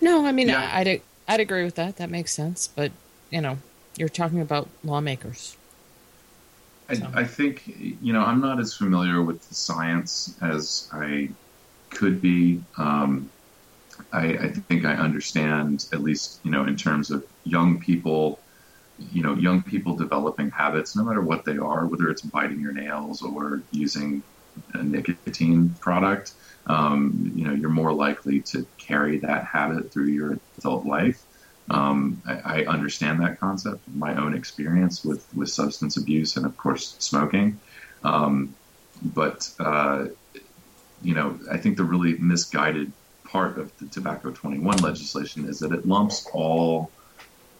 No, 0.00 0.26
I 0.26 0.32
mean, 0.32 0.50
I, 0.50 0.78
I'd, 0.80 1.02
I'd 1.28 1.40
agree 1.40 1.64
with 1.64 1.74
that. 1.76 1.96
That 1.96 2.10
makes 2.10 2.32
sense. 2.32 2.68
But, 2.68 2.92
you 3.30 3.40
know, 3.40 3.58
you're 3.96 4.08
talking 4.08 4.40
about 4.40 4.68
lawmakers. 4.82 5.56
I, 6.88 7.20
I 7.20 7.24
think 7.24 7.62
you 8.02 8.12
know 8.12 8.20
I'm 8.20 8.40
not 8.40 8.58
as 8.58 8.74
familiar 8.74 9.22
with 9.22 9.48
the 9.48 9.54
science 9.54 10.34
as 10.42 10.88
I 10.92 11.28
could 11.90 12.20
be. 12.20 12.62
Um, 12.78 13.30
I, 14.12 14.26
I 14.34 14.48
think 14.48 14.84
I 14.84 14.94
understand 14.94 15.86
at 15.92 16.00
least 16.00 16.40
you 16.42 16.50
know 16.50 16.64
in 16.64 16.74
terms 16.74 17.12
of 17.12 17.24
young 17.44 17.78
people, 17.78 18.40
you 19.12 19.22
know, 19.22 19.34
young 19.34 19.62
people 19.62 19.96
developing 19.96 20.50
habits, 20.50 20.96
no 20.96 21.04
matter 21.04 21.20
what 21.20 21.44
they 21.44 21.56
are, 21.56 21.86
whether 21.86 22.08
it's 22.08 22.22
biting 22.22 22.60
your 22.60 22.72
nails 22.72 23.22
or 23.22 23.62
using 23.70 24.22
a 24.74 24.82
nicotine 24.82 25.70
product. 25.80 26.32
Um, 26.66 27.32
you 27.34 27.46
know, 27.46 27.54
you're 27.54 27.70
more 27.70 27.92
likely 27.92 28.40
to 28.42 28.66
carry 28.78 29.18
that 29.18 29.44
habit 29.44 29.92
through 29.92 30.08
your 30.08 30.38
adult 30.58 30.84
life. 30.84 31.22
Um, 31.70 32.20
I, 32.26 32.62
I 32.62 32.64
understand 32.66 33.20
that 33.22 33.38
concept, 33.38 33.80
my 33.94 34.14
own 34.14 34.34
experience 34.34 35.04
with, 35.04 35.26
with 35.34 35.48
substance 35.48 35.96
abuse 35.96 36.36
and, 36.36 36.44
of 36.44 36.56
course, 36.56 36.96
smoking. 36.98 37.60
Um, 38.04 38.54
but, 39.02 39.50
uh, 39.58 40.06
you 41.02 41.14
know, 41.14 41.38
I 41.50 41.56
think 41.58 41.76
the 41.76 41.84
really 41.84 42.18
misguided 42.18 42.92
part 43.24 43.58
of 43.58 43.76
the 43.78 43.86
Tobacco 43.86 44.32
21 44.32 44.78
legislation 44.78 45.48
is 45.48 45.60
that 45.60 45.72
it 45.72 45.86
lumps 45.86 46.26
all 46.32 46.90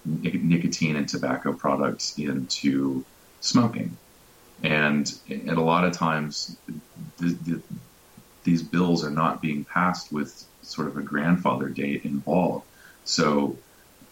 nic- 0.05 0.43
nicotine 0.43 0.97
and 0.97 1.09
tobacco 1.09 1.53
products 1.53 2.19
into 2.19 3.05
smoking. 3.41 3.97
And, 4.63 5.13
and 5.29 5.51
a 5.51 5.63
lot 5.63 5.85
of 5.85 5.93
times, 5.93 6.57
the, 7.19 7.29
the, 7.29 7.63
these 8.45 8.63
bills 8.63 9.05
are 9.05 9.11
not 9.11 9.41
being 9.41 9.65
passed 9.65 10.13
with 10.13 10.45
sort 10.63 10.89
of 10.89 10.97
a 10.97 11.03
grandfather 11.03 11.69
date 11.69 12.05
involved. 12.05 12.67
So, 13.05 13.57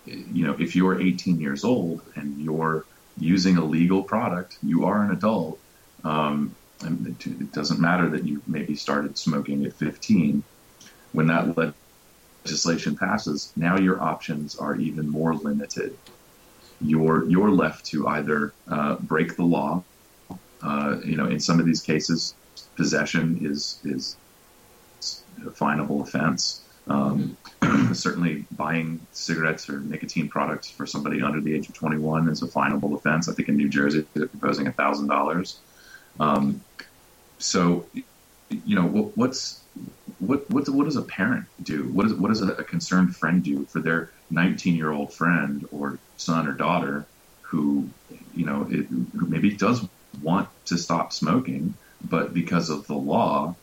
you 0.06 0.46
know, 0.46 0.56
if 0.58 0.74
you're 0.74 1.00
18 1.00 1.40
years 1.40 1.64
old 1.64 2.00
and 2.14 2.40
you're 2.40 2.86
using 3.18 3.56
a 3.56 3.64
legal 3.64 4.02
product, 4.02 4.56
you 4.62 4.86
are 4.86 5.02
an 5.02 5.10
adult. 5.10 5.58
Um, 6.04 6.54
and 6.80 7.06
it, 7.06 7.26
it 7.26 7.52
doesn't 7.52 7.80
matter 7.80 8.08
that 8.10 8.24
you 8.24 8.40
maybe 8.46 8.74
started 8.76 9.18
smoking 9.18 9.66
at 9.66 9.74
15. 9.74 10.42
When 11.12 11.26
that 11.28 11.74
legislation 12.48 12.96
passes, 12.96 13.52
now 13.56 13.78
your 13.78 14.00
options 14.00 14.56
are 14.56 14.74
even 14.76 15.06
more 15.06 15.34
limited. 15.34 15.94
You're 16.80 17.28
you're 17.28 17.50
left 17.50 17.84
to 17.86 18.08
either 18.08 18.54
uh, 18.68 18.94
break 18.96 19.36
the 19.36 19.44
law. 19.44 19.82
Uh, 20.62 20.96
you 21.04 21.16
know, 21.16 21.26
in 21.26 21.40
some 21.40 21.60
of 21.60 21.66
these 21.66 21.82
cases, 21.82 22.34
possession 22.74 23.40
is 23.42 23.80
is 23.84 24.16
a 25.46 25.50
finable 25.50 26.00
offense. 26.00 26.62
Um, 26.86 27.36
certainly, 27.92 28.46
buying 28.52 28.98
cigarettes 29.12 29.68
or 29.68 29.80
nicotine 29.80 30.28
products 30.28 30.70
for 30.70 30.86
somebody 30.86 31.20
under 31.20 31.42
the 31.42 31.54
age 31.54 31.68
of 31.68 31.74
21 31.74 32.30
is 32.30 32.40
a 32.42 32.46
finable 32.46 32.94
offense. 32.94 33.28
I 33.28 33.34
think 33.34 33.50
in 33.50 33.56
New 33.58 33.68
Jersey 33.68 34.06
they're 34.14 34.26
proposing 34.26 34.68
a 34.68 34.72
thousand 34.72 35.08
dollars. 35.08 35.58
Um, 36.18 36.62
so, 37.38 37.86
you 38.48 38.74
know, 38.74 38.86
what, 38.86 39.16
what's 39.16 39.62
what 40.18 40.50
what 40.50 40.68
what 40.68 40.84
does 40.84 40.96
a 40.96 41.02
parent 41.02 41.46
do? 41.62 41.84
What 41.84 42.04
does 42.04 42.14
what 42.14 42.28
does 42.28 42.42
a, 42.42 42.52
a 42.54 42.64
concerned 42.64 43.16
friend 43.16 43.42
do 43.42 43.64
for 43.66 43.80
their 43.80 44.10
19 44.30 44.74
year 44.74 44.90
old 44.90 45.12
friend 45.12 45.66
or 45.70 45.98
son 46.16 46.48
or 46.48 46.52
daughter 46.52 47.06
who, 47.42 47.88
you 48.34 48.44
know, 48.44 48.66
it, 48.68 48.86
who 48.86 49.26
maybe 49.26 49.50
does 49.50 49.86
want 50.22 50.48
to 50.66 50.76
stop 50.76 51.12
smoking, 51.12 51.74
but 52.04 52.34
because 52.34 52.68
of 52.68 52.86
the 52.86 52.94
law, 52.94 53.54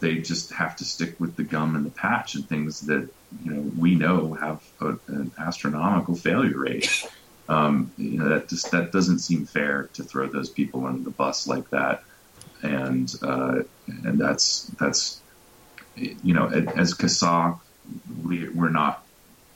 they 0.00 0.18
just 0.18 0.52
have 0.52 0.76
to 0.76 0.84
stick 0.84 1.18
with 1.18 1.36
the 1.36 1.42
gum 1.42 1.76
and 1.76 1.84
the 1.84 1.90
patch 1.90 2.34
and 2.34 2.48
things 2.48 2.82
that 2.82 3.08
you 3.44 3.52
know 3.52 3.70
we 3.78 3.94
know 3.94 4.34
have 4.34 4.62
a, 4.80 4.96
an 5.08 5.32
astronomical 5.38 6.14
failure 6.14 6.58
rate. 6.58 7.06
Um, 7.48 7.90
you 7.98 8.18
know 8.18 8.28
that 8.28 8.48
just 8.48 8.70
that 8.70 8.92
doesn't 8.92 9.18
seem 9.18 9.44
fair 9.44 9.88
to 9.94 10.04
throw 10.04 10.28
those 10.28 10.50
people 10.50 10.86
under 10.86 11.02
the 11.02 11.10
bus 11.10 11.48
like 11.48 11.68
that, 11.70 12.04
and 12.62 13.12
uh, 13.22 13.62
and 14.04 14.20
that's 14.20 14.64
that's 14.78 15.20
you 16.22 16.34
know 16.34 16.48
as 16.48 16.94
CASAA, 16.94 17.58
we 18.24 18.48
we're 18.48 18.70
not 18.70 19.04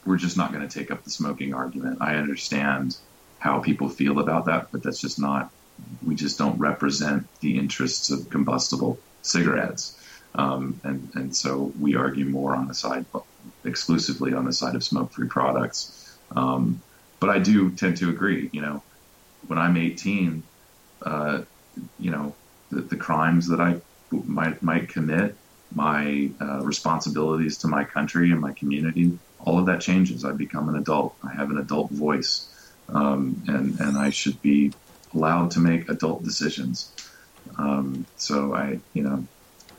we're 0.05 0.17
just 0.17 0.37
not 0.37 0.53
going 0.53 0.67
to 0.67 0.79
take 0.79 0.91
up 0.91 1.03
the 1.03 1.09
smoking 1.09 1.53
argument. 1.53 1.99
I 2.01 2.15
understand 2.15 2.97
how 3.39 3.59
people 3.59 3.89
feel 3.89 4.19
about 4.19 4.45
that, 4.45 4.71
but 4.71 4.83
that's 4.83 4.99
just 4.99 5.19
not. 5.19 5.51
We 6.05 6.15
just 6.15 6.37
don't 6.37 6.57
represent 6.57 7.27
the 7.41 7.57
interests 7.57 8.09
of 8.09 8.29
combustible 8.29 8.97
cigarettes. 9.23 9.99
Um, 10.35 10.79
and, 10.83 11.09
and 11.15 11.35
so 11.35 11.73
we 11.79 11.95
argue 11.95 12.25
more 12.25 12.55
on 12.55 12.67
the 12.67 12.73
side, 12.73 13.05
exclusively 13.63 14.33
on 14.33 14.45
the 14.45 14.53
side 14.53 14.75
of 14.75 14.83
smoke-free 14.83 15.27
products. 15.27 16.17
Um, 16.35 16.81
but 17.19 17.29
I 17.29 17.39
do 17.39 17.71
tend 17.71 17.97
to 17.97 18.09
agree. 18.09 18.49
You 18.51 18.61
know, 18.61 18.83
when 19.47 19.59
I'm 19.59 19.77
18, 19.77 20.43
uh, 21.01 21.41
you 21.99 22.11
know, 22.11 22.35
the, 22.69 22.81
the 22.81 22.97
crimes 22.97 23.47
that 23.47 23.59
I 23.59 23.81
might 24.11 24.61
might 24.61 24.89
commit, 24.89 25.35
my 25.73 26.29
uh, 26.41 26.61
responsibilities 26.61 27.57
to 27.59 27.67
my 27.67 27.83
country 27.83 28.31
and 28.31 28.39
my 28.39 28.53
community, 28.53 29.17
all 29.39 29.59
of 29.59 29.65
that 29.65 29.81
changes. 29.81 30.23
I 30.25 30.31
become 30.31 30.69
an 30.69 30.75
adult. 30.75 31.15
I 31.23 31.33
have 31.33 31.49
an 31.49 31.57
adult 31.57 31.91
voice, 31.91 32.47
um, 32.89 33.41
and 33.47 33.79
and 33.79 33.97
I 33.97 34.09
should 34.09 34.41
be 34.41 34.73
allowed 35.13 35.51
to 35.51 35.59
make 35.59 35.89
adult 35.89 36.23
decisions. 36.23 36.91
Um, 37.57 38.05
so 38.17 38.53
I, 38.53 38.79
you 38.93 39.03
know, 39.03 39.25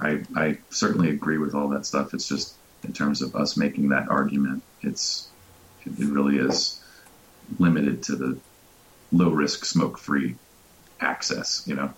I, 0.00 0.22
I 0.34 0.58
certainly 0.70 1.10
agree 1.10 1.38
with 1.38 1.54
all 1.54 1.68
that 1.68 1.84
stuff. 1.84 2.14
It's 2.14 2.28
just 2.28 2.54
in 2.84 2.92
terms 2.92 3.22
of 3.22 3.34
us 3.34 3.56
making 3.56 3.88
that 3.90 4.08
argument, 4.08 4.62
it's 4.82 5.28
it, 5.84 5.92
really 5.98 6.38
is 6.38 6.82
limited 7.58 8.02
to 8.04 8.16
the 8.16 8.38
low 9.12 9.30
risk, 9.30 9.64
smoke 9.64 9.98
free 9.98 10.36
access. 11.00 11.62
You 11.66 11.76
know. 11.76 11.94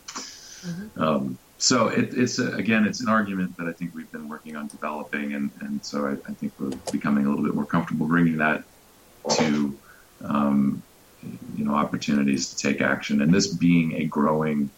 Um, 0.97 1.39
so 1.59 1.89
it, 1.89 2.15
it's 2.15 2.39
a, 2.39 2.53
again, 2.53 2.87
it's 2.87 3.01
an 3.01 3.09
argument 3.09 3.57
that 3.57 3.67
I 3.67 3.73
think 3.73 3.95
we've 3.95 4.11
been 4.13 4.29
working 4.29 4.55
on 4.57 4.69
developing, 4.69 5.35
and, 5.35 5.51
and 5.61 5.85
so 5.85 6.07
I, 6.07 6.13
I 6.13 6.35
think 6.35 6.53
we're 6.59 6.71
becoming 6.93 7.27
a 7.27 7.29
little 7.29 7.45
bit 7.45 7.55
more 7.55 7.67
comfortable 7.67 8.07
bringing 8.07 8.37
that 8.39 8.63
to 9.37 9.77
um, 10.23 10.83
you 11.57 11.65
know 11.65 11.75
opportunities 11.75 12.55
to 12.55 12.57
take 12.57 12.81
action, 12.81 13.21
and 13.21 13.35
this 13.35 13.49
being 13.49 13.95
a 13.95 14.05
growing 14.05 14.71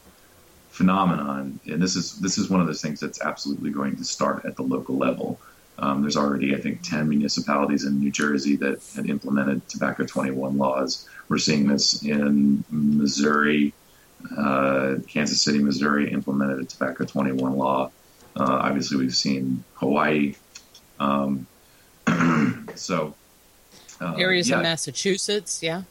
phenomenon, 0.71 1.61
and 1.67 1.83
this 1.83 1.97
is 1.97 2.19
this 2.19 2.39
is 2.39 2.49
one 2.49 2.63
of 2.63 2.67
those 2.67 2.81
things 2.81 2.99
that's 2.99 3.21
absolutely 3.21 3.71
going 3.71 3.97
to 3.97 4.05
start 4.05 4.47
at 4.47 4.57
the 4.57 4.63
local 4.63 4.97
level. 4.97 5.39
Um, 5.79 6.03
there's 6.03 6.17
already, 6.17 6.55
I 6.55 6.61
think, 6.61 6.83
10 6.83 7.09
municipalities 7.09 7.85
in 7.85 7.99
New 7.99 8.11
Jersey 8.11 8.57
that 8.57 8.83
had 8.95 9.09
implemented 9.09 9.67
Tobacco 9.67 10.05
21 10.05 10.59
laws. 10.59 11.09
We're 11.29 11.39
seeing 11.39 11.67
this 11.67 12.03
in 12.03 12.63
Missouri, 12.71 13.73
uh, 14.37 14.97
Kansas 15.09 15.43
City, 15.43 15.59
Missouri 15.59 16.11
implemented 16.11 16.61
a 16.61 16.65
Tobacco 16.65 17.05
21 17.05 17.57
law. 17.57 17.91
Uh, 18.37 18.45
obviously, 18.63 18.97
we've 18.97 19.15
seen 19.15 19.65
Hawaii. 19.75 20.35
Um, 20.99 21.47
so, 22.75 23.15
uh, 24.01 24.15
Areas 24.15 24.49
yeah, 24.49 24.57
in 24.57 24.63
Massachusetts, 24.63 25.63
yeah. 25.63 25.83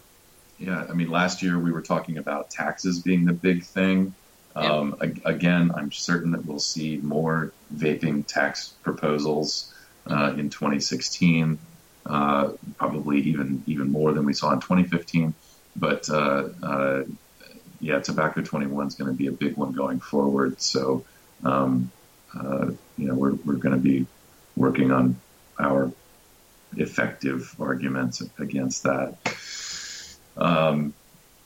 yeah, 0.58 0.86
I 0.90 0.94
mean, 0.94 1.10
last 1.10 1.44
year 1.44 1.60
we 1.60 1.72
were 1.72 1.82
talking 1.82 2.18
about 2.18 2.50
taxes 2.50 3.00
being 3.00 3.26
the 3.26 3.34
big 3.34 3.64
thing. 3.64 4.14
Um, 4.56 4.96
ag- 5.02 5.22
again, 5.26 5.72
I'm 5.76 5.92
certain 5.92 6.32
that 6.32 6.46
we'll 6.46 6.60
see 6.60 6.98
more 6.98 7.52
vaping 7.76 8.26
tax 8.26 8.74
proposals 8.84 9.74
uh, 10.10 10.34
in 10.38 10.50
2016, 10.50 11.60
uh, 12.06 12.52
probably 12.78 13.20
even 13.22 13.64
even 13.68 13.92
more 13.92 14.12
than 14.12 14.26
we 14.26 14.34
saw 14.34 14.52
in 14.52 14.60
2015. 14.60 15.34
But 15.76 16.10
uh, 16.10 16.50
uh, 16.64 17.04
yeah, 17.80 18.00
Tobacco 18.00 18.42
21 18.42 18.88
is 18.88 18.96
going 18.96 19.10
to 19.10 19.18
be 19.18 19.28
a 19.28 19.32
big 19.32 19.56
one 19.58 19.72
going 19.72 20.00
forward. 20.00 20.62
So, 20.62 21.06
um, 21.44 21.92
uh, 22.38 22.68
you 22.98 23.08
know, 23.08 23.16
we're, 23.16 23.36
we're 23.46 23.56
going 23.56 23.76
to 23.76 23.82
be 23.82 24.06
working 24.56 24.92
on 24.92 25.20
our 25.60 25.92
effective 26.78 27.56
arguments 27.60 28.22
against 28.40 28.84
that. 28.84 29.18
Um, 30.38 30.94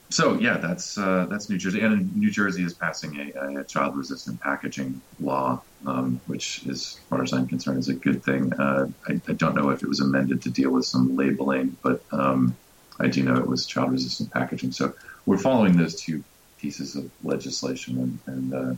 so 0.10 0.36
yeah, 0.36 0.58
that's 0.58 0.96
uh, 0.98 1.26
that's 1.30 1.50
New 1.50 1.58
Jersey, 1.58 1.82
and 1.82 2.16
New 2.16 2.30
Jersey 2.30 2.64
is 2.64 2.76
passing 2.76 3.20
a, 3.20 3.62
a 3.62 3.64
child-resistant 3.64 4.40
packaging 4.42 5.02
law, 5.20 5.64
um, 5.88 6.22
which, 6.28 6.68
as 6.70 7.00
far 7.10 7.24
as 7.24 7.34
I'm 7.34 7.48
concerned, 7.48 7.80
is 7.80 7.90
a 7.90 7.96
good 7.96 8.24
thing. 8.24 8.54
Uh, 8.54 8.88
I, 9.08 9.14
I 9.28 9.34
don't 9.34 9.56
know 9.56 9.72
if 9.72 9.82
it 9.82 9.90
was 9.90 10.02
amended 10.02 10.44
to 10.44 10.52
deal 10.52 10.70
with 10.70 10.86
some 10.86 11.16
labeling, 11.16 11.78
but 11.82 12.04
um, 12.12 12.56
I 13.00 13.08
do 13.08 13.24
know 13.24 13.38
it 13.38 13.48
was 13.48 13.66
child-resistant 13.66 14.32
packaging. 14.32 14.72
So 14.72 14.94
we're 15.26 15.38
following 15.38 15.78
those 15.78 15.96
two 16.02 16.24
pieces 16.58 16.96
of 16.96 17.10
legislation, 17.24 18.20
and, 18.26 18.36
and 18.36 18.54
uh, 18.54 18.76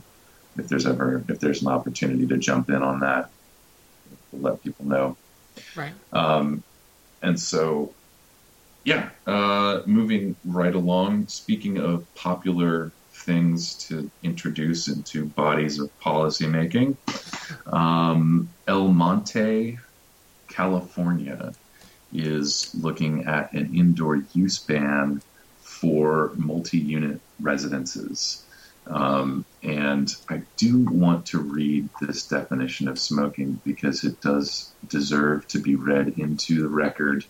if 0.58 0.68
there's 0.68 0.86
ever 0.86 1.22
if 1.28 1.40
there's 1.40 1.62
an 1.62 1.68
opportunity 1.68 2.26
to 2.26 2.36
jump 2.36 2.70
in 2.70 2.82
on 2.82 3.00
that, 3.00 3.30
we'll 4.32 4.52
let 4.52 4.62
people 4.62 4.86
know. 4.86 5.16
Right. 5.74 5.92
Um, 6.12 6.62
and 7.22 7.38
so, 7.38 7.92
yeah, 8.84 9.10
uh, 9.26 9.82
moving 9.86 10.36
right 10.44 10.74
along. 10.74 11.28
Speaking 11.28 11.78
of 11.78 12.12
popular 12.14 12.92
things 13.12 13.74
to 13.74 14.10
introduce 14.22 14.88
into 14.88 15.24
bodies 15.24 15.78
of 15.78 15.90
policymaking, 16.00 16.96
um, 17.72 18.48
El 18.66 18.88
Monte, 18.88 19.78
California, 20.48 21.52
is 22.12 22.74
looking 22.74 23.24
at 23.24 23.52
an 23.52 23.74
indoor 23.74 24.22
use 24.34 24.58
ban 24.58 25.20
for 25.80 26.32
multi-unit 26.36 27.20
residences. 27.38 28.42
Um, 28.86 29.44
and 29.62 30.14
I 30.30 30.42
do 30.56 30.84
want 30.84 31.26
to 31.26 31.38
read 31.38 31.88
this 32.00 32.26
definition 32.26 32.88
of 32.88 32.98
smoking 32.98 33.60
because 33.64 34.04
it 34.04 34.20
does 34.20 34.72
deserve 34.88 35.46
to 35.48 35.58
be 35.58 35.74
read 35.74 36.18
into 36.18 36.62
the 36.62 36.68
record. 36.68 37.24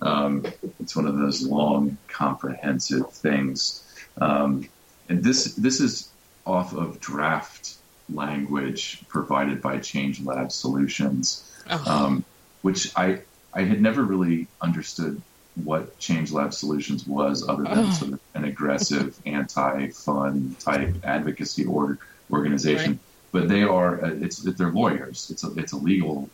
Um, 0.00 0.44
it's 0.78 0.94
one 0.94 1.06
of 1.06 1.18
those 1.18 1.42
long, 1.42 1.96
comprehensive 2.06 3.10
things. 3.12 3.82
Um, 4.20 4.68
and 5.08 5.24
this 5.24 5.54
this 5.54 5.80
is 5.80 6.08
off 6.46 6.72
of 6.74 7.00
draft 7.00 7.74
language 8.12 9.02
provided 9.08 9.60
by 9.60 9.78
Change 9.78 10.20
Lab 10.20 10.52
Solutions, 10.52 11.50
um, 11.86 12.24
which 12.62 12.92
I 12.96 13.22
I 13.52 13.62
had 13.62 13.80
never 13.80 14.02
really 14.02 14.46
understood 14.60 15.20
what 15.64 15.98
Change 15.98 16.32
Lab 16.32 16.54
Solutions 16.54 17.06
was, 17.06 17.48
other 17.48 17.64
than 17.64 17.78
Ugh. 17.78 17.92
sort 17.94 18.12
of 18.12 18.20
an 18.34 18.44
aggressive, 18.44 19.18
anti-fun 19.26 20.56
type 20.60 20.94
advocacy 21.04 21.64
or, 21.64 21.98
organization. 22.30 22.92
Right. 22.92 22.98
But 23.30 23.48
they 23.48 23.62
are 23.62 24.04
uh, 24.04 24.14
it's 24.20 24.38
they're 24.38 24.72
lawyers. 24.72 25.30
It's 25.30 25.44
a 25.44 25.52
it's 25.56 25.72
a 25.72 25.76
legal 25.76 26.30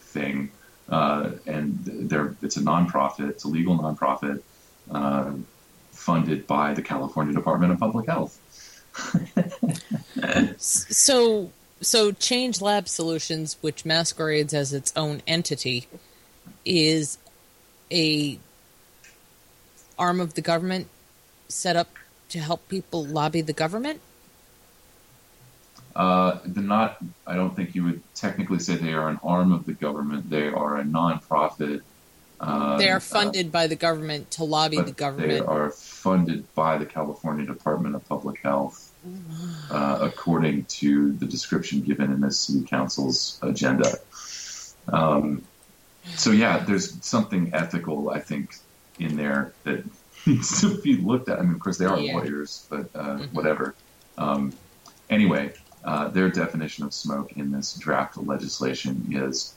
thing, 0.00 0.50
uh, 0.88 1.30
and 1.46 1.78
they're 1.84 2.36
it's 2.40 2.56
a 2.56 2.60
nonprofit. 2.60 3.30
It's 3.30 3.44
a 3.44 3.48
legal 3.48 3.76
nonprofit 3.76 4.40
uh, 4.90 5.32
funded 5.90 6.46
by 6.46 6.74
the 6.74 6.82
California 6.82 7.34
Department 7.34 7.72
of 7.72 7.80
Public 7.80 8.06
Health. 8.06 8.38
So, 10.58 11.50
so 11.80 12.12
Change 12.12 12.60
Lab 12.60 12.88
Solutions, 12.88 13.56
which 13.60 13.84
masquerades 13.84 14.52
as 14.52 14.72
its 14.72 14.92
own 14.96 15.22
entity, 15.26 15.86
is 16.64 17.18
a 17.90 18.38
arm 20.00 20.18
of 20.20 20.34
the 20.34 20.40
government 20.40 20.88
set 21.48 21.76
up 21.76 21.88
to 22.30 22.38
help 22.38 22.66
people 22.68 23.04
lobby 23.04 23.42
the 23.42 23.52
government. 23.52 24.00
Uh, 25.94 26.38
they're 26.44 26.62
not. 26.62 26.98
I 27.26 27.34
don't 27.34 27.54
think 27.54 27.74
you 27.74 27.84
would 27.84 28.02
technically 28.14 28.60
say 28.60 28.76
they 28.76 28.92
are 28.92 29.08
an 29.08 29.20
arm 29.22 29.52
of 29.52 29.66
the 29.66 29.72
government. 29.72 30.30
They 30.30 30.48
are 30.48 30.78
a 30.78 30.84
nonprofit. 30.84 31.82
Uh, 32.40 32.78
they 32.78 32.88
are 32.88 33.00
funded 33.00 33.52
by 33.52 33.66
the 33.66 33.76
government 33.76 34.30
to 34.32 34.44
lobby 34.44 34.78
the 34.78 34.84
They 34.84 34.92
government. 34.92 35.46
are 35.46 35.70
funded 35.70 36.52
by 36.54 36.78
the 36.78 36.86
California 36.86 37.44
Department 37.44 37.94
of 37.96 38.08
Public 38.08 38.40
Health, 38.40 38.90
uh, 39.70 39.98
according 40.00 40.64
to 40.80 41.12
the 41.12 41.26
description 41.26 41.82
given 41.82 42.10
in 42.10 42.20
the 42.22 42.30
City 42.30 42.64
Council's 42.64 43.38
agenda. 43.42 43.98
Um, 44.88 45.42
so 46.16 46.30
yeah, 46.30 46.64
there's 46.64 47.04
something 47.04 47.50
ethical, 47.52 48.08
I 48.08 48.20
think, 48.20 48.56
in 49.00 49.16
there 49.16 49.56
that 49.64 49.84
needs 50.26 50.60
to 50.60 50.80
be 50.82 50.96
looked 50.96 51.28
at. 51.28 51.38
I 51.38 51.42
mean, 51.42 51.54
of 51.54 51.60
course, 51.60 51.78
they 51.78 51.86
are 51.86 51.98
Yeah. 51.98 52.14
lawyers, 52.14 52.66
but 52.70 52.86
uh, 52.94 53.18
whatever. 53.32 53.76
Um, 54.18 54.58
anyway, 55.08 55.52
uh, 55.84 56.08
their 56.08 56.30
definition 56.30 56.84
of 56.84 56.92
smoke 56.92 57.32
in 57.32 57.50
this 57.50 57.74
draft 57.78 58.16
legislation 58.18 59.06
is 59.10 59.56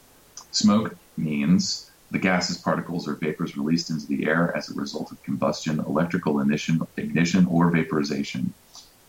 smoke 0.51 0.95
means 1.17 1.89
the 2.11 2.19
gases, 2.19 2.59
particles, 2.59 3.07
or 3.07 3.17
vapors 3.19 3.57
released 3.57 3.89
into 3.89 4.05
the 4.07 4.25
air 4.25 4.55
as 4.55 4.69
a 4.69 4.75
result 4.75 5.11
of 5.11 5.21
combustion, 5.23 5.79
electrical 5.79 6.39
ignition, 6.39 6.79
ignition 6.97 7.45
or 7.47 7.71
vaporization. 7.71 8.53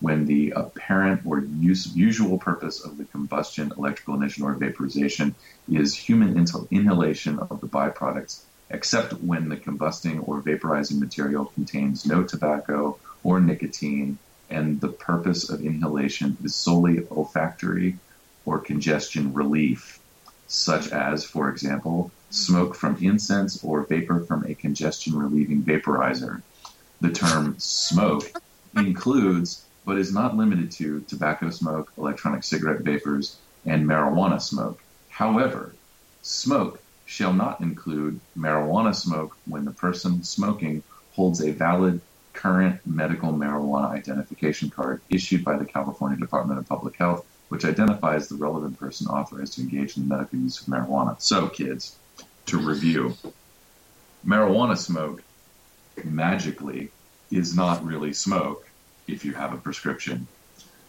When 0.01 0.25
the 0.25 0.53
apparent 0.57 1.23
or 1.25 1.47
use, 1.59 1.95
usual 1.95 2.39
purpose 2.39 2.85
of 2.85 2.99
the 2.99 3.07
combustion, 3.07 3.73
electrical 3.79 4.15
ignition, 4.15 4.45
or 4.45 4.59
vaporization 4.59 5.37
is 5.69 5.95
human 5.95 6.37
inhalation 6.71 7.39
of 7.39 7.61
the 7.61 7.69
byproducts, 7.69 8.47
except 8.71 9.13
when 9.15 9.49
the 9.49 9.57
combusting 9.57 10.27
or 10.27 10.41
vaporizing 10.41 10.99
material 10.99 11.47
contains 11.47 12.07
no 12.07 12.23
tobacco 12.23 12.99
or 13.23 13.41
nicotine, 13.41 14.19
and 14.51 14.81
the 14.81 14.89
purpose 14.89 15.49
of 15.49 15.65
inhalation 15.65 16.37
is 16.45 16.55
solely 16.55 17.07
olfactory 17.11 17.97
or 18.45 18.59
congestion 18.59 19.33
relief, 19.33 19.99
such 20.47 20.93
as, 20.93 21.25
for 21.25 21.49
example, 21.49 22.11
smoke 22.31 22.75
from 22.75 22.97
incense 23.01 23.63
or 23.65 23.83
vapor 23.83 24.21
from 24.21 24.45
a 24.45 24.55
congestion 24.55 25.17
relieving 25.17 25.63
vaporizer. 25.63 26.43
The 27.01 27.11
term 27.11 27.57
smoke 27.59 28.31
includes, 28.77 29.65
but 29.85 29.99
is 29.99 30.13
not 30.13 30.37
limited 30.37 30.71
to, 30.73 31.01
tobacco 31.01 31.51
smoke, 31.51 31.93
electronic 31.97 32.45
cigarette 32.45 32.81
vapors, 32.81 33.37
and 33.65 33.87
marijuana 33.87 34.41
smoke. 34.41 34.81
However, 35.09 35.75
smoke 36.23 36.81
shall 37.07 37.33
not 37.33 37.61
include 37.61 38.21
marijuana 38.37 38.95
smoke 38.95 39.37
when 39.47 39.65
the 39.65 39.71
person 39.71 40.23
smoking 40.25 40.83
holds 41.13 41.41
a 41.41 41.53
valid 41.53 42.01
current 42.33 42.81
medical 42.85 43.33
marijuana 43.33 43.91
identification 43.91 44.69
card 44.71 45.01
issued 45.09 45.45
by 45.45 45.57
the 45.57 45.65
California 45.65 46.19
Department 46.19 46.59
of 46.59 46.69
Public 46.69 46.97
Health, 46.97 47.25
which 47.49 47.65
identifies 47.65 48.29
the 48.29 48.35
relevant 48.35 48.79
person 48.79 49.07
authorized 49.07 49.55
to 49.55 49.61
engage 49.63 49.97
in 49.97 50.09
the 50.09 50.15
medical 50.15 50.39
use 50.39 50.61
of 50.61 50.67
marijuana. 50.67 51.21
So, 51.21 51.49
kids, 51.49 51.97
to 52.47 52.59
review, 52.59 53.15
marijuana 54.27 54.77
smoke 54.77 55.23
magically 56.03 56.91
is 57.31 57.57
not 57.57 57.85
really 57.85 58.13
smoke. 58.13 58.69
if 59.07 59.23
you 59.23 59.35
have 59.35 59.53
a 59.53 59.59
prescription, 59.59 60.27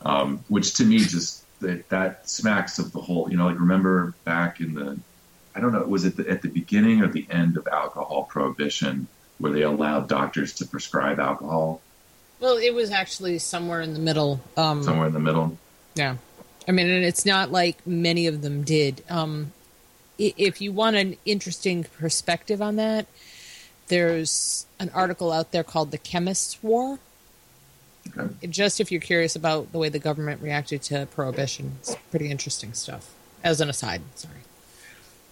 um, 0.03 0.39
which 0.47 0.75
to 0.75 0.85
me 0.85 0.99
just 0.99 1.43
that, 1.59 1.89
that 1.89 2.29
smacks 2.29 2.79
of 2.79 2.93
the 2.93 3.01
whole. 3.01 3.29
You 3.29 3.35
know, 3.35 3.47
like 3.47 3.59
remember 3.59 4.13
back 4.23 4.61
in 4.61 4.73
the, 4.73 4.97
I 5.56 5.61
don't 5.61 5.72
know, 5.72 5.84
was 5.84 6.06
it 6.06 6.18
the, 6.18 6.30
at 6.30 6.41
the 6.41 6.49
beginning 6.49 7.02
or 7.02 7.07
the 7.07 7.26
end 7.30 7.56
of 7.57 7.68
alcohol 7.68 8.23
prohibition 8.23 9.07
where 9.38 9.52
they 9.52 9.61
allowed 9.61 10.07
doctors 10.07 10.53
to 10.56 10.65
prescribe 10.65 11.19
alcohol 11.19 11.82
Well, 12.40 12.57
it 12.57 12.73
was 12.73 12.91
actually 12.91 13.40
somewhere 13.40 13.82
in 13.82 13.94
the 13.94 13.99
middle. 13.99 14.41
Um, 14.57 14.84
somewhere 14.84 15.07
in 15.07 15.14
the 15.14 15.19
middle? 15.19 15.57
Yeah. 15.95 16.18
I 16.68 16.72
mean, 16.72 16.90
and 16.90 17.06
it's 17.06 17.26
not 17.26 17.52
like 17.52 17.86
many 17.88 18.27
of 18.27 18.41
them 18.41 18.64
did. 18.64 19.03
Um, 19.10 19.53
if 20.18 20.61
you 20.61 20.72
want 20.72 20.95
an 20.95 21.18
interesting 21.26 21.84
perspective 21.84 22.61
on 22.61 22.76
that, 22.77 23.06
there's 23.88 24.65
an 24.80 24.90
article 24.94 25.32
out 25.32 25.52
there 25.52 25.64
called 25.64 25.91
The 25.91 25.98
Chemist's 25.98 26.61
War. 26.64 26.99
Just 28.49 28.80
if 28.80 28.91
you're 28.91 29.02
curious 29.02 29.36
about 29.36 29.72
the 29.72 29.77
way 29.77 29.90
the 29.90 29.99
government 29.99 30.41
reacted 30.41 30.82
to 30.84 31.06
prohibition, 31.07 31.77
it's 31.80 31.95
pretty 32.11 32.30
interesting 32.30 32.73
stuff. 32.73 33.11
As 33.44 33.61
an 33.61 33.69
aside, 33.69 34.02
sorry. 34.15 34.36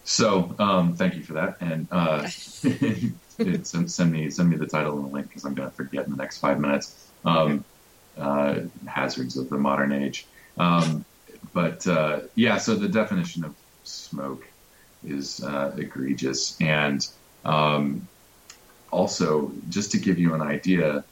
So, 0.04 0.54
um, 0.60 0.96
thank 0.96 1.16
you 1.16 1.24
for 1.24 1.34
that, 1.34 1.58
and 1.62 1.88
uh, 1.92 2.28
send, 3.64 3.90
send 3.92 4.12
me 4.12 4.30
send 4.30 4.50
me 4.50 4.58
the 4.58 4.68
title 4.68 4.98
and 4.98 5.06
the 5.06 5.10
link 5.10 5.30
because 5.30 5.46
I'm 5.46 5.54
going 5.54 5.70
to 5.70 5.76
forget 5.76 6.06
in 6.06 6.12
the 6.12 6.18
next 6.18 6.40
five 6.40 6.60
minutes. 6.60 7.12
Um, 7.26 7.66
uh, 8.18 8.60
hazards 8.86 9.38
of 9.38 9.50
the 9.50 9.58
modern 9.58 9.92
age, 9.92 10.28
um, 10.58 11.04
but 11.54 11.86
uh, 11.88 12.22
yeah. 12.36 12.58
So 12.58 12.76
the 12.76 12.88
definition 12.88 13.44
of 13.44 13.56
smoke 13.84 14.46
is 15.04 15.44
uh, 15.44 15.74
egregious, 15.78 16.60
and 16.62 17.06
um, 17.44 18.08
also 18.92 19.52
just 19.70 19.92
to 19.92 19.98
give 19.98 20.20
you 20.20 20.34
an 20.34 20.42
idea, 20.42 21.06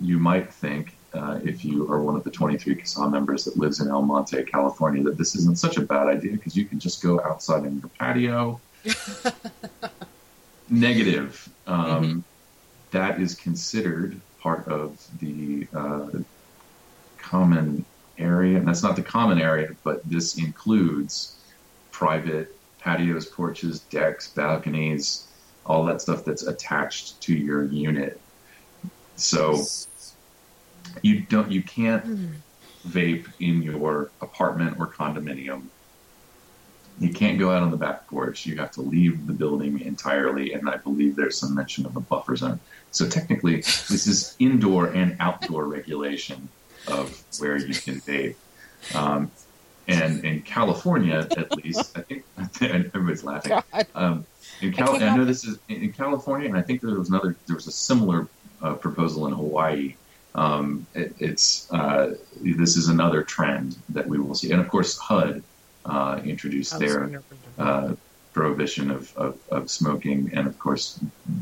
you 0.00 0.18
might 0.18 0.52
think. 0.52 0.93
Uh, 1.14 1.38
if 1.44 1.64
you 1.64 1.90
are 1.90 2.02
one 2.02 2.16
of 2.16 2.24
the 2.24 2.30
23 2.30 2.74
CASAA 2.74 3.10
members 3.10 3.44
that 3.44 3.56
lives 3.56 3.80
in 3.80 3.88
El 3.88 4.02
Monte, 4.02 4.42
California, 4.44 5.02
that 5.04 5.16
this 5.16 5.36
isn't 5.36 5.58
such 5.58 5.76
a 5.76 5.80
bad 5.80 6.08
idea 6.08 6.32
because 6.32 6.56
you 6.56 6.64
can 6.64 6.80
just 6.80 7.02
go 7.02 7.20
outside 7.20 7.64
in 7.64 7.78
your 7.78 7.88
patio, 7.98 8.60
negative. 10.68 11.48
Um, 11.68 12.24
that 12.90 13.20
is 13.20 13.34
considered 13.36 14.20
part 14.40 14.66
of 14.66 15.06
the 15.20 15.68
uh, 15.72 16.10
common 17.18 17.84
area, 18.18 18.58
and 18.58 18.66
that's 18.66 18.82
not 18.82 18.96
the 18.96 19.02
common 19.02 19.40
area, 19.40 19.70
but 19.84 20.02
this 20.08 20.36
includes 20.38 21.36
private 21.92 22.54
patios, 22.80 23.26
porches, 23.26 23.80
decks, 23.80 24.28
balconies, 24.28 25.28
all 25.64 25.84
that 25.84 26.02
stuff 26.02 26.24
that's 26.24 26.42
attached 26.42 27.20
to 27.22 27.34
your 27.34 27.64
unit. 27.64 28.20
So 29.16 29.64
you 31.02 31.20
don't, 31.20 31.50
you 31.50 31.62
can't 31.62 32.04
vape 32.86 33.26
in 33.40 33.62
your 33.62 34.10
apartment 34.20 34.78
or 34.78 34.86
condominium 34.86 35.68
you 36.98 37.12
can't 37.12 37.38
go 37.38 37.50
out 37.50 37.62
on 37.62 37.70
the 37.70 37.76
back 37.76 38.06
porch. 38.06 38.46
You 38.46 38.56
have 38.56 38.70
to 38.72 38.80
leave 38.80 39.26
the 39.26 39.32
building 39.32 39.80
entirely, 39.80 40.52
and 40.52 40.68
I 40.68 40.76
believe 40.76 41.16
there's 41.16 41.38
some 41.38 41.54
mention 41.54 41.86
of 41.86 41.96
a 41.96 42.00
buffer 42.00 42.36
zone. 42.36 42.60
So 42.92 43.08
technically, 43.08 43.56
this 43.56 44.06
is 44.06 44.36
indoor 44.38 44.86
and 44.86 45.16
outdoor 45.18 45.64
regulation 45.66 46.48
of 46.86 47.22
where 47.40 47.56
you 47.56 47.74
can 47.74 48.00
vape. 48.00 48.36
Um, 48.94 49.30
and 49.88 50.24
in 50.24 50.42
California, 50.42 51.26
at 51.36 51.52
least, 51.56 51.98
I 51.98 52.02
think 52.02 52.24
everybody's 52.62 53.24
laughing. 53.24 53.60
Um, 53.94 54.24
in 54.60 54.72
Cal- 54.72 55.02
I 55.02 55.16
know 55.16 55.24
this 55.24 55.44
is 55.44 55.58
in 55.68 55.92
California, 55.92 56.48
and 56.48 56.56
I 56.56 56.62
think 56.62 56.80
there 56.80 56.94
was 56.94 57.08
another. 57.08 57.36
There 57.46 57.56
was 57.56 57.66
a 57.66 57.72
similar 57.72 58.28
uh, 58.62 58.74
proposal 58.74 59.26
in 59.26 59.32
Hawaii. 59.34 59.96
Um, 60.34 60.86
it, 60.94 61.14
it's 61.18 61.70
uh, 61.72 62.14
this 62.40 62.76
is 62.76 62.88
another 62.88 63.22
trend 63.22 63.76
that 63.90 64.06
we 64.08 64.18
will 64.18 64.34
see, 64.34 64.50
and 64.50 64.60
of 64.60 64.68
course, 64.68 64.98
HUD 64.98 65.42
uh, 65.84 66.20
introduced 66.24 66.78
their 66.78 67.22
uh, 67.58 67.94
prohibition 68.32 68.90
of, 68.90 69.16
of, 69.16 69.38
of 69.50 69.70
smoking, 69.70 70.30
and 70.34 70.46
of 70.46 70.58
course, 70.58 70.98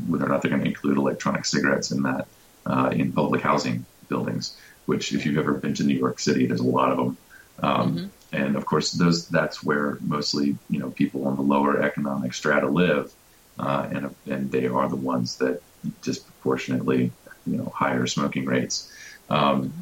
whether 0.07 0.25
or 0.25 0.29
not 0.29 0.41
they're 0.41 0.51
going 0.51 0.61
to 0.63 0.67
include 0.67 0.97
electronic 0.97 1.45
cigarettes 1.45 1.91
in 1.91 2.03
that 2.03 2.27
uh, 2.65 2.89
in 2.93 3.11
public 3.11 3.41
housing 3.41 3.85
buildings. 4.09 4.55
Which, 4.85 5.13
if 5.13 5.25
you've 5.25 5.37
ever 5.37 5.53
been 5.53 5.73
to 5.75 5.83
New 5.83 5.95
York 5.97 6.19
City, 6.19 6.45
there's 6.45 6.59
a 6.59 6.63
lot 6.63 6.91
of 6.91 6.97
them. 6.97 7.17
Um, 7.61 8.11
And 8.33 8.55
of 8.55 8.65
course, 8.65 8.91
those 8.91 9.27
that's 9.29 9.63
where 9.63 9.97
mostly 10.01 10.57
you 10.69 10.79
know 10.79 10.89
people 10.89 11.27
on 11.27 11.35
the 11.35 11.43
lower 11.43 11.81
economic 11.81 12.33
strata 12.33 12.67
live, 12.67 13.13
uh, 13.59 13.87
and 13.91 14.15
and 14.25 14.51
they 14.51 14.65
are 14.67 14.89
the 14.89 14.95
ones 14.95 15.37
that 15.37 15.61
disproportionately 16.01 17.11
you 17.45 17.57
know 17.57 17.71
higher 17.75 18.07
smoking 18.07 18.45
rates. 18.45 18.91
Um, 19.29 19.73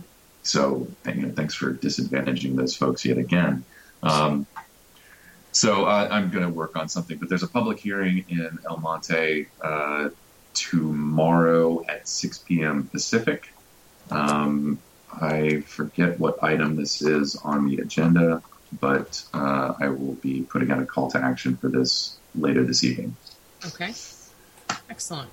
so 0.43 0.87
you 1.05 1.13
know, 1.15 1.31
thanks 1.31 1.53
for 1.53 1.73
disadvantaging 1.73 2.55
those 2.55 2.75
folks 2.75 3.05
yet 3.05 3.17
again. 3.17 3.63
Um, 4.03 4.47
so 5.51 5.85
uh, 5.85 6.07
I'm 6.09 6.29
going 6.29 6.43
to 6.43 6.49
work 6.49 6.75
on 6.77 6.87
something, 6.89 7.17
but 7.17 7.29
there's 7.29 7.43
a 7.43 7.47
public 7.47 7.79
hearing 7.79 8.25
in 8.29 8.57
El 8.67 8.77
Monte 8.77 9.47
uh, 9.61 10.09
tomorrow 10.53 11.85
at 11.87 12.07
6 12.07 12.37
p.m. 12.39 12.87
Pacific. 12.87 13.53
Um, 14.09 14.79
I 15.13 15.61
forget 15.61 16.19
what 16.19 16.41
item 16.41 16.77
this 16.77 17.01
is 17.01 17.35
on 17.35 17.67
the 17.67 17.77
agenda, 17.77 18.41
but 18.79 19.23
uh, 19.33 19.73
I 19.79 19.89
will 19.89 20.13
be 20.15 20.43
putting 20.43 20.71
out 20.71 20.81
a 20.81 20.85
call 20.85 21.11
to 21.11 21.21
action 21.21 21.57
for 21.57 21.67
this 21.67 22.17
later 22.33 22.63
this 22.63 22.83
evening. 22.83 23.15
Okay. 23.65 23.93
Excellent. 24.89 25.29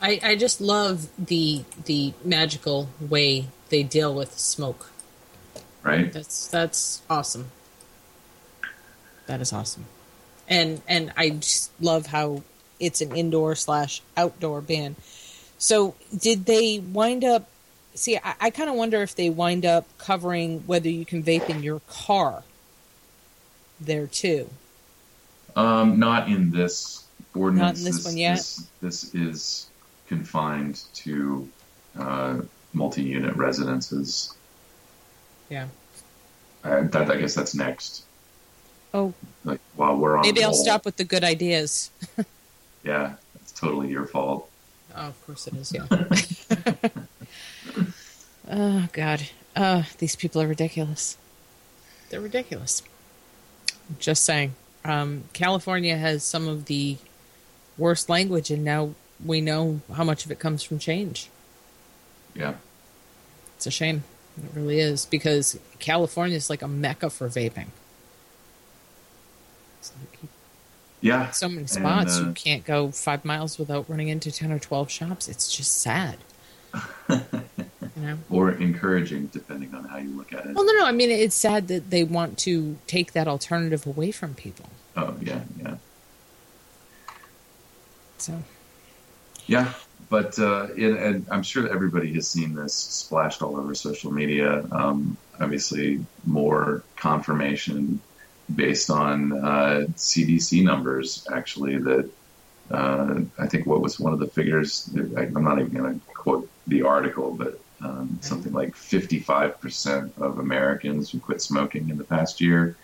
I, 0.00 0.20
I 0.22 0.36
just 0.36 0.60
love 0.60 1.08
the 1.18 1.64
the 1.84 2.12
magical 2.24 2.88
way 3.00 3.48
they 3.68 3.82
deal 3.82 4.14
with 4.14 4.38
smoke. 4.38 4.90
Right? 5.82 6.12
That's 6.12 6.48
that's 6.48 7.02
awesome. 7.08 7.50
That 9.26 9.40
is 9.40 9.52
awesome. 9.52 9.86
And 10.48 10.82
and 10.86 11.12
I 11.16 11.30
just 11.30 11.70
love 11.80 12.06
how 12.06 12.42
it's 12.78 13.00
an 13.00 13.16
indoor 13.16 13.54
slash 13.54 14.02
outdoor 14.16 14.60
ban. 14.60 14.96
So 15.58 15.94
did 16.16 16.46
they 16.46 16.78
wind 16.78 17.24
up 17.24 17.48
see 17.94 18.18
I, 18.18 18.34
I 18.40 18.50
kinda 18.50 18.74
wonder 18.74 19.02
if 19.02 19.14
they 19.14 19.30
wind 19.30 19.64
up 19.64 19.86
covering 19.98 20.60
whether 20.66 20.88
you 20.88 21.06
can 21.06 21.22
vape 21.22 21.48
in 21.48 21.62
your 21.62 21.80
car 21.88 22.42
there 23.80 24.06
too. 24.06 24.50
Um, 25.54 25.98
not 25.98 26.28
in 26.28 26.50
this 26.50 27.04
ordinance. 27.34 27.80
Not 27.80 27.86
in 27.86 27.96
this 27.96 28.04
one 28.04 28.16
yet? 28.16 28.36
This, 28.36 28.68
this 28.80 29.14
is 29.14 29.70
confined 30.06 30.82
to 30.94 31.48
uh, 31.98 32.40
multi-unit 32.72 33.34
residences. 33.36 34.34
Yeah. 35.48 35.68
Uh, 36.64 36.82
that, 36.82 37.10
I 37.10 37.16
guess 37.16 37.34
that's 37.34 37.54
next. 37.54 38.04
Oh, 38.94 39.12
Like 39.44 39.60
while 39.76 39.96
we're 39.96 40.16
on. 40.16 40.22
maybe 40.22 40.42
I'll 40.42 40.50
roll. 40.50 40.64
stop 40.64 40.84
with 40.84 40.96
the 40.96 41.04
good 41.04 41.24
ideas. 41.24 41.90
Yeah, 42.84 43.14
it's 43.42 43.50
totally 43.50 43.88
your 43.88 44.06
fault. 44.06 44.48
Oh, 44.94 45.08
of 45.08 45.26
course 45.26 45.48
it 45.48 45.54
is. 45.54 45.72
Yeah. 45.74 45.86
oh 48.48 48.88
God. 48.92 49.22
Uh, 49.56 49.82
these 49.98 50.14
people 50.14 50.40
are 50.40 50.46
ridiculous. 50.46 51.16
They're 52.10 52.20
ridiculous. 52.20 52.84
Just 53.98 54.24
saying. 54.24 54.54
Um, 54.84 55.24
California 55.32 55.96
has 55.96 56.22
some 56.22 56.46
of 56.46 56.66
the 56.66 56.98
worst 57.76 58.08
language, 58.08 58.52
and 58.52 58.62
now 58.64 58.90
we 59.24 59.40
know 59.40 59.80
how 59.92 60.04
much 60.04 60.24
of 60.24 60.30
it 60.30 60.38
comes 60.38 60.62
from 60.62 60.78
change. 60.78 61.30
Yeah. 62.34 62.54
It's 63.56 63.66
a 63.66 63.70
shame. 63.70 64.04
It 64.36 64.50
really 64.54 64.78
is 64.80 65.06
because 65.06 65.58
California 65.78 66.36
is 66.36 66.50
like 66.50 66.62
a 66.62 66.68
mecca 66.68 67.08
for 67.10 67.28
vaping. 67.28 67.68
Yeah. 71.00 71.30
so 71.30 71.48
many 71.48 71.60
And, 71.60 71.70
spots 71.70 72.18
uh, 72.18 72.24
you 72.26 72.32
can't 72.32 72.64
go 72.64 72.90
five 72.90 73.24
miles 73.24 73.58
without 73.58 73.88
running 73.88 74.08
into 74.08 74.32
ten 74.32 74.50
or 74.50 74.58
twelve 74.58 74.90
shops. 74.90 75.28
It's 75.28 75.54
just 75.54 75.80
sad. 75.80 76.18
you 77.08 77.22
know. 77.96 78.18
or 78.28 78.50
encouraging, 78.52 79.26
depending 79.26 79.74
on 79.74 79.84
how 79.84 79.96
you 79.98 80.10
look 80.10 80.32
at 80.32 80.44
it. 80.46 80.54
Well, 80.54 80.66
no, 80.66 80.72
no. 80.72 80.84
I 80.86 80.92
mean, 80.92 81.10
it's 81.10 81.36
sad 81.36 81.68
that 81.68 81.90
they 81.90 82.04
want 82.04 82.36
to 82.38 82.76
take 82.86 83.12
that 83.12 83.28
alternative 83.28 83.86
away 83.86 84.10
from 84.10 84.34
people. 84.34 84.66
Oh, 84.96 85.14
yeah, 85.22 85.40
yeah. 85.58 85.76
So, 88.18 88.42
Yeah, 89.46 89.72
but 90.08 90.38
uh, 90.38 90.68
it, 90.76 90.96
and 90.96 91.26
I'm 91.30 91.42
sure 91.42 91.68
everybody 91.68 92.12
has 92.14 92.28
seen 92.28 92.54
this 92.54 92.74
splashed 92.74 93.42
all 93.42 93.56
over 93.56 93.74
social 93.74 94.12
media. 94.12 94.64
Um, 94.70 95.16
obviously, 95.40 96.04
more 96.24 96.82
confirmation 96.96 98.00
based 98.54 98.90
on 98.90 99.32
uh, 99.32 99.86
CDC 99.96 100.62
numbers, 100.62 101.26
actually, 101.32 101.78
that 101.78 102.10
uh, 102.70 103.20
I 103.38 103.46
think 103.46 103.66
what 103.66 103.80
was 103.80 103.98
one 103.98 104.12
of 104.12 104.18
the 104.18 104.26
figures, 104.26 104.90
I'm 104.94 105.32
not 105.44 105.58
even 105.60 105.72
going 105.72 106.00
to 106.00 106.06
quote 106.06 106.48
the 106.66 106.82
article, 106.82 107.32
but 107.32 107.60
um, 107.80 108.18
something 108.22 108.52
like 108.52 108.74
55% 108.74 110.18
of 110.18 110.38
Americans 110.38 111.10
who 111.10 111.20
quit 111.20 111.42
smoking 111.42 111.88
in 111.88 111.98
the 111.98 112.04
past 112.04 112.40
year 112.40 112.76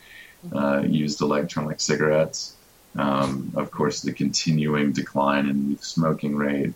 uh, 0.52 0.82
used 0.86 1.20
electronic 1.20 1.80
cigarettes. 1.80 2.55
Um, 2.97 3.52
of 3.56 3.70
course, 3.70 4.02
the 4.02 4.12
continuing 4.12 4.93
decline 4.93 5.48
in 5.48 5.70
the 5.70 5.82
smoking 5.82 6.36
rate, 6.36 6.74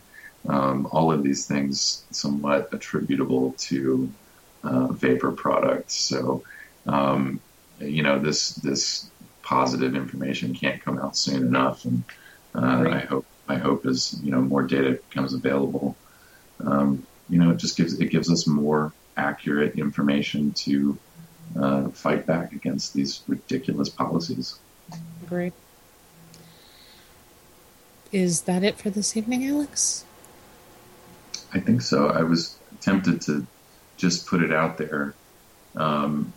um, 0.48 0.88
all 0.90 1.12
of 1.12 1.22
these 1.22 1.46
things 1.46 2.04
somewhat 2.10 2.70
attributable 2.72 3.52
to 3.58 4.12
uh, 4.64 4.86
vapor 4.88 5.32
products. 5.32 5.94
So, 5.94 6.42
um, 6.86 7.40
you 7.80 8.02
know, 8.02 8.18
this 8.18 8.50
this 8.54 9.10
positive 9.42 9.94
information 9.94 10.54
can't 10.54 10.82
come 10.82 10.98
out 10.98 11.16
soon 11.16 11.42
enough, 11.46 11.84
and 11.84 12.04
uh, 12.54 12.82
Right. 12.84 12.94
I 12.94 12.98
hope 13.00 13.26
I 13.48 13.56
hope 13.56 13.86
as 13.86 14.18
you 14.22 14.30
know 14.30 14.40
more 14.40 14.62
data 14.62 14.98
becomes 15.10 15.34
available, 15.34 15.96
um, 16.64 17.06
you 17.28 17.38
know, 17.38 17.50
it 17.50 17.58
just 17.58 17.76
gives 17.76 18.00
it 18.00 18.10
gives 18.10 18.30
us 18.30 18.46
more 18.46 18.92
accurate 19.16 19.78
information 19.78 20.52
to 20.52 20.98
uh, 21.58 21.88
fight 21.88 22.26
back 22.26 22.52
against 22.52 22.94
these 22.94 23.22
ridiculous 23.28 23.88
policies. 23.88 24.58
Agreed. 25.22 25.52
Is 28.12 28.42
that 28.42 28.62
it 28.62 28.78
for 28.78 28.90
this 28.90 29.16
evening, 29.16 29.46
Alex? 29.46 30.04
I 31.52 31.60
think 31.60 31.82
so. 31.82 32.08
I 32.08 32.22
was 32.22 32.56
tempted 32.80 33.20
to 33.22 33.46
just 33.96 34.26
put 34.26 34.42
it 34.42 34.52
out 34.52 34.78
there. 34.78 35.14
Um, 35.74 36.32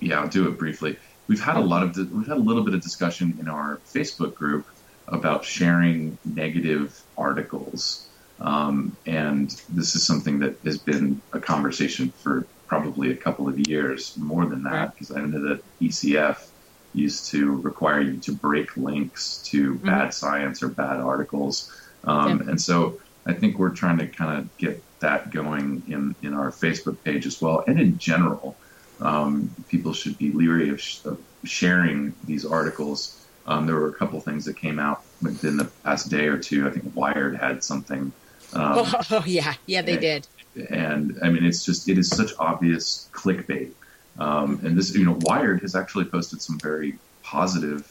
yeah, 0.00 0.20
I'll 0.20 0.28
do 0.28 0.48
it 0.48 0.58
briefly. 0.58 0.98
We've 1.28 1.42
had 1.42 1.56
a 1.56 1.60
lot 1.60 1.82
of 1.82 1.96
we've 2.12 2.26
had 2.26 2.36
a 2.36 2.40
little 2.40 2.64
bit 2.64 2.74
of 2.74 2.82
discussion 2.82 3.36
in 3.40 3.48
our 3.48 3.80
Facebook 3.86 4.34
group 4.34 4.66
about 5.08 5.44
sharing 5.44 6.18
negative 6.24 7.02
articles, 7.16 8.08
um, 8.40 8.96
and 9.06 9.50
this 9.68 9.94
is 9.94 10.06
something 10.06 10.38
that 10.40 10.58
has 10.64 10.78
been 10.78 11.20
a 11.32 11.40
conversation 11.40 12.10
for 12.10 12.46
probably 12.66 13.10
a 13.10 13.16
couple 13.16 13.48
of 13.48 13.68
years, 13.68 14.16
more 14.16 14.46
than 14.46 14.62
that, 14.64 14.94
because 14.94 15.10
I 15.10 15.20
know 15.20 15.48
that 15.48 15.62
ECF 15.80 16.48
used 16.94 17.30
to 17.30 17.56
require 17.56 18.00
you 18.00 18.16
to 18.18 18.32
break 18.32 18.76
links 18.76 19.38
to 19.46 19.74
bad 19.76 20.14
science 20.14 20.62
or 20.62 20.68
bad 20.68 21.00
articles, 21.00 21.70
um, 22.04 22.40
Yeah. 22.40 22.50
and 22.50 22.60
so 22.60 23.00
I 23.26 23.32
think 23.32 23.58
we're 23.58 23.70
trying 23.70 23.98
to 23.98 24.06
kind 24.06 24.38
of 24.38 24.56
get 24.58 24.82
that 25.00 25.30
going 25.30 25.82
in 25.88 26.14
in 26.22 26.34
our 26.34 26.50
Facebook 26.50 26.96
page 27.04 27.26
as 27.26 27.40
well, 27.42 27.64
and 27.66 27.80
in 27.80 27.98
general, 27.98 28.56
um, 29.00 29.50
people 29.68 29.92
should 29.92 30.16
be 30.18 30.30
leery 30.32 30.68
of, 30.70 30.80
sh- 30.80 31.04
of 31.04 31.18
sharing 31.44 32.14
these 32.24 32.44
articles. 32.44 33.20
Um, 33.46 33.66
there 33.66 33.74
were 33.76 33.88
a 33.88 33.92
couple 33.94 34.20
things 34.20 34.44
that 34.46 34.56
came 34.56 34.78
out 34.78 35.02
within 35.20 35.56
the 35.56 35.64
past 35.84 36.10
day 36.10 36.26
or 36.28 36.38
two. 36.38 36.66
I 36.66 36.70
think 36.70 36.94
Wired 36.94 37.36
had 37.36 37.62
something. 37.64 38.12
Um, 38.52 38.72
oh, 38.78 38.92
oh, 39.10 39.24
yeah, 39.26 39.54
yeah, 39.66 39.82
they 39.82 39.96
did. 39.96 40.26
and 40.70 41.18
I 41.22 41.28
mean, 41.28 41.44
it's 41.44 41.64
just 41.64 41.88
it 41.88 41.98
is 41.98 42.08
such 42.08 42.30
obvious 42.38 43.08
clickbait. 43.12 43.72
Um, 44.18 44.60
and 44.64 44.76
this, 44.76 44.94
you 44.94 45.04
know, 45.04 45.18
Wired 45.22 45.60
has 45.62 45.74
actually 45.74 46.04
posted 46.04 46.40
some 46.40 46.58
very 46.58 46.98
positive 47.22 47.90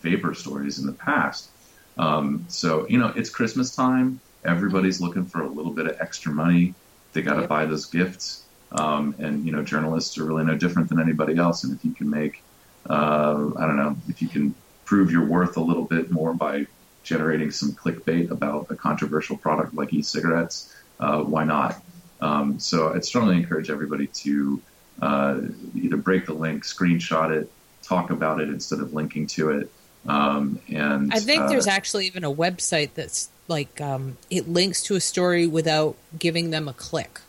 vapor 0.00 0.34
stories 0.34 0.78
in 0.78 0.86
the 0.86 0.92
past. 0.92 1.48
Um, 1.96 2.44
so 2.48 2.86
you 2.88 2.98
know, 2.98 3.12
it's 3.16 3.30
Christmas 3.30 3.74
time. 3.74 4.20
Everybody's 4.44 5.00
looking 5.00 5.24
for 5.24 5.42
a 5.42 5.48
little 5.48 5.72
bit 5.72 5.86
of 5.86 5.96
extra 6.00 6.32
money. 6.32 6.74
They 7.12 7.22
got 7.22 7.40
to 7.40 7.46
buy 7.46 7.64
those 7.66 7.86
gifts. 7.86 8.44
Um, 8.72 9.14
and 9.18 9.46
you 9.46 9.52
know, 9.52 9.62
journalists 9.62 10.18
are 10.18 10.24
really 10.24 10.44
no 10.44 10.56
different 10.56 10.88
than 10.88 11.00
anybody 11.00 11.36
else. 11.36 11.64
And 11.64 11.74
if 11.74 11.84
you 11.84 11.92
can 11.92 12.10
make, 12.10 12.42
uh, 12.88 13.50
I 13.56 13.66
don't 13.66 13.76
know, 13.76 13.96
if 14.08 14.20
you 14.20 14.28
can 14.28 14.54
prove 14.84 15.10
your 15.10 15.24
worth 15.24 15.56
a 15.56 15.60
little 15.60 15.84
bit 15.84 16.10
more 16.10 16.34
by 16.34 16.66
generating 17.04 17.50
some 17.50 17.72
clickbait 17.72 18.30
about 18.30 18.66
a 18.70 18.74
controversial 18.74 19.36
product 19.36 19.74
like 19.74 19.92
e-cigarettes, 19.92 20.74
uh, 21.00 21.22
why 21.22 21.44
not? 21.44 21.80
Um, 22.20 22.58
so 22.58 22.92
I'd 22.94 23.04
strongly 23.04 23.36
encourage 23.36 23.70
everybody 23.70 24.06
to 24.08 24.60
uh, 25.02 25.40
either 25.74 25.96
break 25.96 26.26
the 26.26 26.34
link, 26.34 26.64
screenshot 26.64 27.30
it, 27.30 27.50
talk 27.82 28.10
about 28.10 28.40
it 28.40 28.48
instead 28.48 28.80
of 28.80 28.94
linking 28.94 29.26
to 29.28 29.50
it. 29.50 29.70
Um, 30.06 30.60
and 30.68 31.12
I 31.12 31.18
think 31.18 31.42
uh, 31.42 31.48
there's 31.48 31.66
actually 31.66 32.06
even 32.06 32.24
a 32.24 32.32
website 32.32 32.90
that's 32.94 33.30
like 33.48 33.80
um, 33.80 34.16
it 34.30 34.48
links 34.48 34.82
to 34.84 34.96
a 34.96 35.00
story 35.00 35.46
without 35.46 35.96
giving 36.18 36.50
them 36.50 36.68
a 36.68 36.72
click. 36.74 37.20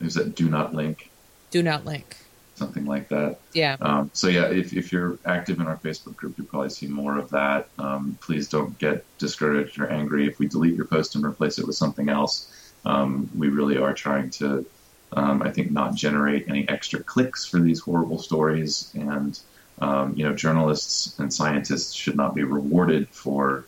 is 0.00 0.14
that 0.14 0.34
do 0.34 0.48
not 0.48 0.74
link, 0.74 1.10
Do 1.50 1.62
not 1.62 1.84
link. 1.84 2.16
something 2.54 2.86
like 2.86 3.08
that. 3.08 3.38
Yeah. 3.54 3.76
Um, 3.80 4.10
so 4.14 4.26
yeah, 4.28 4.46
if, 4.46 4.72
if 4.72 4.90
you're 4.92 5.18
active 5.24 5.60
in 5.60 5.66
our 5.66 5.76
Facebook 5.76 6.16
group, 6.16 6.36
you'll 6.38 6.46
probably 6.48 6.70
see 6.70 6.86
more 6.88 7.18
of 7.18 7.30
that. 7.30 7.68
Um, 7.78 8.18
please 8.20 8.48
don't 8.48 8.76
get 8.78 9.04
discouraged 9.18 9.78
or 9.78 9.88
angry 9.88 10.26
if 10.26 10.38
we 10.40 10.48
delete 10.48 10.74
your 10.74 10.86
post 10.86 11.14
and 11.14 11.24
replace 11.24 11.58
it 11.58 11.66
with 11.66 11.76
something 11.76 12.08
else. 12.08 12.52
Um, 12.84 13.28
we 13.36 13.48
really 13.48 13.78
are 13.78 13.92
trying 13.94 14.30
to, 14.30 14.64
um, 15.12 15.42
I 15.42 15.50
think, 15.50 15.70
not 15.70 15.94
generate 15.94 16.48
any 16.48 16.68
extra 16.68 17.02
clicks 17.02 17.44
for 17.46 17.60
these 17.60 17.80
horrible 17.80 18.18
stories. 18.18 18.92
And 18.94 19.38
um, 19.80 20.14
you 20.16 20.24
know, 20.24 20.34
journalists 20.34 21.18
and 21.18 21.32
scientists 21.32 21.92
should 21.94 22.16
not 22.16 22.34
be 22.34 22.42
rewarded 22.44 23.08
for 23.10 23.64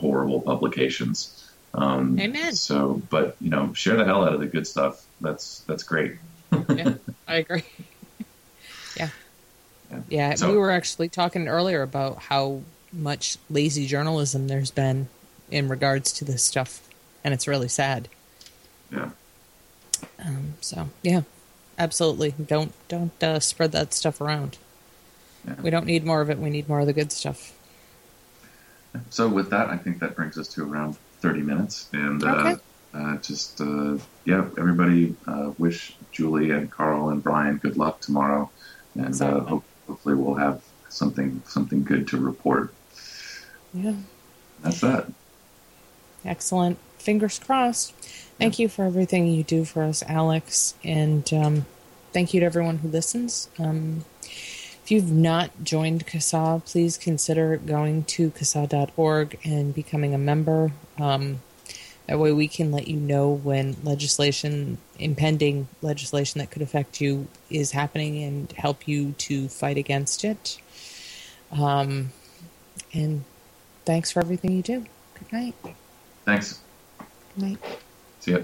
horrible 0.00 0.40
publications. 0.40 1.42
Um, 1.74 2.18
Amen. 2.20 2.54
So, 2.54 3.02
but 3.10 3.36
you 3.40 3.50
know, 3.50 3.72
share 3.74 3.96
the 3.96 4.04
hell 4.04 4.24
out 4.24 4.32
of 4.34 4.40
the 4.40 4.46
good 4.46 4.66
stuff. 4.66 5.04
That's 5.20 5.60
that's 5.60 5.82
great. 5.82 6.16
yeah, 6.68 6.94
I 7.28 7.36
agree. 7.36 7.64
yeah. 8.96 9.10
Yeah, 10.08 10.34
So- 10.34 10.50
we 10.50 10.56
were 10.56 10.70
actually 10.70 11.08
talking 11.08 11.48
earlier 11.48 11.82
about 11.82 12.18
how 12.18 12.62
much 12.92 13.36
lazy 13.50 13.86
journalism 13.86 14.48
there's 14.48 14.70
been 14.70 15.08
in 15.50 15.68
regards 15.68 16.12
to 16.14 16.24
this 16.24 16.42
stuff, 16.42 16.82
and 17.24 17.32
it's 17.34 17.46
really 17.46 17.68
sad. 17.68 18.08
Yeah. 18.90 19.10
Um, 20.24 20.54
so 20.60 20.88
yeah, 21.02 21.22
absolutely. 21.78 22.34
Don't 22.44 22.72
don't 22.88 23.22
uh, 23.22 23.40
spread 23.40 23.72
that 23.72 23.92
stuff 23.94 24.20
around. 24.20 24.58
We 25.62 25.70
don't 25.70 25.86
need 25.86 26.04
more 26.04 26.20
of 26.22 26.28
it. 26.30 26.38
We 26.38 26.50
need 26.50 26.68
more 26.68 26.80
of 26.80 26.86
the 26.86 26.92
good 26.92 27.12
stuff. 27.12 27.52
So 29.10 29.28
with 29.28 29.50
that, 29.50 29.68
I 29.68 29.76
think 29.76 30.00
that 30.00 30.16
brings 30.16 30.36
us 30.38 30.48
to 30.54 30.64
around 30.64 30.96
30 31.20 31.42
minutes. 31.42 31.88
And 31.92 32.24
Okay. 32.24 32.56
uh, 32.94 32.96
uh, 32.98 33.16
just, 33.18 33.60
uh, 33.60 33.98
yeah, 34.24 34.44
everybody 34.58 35.14
uh, 35.28 35.52
wish 35.58 35.94
Julie 36.10 36.50
and 36.50 36.68
Carl 36.68 37.10
and 37.10 37.22
Brian 37.22 37.58
good 37.58 37.76
luck 37.76 38.00
tomorrow. 38.00 38.50
And 38.94 39.04
uh, 39.04 39.08
Exactly. 39.08 39.40
hope, 39.48 39.64
hopefully 39.86 40.14
we'll 40.16 40.34
have 40.34 40.62
something 40.88 41.42
something 41.46 41.84
good 41.84 42.08
to 42.08 42.16
report. 42.16 42.74
Yeah. 43.72 43.94
That's 44.62 44.80
that. 44.80 45.12
Excellent. 46.24 46.78
Fingers 46.98 47.38
crossed. 47.38 47.92
Thank 48.38 48.58
you 48.58 48.68
for 48.68 48.84
everything 48.84 49.26
you 49.26 49.42
do 49.42 49.64
for 49.64 49.82
us, 49.82 50.02
Alex. 50.06 50.74
And 50.84 51.32
um, 51.32 51.66
thank 52.12 52.34
you 52.34 52.40
to 52.40 52.46
everyone 52.46 52.78
who 52.78 52.88
listens. 52.88 53.48
Um, 53.58 54.04
if 54.22 54.90
you've 54.90 55.10
not 55.10 55.50
joined 55.64 56.06
CASAA, 56.06 56.64
please 56.64 56.98
consider 56.98 57.56
going 57.56 58.04
to 58.04 58.30
CASAA.org 58.30 59.38
and 59.42 59.74
becoming 59.74 60.14
a 60.14 60.18
member. 60.18 60.72
Um, 60.98 61.40
that 62.06 62.18
way 62.18 62.32
we 62.32 62.46
can 62.46 62.70
let 62.70 62.86
you 62.86 62.96
know 62.96 63.30
when 63.30 63.76
legislation, 63.82 64.78
impending 64.98 65.66
legislation 65.82 66.38
that 66.38 66.50
could 66.50 66.62
affect 66.62 67.00
you, 67.00 67.26
is 67.50 67.72
happening 67.72 68.22
and 68.22 68.52
help 68.52 68.86
you 68.86 69.12
to 69.12 69.48
fight 69.48 69.76
against 69.76 70.24
it. 70.24 70.58
Um, 71.50 72.12
and 72.92 73.24
thanks 73.84 74.12
for 74.12 74.20
everything 74.20 74.52
you 74.52 74.62
do. 74.62 74.86
Good 75.14 75.32
night. 75.32 75.54
Thanks. 76.24 76.60
Good 77.34 77.42
night. 77.42 77.78
See 78.26 78.32
ya. 78.32 78.40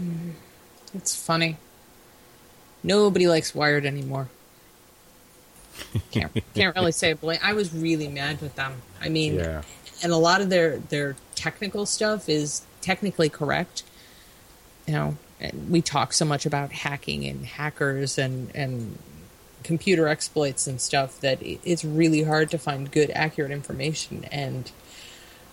Mm, 0.00 0.32
It's 0.94 1.14
funny. 1.14 1.56
Nobody 2.82 3.26
likes 3.26 3.54
Wired 3.54 3.84
anymore. 3.84 4.28
Can't 6.10 6.32
can't 6.54 6.74
really 6.76 6.92
say 6.92 7.12
blame. 7.12 7.38
I 7.42 7.52
was 7.52 7.72
really 7.74 8.08
mad 8.08 8.40
with 8.40 8.54
them. 8.54 8.80
I 9.00 9.08
mean, 9.08 9.34
Yeah. 9.34 9.62
and 10.02 10.12
a 10.12 10.16
lot 10.16 10.40
of 10.40 10.48
their 10.50 10.78
their 10.78 11.16
technical 11.34 11.84
stuff 11.86 12.28
is 12.28 12.62
technically 12.80 13.28
correct. 13.28 13.82
You 14.86 14.94
know, 14.94 15.16
and 15.40 15.68
we 15.70 15.82
talk 15.82 16.12
so 16.12 16.24
much 16.24 16.46
about 16.46 16.72
hacking 16.72 17.26
and 17.26 17.44
hackers 17.44 18.16
and 18.18 18.50
and 18.54 18.98
computer 19.66 20.08
exploits 20.08 20.66
and 20.66 20.80
stuff 20.80 21.20
that 21.20 21.38
it's 21.42 21.84
really 21.84 22.22
hard 22.22 22.50
to 22.50 22.58
find 22.58 22.90
good 22.90 23.10
accurate 23.14 23.50
information 23.50 24.24
and 24.30 24.70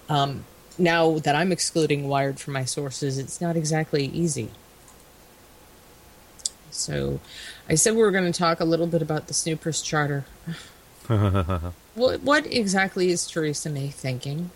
um, 0.10 0.46
now 0.78 1.20
that 1.20 1.36
I'm 1.36 1.52
excluding 1.52 2.08
Wired 2.08 2.40
from 2.40 2.54
my 2.54 2.66
sources, 2.66 3.18
it's 3.18 3.40
not 3.40 3.56
exactly 3.56 4.06
easy. 4.06 4.50
So, 6.72 7.20
I 7.70 7.76
said 7.76 7.96
we 7.96 8.02
were 8.02 8.12
going 8.12 8.32
to 8.32 8.38
talk 8.38 8.60
a 8.60 8.66
little 8.66 8.88
bit 8.88 9.02
about 9.02 9.28
the 9.28 9.34
Snoopers 9.34 9.82
Charter. 9.82 10.26
What, 11.96 12.24
what 12.24 12.48
exactly 12.48 13.12
is 13.12 13.28
Theresa 13.28 13.70
May 13.70 13.90
thinking? 13.90 14.50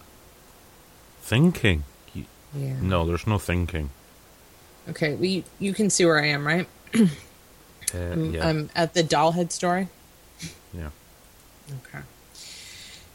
Thinking. 1.21 1.83
Yeah. 2.15 2.79
No, 2.81 3.05
there's 3.05 3.27
no 3.27 3.37
thinking. 3.37 3.91
Okay, 4.89 5.13
we 5.13 5.43
you 5.59 5.73
can 5.73 5.91
see 5.91 6.03
where 6.05 6.17
I 6.17 6.27
am, 6.27 6.47
right? 6.47 6.67
Uh, 7.93 7.97
I'm, 7.97 8.33
yeah. 8.33 8.47
I'm 8.47 8.69
at 8.75 8.93
the 8.93 9.03
dollhead 9.03 9.51
story. 9.51 9.87
yeah. 10.73 10.89
Okay. 11.69 12.03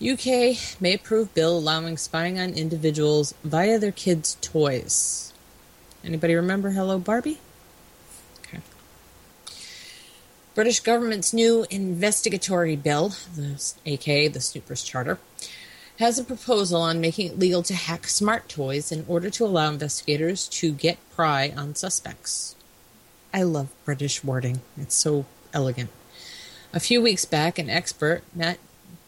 UK 0.02 0.80
may 0.80 0.94
approve 0.94 1.32
bill 1.32 1.58
allowing 1.58 1.96
spying 1.96 2.38
on 2.38 2.54
individuals 2.54 3.34
via 3.44 3.78
their 3.78 3.92
kids' 3.92 4.36
toys. 4.40 5.32
Anybody 6.04 6.34
remember 6.34 6.70
Hello 6.70 6.98
Barbie? 6.98 7.38
Okay. 8.40 8.58
British 10.54 10.80
government's 10.80 11.32
new 11.32 11.64
investigatory 11.70 12.74
bill, 12.74 13.10
the, 13.36 13.72
aka 13.86 14.26
the 14.26 14.40
Snoopers 14.40 14.82
Charter, 14.82 15.18
has 15.98 16.18
a 16.18 16.24
proposal 16.24 16.82
on 16.82 17.00
making 17.00 17.28
it 17.28 17.38
legal 17.38 17.62
to 17.62 17.74
hack 17.74 18.08
smart 18.08 18.48
toys 18.48 18.90
in 18.90 19.04
order 19.06 19.30
to 19.30 19.44
allow 19.44 19.70
investigators 19.70 20.48
to 20.48 20.72
get 20.72 20.98
pry 21.14 21.52
on 21.56 21.76
suspects. 21.76 22.56
I 23.34 23.44
love 23.44 23.68
British 23.86 24.22
wording, 24.22 24.60
it's 24.76 24.94
so 24.94 25.24
elegant. 25.54 25.88
A 26.74 26.80
few 26.80 27.00
weeks 27.00 27.24
back, 27.24 27.59
an 27.59 27.70
expert, 27.70 28.22
Matt 28.34 28.59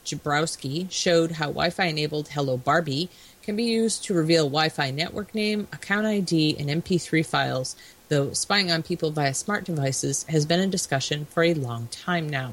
Jakubowski, 0.06 0.90
showed 0.90 1.32
how 1.32 1.48
Wi 1.48 1.68
Fi 1.68 1.84
enabled 1.84 2.28
Hello 2.28 2.56
Barbie 2.56 3.10
can 3.42 3.54
be 3.54 3.64
used 3.64 4.02
to 4.04 4.14
reveal 4.14 4.44
Wi 4.44 4.70
Fi 4.70 4.90
network 4.90 5.34
name, 5.34 5.68
account 5.74 6.06
ID, 6.06 6.56
and 6.58 6.70
MP3 6.70 7.24
files, 7.24 7.76
though 8.08 8.32
spying 8.32 8.72
on 8.72 8.82
people 8.82 9.10
via 9.10 9.34
smart 9.34 9.64
devices 9.64 10.24
has 10.30 10.46
been 10.46 10.60
in 10.60 10.70
discussion 10.70 11.26
for 11.26 11.42
a 11.42 11.52
long 11.52 11.88
time 11.88 12.26
now. 12.26 12.52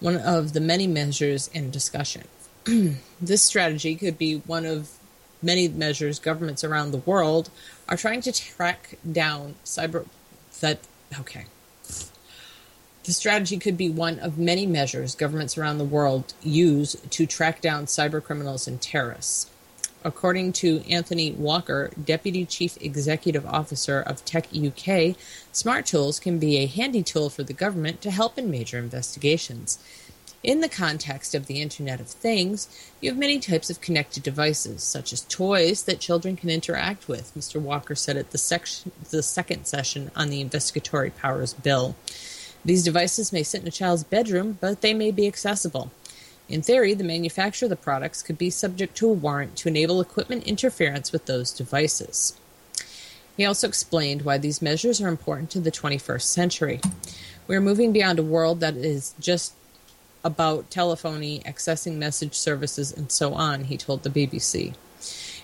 One 0.00 0.16
of 0.16 0.52
the 0.52 0.60
many 0.60 0.88
measures 0.88 1.46
in 1.54 1.70
discussion. 1.70 2.26
this 3.20 3.42
strategy 3.42 3.94
could 3.94 4.18
be 4.18 4.38
one 4.38 4.66
of 4.66 4.90
many 5.40 5.68
measures 5.68 6.18
governments 6.18 6.64
around 6.64 6.90
the 6.90 6.98
world 6.98 7.50
are 7.88 7.96
trying 7.96 8.20
to 8.22 8.32
track 8.32 8.98
down 9.12 9.54
cyber 9.64 10.06
that 10.62 10.80
okay 11.20 11.44
the 13.04 13.12
strategy 13.12 13.58
could 13.58 13.76
be 13.76 13.90
one 13.90 14.18
of 14.20 14.38
many 14.38 14.66
measures 14.66 15.14
governments 15.14 15.58
around 15.58 15.78
the 15.78 15.84
world 15.84 16.32
use 16.42 16.96
to 17.10 17.26
track 17.26 17.60
down 17.60 17.84
cyber 17.84 18.22
criminals 18.22 18.66
and 18.66 18.80
terrorists 18.80 19.50
according 20.04 20.52
to 20.52 20.82
Anthony 20.90 21.32
Walker, 21.32 21.90
Deputy 22.02 22.44
Chief 22.44 22.76
Executive 22.80 23.46
Officer 23.46 24.00
of 24.00 24.24
Tech 24.24 24.48
UK, 24.54 25.16
smart 25.52 25.86
tools 25.86 26.18
can 26.18 26.38
be 26.38 26.58
a 26.58 26.66
handy 26.66 27.02
tool 27.02 27.30
for 27.30 27.42
the 27.42 27.52
government 27.52 28.00
to 28.02 28.10
help 28.10 28.38
in 28.38 28.50
major 28.50 28.78
investigations. 28.78 29.78
In 30.42 30.60
the 30.60 30.68
context 30.68 31.36
of 31.36 31.46
the 31.46 31.62
Internet 31.62 32.00
of 32.00 32.08
Things, 32.08 32.66
you 33.00 33.10
have 33.10 33.18
many 33.18 33.38
types 33.38 33.70
of 33.70 33.80
connected 33.80 34.24
devices, 34.24 34.82
such 34.82 35.12
as 35.12 35.20
toys 35.22 35.84
that 35.84 36.00
children 36.00 36.36
can 36.36 36.50
interact 36.50 37.06
with, 37.06 37.32
Mr. 37.36 37.60
Walker 37.60 37.94
said 37.94 38.16
at 38.16 38.32
the, 38.32 38.38
section, 38.38 38.90
the 39.10 39.22
second 39.22 39.66
session 39.66 40.10
on 40.16 40.30
the 40.30 40.40
Investigatory 40.40 41.10
Powers 41.10 41.54
Bill. 41.54 41.94
These 42.64 42.82
devices 42.82 43.32
may 43.32 43.44
sit 43.44 43.62
in 43.62 43.68
a 43.68 43.72
child's 43.72 44.02
bedroom, 44.02 44.58
but 44.60 44.80
they 44.80 44.94
may 44.94 45.12
be 45.12 45.28
accessible. 45.28 45.92
In 46.48 46.60
theory, 46.60 46.92
the 46.94 47.04
manufacturer 47.04 47.66
of 47.66 47.70
the 47.70 47.76
products 47.76 48.20
could 48.20 48.36
be 48.36 48.50
subject 48.50 48.96
to 48.96 49.08
a 49.08 49.12
warrant 49.12 49.54
to 49.58 49.68
enable 49.68 50.00
equipment 50.00 50.44
interference 50.44 51.12
with 51.12 51.26
those 51.26 51.52
devices. 51.52 52.36
He 53.36 53.44
also 53.44 53.68
explained 53.68 54.22
why 54.22 54.38
these 54.38 54.60
measures 54.60 55.00
are 55.00 55.08
important 55.08 55.50
to 55.50 55.60
the 55.60 55.70
21st 55.70 56.22
century. 56.22 56.80
We 57.46 57.54
are 57.54 57.60
moving 57.60 57.92
beyond 57.92 58.18
a 58.18 58.24
world 58.24 58.58
that 58.60 58.76
is 58.76 59.14
just 59.20 59.54
about 60.24 60.70
telephony, 60.70 61.40
accessing 61.44 61.96
message 61.96 62.34
services, 62.34 62.92
and 62.92 63.10
so 63.10 63.34
on, 63.34 63.64
he 63.64 63.76
told 63.76 64.02
the 64.02 64.10
BBC. 64.10 64.74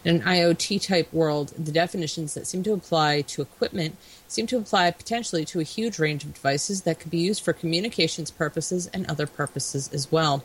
In 0.05 0.17
an 0.17 0.23
IoT 0.23 0.87
type 0.87 1.13
world, 1.13 1.49
the 1.59 1.73
definitions 1.73 2.35
that 2.35 2.47
seem 2.47 2.63
to 2.63 2.73
apply 2.73 3.23
to 3.23 3.43
equipment 3.43 3.97
seem 4.29 4.47
to 4.47 4.57
apply 4.57 4.91
potentially 4.93 5.45
to 5.47 5.61
a 5.61 5.65
huge 5.65 5.99
range 5.99 6.25
of 6.25 6.35
devices 6.35 6.83
that 6.83 7.01
could 7.01 7.11
be 7.11 7.19
used 7.19 7.43
for 7.43 7.53
communications 7.53 8.31
purposes 8.31 8.87
and 8.89 9.07
other 9.07 9.27
purposes 9.27 9.91
as 9.93 10.13
well. 10.13 10.45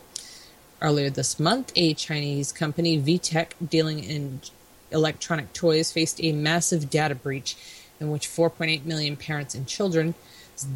Earlier 0.82 1.08
this 1.08 1.38
month, 1.38 1.72
a 1.76 1.94
Chinese 1.94 2.50
company, 2.50 3.00
VTech, 3.00 3.50
dealing 3.66 4.02
in 4.02 4.40
electronic 4.90 5.52
toys, 5.52 5.92
faced 5.92 6.22
a 6.22 6.32
massive 6.32 6.90
data 6.90 7.14
breach 7.14 7.56
in 8.00 8.10
which 8.10 8.26
4.8 8.26 8.84
million 8.84 9.16
parents 9.16 9.54
and 9.54 9.66
children's 9.68 10.14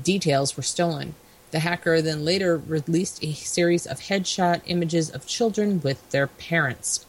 details 0.02 0.56
were 0.56 0.62
stolen. 0.62 1.14
The 1.50 1.60
hacker 1.60 2.02
then 2.02 2.24
later 2.24 2.58
released 2.58 3.24
a 3.24 3.32
series 3.32 3.86
of 3.86 4.00
headshot 4.00 4.62
images 4.66 5.10
of 5.10 5.26
children 5.26 5.80
with 5.80 6.10
their 6.10 6.26
parents. 6.26 7.06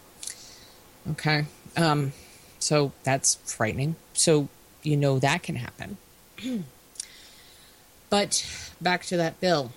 Okay, 1.12 1.46
um, 1.76 2.14
so 2.60 2.94
that's 3.04 3.36
frightening. 3.46 3.96
So 4.14 4.48
you 4.84 4.96
know 4.96 5.20
that 5.20 5.44
can 5.44 5.56
happen. 5.56 5.98
but 8.10 8.46
back 8.80 9.04
to 9.06 9.18
that 9.18 9.40
bill. 9.42 9.72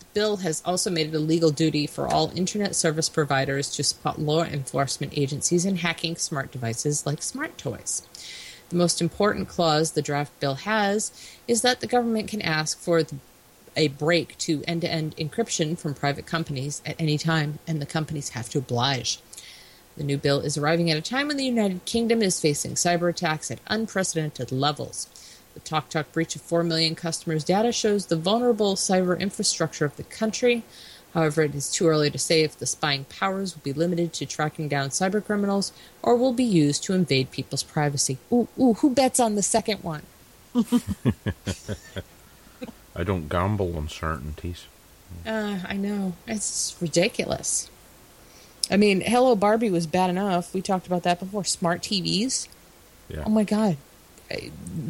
The 0.00 0.06
bill 0.12 0.36
has 0.38 0.62
also 0.64 0.90
made 0.90 1.08
it 1.08 1.14
a 1.14 1.20
legal 1.20 1.50
duty 1.50 1.86
for 1.86 2.06
all 2.06 2.32
internet 2.36 2.76
service 2.76 3.08
providers 3.08 3.74
to 3.76 3.82
spot 3.82 4.20
law 4.20 4.44
enforcement 4.44 5.14
agencies 5.16 5.64
in 5.64 5.76
hacking 5.76 6.16
smart 6.16 6.52
devices 6.52 7.06
like 7.06 7.22
smart 7.22 7.56
toys. 7.56 8.02
The 8.68 8.76
most 8.76 9.00
important 9.00 9.48
clause 9.48 9.92
the 9.92 10.02
draft 10.02 10.38
bill 10.40 10.54
has 10.54 11.12
is 11.48 11.62
that 11.62 11.80
the 11.80 11.86
government 11.86 12.28
can 12.28 12.42
ask 12.42 12.78
for 12.78 13.02
the 13.02 13.16
a 13.76 13.88
break 13.88 14.36
to 14.38 14.62
end 14.66 14.82
to 14.82 14.90
end 14.90 15.16
encryption 15.16 15.78
from 15.78 15.94
private 15.94 16.26
companies 16.26 16.82
at 16.84 17.00
any 17.00 17.18
time, 17.18 17.58
and 17.66 17.80
the 17.80 17.86
companies 17.86 18.30
have 18.30 18.48
to 18.50 18.58
oblige. 18.58 19.20
The 19.96 20.04
new 20.04 20.16
bill 20.16 20.40
is 20.40 20.56
arriving 20.56 20.90
at 20.90 20.96
a 20.96 21.02
time 21.02 21.28
when 21.28 21.36
the 21.36 21.44
United 21.44 21.84
Kingdom 21.84 22.22
is 22.22 22.40
facing 22.40 22.74
cyber 22.74 23.10
attacks 23.10 23.50
at 23.50 23.60
unprecedented 23.66 24.50
levels. 24.50 25.08
The 25.54 25.60
TalkTalk 25.60 26.12
breach 26.12 26.34
of 26.34 26.42
4 26.42 26.64
million 26.64 26.94
customers' 26.94 27.44
data 27.44 27.72
shows 27.72 28.06
the 28.06 28.16
vulnerable 28.16 28.74
cyber 28.74 29.18
infrastructure 29.18 29.84
of 29.84 29.96
the 29.96 30.04
country. 30.04 30.64
However, 31.12 31.42
it 31.42 31.54
is 31.54 31.70
too 31.70 31.88
early 31.88 32.10
to 32.10 32.18
say 32.18 32.42
if 32.42 32.58
the 32.58 32.64
spying 32.64 33.04
powers 33.04 33.54
will 33.54 33.62
be 33.62 33.74
limited 33.74 34.14
to 34.14 34.24
tracking 34.24 34.68
down 34.68 34.88
cyber 34.88 35.22
criminals 35.22 35.72
or 36.02 36.16
will 36.16 36.32
be 36.32 36.42
used 36.42 36.82
to 36.84 36.94
invade 36.94 37.30
people's 37.30 37.62
privacy. 37.62 38.16
Ooh, 38.32 38.48
ooh, 38.58 38.72
who 38.74 38.94
bets 38.94 39.20
on 39.20 39.34
the 39.34 39.42
second 39.42 39.82
one? 39.82 40.04
I 42.94 43.04
don't 43.04 43.28
gamble 43.28 43.76
on 43.76 43.88
certainties. 43.88 44.66
Uh, 45.26 45.60
I 45.66 45.76
know. 45.76 46.14
It's 46.26 46.76
ridiculous. 46.80 47.70
I 48.70 48.76
mean, 48.76 49.00
Hello 49.00 49.34
Barbie 49.34 49.70
was 49.70 49.86
bad 49.86 50.10
enough. 50.10 50.54
We 50.54 50.62
talked 50.62 50.86
about 50.86 51.02
that 51.02 51.18
before. 51.18 51.44
Smart 51.44 51.82
TVs. 51.82 52.48
Yeah. 53.08 53.24
Oh 53.26 53.30
my 53.30 53.44
God. 53.44 53.76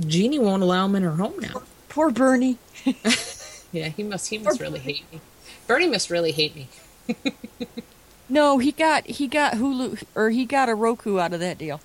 Jeannie 0.06 0.38
won't 0.38 0.62
allow 0.62 0.86
them 0.86 0.96
in 0.96 1.02
her 1.02 1.16
home 1.16 1.38
now. 1.40 1.62
Poor 1.88 2.10
Bernie. 2.10 2.58
yeah, 3.72 3.88
he 3.88 4.02
must. 4.02 4.28
He 4.28 4.38
must 4.38 4.60
really 4.60 4.78
hate 4.78 5.10
me. 5.12 5.20
Bernie 5.66 5.88
must 5.88 6.10
really 6.10 6.32
hate 6.32 6.54
me. 6.54 6.68
No, 8.32 8.56
he 8.56 8.72
got 8.72 9.06
he 9.06 9.26
got 9.28 9.52
Hulu 9.54 10.02
or 10.14 10.30
he 10.30 10.46
got 10.46 10.70
a 10.70 10.74
Roku 10.74 11.18
out 11.18 11.34
of 11.34 11.40
that 11.40 11.58
deal. 11.58 11.82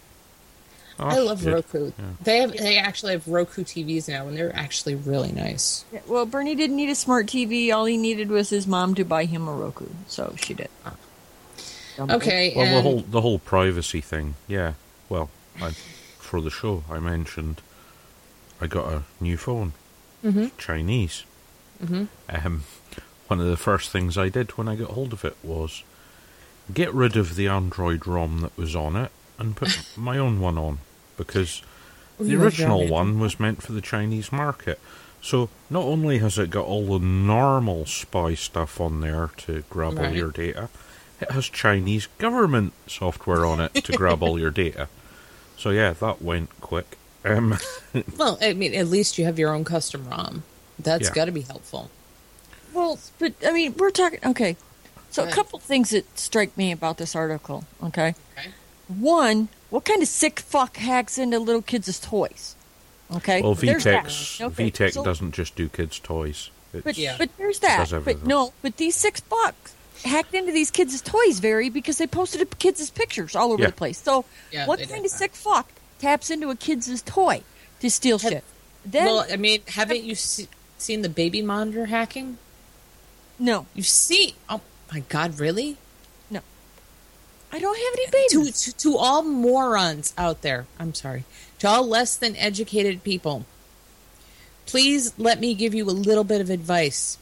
Oh, 0.99 1.05
I 1.07 1.19
love 1.19 1.43
good. 1.43 1.53
Roku. 1.53 1.91
Yeah. 1.97 2.05
They 2.23 2.37
have. 2.39 2.51
They 2.57 2.77
actually 2.77 3.13
have 3.13 3.27
Roku 3.27 3.63
TVs 3.63 4.07
now, 4.09 4.27
and 4.27 4.35
they're 4.35 4.55
actually 4.55 4.95
really 4.95 5.31
nice. 5.31 5.85
Yeah, 5.91 5.99
well, 6.07 6.25
Bernie 6.25 6.55
didn't 6.55 6.75
need 6.75 6.89
a 6.89 6.95
smart 6.95 7.27
TV. 7.27 7.71
All 7.73 7.85
he 7.85 7.97
needed 7.97 8.29
was 8.29 8.49
his 8.49 8.65
mom 8.65 8.95
to 8.95 9.03
buy 9.05 9.25
him 9.25 9.47
a 9.47 9.53
Roku, 9.53 9.85
so 10.07 10.33
she 10.37 10.53
did. 10.55 10.69
Okay, 11.99 12.53
Well, 12.55 12.75
the 12.75 12.81
whole 12.81 12.99
the 13.01 13.21
whole 13.21 13.39
privacy 13.39 14.01
thing. 14.01 14.35
Yeah. 14.47 14.73
Well, 15.09 15.29
I, 15.61 15.71
for 16.19 16.41
the 16.41 16.49
show, 16.51 16.83
I 16.89 16.99
mentioned 16.99 17.61
I 18.61 18.67
got 18.67 18.91
a 18.91 19.03
new 19.19 19.37
phone, 19.37 19.73
Mhm. 20.23 20.51
Chinese. 20.57 21.23
Mhm. 21.83 22.07
Um, 22.29 22.63
one 23.27 23.39
of 23.39 23.47
the 23.47 23.57
first 23.57 23.89
things 23.91 24.17
I 24.17 24.29
did 24.29 24.51
when 24.57 24.67
I 24.67 24.75
got 24.75 24.91
hold 24.91 25.11
of 25.13 25.25
it 25.25 25.35
was 25.43 25.83
get 26.73 26.93
rid 26.93 27.15
of 27.15 27.35
the 27.35 27.47
Android 27.47 28.05
ROM 28.05 28.41
that 28.41 28.55
was 28.57 28.75
on 28.75 28.95
it 28.95 29.11
and 29.39 29.55
put 29.55 29.79
my 29.97 30.17
own 30.17 30.39
one 30.39 30.57
on 30.57 30.79
because 31.17 31.61
the 32.19 32.35
original 32.35 32.83
God. 32.83 32.89
one 32.91 33.19
was 33.19 33.39
meant 33.39 33.61
for 33.61 33.73
the 33.73 33.81
Chinese 33.81 34.31
market. 34.31 34.79
So 35.21 35.49
not 35.69 35.83
only 35.83 36.19
has 36.19 36.37
it 36.37 36.49
got 36.49 36.65
all 36.65 36.85
the 36.99 37.05
normal 37.05 37.85
spy 37.85 38.33
stuff 38.35 38.79
on 38.79 39.01
there 39.01 39.31
to 39.37 39.63
grab 39.69 39.99
all 39.99 40.13
your 40.15 40.31
data, 40.31 40.69
it 41.19 41.31
has 41.31 41.49
Chinese 41.49 42.07
government 42.17 42.73
software 42.87 43.45
on 43.45 43.59
it 43.59 43.73
to 43.73 43.93
grab 43.93 44.21
all 44.23 44.39
your 44.39 44.51
data. 44.51 44.87
So 45.57 45.71
yeah, 45.71 45.93
that 45.93 46.21
went 46.21 46.51
quick. 46.61 46.99
Um, 47.25 47.57
well, 48.17 48.37
I 48.39 48.53
mean, 48.53 48.75
at 48.75 48.85
least 48.85 49.17
you 49.17 49.25
have 49.25 49.39
your 49.39 49.51
own 49.55 49.63
custom 49.65 50.07
ROM. 50.07 50.43
That's 50.77 51.09
Yeah. 51.09 51.15
got 51.15 51.25
to 51.25 51.31
be 51.31 51.41
helpful. 51.41 51.89
Well, 52.73 52.99
but 53.17 53.33
I 53.43 53.51
mean, 53.51 53.73
we're 53.75 53.89
talking. 53.89 54.19
Okay, 54.23 54.55
so 55.09 55.23
a 55.23 55.31
couple 55.31 55.57
things 55.57 55.89
that 55.89 56.19
strike 56.19 56.55
me 56.55 56.71
about 56.71 56.99
this 56.99 57.15
article. 57.15 57.63
Okay, 57.83 58.13
Okay. 58.37 58.51
one, 58.87 59.49
what 59.69 59.85
kind 59.85 60.01
of 60.01 60.07
sick 60.07 60.39
fuck 60.39 60.77
hacks 60.77 61.17
into 61.17 61.39
little 61.39 61.61
kids' 61.61 61.99
toys? 61.99 62.55
Okay, 63.15 63.41
well, 63.41 63.53
There's 63.55 63.83
that. 63.85 64.05
VTech 64.05 64.41
Okay, 64.47 64.69
VTech 64.71 64.93
so- 64.93 65.03
doesn't 65.03 65.31
just 65.33 65.55
do 65.55 65.69
kids' 65.69 65.99
toys. 65.99 66.49
It's, 66.73 66.83
But 66.83 67.17
but 67.17 67.37
there's 67.37 67.59
that. 67.59 67.89
But 68.03 68.25
no, 68.25 68.51
but 68.61 68.75
these 68.77 68.95
six 68.95 69.21
bucks 69.21 69.73
hacked 70.03 70.33
into 70.35 70.51
these 70.51 70.69
kids' 70.69 71.01
toys 71.01 71.39
vary 71.39 71.69
because 71.69 71.97
they 71.97 72.05
posted 72.05 72.41
up 72.41 72.59
kids' 72.59 72.89
pictures 72.91 73.35
all 73.35 73.53
over 73.53 73.61
Yeah. 73.63 73.67
the 73.69 73.73
place. 73.73 73.97
So 73.99 74.25
Yeah, 74.51 74.67
what 74.67 74.79
kind 74.79 74.89
did. 74.89 75.05
of 75.05 75.11
sick 75.11 75.33
fuck 75.33 75.71
taps 75.99 76.29
into 76.29 76.49
a 76.49 76.55
kid's 76.55 77.01
toy 77.03 77.41
to 77.79 77.89
steal 77.89 78.19
shit? 78.19 78.43
Then 78.85 79.05
well, 79.05 79.25
I 79.31 79.37
mean, 79.37 79.61
haven't 79.69 80.03
you 80.03 80.13
se- 80.15 80.49
seen 80.77 81.01
the 81.01 81.09
baby 81.09 81.41
monitor 81.41 81.85
hacking? 81.87 82.37
no, 83.39 83.65
You 83.73 83.83
see? 83.83 84.35
Oh 84.49 84.61
my 84.91 84.99
God, 85.07 85.39
really? 85.39 85.77
I 87.51 87.59
don't 87.59 87.77
have 87.77 87.93
any 87.93 88.07
babies. 88.11 88.61
To, 88.61 88.71
to 88.71 88.77
to 88.77 88.97
all 88.97 89.23
morons 89.23 90.13
out 90.17 90.41
there, 90.41 90.65
I'm 90.79 90.93
sorry. 90.93 91.23
To 91.59 91.67
all 91.67 91.87
less 91.87 92.15
than 92.17 92.35
educated 92.35 93.03
people, 93.03 93.45
please 94.65 95.13
let 95.17 95.39
me 95.39 95.53
give 95.53 95.73
you 95.73 95.85
a 95.85 95.91
little 95.91 96.23
bit 96.25 96.41
of 96.41 96.49
advice. 96.49 97.17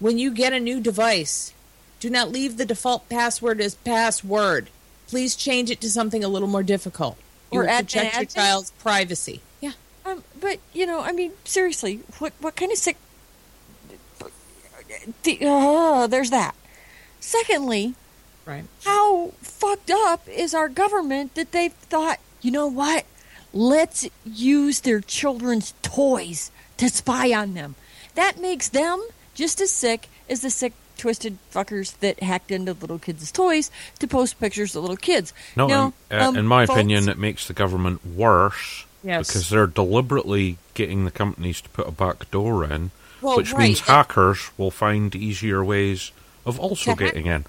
When 0.00 0.18
you 0.18 0.30
get 0.32 0.52
a 0.52 0.60
new 0.60 0.80
device, 0.80 1.52
do 2.00 2.10
not 2.10 2.30
leave 2.30 2.56
the 2.56 2.64
default 2.64 3.08
password 3.08 3.60
as 3.60 3.74
password. 3.76 4.70
Please 5.08 5.36
change 5.36 5.70
it 5.70 5.80
to 5.82 5.90
something 5.90 6.24
a 6.24 6.28
little 6.28 6.48
more 6.48 6.62
difficult. 6.62 7.16
You 7.52 7.60
Or 7.60 7.68
add- 7.68 7.86
protect 7.86 8.16
your 8.16 8.24
child's 8.24 8.70
privacy. 8.72 9.40
Yeah. 9.60 9.72
Um, 10.06 10.24
but 10.40 10.58
you 10.72 10.86
know, 10.86 11.00
I 11.02 11.12
mean, 11.12 11.32
seriously, 11.44 12.00
what 12.18 12.32
what 12.40 12.56
kind 12.56 12.72
of 12.72 12.78
sick? 12.78 12.96
The, 15.22 15.38
oh, 15.42 16.06
there's 16.06 16.30
that. 16.30 16.54
Secondly, 17.20 17.94
Right. 18.46 18.64
how 18.84 19.32
fucked 19.40 19.90
up 19.90 20.28
is 20.28 20.52
our 20.54 20.68
government 20.68 21.34
that 21.34 21.52
they 21.52 21.68
thought, 21.70 22.18
you 22.42 22.50
know 22.50 22.66
what? 22.66 23.06
Let's 23.52 24.06
use 24.26 24.80
their 24.80 25.00
children's 25.00 25.72
toys 25.82 26.50
to 26.76 26.88
spy 26.88 27.32
on 27.32 27.54
them. 27.54 27.74
That 28.16 28.38
makes 28.40 28.68
them 28.68 29.02
just 29.34 29.60
as 29.60 29.70
sick 29.70 30.08
as 30.28 30.40
the 30.42 30.50
sick, 30.50 30.72
twisted 30.98 31.38
fuckers 31.52 31.96
that 32.00 32.22
hacked 32.22 32.50
into 32.50 32.72
little 32.74 32.98
kids' 32.98 33.32
toys 33.32 33.70
to 33.98 34.06
post 34.06 34.38
pictures 34.40 34.74
of 34.76 34.82
little 34.82 34.96
kids. 34.96 35.32
No, 35.56 35.66
Now, 35.66 35.92
in, 36.10 36.18
uh, 36.20 36.28
um, 36.28 36.36
in 36.36 36.46
my 36.46 36.66
folks- 36.66 36.76
opinion, 36.78 37.08
it 37.08 37.18
makes 37.18 37.46
the 37.46 37.52
government 37.54 38.04
worse 38.06 38.84
Yes. 39.02 39.26
because 39.28 39.48
they're 39.50 39.66
deliberately 39.66 40.58
getting 40.74 41.04
the 41.04 41.10
companies 41.10 41.60
to 41.60 41.68
put 41.70 41.86
a 41.88 41.90
back 41.92 42.30
door 42.30 42.64
in, 42.64 42.90
Well, 43.20 43.36
which 43.36 43.54
means 43.54 43.80
hackers 43.80 44.50
will 44.56 44.70
find 44.70 45.14
easier 45.14 45.64
ways 45.64 46.10
of 46.46 46.58
also 46.58 46.84
To 46.84 46.90
hack- 46.90 46.98
getting 47.14 47.26
in. 47.26 47.44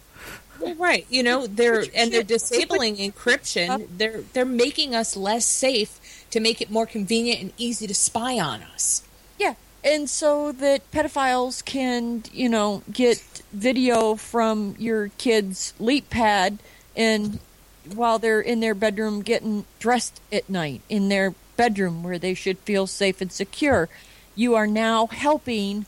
Well, 0.60 0.76
right. 0.76 1.06
You 1.10 1.24
know, 1.24 1.48
they're 1.48 1.86
and 1.96 2.12
they're 2.12 2.24
disabling 2.24 2.98
encryption. 2.98 3.88
They're 3.98 4.22
they're 4.34 4.46
making 4.46 4.96
us 4.96 5.16
less 5.16 5.46
safe 5.46 6.26
to 6.32 6.40
make 6.40 6.62
it 6.62 6.72
more 6.72 6.86
convenient 6.86 7.42
and 7.42 7.54
easy 7.58 7.88
to 7.88 7.94
spy 7.94 8.40
on 8.40 8.64
us. 8.64 9.04
Yeah, 9.40 9.56
and 9.84 10.10
so 10.10 10.52
that 10.54 10.90
pedophiles 10.92 11.64
can, 11.64 12.24
you 12.32 12.50
know, 12.50 12.84
get 12.92 13.22
video 13.52 14.16
from 14.16 14.76
your 14.80 15.10
kid's 15.18 15.74
leap 15.80 16.10
pad 16.10 16.60
and 16.96 17.40
while 17.94 18.18
they're 18.18 18.42
in 18.42 18.62
their 18.62 18.74
bedroom 18.74 19.22
getting 19.22 19.66
dressed 19.80 20.20
at 20.32 20.50
night 20.50 20.82
in 20.90 21.10
their 21.10 21.36
bedroom 21.56 22.04
where 22.04 22.18
they 22.18 22.34
should 22.34 22.58
feel 22.60 22.88
safe 22.88 23.22
and 23.22 23.32
secure. 23.32 23.90
You 24.36 24.56
are 24.56 24.68
now 24.68 25.08
helping 25.08 25.86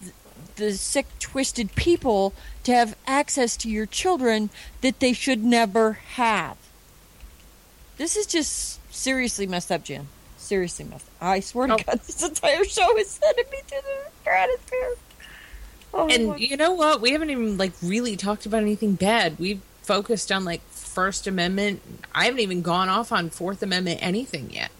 th- 0.00 0.12
the 0.56 0.72
sick 0.74 1.06
twisted 1.18 1.74
people 1.74 2.32
to 2.66 2.72
have 2.74 2.96
access 3.06 3.56
to 3.56 3.70
your 3.70 3.86
children 3.86 4.50
that 4.80 4.98
they 4.98 5.12
should 5.12 5.44
never 5.44 5.92
have. 5.92 6.56
This 7.96 8.16
is 8.16 8.26
just 8.26 8.80
seriously 8.92 9.46
messed 9.46 9.70
up, 9.70 9.84
Jim. 9.84 10.08
Seriously 10.36 10.84
messed 10.84 11.06
up. 11.06 11.28
I 11.28 11.38
swear 11.40 11.68
to 11.68 11.74
oh. 11.74 11.78
God, 11.78 12.00
this 12.06 12.24
entire 12.24 12.64
show 12.64 12.98
is 12.98 13.08
sending 13.10 13.44
me 13.52 13.58
to 13.68 13.82
the 13.82 14.10
stratosphere. 14.20 14.94
Oh, 15.94 16.08
and 16.08 16.28
my- 16.30 16.36
you 16.38 16.56
know 16.56 16.72
what? 16.72 17.00
We 17.00 17.12
haven't 17.12 17.30
even 17.30 17.56
like 17.56 17.72
really 17.80 18.16
talked 18.16 18.46
about 18.46 18.62
anything 18.62 18.96
bad. 18.96 19.38
We've 19.38 19.62
focused 19.82 20.32
on 20.32 20.44
like 20.44 20.62
First 20.70 21.28
Amendment. 21.28 21.82
I 22.16 22.24
haven't 22.24 22.40
even 22.40 22.62
gone 22.62 22.88
off 22.88 23.12
on 23.12 23.30
Fourth 23.30 23.62
Amendment 23.62 24.00
anything 24.02 24.50
yet. 24.50 24.72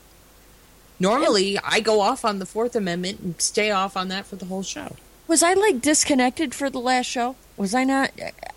Normally, 0.98 1.56
I 1.62 1.78
go 1.78 2.00
off 2.00 2.24
on 2.24 2.40
the 2.40 2.46
Fourth 2.46 2.74
Amendment 2.74 3.20
and 3.20 3.40
stay 3.40 3.70
off 3.70 3.96
on 3.96 4.08
that 4.08 4.26
for 4.26 4.34
the 4.34 4.46
whole 4.46 4.64
show. 4.64 4.96
Was 5.28 5.42
I 5.42 5.54
like 5.54 5.80
disconnected 5.80 6.54
for 6.54 6.70
the 6.70 6.78
last 6.78 7.06
show? 7.06 7.36
Was 7.56 7.74
I 7.74 7.84
not? 7.84 8.12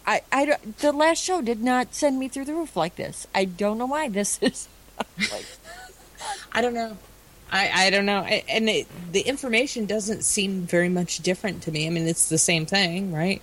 I, 0.05 0.21
I, 0.31 0.57
the 0.79 0.91
last 0.91 1.23
show 1.23 1.41
did 1.41 1.63
not 1.63 1.95
send 1.95 2.19
me 2.19 2.27
through 2.27 2.45
the 2.45 2.53
roof 2.53 2.75
like 2.75 2.95
this. 2.95 3.27
I 3.33 3.45
don't 3.45 3.77
know 3.77 3.85
why 3.85 4.09
this 4.09 4.39
is. 4.41 4.67
like, 5.31 5.45
I 6.51 6.61
don't 6.61 6.73
know. 6.73 6.97
I, 7.51 7.87
I 7.87 7.89
don't 7.89 8.05
know. 8.05 8.19
I, 8.19 8.43
and 8.47 8.69
it, 8.69 8.87
the 9.11 9.21
information 9.21 9.85
doesn't 9.85 10.23
seem 10.23 10.61
very 10.61 10.89
much 10.89 11.19
different 11.19 11.63
to 11.63 11.71
me. 11.71 11.87
I 11.87 11.89
mean, 11.89 12.07
it's 12.07 12.29
the 12.29 12.37
same 12.37 12.65
thing, 12.65 13.11
right? 13.11 13.41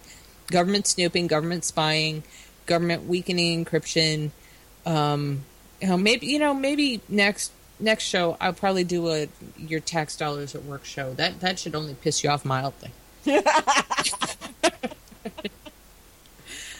Government 0.49 0.87
snooping, 0.87 1.27
government 1.27 1.65
spying, 1.65 2.23
government 2.67 3.07
weakening 3.07 3.65
encryption. 3.65 4.31
Um, 4.85 5.45
you 5.81 5.89
know, 5.89 5.97
maybe 5.97 6.27
you 6.27 6.39
know, 6.39 6.55
maybe 6.55 7.01
next 7.09 7.51
next 7.81 8.05
show 8.05 8.37
I'll 8.41 8.53
probably 8.53 8.85
do 8.85 9.09
a 9.11 9.29
your 9.59 9.81
tax 9.81 10.17
dollars 10.17 10.55
at 10.55 10.65
work 10.65 10.85
show. 10.85 11.13
That 11.15 11.41
that 11.41 11.59
should 11.59 11.75
only 11.75 11.95
piss 11.95 12.23
you 12.23 12.31
off 12.31 12.45
mildly. 12.45 12.93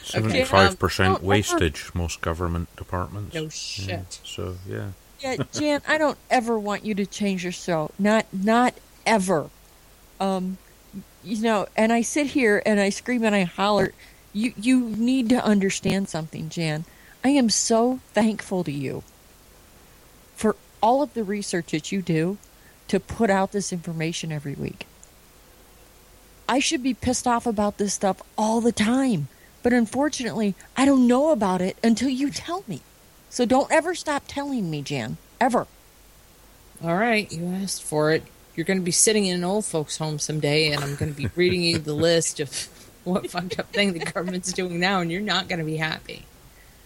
Seventy-five 0.03 0.79
percent 0.79 1.17
um, 1.19 1.25
wastage. 1.25 1.91
Most 1.93 2.21
government 2.21 2.73
departments. 2.75 3.35
No 3.35 3.43
Yeah, 3.43 3.49
shit. 3.49 4.19
so 4.23 4.55
yeah. 4.67 4.91
yeah, 5.19 5.35
Jan, 5.53 5.81
I 5.87 5.97
don't 5.97 6.17
ever 6.29 6.57
want 6.57 6.85
you 6.85 6.95
to 6.95 7.05
change 7.05 7.43
your 7.43 7.51
show. 7.51 7.91
Not, 7.99 8.25
not 8.31 8.73
ever. 9.05 9.49
Um, 10.19 10.57
you 11.23 11.41
know, 11.41 11.67
and 11.75 11.91
I 11.91 12.01
sit 12.01 12.27
here 12.27 12.61
and 12.65 12.79
I 12.79 12.89
scream 12.89 13.23
and 13.23 13.35
I 13.35 13.43
holler. 13.43 13.91
You, 14.33 14.53
you 14.55 14.79
need 14.81 15.29
to 15.29 15.43
understand 15.43 16.07
something, 16.09 16.49
Jan. 16.49 16.85
I 17.23 17.29
am 17.29 17.49
so 17.49 17.99
thankful 18.13 18.63
to 18.63 18.71
you 18.71 19.03
for 20.35 20.55
all 20.81 21.01
of 21.01 21.13
the 21.13 21.23
research 21.23 21.71
that 21.71 21.91
you 21.91 22.01
do 22.01 22.37
to 22.87 22.99
put 22.99 23.29
out 23.29 23.51
this 23.51 23.73
information 23.73 24.31
every 24.31 24.53
week. 24.53 24.85
I 26.49 26.59
should 26.59 26.83
be 26.83 26.93
pissed 26.93 27.27
off 27.27 27.45
about 27.45 27.77
this 27.77 27.93
stuff 27.93 28.21
all 28.37 28.61
the 28.61 28.71
time. 28.71 29.27
But 29.63 29.73
unfortunately, 29.73 30.55
I 30.75 30.85
don't 30.85 31.07
know 31.07 31.31
about 31.31 31.61
it 31.61 31.77
until 31.83 32.09
you 32.09 32.29
tell 32.29 32.63
me. 32.67 32.81
So 33.29 33.45
don't 33.45 33.71
ever 33.71 33.95
stop 33.95 34.23
telling 34.27 34.69
me, 34.69 34.81
Jan. 34.81 35.17
Ever. 35.41 35.67
All 36.83 36.95
right, 36.95 37.29
you 37.31 37.47
asked 37.47 37.83
for 37.83 38.11
it. 38.11 38.23
You're 38.55 38.65
going 38.65 38.79
to 38.79 38.85
be 38.85 38.91
sitting 38.91 39.25
in 39.25 39.35
an 39.35 39.43
old 39.43 39.65
folks' 39.65 39.97
home 39.97 40.19
someday, 40.19 40.71
and 40.71 40.83
I'm 40.83 40.95
going 40.95 41.13
to 41.13 41.17
be 41.17 41.29
reading 41.35 41.63
you 41.63 41.79
the 41.79 41.93
list 41.93 42.39
of 42.39 42.69
what 43.03 43.29
fucked 43.29 43.59
up 43.59 43.71
thing 43.73 43.93
the 43.93 43.99
government's 43.99 44.53
doing 44.53 44.79
now, 44.79 45.01
and 45.01 45.11
you're 45.11 45.21
not 45.21 45.47
going 45.47 45.59
to 45.59 45.65
be 45.65 45.77
happy. 45.77 46.25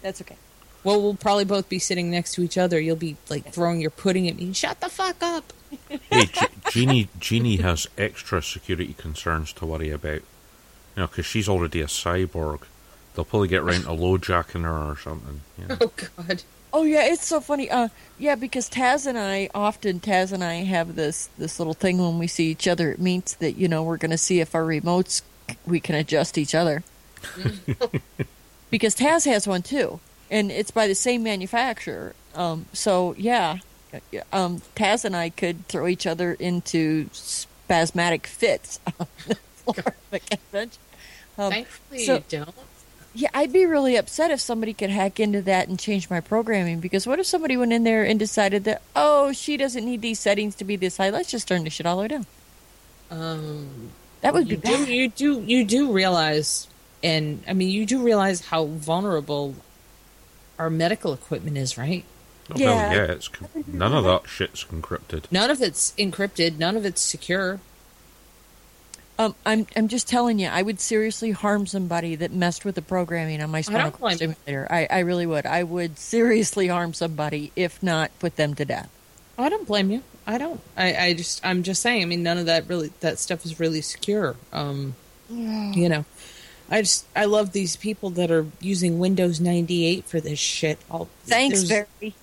That's 0.01 0.21
okay. 0.21 0.37
Well, 0.83 1.01
we'll 1.01 1.15
probably 1.15 1.45
both 1.45 1.69
be 1.69 1.79
sitting 1.79 2.09
next 2.09 2.33
to 2.33 2.41
each 2.41 2.57
other. 2.57 2.79
You'll 2.79 2.95
be 2.95 3.17
like 3.29 3.53
throwing 3.53 3.79
your 3.79 3.91
pudding 3.91 4.27
at 4.27 4.35
me. 4.37 4.53
Shut 4.53 4.79
the 4.79 4.89
fuck 4.89 5.21
up. 5.21 5.53
Hey, 6.09 6.25
G- 6.25 6.45
Jeannie, 6.69 7.09
Jeannie 7.19 7.57
has 7.57 7.87
extra 7.97 8.41
security 8.41 8.93
concerns 8.93 9.53
to 9.53 9.65
worry 9.65 9.89
about. 9.89 10.21
You 10.95 11.03
know, 11.03 11.07
because 11.07 11.25
she's 11.25 11.47
already 11.49 11.81
a 11.81 11.85
cyborg. 11.87 12.61
They'll 13.15 13.25
probably 13.25 13.47
get 13.47 13.63
round 13.63 13.83
to 13.83 13.89
lowjacking 13.89 14.63
her 14.63 14.91
or 14.91 14.97
something. 14.97 15.41
You 15.57 15.67
know. 15.67 15.77
Oh 15.81 15.91
God. 16.17 16.43
Oh 16.73 16.83
yeah, 16.83 17.03
it's 17.05 17.25
so 17.25 17.41
funny. 17.41 17.69
Uh, 17.69 17.89
yeah, 18.17 18.35
because 18.35 18.69
Taz 18.69 19.05
and 19.05 19.17
I 19.17 19.49
often 19.53 19.99
Taz 19.99 20.31
and 20.31 20.43
I 20.43 20.55
have 20.63 20.95
this 20.95 21.29
this 21.37 21.59
little 21.59 21.73
thing 21.73 21.97
when 21.97 22.17
we 22.17 22.27
see 22.27 22.49
each 22.49 22.65
other 22.67 22.91
It 22.91 22.99
means 22.99 23.35
that 23.35 23.57
you 23.57 23.67
know 23.67 23.83
we're 23.83 23.97
going 23.97 24.11
to 24.11 24.17
see 24.17 24.39
if 24.39 24.55
our 24.55 24.63
remotes 24.63 25.21
we 25.65 25.81
can 25.81 25.95
adjust 25.95 26.37
each 26.37 26.55
other. 26.55 26.83
because 28.69 28.95
Taz 28.95 29.25
has 29.25 29.47
one 29.47 29.61
too, 29.61 29.99
and 30.29 30.49
it's 30.51 30.71
by 30.71 30.87
the 30.87 30.95
same 30.95 31.23
manufacturer. 31.23 32.15
Um, 32.35 32.65
so 32.71 33.15
yeah, 33.17 33.57
um, 34.31 34.61
Taz 34.75 35.05
and 35.05 35.15
I 35.15 35.29
could 35.29 35.67
throw 35.67 35.87
each 35.87 36.05
other 36.07 36.33
into 36.33 37.09
spasmodic 37.13 38.27
fits 38.27 38.79
on 38.99 39.07
the 39.27 39.35
floor 39.35 39.95
of 40.11 40.25
convention. 40.29 40.81
Um, 41.37 41.51
Thankfully, 41.51 42.05
so- 42.05 42.15
you 42.15 42.23
don't. 42.29 42.55
yeah, 43.13 43.29
I'd 43.33 43.51
be 43.53 43.65
really 43.65 43.95
upset 43.95 44.31
if 44.31 44.39
somebody 44.41 44.73
could 44.73 44.89
hack 44.89 45.19
into 45.19 45.41
that 45.43 45.67
and 45.67 45.79
change 45.79 46.09
my 46.09 46.19
programming 46.21 46.79
because 46.79 47.05
what 47.07 47.19
if 47.19 47.25
somebody 47.25 47.57
went 47.57 47.73
in 47.73 47.83
there 47.83 48.03
and 48.03 48.17
decided 48.19 48.63
that, 48.65 48.81
oh, 48.95 49.31
she 49.33 49.57
doesn't 49.57 49.85
need 49.85 50.01
these 50.01 50.19
settings 50.19 50.55
to 50.55 50.63
be 50.63 50.75
this 50.75 50.97
high. 50.97 51.09
Let's 51.09 51.31
just 51.31 51.47
turn 51.47 51.63
the 51.63 51.69
shit 51.69 51.85
all 51.85 51.97
the 51.97 52.01
way 52.03 52.07
down. 52.09 52.25
Um, 53.09 53.91
That 54.21 54.33
would 54.33 54.47
be 54.47 54.55
do, 54.55 54.61
bad. 54.61 54.87
you 54.87 55.09
do 55.09 55.41
you 55.41 55.65
do 55.65 55.91
realize, 55.91 56.67
and 57.03 57.43
I 57.47 57.53
mean 57.53 57.69
you 57.69 57.85
do 57.85 58.01
realize 58.03 58.41
how 58.41 58.65
vulnerable 58.65 59.55
our 60.57 60.69
medical 60.69 61.11
equipment 61.13 61.57
is, 61.57 61.77
right? 61.77 62.05
Oh, 62.49 62.57
hell 62.57 62.75
yeah, 62.75 63.03
it's 63.03 63.29
none 63.67 63.93
of 63.93 64.03
that 64.03 64.27
shit's 64.27 64.63
encrypted. 64.65 65.25
None 65.31 65.49
of 65.49 65.61
it's 65.61 65.91
encrypted. 65.97 66.57
None 66.57 66.75
of 66.75 66.85
it's 66.85 67.01
secure. 67.01 67.59
Um, 69.19 69.35
I'm 69.45 69.67
I'm 69.75 69.87
just 69.87 70.07
telling 70.07 70.39
you, 70.39 70.47
I 70.47 70.61
would 70.63 70.79
seriously 70.79 71.31
harm 71.31 71.67
somebody 71.67 72.15
that 72.15 72.31
messed 72.31 72.65
with 72.65 72.75
the 72.75 72.81
programming 72.81 73.41
on 73.41 73.51
my 73.51 73.61
spinal 73.61 73.83
don't 73.83 73.91
cord 73.99 74.15
stimulator. 74.15 74.67
I, 74.69 74.87
I 74.89 74.99
really 74.99 75.27
would. 75.27 75.45
I 75.45 75.63
would 75.63 75.99
seriously 75.99 76.67
harm 76.67 76.93
somebody, 76.93 77.51
if 77.55 77.83
not 77.83 78.11
put 78.19 78.35
them 78.35 78.55
to 78.55 78.65
death. 78.65 78.89
I 79.37 79.49
don't 79.49 79.67
blame 79.67 79.91
you. 79.91 80.01
I 80.25 80.37
don't. 80.37 80.59
I, 80.75 80.95
I 80.95 81.13
just. 81.13 81.45
I'm 81.45 81.61
just 81.63 81.81
saying. 81.81 82.01
I 82.01 82.05
mean, 82.05 82.23
none 82.23 82.37
of 82.37 82.47
that 82.47 82.67
really. 82.67 82.91
That 83.01 83.19
stuff 83.19 83.45
is 83.45 83.59
really 83.59 83.81
secure. 83.81 84.35
Um, 84.51 84.95
you 85.29 85.87
know, 85.87 86.05
I 86.69 86.81
just. 86.81 87.05
I 87.15 87.25
love 87.25 87.51
these 87.51 87.75
people 87.75 88.09
that 88.11 88.31
are 88.31 88.47
using 88.59 88.97
Windows 88.97 89.39
98 89.39 90.05
for 90.05 90.19
this 90.19 90.39
shit. 90.39 90.79
All 90.89 91.09
Thanks, 91.25 91.67
there's- 91.67 91.87
Barry. 91.99 92.15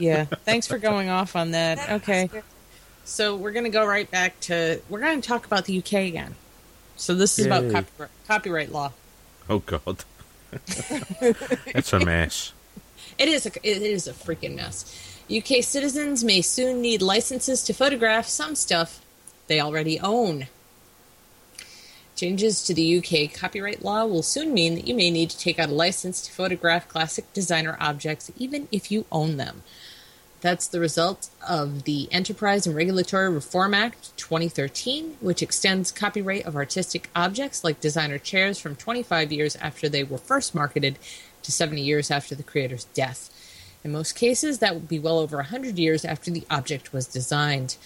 Yeah. 0.00 0.24
Thanks 0.24 0.66
for 0.66 0.78
going 0.78 1.08
off 1.08 1.36
on 1.36 1.52
that. 1.52 1.90
Okay. 2.02 2.30
So 3.04 3.36
we're 3.36 3.52
gonna 3.52 3.70
go 3.70 3.86
right 3.86 4.10
back 4.10 4.38
to. 4.40 4.80
We're 4.88 5.00
gonna 5.00 5.22
talk 5.22 5.46
about 5.46 5.64
the 5.64 5.78
UK 5.78 5.94
again. 6.08 6.34
So 6.96 7.14
this 7.14 7.38
is 7.38 7.46
about 7.46 7.70
copyright, 7.70 8.10
copyright 8.26 8.72
law. 8.72 8.92
Oh 9.48 9.60
God, 9.60 10.04
it's 10.52 11.92
a 11.92 12.00
mess. 12.00 12.52
It 13.16 13.28
is 13.28 13.46
a 13.46 13.50
it 13.62 13.82
is 13.82 14.06
a 14.06 14.12
freaking 14.12 14.56
mess. 14.56 14.94
UK 15.34 15.62
citizens 15.62 16.24
may 16.24 16.42
soon 16.42 16.80
need 16.80 17.00
licenses 17.00 17.62
to 17.64 17.72
photograph 17.72 18.26
some 18.26 18.54
stuff 18.54 19.00
they 19.46 19.60
already 19.60 19.98
own. 20.00 20.48
Changes 22.16 22.62
to 22.64 22.74
the 22.74 22.98
UK 22.98 23.32
copyright 23.32 23.84
law 23.84 24.04
will 24.04 24.22
soon 24.22 24.52
mean 24.52 24.74
that 24.74 24.88
you 24.88 24.94
may 24.94 25.10
need 25.10 25.30
to 25.30 25.38
take 25.38 25.58
out 25.58 25.68
a 25.68 25.74
license 25.74 26.20
to 26.22 26.32
photograph 26.32 26.88
classic 26.88 27.32
designer 27.32 27.76
objects 27.78 28.30
even 28.36 28.68
if 28.72 28.90
you 28.90 29.06
own 29.12 29.36
them. 29.36 29.62
That's 30.40 30.68
the 30.68 30.78
result 30.78 31.30
of 31.48 31.82
the 31.82 32.08
Enterprise 32.12 32.64
and 32.64 32.76
Regulatory 32.76 33.28
Reform 33.28 33.74
Act 33.74 34.16
2013, 34.16 35.16
which 35.20 35.42
extends 35.42 35.90
copyright 35.90 36.46
of 36.46 36.54
artistic 36.54 37.10
objects 37.16 37.64
like 37.64 37.80
designer 37.80 38.18
chairs 38.18 38.60
from 38.60 38.76
25 38.76 39.32
years 39.32 39.56
after 39.56 39.88
they 39.88 40.04
were 40.04 40.18
first 40.18 40.54
marketed 40.54 40.96
to 41.42 41.50
70 41.50 41.82
years 41.82 42.10
after 42.10 42.36
the 42.36 42.44
creator's 42.44 42.84
death. 42.84 43.30
In 43.82 43.90
most 43.90 44.12
cases, 44.12 44.60
that 44.60 44.74
would 44.74 44.88
be 44.88 45.00
well 45.00 45.18
over 45.18 45.38
100 45.38 45.76
years 45.76 46.04
after 46.04 46.30
the 46.30 46.44
object 46.48 46.92
was 46.92 47.08
designed. 47.08 47.76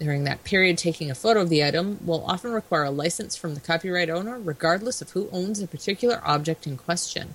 During 0.00 0.24
that 0.24 0.42
period, 0.42 0.78
taking 0.78 1.12
a 1.12 1.14
photo 1.14 1.42
of 1.42 1.48
the 1.48 1.62
item 1.62 1.98
will 2.04 2.24
often 2.26 2.52
require 2.52 2.84
a 2.84 2.90
license 2.90 3.36
from 3.36 3.54
the 3.54 3.60
copyright 3.60 4.10
owner, 4.10 4.38
regardless 4.40 5.00
of 5.00 5.10
who 5.10 5.28
owns 5.30 5.60
the 5.60 5.68
particular 5.68 6.20
object 6.24 6.66
in 6.66 6.76
question. 6.76 7.34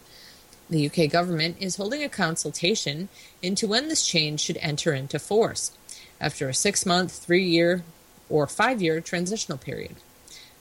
The 0.69 0.87
UK 0.87 1.11
government 1.11 1.57
is 1.59 1.75
holding 1.75 2.03
a 2.03 2.09
consultation 2.09 3.09
into 3.41 3.67
when 3.67 3.87
this 3.87 4.05
change 4.05 4.39
should 4.41 4.57
enter 4.57 4.93
into 4.93 5.19
force, 5.19 5.71
after 6.19 6.49
a 6.49 6.53
six 6.53 6.85
month, 6.85 7.11
three 7.11 7.45
year, 7.45 7.83
or 8.29 8.47
five 8.47 8.81
year 8.81 8.99
transitional 8.99 9.57
period. 9.59 9.97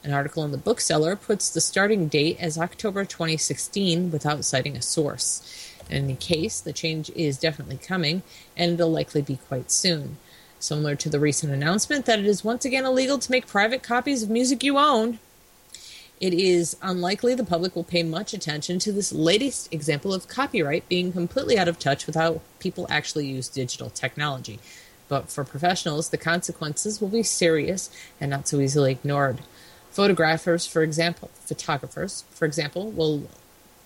An 0.02 0.12
article 0.12 0.44
in 0.44 0.50
the 0.50 0.58
bookseller 0.58 1.16
puts 1.16 1.48
the 1.48 1.62
starting 1.62 2.08
date 2.08 2.36
as 2.38 2.58
October 2.58 3.06
2016 3.06 4.10
without 4.10 4.44
citing 4.44 4.76
a 4.76 4.82
source. 4.82 5.72
In 5.88 6.04
any 6.04 6.16
case, 6.16 6.60
the 6.60 6.74
change 6.74 7.08
is 7.10 7.38
definitely 7.38 7.78
coming, 7.78 8.22
and 8.54 8.74
it'll 8.74 8.90
likely 8.90 9.22
be 9.22 9.38
quite 9.48 9.70
soon. 9.70 10.18
Similar 10.58 10.96
to 10.96 11.08
the 11.08 11.20
recent 11.20 11.52
announcement 11.52 12.04
that 12.04 12.18
it 12.18 12.26
is 12.26 12.44
once 12.44 12.66
again 12.66 12.84
illegal 12.84 13.18
to 13.18 13.30
make 13.30 13.46
private 13.46 13.82
copies 13.82 14.22
of 14.22 14.28
music 14.28 14.62
you 14.62 14.76
own, 14.76 15.18
it 16.20 16.32
is 16.32 16.76
unlikely 16.80 17.34
the 17.34 17.44
public 17.44 17.74
will 17.74 17.84
pay 17.84 18.02
much 18.02 18.32
attention 18.32 18.78
to 18.78 18.92
this 18.92 19.12
latest 19.12 19.72
example 19.72 20.14
of 20.14 20.28
copyright 20.28 20.88
being 20.88 21.12
completely 21.12 21.58
out 21.58 21.68
of 21.68 21.78
touch 21.78 22.06
with 22.06 22.14
how 22.14 22.40
people 22.60 22.86
actually 22.88 23.26
use 23.26 23.48
digital 23.48 23.90
technology. 23.90 24.58
But 25.08 25.28
for 25.28 25.44
professionals, 25.44 26.08
the 26.08 26.16
consequences 26.16 27.00
will 27.00 27.08
be 27.08 27.22
serious 27.22 27.90
and 28.20 28.30
not 28.30 28.48
so 28.48 28.60
easily 28.60 28.92
ignored. 28.92 29.40
Photographers, 29.90 30.66
for 30.66 30.82
example, 30.82 31.30
photographers, 31.34 32.24
for 32.30 32.46
example, 32.46 32.90
will 32.90 33.24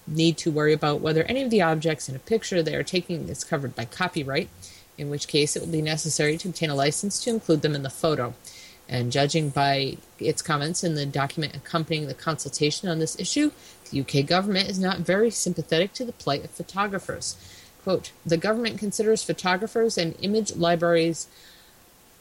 need 0.06 0.38
to 0.38 0.50
worry 0.50 0.72
about 0.72 1.00
whether 1.00 1.24
any 1.24 1.42
of 1.42 1.50
the 1.50 1.62
objects 1.62 2.08
in 2.08 2.16
a 2.16 2.20
picture 2.20 2.62
they 2.62 2.74
are 2.74 2.82
taking 2.82 3.28
is 3.28 3.44
covered 3.44 3.74
by 3.74 3.84
copyright, 3.84 4.48
in 4.96 5.10
which 5.10 5.28
case 5.28 5.54
it 5.54 5.60
will 5.60 5.72
be 5.72 5.82
necessary 5.82 6.38
to 6.38 6.48
obtain 6.48 6.70
a 6.70 6.74
license 6.74 7.22
to 7.22 7.30
include 7.30 7.62
them 7.62 7.74
in 7.74 7.82
the 7.82 7.90
photo. 7.90 8.34
And 8.88 9.12
judging 9.12 9.50
by 9.50 9.98
its 10.18 10.40
comments 10.40 10.82
in 10.82 10.94
the 10.94 11.04
document 11.04 11.54
accompanying 11.54 12.06
the 12.06 12.14
consultation 12.14 12.88
on 12.88 12.98
this 12.98 13.18
issue, 13.20 13.50
the 13.90 14.00
UK 14.00 14.26
government 14.26 14.70
is 14.70 14.78
not 14.78 15.00
very 15.00 15.30
sympathetic 15.30 15.92
to 15.94 16.04
the 16.04 16.12
plight 16.12 16.44
of 16.44 16.50
photographers. 16.50 17.36
Quote, 17.82 18.12
the 18.24 18.36
government 18.36 18.78
considers 18.78 19.22
photographers 19.22 19.98
and 19.98 20.16
image 20.20 20.56
libraries 20.56 21.28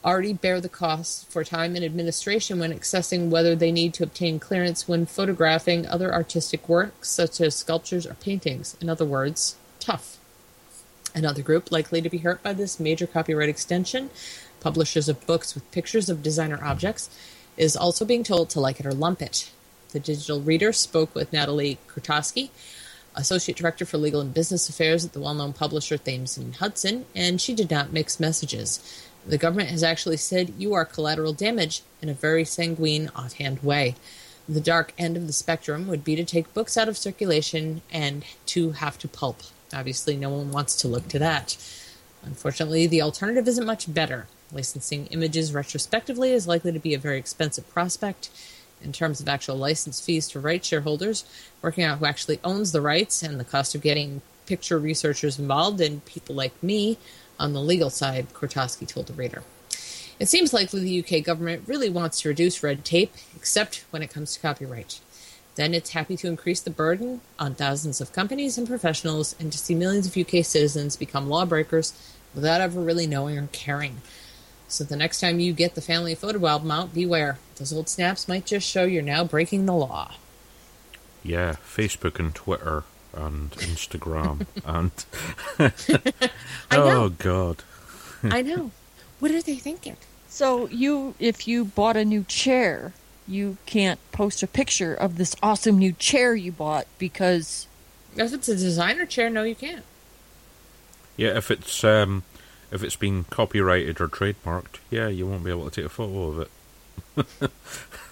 already 0.06 0.34
bear 0.34 0.62
the 0.62 0.70
costs 0.70 1.26
for 1.26 1.44
time 1.44 1.76
and 1.76 1.84
administration 1.84 2.60
when 2.60 2.72
assessing 2.72 3.30
whether 3.30 3.56
they 3.56 3.72
need 3.72 3.94
to 3.94 4.04
obtain 4.04 4.40
clearance 4.40 4.88
when 4.88 5.06
photographing 5.06 5.86
other 5.88 6.14
artistic 6.14 6.70
works 6.70 7.10
such 7.10 7.42
as 7.42 7.56
sculptures 7.56 8.06
or 8.06 8.14
paintings. 8.16 8.78
In 8.80 8.90
other 8.90 9.06
words, 9.06 9.56
tough. 9.80 10.18
Another 11.16 11.42
group 11.42 11.72
likely 11.72 12.02
to 12.02 12.10
be 12.10 12.20
hurt 12.20 12.44
by 12.44 12.54
this 12.54 12.80
major 12.80 13.08
copyright 13.08 13.50
extension, 13.50 14.10
publishers 14.60 15.10
of 15.10 15.26
books 15.26 15.56
with 15.56 15.70
pictures 15.72 16.10
of 16.10 16.24
designer 16.24 16.60
objects, 16.64 17.10
is 17.58 17.76
also 17.76 18.06
being 18.06 18.24
told 18.24 18.50
to 18.50 18.60
like 18.60 18.80
it 18.80 18.86
or 18.86 18.92
lump 18.92 19.22
it. 19.22 19.52
The 19.90 20.00
digital 20.00 20.42
reader 20.42 20.74
spoke 20.74 21.16
with 21.16 21.34
Natalie 21.34 21.80
Kurtowski, 21.88 22.50
Associate 23.16 23.58
Director 23.58 23.86
for 23.86 23.98
Legal 23.98 24.22
and 24.22 24.34
Business 24.34 24.70
Affairs 24.70 25.04
at 25.04 25.14
the 25.14 25.20
well 25.20 25.34
known 25.34 25.54
publisher 25.54 25.98
Thames 25.98 26.38
and 26.38 26.56
Hudson, 26.56 27.06
and 27.16 27.42
she 27.42 27.54
did 27.54 27.72
not 27.72 27.92
mix 27.92 28.20
messages. 28.20 28.80
The 29.26 29.38
government 29.38 29.70
has 29.70 29.84
actually 29.84 30.18
said 30.18 30.54
you 30.58 30.74
are 30.74 30.86
collateral 30.86 31.34
damage 31.34 31.82
in 32.02 32.10
a 32.10 32.14
very 32.14 32.46
sanguine, 32.46 33.10
offhand 33.16 33.64
way. 33.64 33.96
The 34.48 34.62
dark 34.62 34.94
end 34.98 35.18
of 35.18 35.28
the 35.28 35.34
spectrum 35.34 35.88
would 35.88 36.04
be 36.04 36.16
to 36.16 36.24
take 36.24 36.54
books 36.54 36.78
out 36.78 36.88
of 36.88 36.98
circulation 36.98 37.82
and 37.92 38.24
to 38.48 38.72
have 38.72 38.98
to 39.00 39.08
pulp. 39.08 39.42
Obviously, 39.74 40.16
no 40.16 40.30
one 40.30 40.52
wants 40.52 40.76
to 40.78 40.88
look 40.88 41.10
to 41.10 41.20
that. 41.20 41.58
Unfortunately, 42.24 42.88
the 42.88 43.02
alternative 43.02 43.48
isn't 43.48 43.66
much 43.66 43.94
better. 43.94 44.28
Licensing 44.52 45.08
images 45.08 45.54
retrospectively 45.54 46.32
is 46.32 46.48
likely 46.48 46.72
to 46.72 46.80
be 46.80 46.94
a 46.94 47.00
very 47.00 47.18
expensive 47.18 47.70
prospect. 47.70 48.30
In 48.82 48.92
terms 48.92 49.20
of 49.20 49.28
actual 49.28 49.58
license 49.58 50.00
fees 50.00 50.28
to 50.30 50.40
rights 50.40 50.68
shareholders, 50.68 51.26
working 51.62 51.84
out 51.84 51.98
who 51.98 52.06
actually 52.06 52.40
owns 52.44 52.72
the 52.72 52.82
rights 52.82 53.24
and 53.24 53.40
the 53.40 53.44
cost 53.44 53.74
of 53.74 53.82
getting 53.82 54.22
picture 54.46 54.80
researchers 54.80 55.40
involved 55.40 55.82
and 55.82 56.06
people 56.06 56.36
like 56.36 56.62
me 56.64 56.98
on 57.40 57.54
the 57.54 57.62
legal 57.62 57.90
side, 57.90 58.34
Kortowski 58.34 58.88
told 58.88 59.08
the 59.08 59.14
reader. 59.14 59.44
It 60.20 60.28
seems 60.28 60.54
likely 60.54 60.80
the 60.80 61.00
UK 61.00 61.24
government 61.24 61.64
really 61.68 61.90
wants 61.90 62.22
to 62.22 62.30
reduce 62.30 62.64
red 62.64 62.84
tape, 62.84 63.14
except 63.36 63.86
when 63.92 64.02
it 64.02 64.10
comes 64.10 64.34
to 64.34 64.40
copyright. 64.40 65.00
Then 65.56 65.74
it's 65.74 65.92
happy 65.92 66.16
to 66.18 66.28
increase 66.28 66.62
the 66.62 66.70
burden 66.70 67.22
on 67.38 67.56
thousands 67.56 68.00
of 68.00 68.14
companies 68.14 68.58
and 68.58 68.68
professionals 68.68 69.36
and 69.40 69.52
to 69.52 69.58
see 69.58 69.76
millions 69.76 70.08
of 70.08 70.18
UK 70.18 70.46
citizens 70.46 70.96
become 70.96 71.30
lawbreakers 71.30 71.94
without 72.34 72.62
ever 72.62 72.80
really 72.80 73.08
knowing 73.08 73.38
or 73.38 73.48
caring. 73.52 74.02
So 74.68 74.84
the 74.84 74.96
next 74.98 75.22
time 75.22 75.40
you 75.40 75.54
get 75.54 75.76
the 75.76 75.82
family 75.82 76.14
photo 76.16 76.46
album 76.46 76.72
out, 76.72 76.94
beware. 76.94 77.40
Those 77.56 77.72
old 77.72 77.88
snaps 77.90 78.28
might 78.28 78.46
just 78.46 78.68
show 78.68 78.84
you're 78.84 79.02
now 79.02 79.24
breaking 79.24 79.66
the 79.66 79.74
law. 79.74 80.12
Yeah, 81.24 81.54
Facebook 81.66 82.20
and 82.20 82.34
Twitter 82.36 82.84
and 83.14 83.52
Instagram 83.52 84.46
and 84.66 84.92
I 86.70 86.76
know. 86.78 87.04
oh 87.06 87.10
god. 87.10 87.64
I 88.24 88.42
know. 88.42 88.72
What 89.20 89.32
are 89.32 89.42
they 89.42 89.56
thinking? 89.56 89.98
So 90.28 90.68
you, 90.68 91.16
if 91.20 91.48
you 91.48 91.66
bought 91.66 91.98
a 91.98 92.06
new 92.06 92.24
chair, 92.26 92.94
you 93.28 93.58
can't 93.66 94.00
post 94.12 94.44
a 94.44 94.48
picture 94.48 94.94
of 94.94 95.18
this 95.18 95.36
awesome 95.42 95.80
new 95.80 95.94
chair 95.94 96.36
you 96.36 96.52
bought 96.52 96.88
because 97.00 97.68
If 98.16 98.34
it's 98.34 98.50
a 98.50 98.56
designer 98.56 99.06
chair, 99.06 99.30
no, 99.30 99.44
you 99.44 99.56
can't. 99.56 99.84
Yeah, 101.16 101.36
if 101.38 101.50
it's 101.50 101.84
um 101.84 102.24
if 102.72 102.84
it's 102.84 102.96
been 102.96 103.24
copyrighted 103.26 104.00
or 104.02 104.08
trademarked, 104.08 104.78
yeah, 104.90 105.08
you 105.08 105.26
won't 105.28 105.44
be 105.44 105.50
able 105.52 105.70
to 105.70 105.72
take 105.82 105.86
a 105.86 105.90
photo 105.90 106.24
of 106.28 106.40
it. 106.40 107.52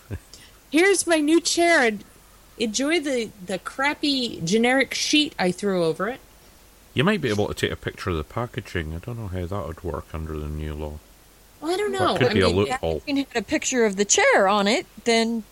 Here's 0.71 1.05
my 1.07 1.17
new 1.19 1.39
chair. 1.41 1.81
and 1.85 2.03
Enjoy 2.57 2.99
the, 2.99 3.29
the 3.45 3.59
crappy 3.59 4.39
generic 4.41 4.93
sheet 4.93 5.33
I 5.37 5.51
threw 5.51 5.83
over 5.83 6.07
it. 6.07 6.19
You 6.93 7.03
might 7.03 7.19
be 7.21 7.29
able 7.29 7.47
to 7.47 7.53
take 7.53 7.71
a 7.71 7.75
picture 7.75 8.11
of 8.11 8.15
the 8.17 8.23
packaging. 8.23 8.93
I 8.95 8.99
don't 8.99 9.17
know 9.19 9.27
how 9.27 9.45
that 9.45 9.67
would 9.67 9.83
work 9.83 10.05
under 10.13 10.37
the 10.39 10.47
new 10.47 10.73
law. 10.73 10.93
Well, 11.59 11.73
I 11.73 11.77
don't 11.77 11.91
That 11.91 11.99
know. 11.99 12.17
could 12.17 12.27
I 12.29 12.33
be 12.33 12.39
a 12.41 12.49
loophole. 12.49 12.97
if 12.97 13.07
you 13.07 13.15
had 13.17 13.27
a 13.35 13.41
picture 13.41 13.85
of 13.85 13.97
the 13.97 14.05
chair 14.05 14.47
on 14.47 14.67
it, 14.67 14.85
then 15.03 15.43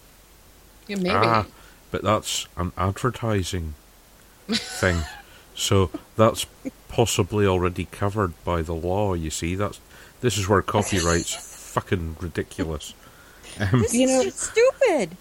yeah, 0.88 0.96
maybe. 0.96 1.10
Ah, 1.12 1.46
but 1.92 2.04
that's 2.04 2.48
an 2.56 2.72
advertising 2.78 3.74
thing. 4.50 5.02
So 5.56 5.92
that's 6.16 6.46
possibly 6.88 7.46
already 7.46 7.86
covered 7.86 8.34
by 8.44 8.62
the 8.62 8.74
law, 8.74 9.14
you 9.14 9.30
see. 9.30 9.56
That's 9.56 9.80
this 10.22 10.38
is 10.38 10.48
where 10.48 10.62
copyright's 10.62 11.34
fucking 11.74 12.18
ridiculous. 12.20 12.94
Um, 13.60 13.82
this 13.82 13.94
You 13.94 14.08
is 14.08 14.12
know- 14.12 14.24
just 14.24 14.40
stupid. 14.40 15.18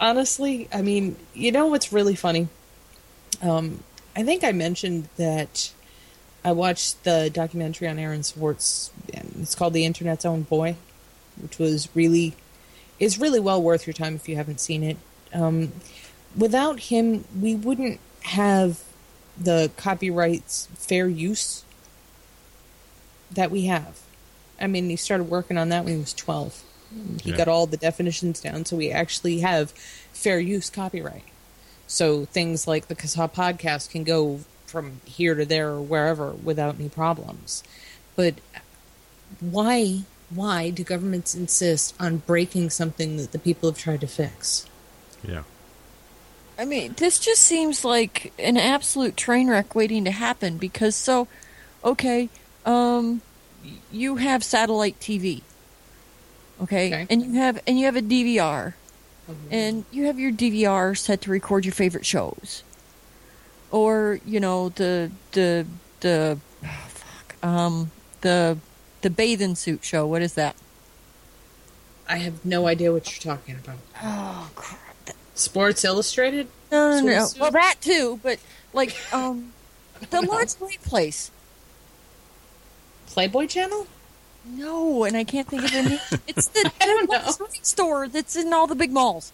honestly, 0.00 0.68
I 0.72 0.82
mean, 0.82 1.16
you 1.34 1.52
know 1.52 1.66
what's 1.66 1.92
really 1.92 2.14
funny? 2.14 2.48
Um, 3.40 3.82
I 4.14 4.22
think 4.24 4.44
I 4.44 4.52
mentioned 4.52 5.08
that 5.16 5.72
I 6.44 6.52
watched 6.52 7.04
the 7.04 7.30
documentary 7.32 7.88
on 7.88 7.98
Aaron 7.98 8.22
Swartz. 8.22 8.90
and 9.14 9.36
It's 9.40 9.54
called 9.54 9.72
"The 9.72 9.84
Internet's 9.84 10.24
Own 10.24 10.42
Boy," 10.42 10.76
which 11.40 11.58
was 11.58 11.88
really 11.94 12.34
is 13.00 13.18
really 13.18 13.40
well 13.40 13.60
worth 13.62 13.86
your 13.86 13.94
time 13.94 14.14
if 14.16 14.28
you 14.28 14.36
haven't 14.36 14.60
seen 14.60 14.82
it. 14.82 14.96
Um, 15.32 15.72
without 16.36 16.78
him, 16.80 17.24
we 17.40 17.54
wouldn't 17.54 17.98
have 18.24 18.80
the 19.42 19.70
copyrights 19.76 20.68
fair 20.76 21.08
use 21.08 21.64
that 23.30 23.50
we 23.50 23.66
have. 23.66 24.00
I 24.60 24.66
mean, 24.66 24.88
he 24.90 24.96
started 24.96 25.24
working 25.24 25.58
on 25.58 25.68
that 25.70 25.84
when 25.84 25.94
he 25.94 26.00
was 26.00 26.12
twelve. 26.12 26.62
He 27.22 27.30
Yeah. 27.30 27.36
got 27.38 27.48
all 27.48 27.66
the 27.66 27.76
definitions 27.78 28.40
down, 28.40 28.66
so 28.66 28.76
we 28.76 28.90
actually 28.90 29.40
have 29.40 29.70
fair 30.12 30.38
use 30.38 30.68
copyright. 30.70 31.24
So 31.86 32.26
things 32.26 32.66
like 32.66 32.88
the 32.88 32.94
CASAA 32.94 33.32
podcast 33.32 33.90
can 33.90 34.04
go 34.04 34.40
from 34.66 35.00
here 35.04 35.34
to 35.34 35.44
there 35.44 35.70
or 35.70 35.80
wherever 35.82 36.30
without 36.32 36.76
any 36.78 36.88
problems. 36.88 37.62
But 38.16 38.34
why 39.40 40.02
why 40.30 40.70
do 40.70 40.82
governments 40.84 41.34
insist 41.34 41.94
on 42.00 42.18
breaking 42.18 42.70
something 42.70 43.16
that 43.18 43.32
the 43.32 43.38
people 43.38 43.70
have 43.70 43.78
tried 43.78 44.00
to 44.02 44.06
fix? 44.06 44.66
yeah. 45.26 45.42
I 46.62 46.64
mean, 46.64 46.94
this 46.96 47.18
just 47.18 47.42
seems 47.42 47.84
like 47.84 48.32
an 48.38 48.56
absolute 48.56 49.16
train 49.16 49.50
wreck 49.50 49.74
waiting 49.74 50.04
to 50.04 50.12
happen 50.12 50.58
because 50.58 50.94
so, 50.94 51.26
okay, 51.84 52.28
um, 52.64 53.20
you 53.90 54.14
have 54.14 54.44
satellite 54.44 55.00
TV, 55.00 55.42
okay, 56.62 57.04
and 57.10 57.20
you 57.20 57.32
have 57.32 57.60
and 57.66 57.80
you 57.80 57.86
have 57.86 57.96
a 57.96 58.00
DVR, 58.00 58.74
and 59.50 59.84
you 59.90 60.04
have 60.04 60.20
your 60.20 60.30
DVR 60.30 60.96
set 60.96 61.22
to 61.22 61.32
record 61.32 61.64
your 61.64 61.74
favorite 61.74 62.06
shows, 62.06 62.62
or 63.72 64.20
you 64.24 64.38
know 64.38 64.68
the 64.68 65.10
the 65.32 65.66
the 65.98 66.38
oh, 66.64 66.86
fuck, 66.90 67.34
um 67.44 67.90
the 68.20 68.56
the 69.00 69.10
bathing 69.10 69.56
suit 69.56 69.84
show. 69.84 70.06
What 70.06 70.22
is 70.22 70.34
that? 70.34 70.54
I 72.08 72.18
have 72.18 72.44
no 72.44 72.68
idea 72.68 72.92
what 72.92 73.10
you're 73.10 73.34
talking 73.34 73.56
about. 73.56 73.78
Oh 74.00 74.48
crap! 74.54 74.81
Sports 75.42 75.84
Illustrated? 75.84 76.48
No, 76.70 77.00
no, 77.00 77.06
no. 77.06 77.28
Well, 77.38 77.50
that 77.50 77.76
too, 77.80 78.20
but 78.22 78.38
like 78.72 78.96
um, 79.12 79.52
the 80.10 80.20
lingerie 80.26 80.78
place. 80.82 81.30
Playboy 83.06 83.46
Channel? 83.46 83.86
No, 84.44 85.04
and 85.04 85.16
I 85.16 85.24
can't 85.24 85.46
think 85.46 85.64
of 85.64 85.70
the 85.72 85.82
name. 85.82 85.98
It's 86.26 86.46
the 86.48 86.70
lingerie 87.08 87.58
store 87.62 88.08
that's 88.08 88.34
in 88.36 88.52
all 88.52 88.66
the 88.66 88.74
big 88.74 88.90
malls. 88.90 89.32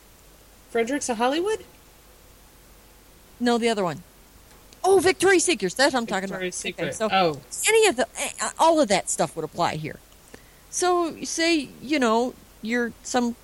Fredericks 0.71 1.09
of 1.09 1.17
Hollywood? 1.17 1.65
No, 3.41 3.57
the 3.57 3.69
other 3.69 3.85
one. 3.85 4.03
Oh, 4.85 4.99
Victoria's 5.01 5.45
Secrets. 5.45 5.75
That's 5.75 5.95
what 5.95 6.01
I'm 6.01 6.07
talking 6.07 6.25
about. 6.29 6.41
Victoria's 6.41 6.55
Secret. 6.57 6.95
so 6.95 7.09
Oh. 7.11 7.41
any 7.67 7.87
of 7.87 7.97
the, 7.97 8.07
eh, 8.19 8.31
all 8.59 8.81
of 8.81 8.89
that 8.89 9.09
stuff 9.09 9.35
would 9.37 9.45
apply 9.45 9.77
here. 9.77 9.99
So, 10.71 11.23
say 11.25 11.69
you 11.81 11.99
know 11.99 12.35
you're 12.61 12.93
some 13.03 13.37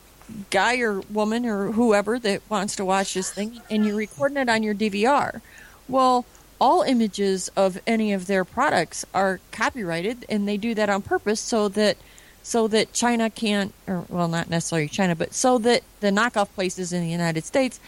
guy 0.50 0.78
or 0.78 1.00
woman 1.00 1.46
or 1.46 1.72
whoever 1.72 2.18
that 2.18 2.42
wants 2.48 2.76
to 2.76 2.84
watch 2.84 3.14
this 3.14 3.30
thing, 3.30 3.60
and 3.70 3.84
you're 3.84 3.96
recording 3.96 4.38
it 4.38 4.48
on 4.48 4.62
your 4.62 4.74
DVR. 4.74 5.40
Well, 5.88 6.24
all 6.60 6.82
images 6.82 7.48
of 7.56 7.78
any 7.86 8.12
of 8.12 8.26
their 8.26 8.44
products 8.44 9.04
are 9.12 9.40
copyrighted, 9.52 10.24
and 10.28 10.48
they 10.48 10.56
do 10.56 10.74
that 10.74 10.88
on 10.88 11.02
purpose 11.02 11.40
so 11.40 11.68
that 11.68 11.96
so 12.42 12.68
that 12.68 12.92
China 12.92 13.30
can't, 13.30 13.72
or 13.86 14.04
well, 14.10 14.28
not 14.28 14.50
necessarily 14.50 14.86
China, 14.86 15.16
but 15.16 15.32
so 15.32 15.56
that 15.58 15.82
the 16.00 16.08
knockoff 16.08 16.50
places 16.54 16.92
in 16.92 17.02
the 17.02 17.08
United 17.08 17.42
States 17.42 17.80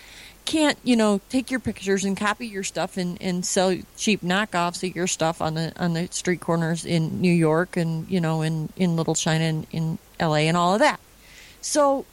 can't, 0.47 0.79
you 0.83 0.97
know, 0.97 1.21
take 1.29 1.51
your 1.51 1.61
pictures 1.61 2.05
and 2.05 2.17
copy 2.17 2.47
your 2.47 2.63
stuff 2.63 2.97
and, 2.97 3.21
and 3.21 3.45
sell 3.45 3.77
cheap 3.99 4.23
knockoffs 4.23 4.83
of 4.89 4.97
your 4.97 5.07
stuff 5.07 5.43
on 5.43 5.55
the 5.55 5.73
on 5.77 5.93
the 5.93 6.09
street 6.11 6.41
corners 6.41 6.87
in 6.87 7.21
New 7.21 7.33
York 7.33 7.77
and 7.77 8.09
you 8.09 8.21
know 8.21 8.41
in 8.43 8.71
in 8.77 8.97
Little 8.97 9.15
China 9.15 9.45
and 9.45 9.67
in 9.73 9.99
L.A. 10.19 10.49
and 10.49 10.57
all 10.57 10.73
of 10.73 10.81
that. 10.81 11.01
So 11.61 12.07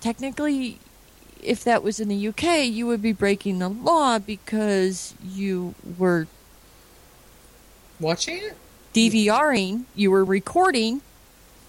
technically, 0.00 0.78
if 1.42 1.64
that 1.64 1.82
was 1.82 2.00
in 2.00 2.08
the 2.08 2.28
UK, 2.28 2.64
you 2.64 2.86
would 2.86 3.02
be 3.02 3.12
breaking 3.12 3.58
the 3.58 3.68
law 3.68 4.18
because 4.18 5.14
you 5.22 5.74
were 5.98 6.26
watching 7.98 8.38
it, 8.38 8.56
DVRing, 8.94 9.84
you 9.94 10.10
were 10.10 10.24
recording 10.24 11.02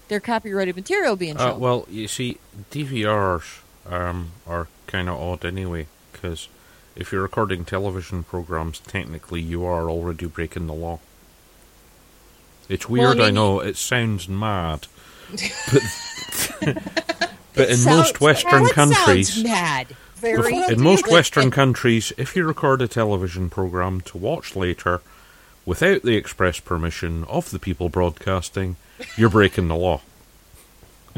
their 0.08 0.20
copyrighted 0.20 0.76
material 0.76 1.16
being 1.16 1.36
shown. 1.36 1.52
Uh, 1.52 1.58
well, 1.58 1.86
you 1.90 2.08
see, 2.08 2.38
DVRs 2.70 3.60
um, 3.88 4.32
are 4.46 4.68
kind 4.86 5.08
of 5.08 5.18
odd 5.20 5.44
anyway, 5.44 5.86
because 6.12 6.48
if 6.96 7.12
you're 7.12 7.22
recording 7.22 7.64
television 7.64 8.22
programs, 8.24 8.78
technically 8.80 9.40
you 9.40 9.64
are 9.64 9.88
already 9.88 10.26
breaking 10.26 10.66
the 10.66 10.74
law. 10.74 10.98
It's 12.68 12.88
Well, 12.88 13.02
I 13.02 13.14
weird, 13.14 13.20
I, 13.20 13.30
know. 13.30 13.60
It 13.60 13.76
sounds 13.76 14.28
mad, 14.28 14.86
but 15.30 15.82
but 17.54 17.68
in 17.70 17.76
Sounds- 17.76 17.96
most 17.98 18.20
Western 18.20 18.62
now 18.64 18.68
countries, 18.70 19.42
mad. 19.42 19.88
Very 20.16 20.56
in 20.68 20.80
most 20.80 21.08
Western 21.08 21.50
countries, 21.50 22.12
if 22.16 22.36
you 22.36 22.44
record 22.44 22.80
a 22.80 22.86
television 22.88 23.50
program 23.50 24.00
to 24.02 24.18
watch 24.18 24.54
later 24.54 25.00
without 25.66 26.02
the 26.02 26.14
express 26.16 26.60
permission 26.60 27.24
of 27.24 27.50
the 27.50 27.58
people 27.58 27.88
broadcasting, 27.88 28.76
you're 29.16 29.28
breaking 29.28 29.66
the 29.68 29.74
law. 29.74 30.00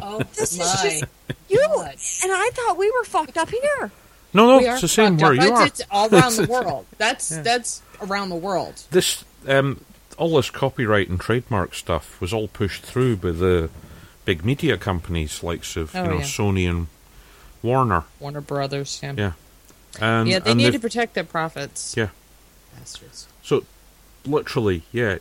Oh, 0.02 0.18
This 0.34 0.52
is 0.54 0.58
my. 0.58 0.64
just 0.64 1.04
you 1.48 1.60
and 1.62 2.32
I 2.32 2.50
thought 2.54 2.76
we 2.78 2.90
were 2.90 3.04
fucked 3.04 3.36
up 3.36 3.50
here. 3.50 3.90
No, 4.32 4.46
no, 4.48 4.58
We 4.58 4.68
it's 4.68 4.80
the 4.80 4.88
same 4.88 5.18
fucked 5.18 5.22
where 5.22 5.32
up. 5.32 5.36
you 5.38 5.44
It's- 5.48 5.60
are. 5.60 5.66
It's 5.66 5.82
all 5.90 6.08
around 6.14 6.36
the 6.36 6.46
world. 6.50 6.86
That's 6.98 7.30
Yeah. 7.30 7.42
that's 7.42 7.82
around 8.00 8.30
the 8.30 8.36
world. 8.36 8.82
This 8.90 9.22
um, 9.46 9.84
all 10.16 10.34
this 10.36 10.48
copyright 10.50 11.08
and 11.10 11.20
trademark 11.20 11.74
stuff 11.74 12.18
was 12.22 12.32
all 12.32 12.48
pushed 12.48 12.82
through 12.82 13.16
by 13.16 13.30
the 13.32 13.68
big 14.24 14.44
media 14.44 14.76
companies, 14.76 15.42
likes 15.42 15.76
of 15.76 15.94
Oh, 15.94 16.02
you 16.02 16.08
know 16.08 16.16
yeah. 16.16 16.22
Sony 16.22 16.68
and 16.68 16.86
Warner. 17.62 18.04
Warner 18.20 18.40
Brothers. 18.40 19.00
Yeah. 19.02 19.12
Yeah, 19.16 19.32
and 20.00 20.28
yeah, 20.28 20.38
they 20.40 20.54
need 20.54 20.72
to 20.72 20.80
protect 20.80 21.14
their 21.14 21.24
profits. 21.24 21.96
Yeah, 21.96 22.08
Bastards. 22.76 23.28
so 23.42 23.64
literally, 24.26 24.82
yeah, 24.92 25.18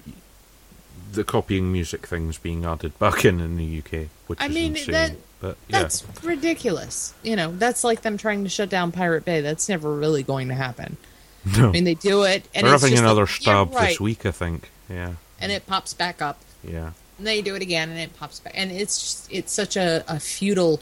the 1.11 1.23
copying 1.23 1.71
music 1.71 2.07
thing's 2.07 2.37
being 2.37 2.65
added 2.65 2.97
back 2.99 3.23
in 3.23 3.39
in 3.39 3.57
the 3.57 3.79
UK, 3.79 4.09
which 4.27 4.41
I 4.41 4.47
is 4.47 4.53
mean, 4.53 4.75
insane. 4.75 4.93
that 4.93 5.11
but 5.39 5.57
yeah, 5.67 5.81
that's 5.81 6.05
ridiculous. 6.23 7.13
You 7.21 7.35
know, 7.35 7.51
that's 7.55 7.83
like 7.83 8.01
them 8.01 8.17
trying 8.17 8.43
to 8.43 8.49
shut 8.49 8.69
down 8.69 8.91
Pirate 8.91 9.25
Bay. 9.25 9.41
That's 9.41 9.69
never 9.69 9.93
really 9.93 10.23
going 10.23 10.47
to 10.47 10.55
happen. 10.55 10.97
no, 11.57 11.69
I 11.69 11.71
mean, 11.71 11.83
they 11.83 11.95
do 11.95 12.23
it, 12.23 12.47
and 12.55 12.65
they're 12.65 12.73
it's 12.73 12.81
having 12.83 12.95
just 12.95 13.03
another 13.03 13.23
like, 13.23 13.29
stab 13.29 13.73
right. 13.73 13.89
this 13.89 13.99
week, 13.99 14.25
I 14.25 14.31
think. 14.31 14.71
Yeah, 14.89 15.13
and 15.39 15.51
it 15.51 15.67
pops 15.67 15.93
back 15.93 16.21
up. 16.21 16.39
yeah. 16.63 16.91
And 17.17 17.27
then 17.27 17.37
you 17.37 17.41
do 17.43 17.55
it 17.55 17.61
again, 17.61 17.89
and 17.89 17.99
it 17.99 18.17
pops 18.17 18.39
back, 18.39 18.53
and 18.55 18.71
it's 18.71 18.99
just, 18.99 19.31
it's 19.31 19.51
such 19.51 19.75
a, 19.75 20.03
a 20.07 20.19
futile. 20.19 20.79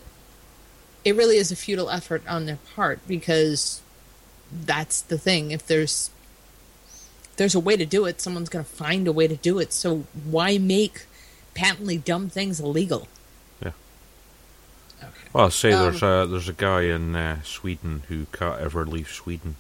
It 1.04 1.16
really 1.16 1.38
is 1.38 1.52
a 1.52 1.56
futile 1.56 1.90
effort 1.90 2.24
on 2.28 2.46
their 2.46 2.60
part 2.76 3.00
because 3.08 3.82
that's 4.52 5.02
the 5.02 5.18
thing. 5.18 5.52
If 5.52 5.68
there's 5.68 6.10
there's 7.38 7.56
a 7.56 7.60
way 7.60 7.76
to 7.76 7.86
do 7.86 8.06
it, 8.06 8.22
someone's 8.22 8.50
going 8.50 8.64
to 8.64 8.70
find 8.72 9.08
a 9.08 9.12
way 9.12 9.28
to 9.28 9.36
do 9.36 9.60
it. 9.60 9.74
So 9.74 10.06
why 10.26 10.58
make 10.58 11.06
patently 11.54 11.98
dumb 11.98 12.30
things 12.30 12.60
illegal? 12.60 13.08
Yeah. 13.62 13.72
Okay. 15.02 15.10
Well, 15.34 15.46
I'll 15.46 15.52
say 15.52 15.72
Um, 15.72 15.82
there's 15.84 16.04
a 16.04 16.28
there's 16.30 16.50
a 16.50 16.54
guy 16.54 16.84
in 16.84 17.16
uh, 17.16 17.42
Sweden 17.44 18.04
who 18.08 18.26
can't 18.32 18.60
ever 18.62 18.86
leave 18.86 19.10
Sweden. 19.10 19.56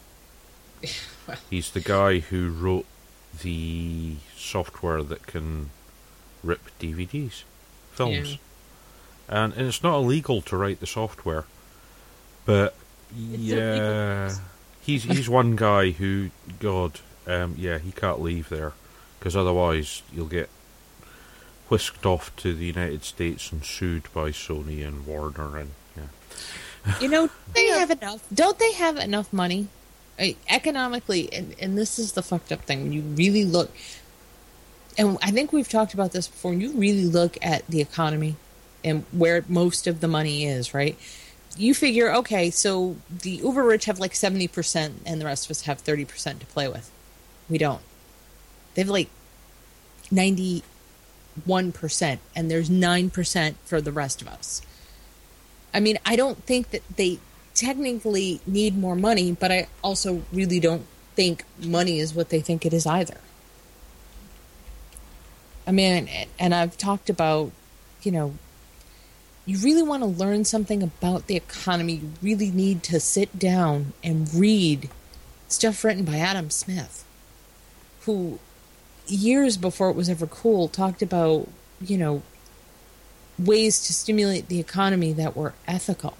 He's 1.49 1.71
the 1.71 1.79
guy 1.79 2.19
who 2.19 2.49
wrote 2.49 2.85
the 3.41 4.15
software 4.35 5.01
that 5.03 5.25
can 5.27 5.69
rip 6.43 6.61
DVDs, 6.79 7.43
films, 7.91 8.31
Yeah. 9.29 9.43
and, 9.43 9.53
and 9.53 9.67
it's 9.67 9.83
not 9.83 9.95
illegal 9.95 10.41
to 10.43 10.57
write 10.57 10.79
the 10.79 10.87
software, 10.87 11.45
but 12.45 12.75
yeah, 13.15 14.33
he's 14.81 15.03
he's 15.03 15.29
one 15.29 15.55
guy 15.55 15.91
who, 15.91 16.29
God, 16.59 16.99
um, 17.27 17.55
yeah, 17.57 17.77
he 17.77 17.91
can't 17.91 18.21
leave 18.21 18.49
there 18.49 18.73
because 19.19 19.35
otherwise 19.35 20.01
you'll 20.13 20.27
get 20.27 20.49
whisked 21.69 22.05
off 22.05 22.35
to 22.37 22.53
the 22.53 22.65
United 22.65 23.03
States 23.03 23.51
and 23.51 23.63
sued 23.63 24.03
by 24.13 24.29
Sony 24.31 24.85
and 24.85 25.05
Warner 25.05 25.57
and 25.57 25.71
yeah. 25.95 26.97
You 26.99 27.07
know, 27.09 27.29
they 27.53 27.67
have 27.67 27.91
enough. 27.91 28.23
Don't 28.33 28.57
they 28.57 28.73
have 28.73 28.97
enough 28.97 29.31
money, 29.31 29.67
I, 30.17 30.35
economically? 30.49 31.31
And, 31.31 31.55
and 31.59 31.77
this 31.77 31.99
is 31.99 32.13
the 32.13 32.23
fucked 32.23 32.51
up 32.51 32.63
thing. 32.63 32.81
When 32.83 32.91
you 32.91 33.01
really 33.01 33.45
look, 33.45 33.71
and 34.97 35.17
I 35.21 35.31
think 35.31 35.53
we've 35.53 35.69
talked 35.69 35.93
about 35.93 36.11
this 36.11 36.27
before. 36.27 36.51
When 36.51 36.61
you 36.61 36.71
really 36.73 37.05
look 37.05 37.37
at 37.41 37.65
the 37.67 37.81
economy 37.81 38.35
and 38.83 39.05
where 39.11 39.43
most 39.47 39.87
of 39.87 40.01
the 40.01 40.07
money 40.07 40.45
is, 40.45 40.73
right? 40.73 40.97
You 41.57 41.73
figure, 41.73 42.13
okay, 42.15 42.49
so 42.49 42.95
the 43.09 43.31
uber 43.31 43.63
rich 43.63 43.85
have 43.85 43.99
like 43.99 44.15
seventy 44.15 44.47
percent, 44.47 45.01
and 45.05 45.19
the 45.19 45.25
rest 45.25 45.45
of 45.45 45.51
us 45.51 45.61
have 45.63 45.79
thirty 45.79 46.05
percent 46.05 46.39
to 46.39 46.45
play 46.45 46.67
with. 46.67 46.89
We 47.49 47.57
don't. 47.57 47.81
They 48.73 48.81
have 48.81 48.89
like 48.89 49.09
ninety 50.09 50.63
one 51.45 51.71
percent, 51.71 52.21
and 52.35 52.49
there's 52.49 52.69
nine 52.69 53.09
percent 53.09 53.57
for 53.65 53.81
the 53.81 53.91
rest 53.91 54.21
of 54.21 54.27
us. 54.27 54.61
I 55.73 55.79
mean, 55.79 55.99
I 56.05 56.15
don't 56.15 56.43
think 56.43 56.71
that 56.71 56.83
they 56.95 57.19
technically 57.53 58.41
need 58.47 58.77
more 58.77 58.95
money, 58.95 59.33
but 59.33 59.51
I 59.51 59.67
also 59.83 60.23
really 60.31 60.59
don't 60.59 60.85
think 61.15 61.43
money 61.61 61.99
is 61.99 62.13
what 62.13 62.29
they 62.29 62.39
think 62.39 62.65
it 62.65 62.73
is 62.73 62.85
either. 62.85 63.17
I 65.65 65.71
mean, 65.71 66.09
and 66.39 66.53
I've 66.53 66.77
talked 66.77 67.09
about, 67.09 67.51
you 68.01 68.11
know, 68.11 68.33
you 69.45 69.57
really 69.59 69.83
want 69.83 70.03
to 70.03 70.07
learn 70.07 70.45
something 70.45 70.83
about 70.83 71.27
the 71.27 71.35
economy, 71.35 71.93
you 71.93 72.11
really 72.21 72.51
need 72.51 72.83
to 72.83 72.99
sit 72.99 73.37
down 73.37 73.93
and 74.03 74.33
read 74.33 74.89
stuff 75.47 75.83
written 75.83 76.05
by 76.05 76.17
Adam 76.17 76.49
Smith, 76.49 77.03
who 78.01 78.39
years 79.07 79.57
before 79.57 79.89
it 79.89 79.95
was 79.95 80.09
ever 80.09 80.27
cool 80.27 80.67
talked 80.67 81.01
about, 81.01 81.47
you 81.79 81.97
know, 81.97 82.21
ways 83.37 83.83
to 83.85 83.93
stimulate 83.93 84.47
the 84.47 84.59
economy 84.59 85.11
that 85.13 85.35
were 85.35 85.53
ethical. 85.67 86.17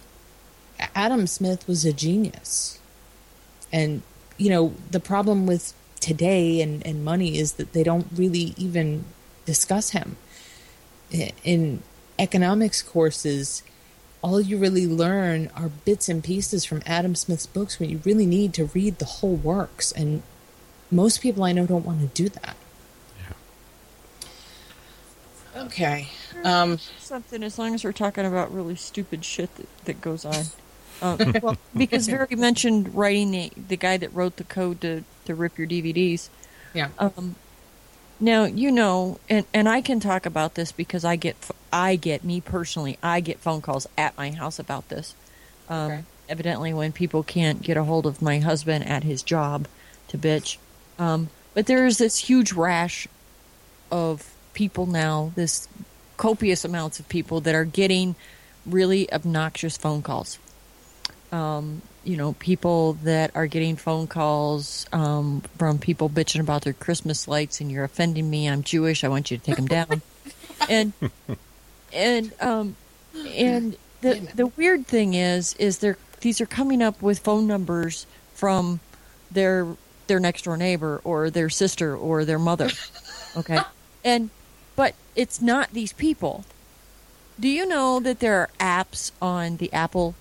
Adam 0.95 1.27
Smith 1.27 1.67
was 1.67 1.85
a 1.85 1.93
genius. 1.93 2.79
And, 3.71 4.01
you 4.37 4.49
know, 4.49 4.73
the 4.89 4.99
problem 4.99 5.45
with 5.45 5.73
today 5.99 6.61
and, 6.61 6.85
and 6.85 7.05
money 7.05 7.37
is 7.37 7.53
that 7.53 7.73
they 7.73 7.83
don't 7.83 8.07
really 8.15 8.53
even 8.57 9.05
discuss 9.45 9.91
him. 9.91 10.17
In 11.43 11.83
economics 12.17 12.81
courses, 12.81 13.63
all 14.21 14.39
you 14.39 14.57
really 14.57 14.87
learn 14.87 15.49
are 15.55 15.69
bits 15.69 16.07
and 16.07 16.23
pieces 16.23 16.63
from 16.63 16.81
Adam 16.85 17.15
Smith's 17.15 17.47
books 17.47 17.79
when 17.79 17.89
you 17.89 18.01
really 18.05 18.25
need 18.25 18.53
to 18.53 18.65
read 18.65 18.99
the 18.99 19.05
whole 19.05 19.35
works. 19.35 19.91
And 19.91 20.23
most 20.89 21.21
people 21.21 21.43
I 21.43 21.51
know 21.51 21.65
don't 21.65 21.85
want 21.85 22.01
to 22.01 22.07
do 22.07 22.29
that. 22.29 22.55
Yeah. 25.55 25.63
Okay. 25.63 26.09
Um, 26.43 26.79
Something 26.99 27.43
as 27.43 27.57
long 27.59 27.73
as 27.73 27.83
we're 27.83 27.91
talking 27.91 28.25
about 28.25 28.53
really 28.53 28.75
stupid 28.75 29.25
shit 29.25 29.53
that, 29.55 29.85
that 29.85 30.01
goes 30.01 30.25
on. 30.25 30.45
Um, 31.03 31.33
well, 31.41 31.57
because 31.75 32.05
Very 32.05 32.35
mentioned 32.35 32.93
writing 32.93 33.31
the, 33.31 33.51
the 33.69 33.75
guy 33.75 33.97
that 33.97 34.13
wrote 34.13 34.35
the 34.35 34.43
code 34.43 34.81
to, 34.81 35.03
to 35.25 35.33
rip 35.33 35.57
your 35.57 35.67
DVDs. 35.67 36.29
Yeah. 36.75 36.89
Um, 36.99 37.37
now 38.21 38.45
you 38.45 38.71
know, 38.71 39.19
and 39.29 39.45
and 39.53 39.67
I 39.67 39.81
can 39.81 39.99
talk 39.99 40.25
about 40.25 40.55
this 40.55 40.71
because 40.71 41.03
I 41.03 41.15
get 41.15 41.35
I 41.73 41.95
get 41.95 42.23
me 42.23 42.39
personally 42.39 42.97
I 43.03 43.19
get 43.19 43.39
phone 43.39 43.61
calls 43.61 43.87
at 43.97 44.17
my 44.17 44.31
house 44.31 44.59
about 44.59 44.87
this. 44.89 45.15
Um, 45.69 45.91
Okay. 45.91 46.03
Evidently, 46.29 46.73
when 46.73 46.93
people 46.93 47.23
can't 47.23 47.61
get 47.61 47.75
a 47.75 47.83
hold 47.83 48.05
of 48.05 48.21
my 48.21 48.39
husband 48.39 48.87
at 48.87 49.03
his 49.03 49.21
job 49.21 49.67
to 50.07 50.17
bitch, 50.17 50.57
um, 50.97 51.29
but 51.53 51.65
there 51.65 51.85
is 51.85 51.97
this 51.97 52.19
huge 52.19 52.53
rash 52.53 53.05
of 53.91 54.33
people 54.53 54.85
now, 54.85 55.33
this 55.35 55.67
copious 56.15 56.63
amounts 56.63 57.01
of 57.01 57.09
people 57.09 57.41
that 57.41 57.53
are 57.53 57.65
getting 57.65 58.15
really 58.65 59.11
obnoxious 59.11 59.75
phone 59.75 60.01
calls. 60.01 60.37
Um, 61.31 61.81
you 62.03 62.17
know, 62.17 62.33
people 62.33 62.93
that 63.03 63.31
are 63.35 63.47
getting 63.47 63.75
phone 63.75 64.07
calls 64.07 64.85
um, 64.91 65.41
from 65.57 65.77
people 65.77 66.09
bitching 66.09 66.41
about 66.41 66.63
their 66.63 66.73
Christmas 66.73 67.27
lights, 67.27 67.61
and 67.61 67.71
you're 67.71 67.83
offending 67.83 68.29
me. 68.29 68.47
I'm 68.47 68.63
Jewish. 68.63 69.03
I 69.03 69.07
want 69.07 69.31
you 69.31 69.37
to 69.37 69.43
take 69.43 69.55
them 69.55 69.67
down. 69.67 70.01
and 70.69 70.93
and 71.93 72.33
um, 72.41 72.75
and 73.15 73.77
the 74.01 74.27
the 74.35 74.47
weird 74.47 74.87
thing 74.87 75.13
is, 75.13 75.53
is 75.55 75.77
they're 75.79 75.97
these 76.21 76.41
are 76.41 76.45
coming 76.45 76.81
up 76.81 77.01
with 77.01 77.19
phone 77.19 77.47
numbers 77.47 78.05
from 78.33 78.79
their 79.29 79.75
their 80.07 80.19
next 80.19 80.43
door 80.43 80.57
neighbor 80.57 81.01
or 81.03 81.29
their 81.29 81.49
sister 81.49 81.95
or 81.95 82.25
their 82.25 82.39
mother. 82.39 82.69
Okay, 83.33 83.61
and 84.03 84.29
but 84.75 84.93
it's 85.15 85.41
not 85.41 85.71
these 85.71 85.93
people. 85.93 86.43
Do 87.39 87.47
you 87.47 87.65
know 87.65 88.01
that 88.01 88.19
there 88.19 88.41
are 88.41 88.49
apps 88.59 89.13
on 89.21 89.55
the 89.55 89.71
Apple 89.71 90.15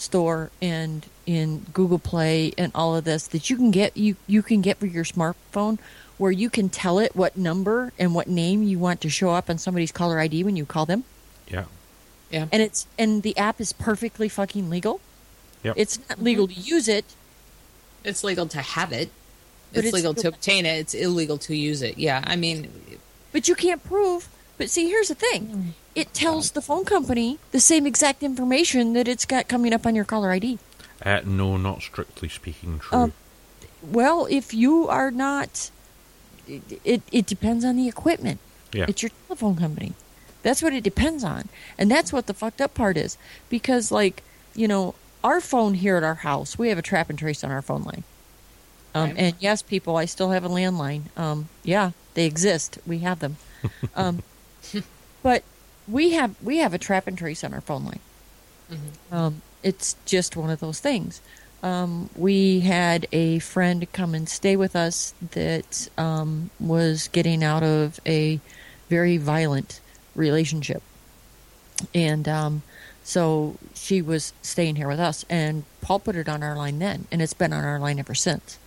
Store 0.00 0.50
and 0.60 1.06
in 1.26 1.66
Google 1.72 1.98
Play 1.98 2.52
and 2.56 2.70
all 2.74 2.96
of 2.96 3.04
this 3.04 3.26
that 3.28 3.50
you 3.50 3.56
can 3.56 3.70
get 3.70 3.96
you 3.96 4.16
you 4.26 4.42
can 4.42 4.60
get 4.60 4.78
for 4.78 4.86
your 4.86 5.04
smartphone 5.04 5.78
where 6.18 6.32
you 6.32 6.48
can 6.48 6.68
tell 6.68 6.98
it 6.98 7.14
what 7.14 7.36
number 7.36 7.92
and 7.98 8.14
what 8.14 8.28
name 8.28 8.62
you 8.62 8.78
want 8.78 9.00
to 9.02 9.10
show 9.10 9.30
up 9.30 9.50
on 9.50 9.58
somebody's 9.58 9.92
caller 9.92 10.18
ID 10.18 10.44
when 10.44 10.56
you 10.56 10.64
call 10.64 10.86
them? 10.86 11.04
Yeah. 11.48 11.64
Yeah. 12.30 12.46
And 12.52 12.62
it's 12.62 12.86
and 12.98 13.22
the 13.22 13.36
app 13.36 13.60
is 13.60 13.72
perfectly 13.72 14.28
fucking 14.28 14.70
legal. 14.70 15.00
Yep. 15.62 15.74
It's 15.76 15.98
not 16.08 16.22
legal 16.22 16.48
to 16.48 16.54
use 16.54 16.88
it. 16.88 17.04
It's 18.04 18.22
legal 18.22 18.46
to 18.48 18.60
have 18.60 18.92
it. 18.92 19.10
It's, 19.72 19.86
it's 19.86 19.92
legal 19.92 20.14
to 20.14 20.28
obtain 20.28 20.64
it. 20.64 20.78
It's 20.78 20.94
illegal 20.94 21.38
to 21.38 21.56
use 21.56 21.82
it. 21.82 21.98
Yeah. 21.98 22.22
I 22.24 22.36
mean, 22.36 22.70
But 23.32 23.48
you 23.48 23.54
can't 23.54 23.82
prove. 23.82 24.28
But 24.58 24.70
see, 24.70 24.88
here's 24.88 25.08
the 25.08 25.14
thing. 25.14 25.74
It 25.94 26.12
tells 26.14 26.50
the 26.52 26.62
phone 26.62 26.84
company 26.84 27.38
the 27.52 27.60
same 27.60 27.86
exact 27.86 28.22
information 28.22 28.92
that 28.94 29.08
it's 29.08 29.24
got 29.24 29.48
coming 29.48 29.72
up 29.72 29.86
on 29.86 29.94
your 29.94 30.04
caller 30.04 30.30
ID. 30.30 30.58
Uh, 31.04 31.20
no, 31.24 31.56
not 31.56 31.82
strictly 31.82 32.28
speaking 32.28 32.78
true. 32.78 32.98
Um, 32.98 33.12
well, 33.82 34.26
if 34.30 34.54
you 34.54 34.88
are 34.88 35.10
not, 35.10 35.70
it, 36.48 36.80
it, 36.84 37.02
it 37.12 37.26
depends 37.26 37.64
on 37.64 37.76
the 37.76 37.86
equipment. 37.88 38.40
Yeah. 38.72 38.86
It's 38.88 39.02
your 39.02 39.10
telephone 39.26 39.56
company. 39.56 39.92
That's 40.42 40.62
what 40.62 40.72
it 40.72 40.84
depends 40.84 41.22
on. 41.24 41.48
And 41.76 41.90
that's 41.90 42.12
what 42.12 42.26
the 42.26 42.34
fucked 42.34 42.60
up 42.60 42.72
part 42.74 42.96
is. 42.96 43.18
Because, 43.48 43.90
like, 43.92 44.22
you 44.54 44.68
know, 44.68 44.94
our 45.22 45.40
phone 45.40 45.74
here 45.74 45.96
at 45.96 46.02
our 46.04 46.14
house, 46.14 46.58
we 46.58 46.68
have 46.68 46.78
a 46.78 46.82
trap 46.82 47.10
and 47.10 47.18
trace 47.18 47.42
on 47.44 47.50
our 47.50 47.62
phone 47.62 47.82
line. 47.82 48.04
Um, 48.94 49.12
And 49.16 49.34
yes, 49.40 49.60
people, 49.60 49.96
I 49.96 50.06
still 50.06 50.30
have 50.30 50.44
a 50.44 50.48
landline. 50.48 51.02
Um, 51.18 51.48
yeah, 51.62 51.90
they 52.14 52.24
exist. 52.26 52.78
We 52.86 52.98
have 53.00 53.18
them. 53.20 53.36
Um, 53.96 54.22
but 55.26 55.42
we 55.88 56.12
have 56.12 56.40
we 56.40 56.58
have 56.58 56.72
a 56.72 56.78
trap 56.78 57.08
and 57.08 57.18
trace 57.18 57.42
on 57.42 57.52
our 57.52 57.60
phone 57.60 57.84
line. 57.84 57.98
Um, 59.10 59.42
it's 59.60 59.96
just 60.06 60.36
one 60.36 60.50
of 60.50 60.60
those 60.60 60.78
things. 60.78 61.20
Um, 61.64 62.10
we 62.14 62.60
had 62.60 63.08
a 63.10 63.40
friend 63.40 63.92
come 63.92 64.14
and 64.14 64.28
stay 64.28 64.54
with 64.54 64.76
us 64.76 65.14
that 65.32 65.88
um, 65.98 66.50
was 66.60 67.08
getting 67.08 67.42
out 67.42 67.64
of 67.64 67.98
a 68.06 68.38
very 68.88 69.16
violent 69.16 69.80
relationship, 70.14 70.80
and 71.92 72.28
um, 72.28 72.62
so 73.02 73.56
she 73.74 74.00
was 74.00 74.32
staying 74.42 74.76
here 74.76 74.86
with 74.86 75.00
us. 75.00 75.24
And 75.28 75.64
Paul 75.80 75.98
put 75.98 76.14
it 76.14 76.28
on 76.28 76.44
our 76.44 76.54
line 76.54 76.78
then, 76.78 77.08
and 77.10 77.20
it's 77.20 77.34
been 77.34 77.52
on 77.52 77.64
our 77.64 77.80
line 77.80 77.98
ever 77.98 78.14
since. 78.14 78.60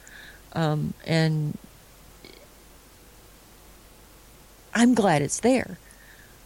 Um, 0.51 0.93
and 1.07 1.57
I'm 4.73 4.93
glad 4.93 5.21
it's 5.21 5.39
there. 5.39 5.77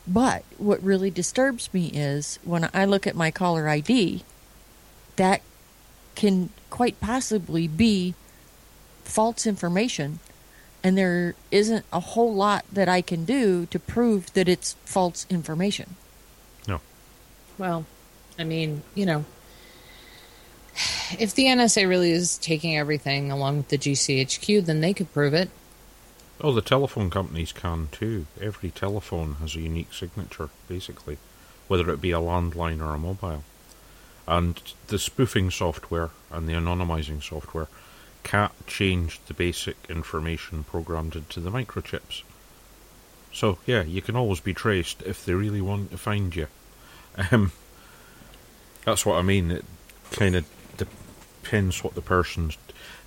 But 0.06 0.44
what 0.58 0.84
really 0.84 1.10
disturbs 1.10 1.74
me 1.74 1.88
is 1.88 2.40
when 2.44 2.70
I 2.74 2.86
look 2.86 3.08
at 3.08 3.16
my 3.16 3.32
caller 3.32 3.70
ID, 3.70 4.24
that 5.16 5.42
can 6.16 6.50
quite 6.70 7.00
possibly 7.00 7.68
be 7.68 8.16
false 9.04 9.48
information. 9.48 10.20
And 10.84 10.98
there 10.98 11.36
isn't 11.52 11.86
a 11.94 12.02
whole 12.02 12.34
lot 12.34 12.66
that 12.72 12.90
I 12.90 13.02
can 13.02 13.24
do 13.24 13.66
to 13.68 13.80
prove 13.80 14.34
that 14.34 14.50
it's 14.50 14.74
false 14.84 15.26
information. 15.30 15.96
No. 16.68 16.82
well, 17.58 17.86
I 18.38 18.44
mean, 18.44 18.84
you 18.96 19.06
know, 19.06 19.26
if 21.20 21.34
the 21.36 21.46
NSA 21.46 21.88
really 21.88 22.12
is 22.12 22.38
taking 22.38 22.78
everything 22.78 23.32
along 23.32 23.58
with 23.58 23.70
the 23.70 23.78
GCHQ, 23.78 24.66
then 24.66 24.82
they 24.82 24.94
could 24.94 25.14
prove 25.14 25.34
it. 25.34 25.50
Oh, 26.46 26.52
the 26.52 26.62
telephone 26.62 27.10
companies 27.10 27.54
can 27.54 27.88
too. 27.94 28.26
Every 28.42 28.70
telephone 28.70 29.36
has 29.36 29.56
a 29.56 29.62
unique 29.62 29.94
signature, 29.94 30.50
basically, 30.68 31.18
whether 31.70 31.90
it 31.90 32.02
be 32.02 32.12
a 32.12 32.20
landline 32.20 32.82
or 32.82 32.94
a 32.94 33.00
mobile. 33.00 33.46
And 34.28 34.62
the 34.88 35.00
spoofing 35.00 35.52
software 35.52 36.10
and 36.30 36.46
the 36.46 36.54
anonymizing 36.54 37.24
software 37.24 37.70
can't 38.24 38.68
change 38.68 39.22
the 39.28 39.34
basic 39.34 39.78
information 39.88 40.66
programmed 40.66 41.16
into 41.16 41.40
the 41.40 41.50
microchips. 41.50 42.24
So, 43.32 43.60
yeah, 43.66 43.84
you 43.84 44.02
can 44.02 44.18
always 44.18 44.42
be 44.42 44.54
traced 44.54 45.02
if 45.04 45.24
they 45.24 45.34
really 45.34 45.62
want 45.62 45.92
to 45.92 45.98
find 45.98 46.36
you. 46.36 46.48
Um, 47.32 47.54
that's 48.84 49.06
what 49.06 49.16
I 49.16 49.22
mean. 49.22 49.50
It 49.50 49.66
kind 50.12 50.36
of 50.36 50.46
depends 50.76 51.86
what 51.86 51.96
the 51.96 52.02
person's. 52.02 52.58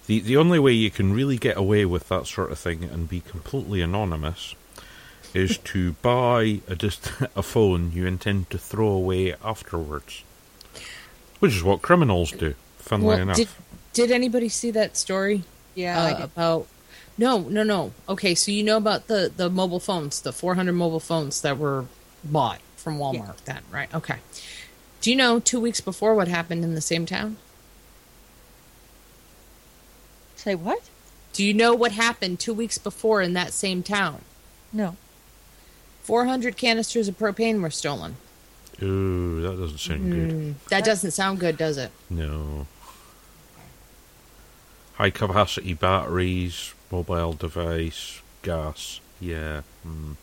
The 0.06 0.20
the 0.20 0.36
only 0.36 0.58
way 0.58 0.72
you 0.72 0.90
can 0.90 1.12
really 1.12 1.36
get 1.36 1.56
away 1.56 1.84
with 1.84 2.08
that 2.08 2.26
sort 2.26 2.52
of 2.52 2.58
thing 2.58 2.84
and 2.84 3.08
be 3.08 3.20
completely 3.20 3.80
anonymous 3.80 4.54
is 5.34 5.58
to 5.72 5.92
buy 6.02 6.60
a 6.68 6.74
dist- 6.74 7.12
a 7.36 7.42
phone 7.42 7.92
you 7.92 8.06
intend 8.06 8.50
to 8.50 8.58
throw 8.58 8.88
away 8.88 9.34
afterwards, 9.44 10.22
which 11.40 11.54
is 11.54 11.62
what 11.62 11.82
criminals 11.82 12.32
do. 12.32 12.54
Funnily 12.78 13.08
Well, 13.08 13.18
enough, 13.18 13.36
did 13.36 13.48
did 13.92 14.10
anybody 14.12 14.48
see 14.48 14.70
that 14.72 14.96
story? 14.96 15.42
Yeah, 15.74 16.00
uh, 16.00 16.24
about 16.24 16.66
no, 17.18 17.40
no, 17.40 17.62
no. 17.62 17.92
Okay, 18.08 18.34
so 18.34 18.52
you 18.52 18.62
know 18.62 18.76
about 18.76 19.08
the 19.08 19.32
the 19.34 19.50
mobile 19.50 19.80
phones, 19.80 20.20
the 20.20 20.32
400 20.32 20.72
mobile 20.72 21.00
phones 21.00 21.40
that 21.40 21.58
were 21.58 21.86
bought 22.22 22.60
from 22.76 22.98
Walmart. 22.98 23.38
Then, 23.44 23.62
right? 23.70 23.92
Okay. 23.94 24.16
Do 25.00 25.10
you 25.10 25.16
know 25.16 25.40
two 25.40 25.60
weeks 25.60 25.80
before 25.80 26.14
what 26.14 26.28
happened 26.28 26.64
in 26.64 26.74
the 26.74 26.80
same 26.80 27.06
town? 27.06 27.36
Say 30.46 30.54
what? 30.54 30.80
Do 31.32 31.44
you 31.44 31.52
know 31.52 31.74
what 31.74 31.90
happened 31.90 32.38
two 32.38 32.54
weeks 32.54 32.78
before 32.78 33.20
in 33.20 33.32
that 33.32 33.52
same 33.52 33.82
town? 33.82 34.20
No. 34.72 34.94
400 36.04 36.56
canisters 36.56 37.08
of 37.08 37.18
propane 37.18 37.60
were 37.60 37.70
stolen. 37.70 38.14
ooh, 38.80 39.42
that 39.42 39.58
doesn't 39.58 39.78
sound 39.78 40.12
good. 40.12 40.30
Mm, 40.30 40.54
that 40.68 40.84
doesn't 40.84 41.10
sound 41.10 41.40
good, 41.40 41.56
does 41.56 41.78
it? 41.78 41.90
No. 42.08 42.68
High 44.94 45.10
capacity 45.10 45.74
batteries, 45.74 46.74
mobile 46.92 47.32
device, 47.32 48.22
gas. 48.42 49.00
Yeah. 49.18 49.62
Mm. 49.84 50.14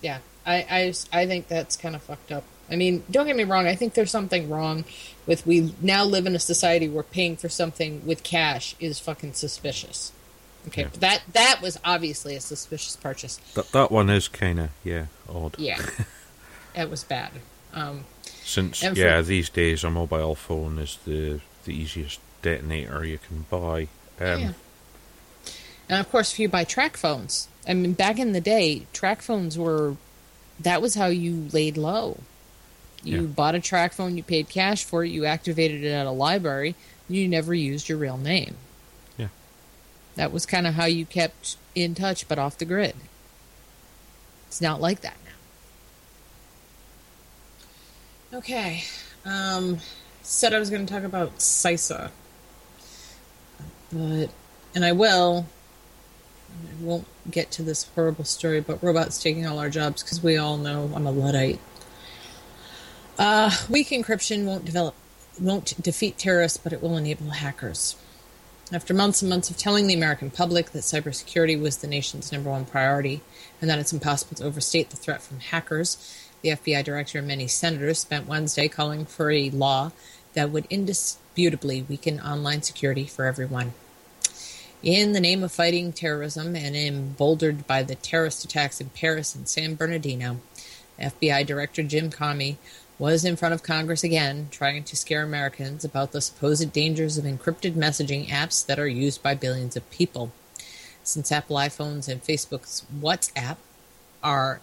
Yeah, 0.00 0.20
I, 0.46 0.54
I, 0.54 0.94
I 1.12 1.26
think 1.26 1.48
that's 1.48 1.76
kind 1.76 1.94
of 1.94 2.02
fucked 2.02 2.32
up. 2.32 2.44
I 2.72 2.76
mean, 2.76 3.04
don't 3.10 3.26
get 3.26 3.36
me 3.36 3.44
wrong. 3.44 3.66
I 3.66 3.74
think 3.76 3.92
there's 3.94 4.10
something 4.10 4.48
wrong 4.48 4.84
with 5.26 5.46
we 5.46 5.74
now 5.82 6.04
live 6.04 6.26
in 6.26 6.34
a 6.34 6.38
society 6.40 6.88
where 6.88 7.02
paying 7.02 7.36
for 7.36 7.48
something 7.50 8.04
with 8.06 8.22
cash 8.22 8.74
is 8.80 8.98
fucking 8.98 9.34
suspicious. 9.34 10.10
Okay, 10.68 10.82
Yeah. 10.82 10.88
that 11.00 11.22
that 11.32 11.60
was 11.60 11.78
obviously 11.84 12.34
a 12.36 12.40
suspicious 12.40 12.96
purchase. 12.96 13.36
That 13.54 13.70
that 13.72 13.90
one 13.92 14.08
is 14.10 14.26
kind 14.28 14.58
of 14.60 14.70
yeah 14.84 15.06
odd. 15.28 15.56
Yeah, 15.58 15.84
it 16.74 16.88
was 16.88 17.04
bad. 17.04 17.32
Um, 17.74 18.04
Since 18.44 18.80
for- 18.82 18.92
yeah, 18.94 19.20
these 19.22 19.48
days 19.50 19.84
a 19.84 19.90
mobile 19.90 20.34
phone 20.34 20.78
is 20.78 20.98
the 21.04 21.40
the 21.64 21.74
easiest 21.74 22.20
detonator 22.42 23.04
you 23.04 23.18
can 23.18 23.44
buy. 23.50 23.88
Um, 24.20 24.40
Yeah. 24.40 24.52
And 25.88 26.00
of 26.00 26.10
course, 26.10 26.32
if 26.32 26.38
you 26.38 26.48
buy 26.48 26.64
track 26.64 26.96
phones, 26.96 27.48
I 27.68 27.74
mean, 27.74 27.92
back 27.92 28.18
in 28.18 28.32
the 28.32 28.40
day, 28.40 28.86
track 28.92 29.20
phones 29.20 29.58
were 29.58 29.96
that 30.60 30.80
was 30.80 30.94
how 30.94 31.06
you 31.06 31.48
laid 31.52 31.76
low. 31.76 32.18
You 33.04 33.22
Yeah. 33.22 33.26
bought 33.26 33.54
a 33.54 33.60
track 33.60 33.92
phone, 33.92 34.16
you 34.16 34.22
paid 34.22 34.48
cash 34.48 34.84
for 34.84 35.04
it, 35.04 35.10
you 35.10 35.24
activated 35.24 35.82
it 35.84 35.90
at 35.90 36.06
a 36.06 36.10
library, 36.10 36.74
you 37.08 37.26
never 37.28 37.52
used 37.52 37.88
your 37.88 37.98
real 37.98 38.16
name. 38.16 38.56
Yeah. 39.18 39.28
That 40.14 40.32
was 40.32 40.46
kind 40.46 40.66
of 40.66 40.74
how 40.74 40.84
you 40.84 41.04
kept 41.04 41.56
in 41.74 41.94
touch, 41.94 42.28
but 42.28 42.38
off 42.38 42.58
the 42.58 42.64
grid. 42.64 42.94
It's 44.48 44.60
not 44.60 44.80
like 44.80 45.00
that 45.00 45.16
now. 48.32 48.38
Okay. 48.38 48.84
Um, 49.24 49.78
said 50.22 50.54
I 50.54 50.58
was 50.58 50.70
going 50.70 50.86
to 50.86 50.92
talk 50.92 51.04
about 51.04 51.38
CISA. 51.38 52.10
But, 53.92 54.30
and 54.74 54.84
I 54.84 54.92
will. 54.92 55.46
I 56.50 56.84
won't 56.84 57.06
get 57.30 57.50
to 57.52 57.62
this 57.62 57.84
horrible 57.94 58.24
story 58.24 58.58
about 58.58 58.82
robots 58.82 59.22
taking 59.22 59.46
all 59.46 59.58
our 59.58 59.70
jobs 59.70 60.02
because 60.02 60.22
we 60.22 60.36
all 60.36 60.56
know 60.58 60.90
I'm 60.94 61.06
a 61.06 61.10
Luddite. 61.10 61.58
Uh, 63.18 63.50
weak 63.68 63.88
encryption 63.88 64.44
won't 64.44 64.64
develop, 64.64 64.94
won't 65.40 65.80
defeat 65.82 66.18
terrorists, 66.18 66.58
but 66.58 66.72
it 66.72 66.82
will 66.82 66.96
enable 66.96 67.30
hackers. 67.30 67.96
After 68.72 68.94
months 68.94 69.20
and 69.20 69.28
months 69.28 69.50
of 69.50 69.58
telling 69.58 69.86
the 69.86 69.94
American 69.94 70.30
public 70.30 70.70
that 70.70 70.82
cybersecurity 70.82 71.60
was 71.60 71.76
the 71.76 71.86
nation's 71.86 72.32
number 72.32 72.48
one 72.48 72.64
priority 72.64 73.20
and 73.60 73.68
that 73.68 73.78
it's 73.78 73.92
impossible 73.92 74.36
to 74.36 74.44
overstate 74.44 74.88
the 74.88 74.96
threat 74.96 75.20
from 75.20 75.40
hackers, 75.40 75.98
the 76.40 76.50
FBI 76.50 76.82
director 76.82 77.18
and 77.18 77.28
many 77.28 77.46
senators 77.46 77.98
spent 77.98 78.26
Wednesday 78.26 78.68
calling 78.68 79.04
for 79.04 79.30
a 79.30 79.50
law 79.50 79.92
that 80.32 80.50
would 80.50 80.66
indisputably 80.70 81.82
weaken 81.82 82.18
online 82.18 82.62
security 82.62 83.04
for 83.04 83.26
everyone. 83.26 83.74
In 84.82 85.12
the 85.12 85.20
name 85.20 85.44
of 85.44 85.52
fighting 85.52 85.92
terrorism 85.92 86.56
and 86.56 86.74
emboldened 86.74 87.66
by 87.66 87.82
the 87.82 87.94
terrorist 87.94 88.42
attacks 88.42 88.80
in 88.80 88.88
Paris 88.88 89.34
and 89.34 89.46
San 89.46 89.74
Bernardino, 89.74 90.40
FBI 90.98 91.46
Director 91.46 91.82
Jim 91.82 92.10
Comey 92.10 92.56
was 93.02 93.24
in 93.24 93.34
front 93.34 93.52
of 93.52 93.64
Congress 93.64 94.04
again, 94.04 94.46
trying 94.52 94.84
to 94.84 94.94
scare 94.94 95.24
Americans 95.24 95.84
about 95.84 96.12
the 96.12 96.20
supposed 96.20 96.72
dangers 96.72 97.18
of 97.18 97.24
encrypted 97.24 97.72
messaging 97.72 98.28
apps 98.28 98.64
that 98.64 98.78
are 98.78 98.86
used 98.86 99.20
by 99.20 99.34
billions 99.34 99.76
of 99.76 99.90
people. 99.90 100.30
Since 101.02 101.32
Apple 101.32 101.56
iPhones 101.56 102.08
and 102.08 102.22
Facebook's 102.22 102.86
WhatsApp 102.96 103.56
are 104.22 104.60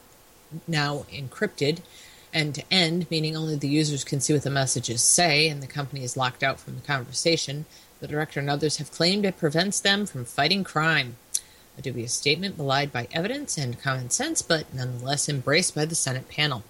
now 0.70 1.00
encrypted 1.12 1.80
end 2.34 2.56
to 2.56 2.64
end, 2.72 3.12
meaning 3.12 3.36
only 3.36 3.58
the 3.58 3.68
users 3.68 4.06
can 4.06 4.22
see 4.22 4.32
what 4.32 4.44
the 4.44 4.50
messages 4.50 5.02
say 5.02 5.50
and 5.50 5.62
the 5.62 5.68
company 5.68 6.06
is 6.06 6.16
locked 6.16 6.42
out 6.42 6.62
from 6.62 6.76
the 6.76 6.88
conversation, 6.88 7.66
the 8.00 8.08
director 8.08 8.40
and 8.40 8.50
others 8.50 8.78
have 8.78 8.90
claimed 8.90 9.26
it 9.26 9.38
prevents 9.38 9.82
them 9.82 10.06
from 10.06 10.24
fighting 10.24 10.64
crime. 10.64 11.18
A 11.78 11.82
dubious 11.82 12.14
statement 12.14 12.56
belied 12.56 12.94
by 12.94 13.10
evidence 13.12 13.58
and 13.58 13.82
common 13.82 14.10
sense, 14.10 14.42
but 14.42 14.74
nonetheless 14.74 15.28
embraced 15.28 15.76
by 15.76 15.84
the 15.84 15.94
Senate 15.94 16.30
panel. 16.30 16.64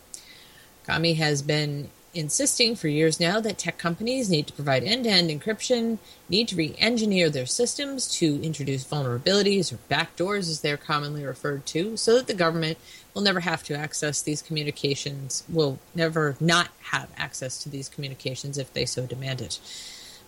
Comey 0.89 1.17
has 1.17 1.43
been 1.43 1.89
insisting 2.15 2.75
for 2.75 2.87
years 2.87 3.19
now 3.19 3.39
that 3.39 3.59
tech 3.59 3.77
companies 3.77 4.29
need 4.29 4.47
to 4.47 4.53
provide 4.53 4.83
end 4.83 5.03
to 5.03 5.09
end 5.11 5.29
encryption, 5.29 5.99
need 6.27 6.47
to 6.47 6.55
re 6.55 6.73
engineer 6.79 7.29
their 7.29 7.45
systems 7.45 8.11
to 8.15 8.41
introduce 8.41 8.83
vulnerabilities 8.83 9.71
or 9.71 9.77
backdoors, 9.89 10.49
as 10.49 10.61
they're 10.61 10.77
commonly 10.77 11.23
referred 11.23 11.67
to, 11.67 11.95
so 11.95 12.15
that 12.15 12.25
the 12.25 12.33
government 12.33 12.79
will 13.13 13.21
never 13.21 13.41
have 13.41 13.63
to 13.63 13.75
access 13.75 14.23
these 14.23 14.41
communications, 14.41 15.43
will 15.47 15.77
never 15.93 16.35
not 16.39 16.69
have 16.81 17.09
access 17.17 17.61
to 17.61 17.69
these 17.69 17.87
communications 17.87 18.57
if 18.57 18.73
they 18.73 18.85
so 18.85 19.05
demand 19.05 19.41
it. 19.41 19.59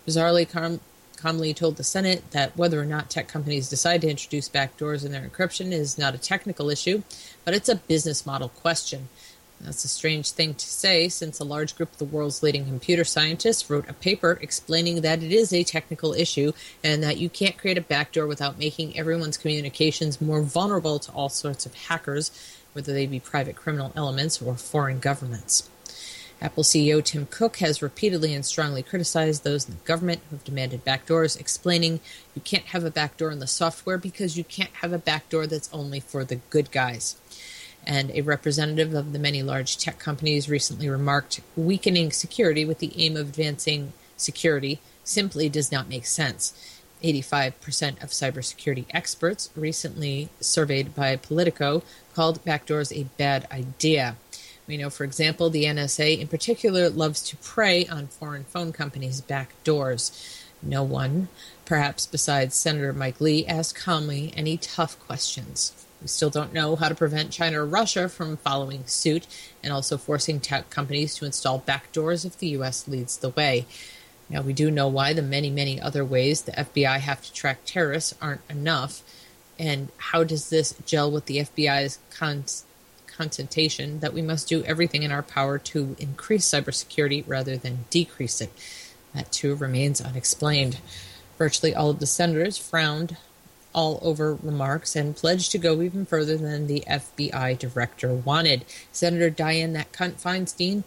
Bizarrely, 0.06 0.48
Com- 0.48 0.80
told 1.54 1.76
the 1.76 1.84
Senate 1.84 2.30
that 2.32 2.56
whether 2.56 2.80
or 2.80 2.84
not 2.84 3.10
tech 3.10 3.28
companies 3.28 3.68
decide 3.68 4.00
to 4.00 4.10
introduce 4.10 4.48
backdoors 4.48 5.04
in 5.04 5.12
their 5.12 5.28
encryption 5.28 5.72
is 5.72 5.96
not 5.96 6.14
a 6.14 6.18
technical 6.18 6.68
issue, 6.68 7.02
but 7.44 7.54
it's 7.54 7.68
a 7.68 7.76
business 7.76 8.26
model 8.26 8.48
question. 8.48 9.08
That's 9.64 9.84
a 9.84 9.88
strange 9.88 10.32
thing 10.32 10.54
to 10.54 10.66
say, 10.66 11.08
since 11.08 11.38
a 11.38 11.44
large 11.44 11.76
group 11.76 11.92
of 11.92 11.98
the 11.98 12.04
world's 12.04 12.42
leading 12.42 12.64
computer 12.64 13.04
scientists 13.04 13.70
wrote 13.70 13.88
a 13.88 13.92
paper 13.92 14.36
explaining 14.40 15.02
that 15.02 15.22
it 15.22 15.30
is 15.30 15.52
a 15.52 15.62
technical 15.62 16.14
issue 16.14 16.52
and 16.82 17.00
that 17.04 17.18
you 17.18 17.30
can't 17.30 17.56
create 17.56 17.78
a 17.78 17.82
backdoor 17.82 18.26
without 18.26 18.58
making 18.58 18.98
everyone's 18.98 19.36
communications 19.36 20.20
more 20.20 20.42
vulnerable 20.42 20.98
to 20.98 21.12
all 21.12 21.28
sorts 21.28 21.64
of 21.64 21.74
hackers, 21.74 22.32
whether 22.72 22.92
they 22.92 23.06
be 23.06 23.20
private 23.20 23.54
criminal 23.54 23.92
elements 23.94 24.42
or 24.42 24.56
foreign 24.56 24.98
governments. 24.98 25.70
Apple 26.40 26.64
CEO 26.64 27.02
Tim 27.04 27.26
Cook 27.26 27.58
has 27.58 27.80
repeatedly 27.80 28.34
and 28.34 28.44
strongly 28.44 28.82
criticized 28.82 29.44
those 29.44 29.68
in 29.68 29.76
the 29.76 29.84
government 29.84 30.22
who 30.28 30.34
have 30.34 30.44
demanded 30.44 30.84
backdoors, 30.84 31.38
explaining 31.38 32.00
you 32.34 32.42
can't 32.42 32.64
have 32.64 32.84
a 32.84 32.90
backdoor 32.90 33.30
in 33.30 33.38
the 33.38 33.46
software 33.46 33.96
because 33.96 34.36
you 34.36 34.42
can't 34.42 34.74
have 34.74 34.92
a 34.92 34.98
backdoor 34.98 35.46
that's 35.46 35.72
only 35.72 36.00
for 36.00 36.24
the 36.24 36.40
good 36.50 36.72
guys 36.72 37.14
and 37.86 38.10
a 38.10 38.22
representative 38.22 38.94
of 38.94 39.12
the 39.12 39.18
many 39.18 39.42
large 39.42 39.76
tech 39.76 39.98
companies 39.98 40.48
recently 40.48 40.88
remarked 40.88 41.40
weakening 41.56 42.12
security 42.12 42.64
with 42.64 42.78
the 42.78 42.92
aim 42.96 43.16
of 43.16 43.28
advancing 43.30 43.92
security 44.16 44.80
simply 45.04 45.48
does 45.48 45.72
not 45.72 45.88
make 45.88 46.06
sense. 46.06 46.54
85% 47.02 48.02
of 48.02 48.10
cybersecurity 48.10 48.86
experts 48.90 49.50
recently 49.56 50.28
surveyed 50.40 50.94
by 50.94 51.16
Politico 51.16 51.82
called 52.14 52.44
backdoors 52.44 52.96
a 52.96 53.04
bad 53.16 53.46
idea. 53.50 54.16
We 54.66 54.76
know, 54.76 54.90
for 54.90 55.04
example, 55.04 55.50
the 55.50 55.64
NSA 55.64 56.20
in 56.20 56.28
particular 56.28 56.88
loves 56.88 57.22
to 57.28 57.36
prey 57.38 57.86
on 57.86 58.06
foreign 58.06 58.44
phone 58.44 58.72
companies' 58.72 59.20
backdoors. 59.20 60.40
No 60.62 60.84
one, 60.84 61.28
perhaps 61.64 62.06
besides 62.06 62.54
Senator 62.54 62.92
Mike 62.92 63.20
Lee, 63.20 63.44
asked 63.46 63.76
Comey 63.76 64.32
any 64.36 64.56
tough 64.56 64.98
questions. 65.00 65.81
We 66.02 66.08
still 66.08 66.30
don't 66.30 66.52
know 66.52 66.74
how 66.74 66.88
to 66.88 66.94
prevent 66.96 67.30
China 67.30 67.62
or 67.62 67.66
Russia 67.66 68.08
from 68.08 68.36
following 68.36 68.84
suit 68.86 69.26
and 69.62 69.72
also 69.72 69.96
forcing 69.96 70.40
tech 70.40 70.68
companies 70.68 71.14
to 71.14 71.24
install 71.24 71.60
backdoors 71.60 72.26
if 72.26 72.36
the 72.36 72.48
U.S. 72.48 72.88
leads 72.88 73.16
the 73.16 73.28
way. 73.28 73.66
Now, 74.28 74.42
we 74.42 74.52
do 74.52 74.70
know 74.70 74.88
why 74.88 75.12
the 75.12 75.22
many, 75.22 75.48
many 75.48 75.80
other 75.80 76.04
ways 76.04 76.42
the 76.42 76.52
FBI 76.52 76.98
have 76.98 77.22
to 77.22 77.32
track 77.32 77.60
terrorists 77.64 78.14
aren't 78.20 78.40
enough. 78.50 79.02
And 79.58 79.90
how 79.96 80.24
does 80.24 80.50
this 80.50 80.74
gel 80.84 81.10
with 81.10 81.26
the 81.26 81.38
FBI's 81.38 81.98
con- 82.10 82.44
contentation 83.06 84.00
that 84.00 84.12
we 84.12 84.22
must 84.22 84.48
do 84.48 84.64
everything 84.64 85.04
in 85.04 85.12
our 85.12 85.22
power 85.22 85.58
to 85.58 85.94
increase 86.00 86.48
cybersecurity 86.48 87.22
rather 87.28 87.56
than 87.56 87.84
decrease 87.90 88.40
it? 88.40 88.52
That 89.14 89.30
too 89.30 89.54
remains 89.54 90.00
unexplained. 90.00 90.78
Virtually 91.38 91.74
all 91.74 91.90
of 91.90 92.00
the 92.00 92.06
senators 92.06 92.56
frowned 92.58 93.16
all 93.74 93.98
over 94.02 94.34
remarks 94.34 94.94
and 94.96 95.16
pledged 95.16 95.50
to 95.52 95.58
go 95.58 95.82
even 95.82 96.06
further 96.06 96.36
than 96.36 96.66
the 96.66 96.84
FBI 96.88 97.58
director 97.58 98.12
wanted. 98.14 98.64
Senator 98.92 99.30
Dianne 99.30 99.72
That 99.72 99.92
Cunt 99.92 100.20
Feinstein, 100.20 100.84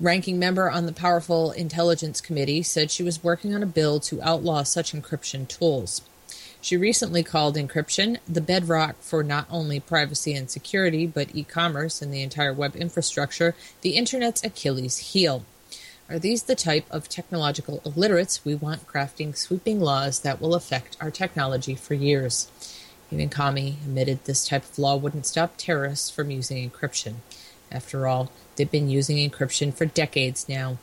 ranking 0.00 0.38
member 0.38 0.70
on 0.70 0.86
the 0.86 0.92
powerful 0.92 1.52
Intelligence 1.52 2.20
Committee, 2.20 2.62
said 2.62 2.90
she 2.90 3.02
was 3.02 3.24
working 3.24 3.54
on 3.54 3.62
a 3.62 3.66
bill 3.66 4.00
to 4.00 4.22
outlaw 4.22 4.62
such 4.62 4.92
encryption 4.92 5.46
tools. 5.46 6.02
She 6.62 6.76
recently 6.76 7.22
called 7.22 7.56
encryption 7.56 8.18
the 8.28 8.42
bedrock 8.42 8.96
for 9.00 9.22
not 9.22 9.46
only 9.50 9.80
privacy 9.80 10.34
and 10.34 10.50
security, 10.50 11.06
but 11.06 11.34
e 11.34 11.42
commerce 11.42 12.02
and 12.02 12.12
the 12.12 12.22
entire 12.22 12.52
web 12.52 12.76
infrastructure, 12.76 13.54
the 13.80 13.96
Internet's 13.96 14.44
Achilles 14.44 14.98
heel. 14.98 15.44
Are 16.10 16.18
these 16.18 16.42
the 16.42 16.56
type 16.56 16.86
of 16.90 17.08
technological 17.08 17.80
illiterates 17.84 18.44
we 18.44 18.56
want 18.56 18.84
crafting 18.84 19.36
sweeping 19.36 19.78
laws 19.80 20.18
that 20.20 20.40
will 20.40 20.56
affect 20.56 20.96
our 21.00 21.12
technology 21.12 21.76
for 21.76 21.94
years? 21.94 22.50
Even 23.12 23.30
Comey 23.30 23.74
admitted 23.74 24.24
this 24.24 24.44
type 24.44 24.64
of 24.64 24.76
law 24.76 24.96
wouldn't 24.96 25.26
stop 25.26 25.52
terrorists 25.56 26.10
from 26.10 26.32
using 26.32 26.68
encryption. 26.68 27.16
After 27.70 28.08
all, 28.08 28.32
they've 28.56 28.68
been 28.68 28.90
using 28.90 29.18
encryption 29.18 29.72
for 29.72 29.86
decades 29.86 30.48
now. 30.48 30.78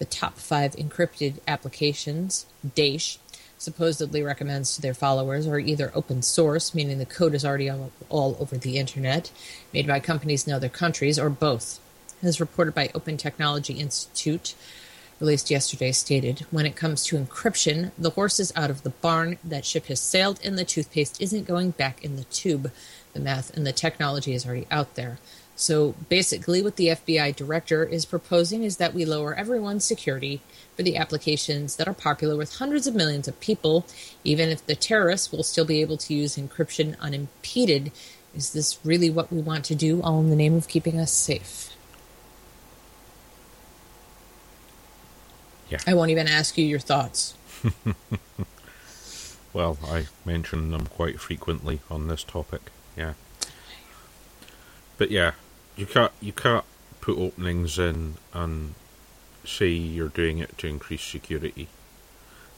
The 0.00 0.04
top 0.04 0.38
five 0.38 0.74
encrypted 0.74 1.34
applications, 1.46 2.46
Daesh, 2.66 3.18
supposedly 3.58 4.20
recommends 4.20 4.74
to 4.74 4.82
their 4.82 4.94
followers 4.94 5.46
are 5.46 5.60
either 5.60 5.92
open 5.94 6.22
source, 6.22 6.74
meaning 6.74 6.98
the 6.98 7.06
code 7.06 7.36
is 7.36 7.44
already 7.44 7.70
all, 7.70 7.92
all 8.08 8.36
over 8.40 8.58
the 8.58 8.78
internet, 8.78 9.30
made 9.72 9.86
by 9.86 10.00
companies 10.00 10.44
in 10.44 10.52
other 10.52 10.68
countries, 10.68 11.20
or 11.20 11.30
both 11.30 11.78
as 12.22 12.40
reported 12.40 12.74
by 12.74 12.90
Open 12.94 13.16
Technology 13.16 13.74
Institute, 13.74 14.54
released 15.20 15.50
yesterday, 15.50 15.92
stated 15.92 16.46
when 16.50 16.66
it 16.66 16.76
comes 16.76 17.04
to 17.04 17.16
encryption, 17.16 17.92
the 17.96 18.10
horse 18.10 18.40
is 18.40 18.52
out 18.56 18.70
of 18.70 18.82
the 18.82 18.90
barn, 18.90 19.38
that 19.44 19.64
ship 19.64 19.86
has 19.86 20.00
sailed, 20.00 20.40
and 20.44 20.58
the 20.58 20.64
toothpaste 20.64 21.20
isn't 21.20 21.46
going 21.46 21.70
back 21.70 22.04
in 22.04 22.16
the 22.16 22.24
tube. 22.24 22.72
The 23.12 23.20
math 23.20 23.56
and 23.56 23.66
the 23.66 23.72
technology 23.72 24.34
is 24.34 24.44
already 24.44 24.66
out 24.70 24.94
there. 24.94 25.18
So 25.54 25.94
basically, 26.08 26.62
what 26.62 26.76
the 26.76 26.88
FBI 26.88 27.36
director 27.36 27.84
is 27.84 28.04
proposing 28.04 28.64
is 28.64 28.78
that 28.78 28.94
we 28.94 29.04
lower 29.04 29.34
everyone's 29.34 29.84
security 29.84 30.40
for 30.76 30.82
the 30.82 30.96
applications 30.96 31.76
that 31.76 31.86
are 31.86 31.94
popular 31.94 32.36
with 32.36 32.56
hundreds 32.56 32.86
of 32.86 32.94
millions 32.94 33.28
of 33.28 33.38
people, 33.38 33.86
even 34.24 34.48
if 34.48 34.66
the 34.66 34.74
terrorists 34.74 35.30
will 35.30 35.42
still 35.42 35.64
be 35.64 35.80
able 35.80 35.98
to 35.98 36.14
use 36.14 36.36
encryption 36.36 36.98
unimpeded. 36.98 37.92
Is 38.34 38.52
this 38.52 38.78
really 38.82 39.10
what 39.10 39.30
we 39.30 39.40
want 39.40 39.64
to 39.66 39.74
do, 39.74 40.00
all 40.02 40.20
in 40.20 40.30
the 40.30 40.36
name 40.36 40.54
of 40.54 40.68
keeping 40.68 40.98
us 40.98 41.12
safe? 41.12 41.71
Yeah. 45.72 45.78
I 45.86 45.94
won't 45.94 46.10
even 46.10 46.28
ask 46.28 46.58
you 46.58 46.66
your 46.66 46.78
thoughts. 46.78 47.32
well, 49.54 49.78
I 49.82 50.04
mention 50.22 50.70
them 50.70 50.84
quite 50.84 51.18
frequently 51.18 51.80
on 51.90 52.08
this 52.08 52.22
topic. 52.22 52.70
Yeah. 52.94 53.14
But 54.98 55.10
yeah, 55.10 55.32
you 55.74 55.86
can't 55.86 56.12
you 56.20 56.34
can't 56.34 56.66
put 57.00 57.16
openings 57.16 57.78
in 57.78 58.16
and 58.34 58.74
say 59.46 59.68
you're 59.68 60.10
doing 60.10 60.40
it 60.40 60.58
to 60.58 60.66
increase 60.66 61.00
security. 61.00 61.68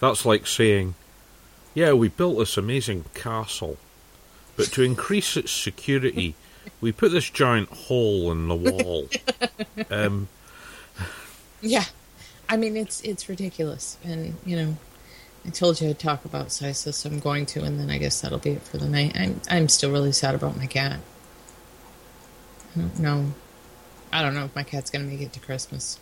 That's 0.00 0.26
like 0.26 0.48
saying, 0.48 0.96
yeah, 1.72 1.92
we 1.92 2.08
built 2.08 2.38
this 2.38 2.56
amazing 2.56 3.04
castle, 3.14 3.76
but 4.56 4.72
to 4.72 4.82
increase 4.82 5.36
its 5.36 5.52
security, 5.52 6.34
we 6.80 6.90
put 6.90 7.12
this 7.12 7.30
giant 7.30 7.68
hole 7.68 8.32
in 8.32 8.48
the 8.48 8.56
wall. 8.56 9.08
um, 9.90 10.26
Yeah, 11.62 11.84
I 12.48 12.56
mean 12.56 12.76
it's 12.76 13.00
it's 13.02 13.28
ridiculous, 13.28 13.96
and 14.04 14.36
you 14.44 14.56
know, 14.56 14.76
I 15.46 15.50
told 15.50 15.80
you 15.80 15.88
I'd 15.90 15.98
talk 15.98 16.24
about 16.24 16.48
CISA, 16.48 16.94
so 16.94 17.08
I'm 17.08 17.20
going 17.20 17.46
to, 17.46 17.62
and 17.62 17.78
then 17.78 17.90
I 17.90 17.98
guess 17.98 18.20
that'll 18.20 18.38
be 18.38 18.52
it 18.52 18.62
for 18.62 18.78
the 18.78 18.88
night. 18.88 19.16
I'm 19.16 19.40
I'm 19.48 19.68
still 19.68 19.90
really 19.90 20.12
sad 20.12 20.34
about 20.34 20.56
my 20.56 20.66
cat. 20.66 21.00
I 22.76 22.80
don't 22.80 22.98
know. 23.00 23.34
I 24.12 24.22
don't 24.22 24.34
know 24.34 24.44
if 24.44 24.54
my 24.54 24.62
cat's 24.62 24.90
gonna 24.90 25.04
make 25.04 25.20
it 25.20 25.32
to 25.32 25.40
Christmas. 25.40 25.98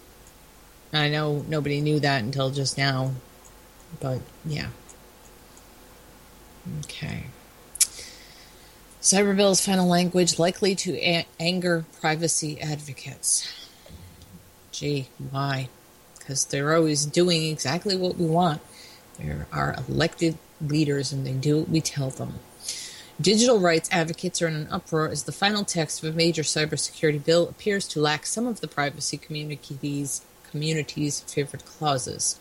I 0.93 1.09
know 1.09 1.44
nobody 1.48 1.81
knew 1.81 2.01
that 2.01 2.23
until 2.23 2.51
just 2.51 2.77
now, 2.77 3.12
but 4.01 4.20
yeah. 4.44 4.69
Okay. 6.81 7.24
Cyberbill's 9.01 9.64
final 9.64 9.89
language 9.89 10.39
likely 10.39 10.74
to 10.77 10.97
a- 10.98 11.27
anger 11.40 11.85
privacy 12.01 12.60
advocates. 12.60 13.52
Gee, 14.70 15.09
why? 15.31 15.69
Because 16.23 16.44
they're 16.44 16.74
always 16.74 17.05
doing 17.05 17.44
exactly 17.44 17.97
what 17.97 18.16
we 18.16 18.27
want. 18.27 18.62
They're 19.19 19.47
our 19.53 19.74
elected 19.89 20.39
leaders 20.61 21.12
and 21.12 21.27
they 21.27 21.32
do 21.32 21.59
what 21.59 21.69
we 21.69 21.81
tell 21.81 22.11
them. 22.11 22.35
Digital 23.20 23.61
rights 23.61 23.89
advocates 23.93 24.40
are 24.40 24.49
in 24.49 24.55
an 24.55 24.69
uproar 24.70 25.09
as 25.09 25.24
the 25.24 25.32
final 25.32 25.65
text 25.65 26.03
of 26.03 26.12
a 26.12 26.16
major 26.16 26.43
cybersecurity 26.43 27.23
bill 27.24 27.49
appears 27.49 27.86
to 27.89 28.01
lack 28.01 28.24
some 28.27 28.47
of 28.47 28.61
the 28.61 28.69
privacy 28.69 29.16
communities 29.16 30.23
community's 30.51 31.20
favorite 31.20 31.65
clauses. 31.65 32.39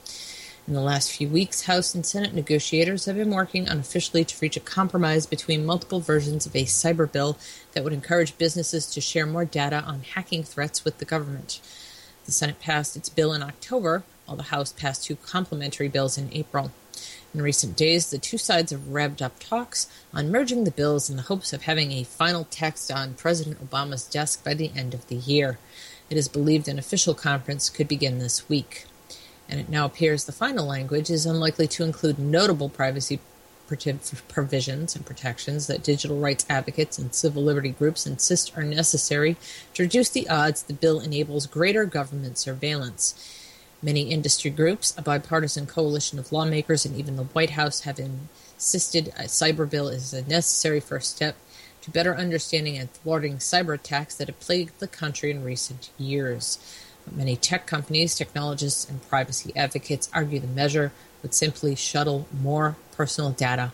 In 0.68 0.74
the 0.74 0.82
last 0.82 1.12
few 1.12 1.28
weeks, 1.28 1.64
House 1.64 1.96
and 1.96 2.06
Senate 2.06 2.34
negotiators 2.34 3.06
have 3.06 3.16
been 3.16 3.32
working 3.32 3.68
unofficially 3.68 4.24
to 4.26 4.38
reach 4.42 4.58
a 4.58 4.62
compromise 4.62 5.26
between 5.26 5.66
multiple 5.66 6.00
versions 6.00 6.46
of 6.46 6.56
a 6.56 6.66
cyber 6.66 7.12
bill 7.12 7.38
that 7.74 7.84
would 7.84 7.94
encourage 7.94 8.38
businesses 8.38 8.86
to 8.88 9.02
share 9.02 9.26
more 9.26 9.46
data 9.46 9.82
on 9.82 10.02
hacking 10.02 10.44
threats 10.44 10.86
with 10.86 11.00
the 11.00 11.06
government. 11.06 11.60
The 12.26 12.32
Senate 12.32 12.60
passed 12.60 12.96
its 12.96 13.10
bill 13.10 13.34
in 13.34 13.42
October, 13.42 14.04
while 14.26 14.38
the 14.38 14.44
House 14.44 14.72
passed 14.72 15.06
two 15.06 15.16
complementary 15.16 15.88
bills 15.88 16.18
in 16.18 16.30
April. 16.32 16.72
In 17.34 17.42
recent 17.42 17.78
days, 17.78 18.10
the 18.10 18.18
two 18.18 18.38
sides 18.38 18.72
have 18.72 18.82
revved 18.82 19.22
up 19.22 19.40
talks 19.40 19.88
on 20.14 20.32
merging 20.32 20.66
the 20.66 20.72
bills 20.72 21.10
in 21.10 21.16
the 21.16 21.24
hopes 21.24 21.54
of 21.54 21.64
having 21.64 21.92
a 21.92 22.04
final 22.04 22.46
text 22.52 22.92
on 22.92 23.14
President 23.14 23.66
Obama's 23.66 24.06
desk 24.06 24.44
by 24.44 24.54
the 24.54 24.72
end 24.76 24.94
of 24.94 25.08
the 25.08 25.16
year. 25.16 25.58
It 26.10 26.18
is 26.18 26.28
believed 26.28 26.68
an 26.68 26.78
official 26.78 27.14
conference 27.14 27.70
could 27.70 27.88
begin 27.88 28.20
this 28.20 28.50
week. 28.50 28.86
And 29.48 29.60
it 29.60 29.70
now 29.70 29.86
appears 29.86 30.26
the 30.26 30.34
final 30.34 30.66
language 30.66 31.10
is 31.10 31.26
unlikely 31.26 31.68
to 31.70 31.84
include 31.84 32.20
notable 32.20 32.70
privacy 32.70 33.20
provisions 34.28 34.96
and 34.96 35.06
protections 35.06 35.68
that 35.68 35.84
digital 35.84 36.20
rights 36.20 36.46
advocates 36.50 36.98
and 36.98 37.14
civil 37.14 37.44
liberty 37.44 37.70
groups 37.70 38.06
insist 38.06 38.56
are 38.58 38.64
necessary 38.64 39.36
to 39.74 39.84
reduce 39.84 40.10
the 40.10 40.30
odds 40.30 40.64
the 40.64 40.74
bill 40.74 41.00
enables 41.00 41.48
greater 41.48 41.86
government 41.86 42.38
surveillance. 42.38 43.16
Many 43.84 44.12
industry 44.12 44.52
groups, 44.52 44.94
a 44.98 45.02
bipartisan 45.02 45.66
coalition 45.66 46.20
of 46.20 46.32
lawmakers, 46.32 46.86
and 46.86 46.96
even 46.96 47.16
the 47.16 47.24
White 47.24 47.52
House 47.52 47.82
have 47.82 48.00
insisted 48.00 49.08
a 49.10 49.24
cyber 49.24 49.68
bill 49.68 49.88
is 49.88 50.14
a 50.14 50.28
necessary 50.28 50.80
first 50.80 51.16
step 51.16 51.36
to 51.82 51.90
better 51.90 52.16
understanding 52.16 52.78
and 52.78 52.92
thwarting 52.94 53.38
cyber 53.38 53.74
attacks 53.74 54.16
that 54.16 54.28
have 54.28 54.40
plagued 54.40 54.80
the 54.80 54.88
country 54.88 55.32
in 55.32 55.44
recent 55.44 55.90
years. 55.98 56.60
But 57.06 57.16
many 57.16 57.36
tech 57.36 57.66
companies, 57.66 58.14
technologists, 58.14 58.88
and 58.88 59.08
privacy 59.10 59.52
advocates 59.56 60.10
argue 60.14 60.40
the 60.40 60.48
measure 60.48 60.92
would 61.24 61.34
simply 61.34 61.76
shuttle 61.76 62.28
more 62.32 62.76
personal 63.02 63.32
data 63.32 63.72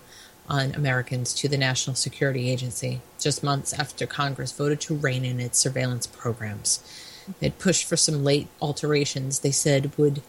on 0.47 0.73
Americans 0.73 1.33
to 1.33 1.49
the 1.49 1.57
National 1.57 1.97
Security 1.97 2.49
Agency, 2.49 3.01
just 3.19 3.43
months 3.43 3.73
after 3.73 4.07
Congress 4.07 4.53
voted 4.53 4.79
to 4.79 4.95
rein 4.95 5.25
in 5.25 5.41
its 5.41 5.59
surveillance 5.59 6.07
programs. 6.07 6.81
They'd 7.41 7.59
pushed 7.59 7.83
for 7.89 7.97
some 7.97 8.23
late 8.23 8.47
alterations 8.61 9.39
they 9.39 9.51
said 9.51 9.91
would 9.97 10.21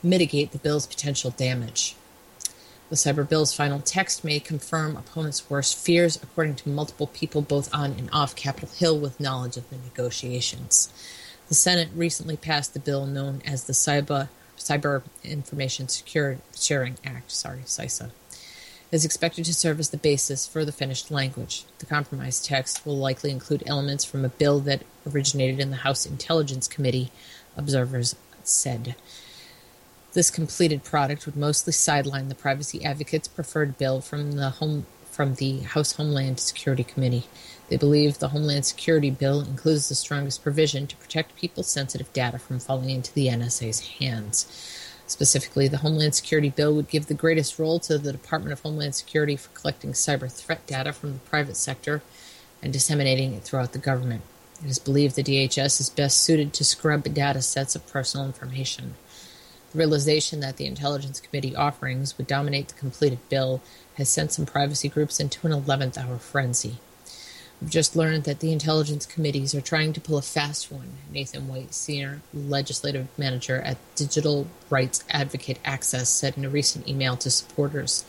mitigate 0.00 0.52
the 0.52 0.58
bill's 0.58 0.86
potential 0.86 1.32
damage. 1.32 1.96
The 2.88 2.94
cyber 2.94 3.28
bill's 3.28 3.52
final 3.52 3.80
text 3.80 4.22
may 4.22 4.38
confirm 4.38 4.96
opponents' 4.96 5.50
worst 5.50 5.76
fears, 5.76 6.14
according 6.22 6.54
to 6.56 6.68
multiple 6.68 7.08
people 7.08 7.42
both 7.42 7.68
on 7.74 7.94
and 7.98 8.08
off 8.12 8.36
Capitol 8.36 8.68
Hill 8.76 8.96
with 8.96 9.18
knowledge 9.18 9.56
of 9.56 9.68
the 9.70 9.76
negotiations. 9.76 10.88
The 11.48 11.56
Senate 11.56 11.88
recently 11.96 12.36
passed 12.36 12.74
the 12.74 12.78
bill 12.78 13.06
known 13.06 13.42
as 13.44 13.64
the 13.64 13.72
Cyber, 13.72 14.28
cyber 14.56 15.02
Information 15.24 15.88
Secure 15.88 16.38
Sharing 16.56 16.96
Act, 17.04 17.32
sorry, 17.32 17.62
CISA. 17.66 18.12
Is 18.92 19.04
expected 19.04 19.44
to 19.46 19.54
serve 19.54 19.80
as 19.80 19.90
the 19.90 19.96
basis 19.96 20.46
for 20.46 20.64
the 20.64 20.70
finished 20.70 21.10
language. 21.10 21.64
The 21.80 21.86
compromise 21.86 22.40
text 22.40 22.86
will 22.86 22.96
likely 22.96 23.32
include 23.32 23.64
elements 23.66 24.04
from 24.04 24.24
a 24.24 24.28
bill 24.28 24.60
that 24.60 24.82
originated 25.04 25.58
in 25.58 25.70
the 25.70 25.78
House 25.78 26.06
Intelligence 26.06 26.68
Committee, 26.68 27.10
observers 27.56 28.14
said. 28.44 28.94
This 30.12 30.30
completed 30.30 30.84
product 30.84 31.26
would 31.26 31.36
mostly 31.36 31.72
sideline 31.72 32.28
the 32.28 32.36
privacy 32.36 32.84
advocates' 32.84 33.26
preferred 33.26 33.76
bill 33.76 34.00
from 34.00 34.32
the 34.32 34.50
home 34.50 34.86
from 35.10 35.34
the 35.34 35.60
House 35.60 35.92
Homeland 35.92 36.38
Security 36.38 36.84
Committee. 36.84 37.24
They 37.68 37.76
believe 37.76 38.18
the 38.18 38.28
Homeland 38.28 38.66
Security 38.66 39.10
bill 39.10 39.40
includes 39.40 39.88
the 39.88 39.94
strongest 39.94 40.42
provision 40.42 40.86
to 40.86 40.96
protect 40.96 41.36
people's 41.36 41.68
sensitive 41.68 42.12
data 42.12 42.38
from 42.38 42.60
falling 42.60 42.90
into 42.90 43.12
the 43.14 43.26
NSA's 43.26 43.80
hands. 43.98 44.46
Specifically, 45.06 45.68
the 45.68 45.78
Homeland 45.78 46.14
Security 46.14 46.50
bill 46.50 46.74
would 46.74 46.88
give 46.88 47.06
the 47.06 47.14
greatest 47.14 47.58
role 47.58 47.78
to 47.80 47.96
the 47.96 48.12
Department 48.12 48.52
of 48.52 48.60
Homeland 48.60 48.94
Security 48.94 49.36
for 49.36 49.50
collecting 49.50 49.92
cyber 49.92 50.30
threat 50.30 50.66
data 50.66 50.92
from 50.92 51.12
the 51.12 51.18
private 51.20 51.56
sector 51.56 52.02
and 52.60 52.72
disseminating 52.72 53.32
it 53.32 53.44
throughout 53.44 53.72
the 53.72 53.78
government. 53.78 54.22
It 54.64 54.70
is 54.70 54.78
believed 54.78 55.14
the 55.14 55.22
DHS 55.22 55.80
is 55.80 55.90
best 55.90 56.20
suited 56.22 56.52
to 56.54 56.64
scrub 56.64 57.04
data 57.04 57.42
sets 57.42 57.76
of 57.76 57.86
personal 57.86 58.26
information. 58.26 58.94
The 59.72 59.78
realization 59.78 60.40
that 60.40 60.56
the 60.56 60.66
Intelligence 60.66 61.20
Committee 61.20 61.54
offerings 61.54 62.16
would 62.18 62.26
dominate 62.26 62.68
the 62.68 62.74
completed 62.74 63.18
bill 63.28 63.60
has 63.94 64.08
sent 64.08 64.32
some 64.32 64.46
privacy 64.46 64.88
groups 64.88 65.20
into 65.20 65.46
an 65.46 65.52
11th 65.52 65.98
hour 65.98 66.18
frenzy. 66.18 66.78
We've 67.60 67.70
just 67.70 67.96
learned 67.96 68.24
that 68.24 68.40
the 68.40 68.52
intelligence 68.52 69.06
committees 69.06 69.54
are 69.54 69.62
trying 69.62 69.94
to 69.94 70.00
pull 70.00 70.18
a 70.18 70.22
fast 70.22 70.70
one, 70.70 70.92
Nathan 71.10 71.48
White, 71.48 71.72
senior 71.72 72.20
legislative 72.34 73.08
manager 73.16 73.62
at 73.62 73.78
Digital 73.94 74.46
Rights 74.68 75.02
Advocate 75.08 75.58
Access, 75.64 76.10
said 76.10 76.36
in 76.36 76.44
a 76.44 76.50
recent 76.50 76.86
email 76.86 77.16
to 77.16 77.30
supporters. 77.30 78.04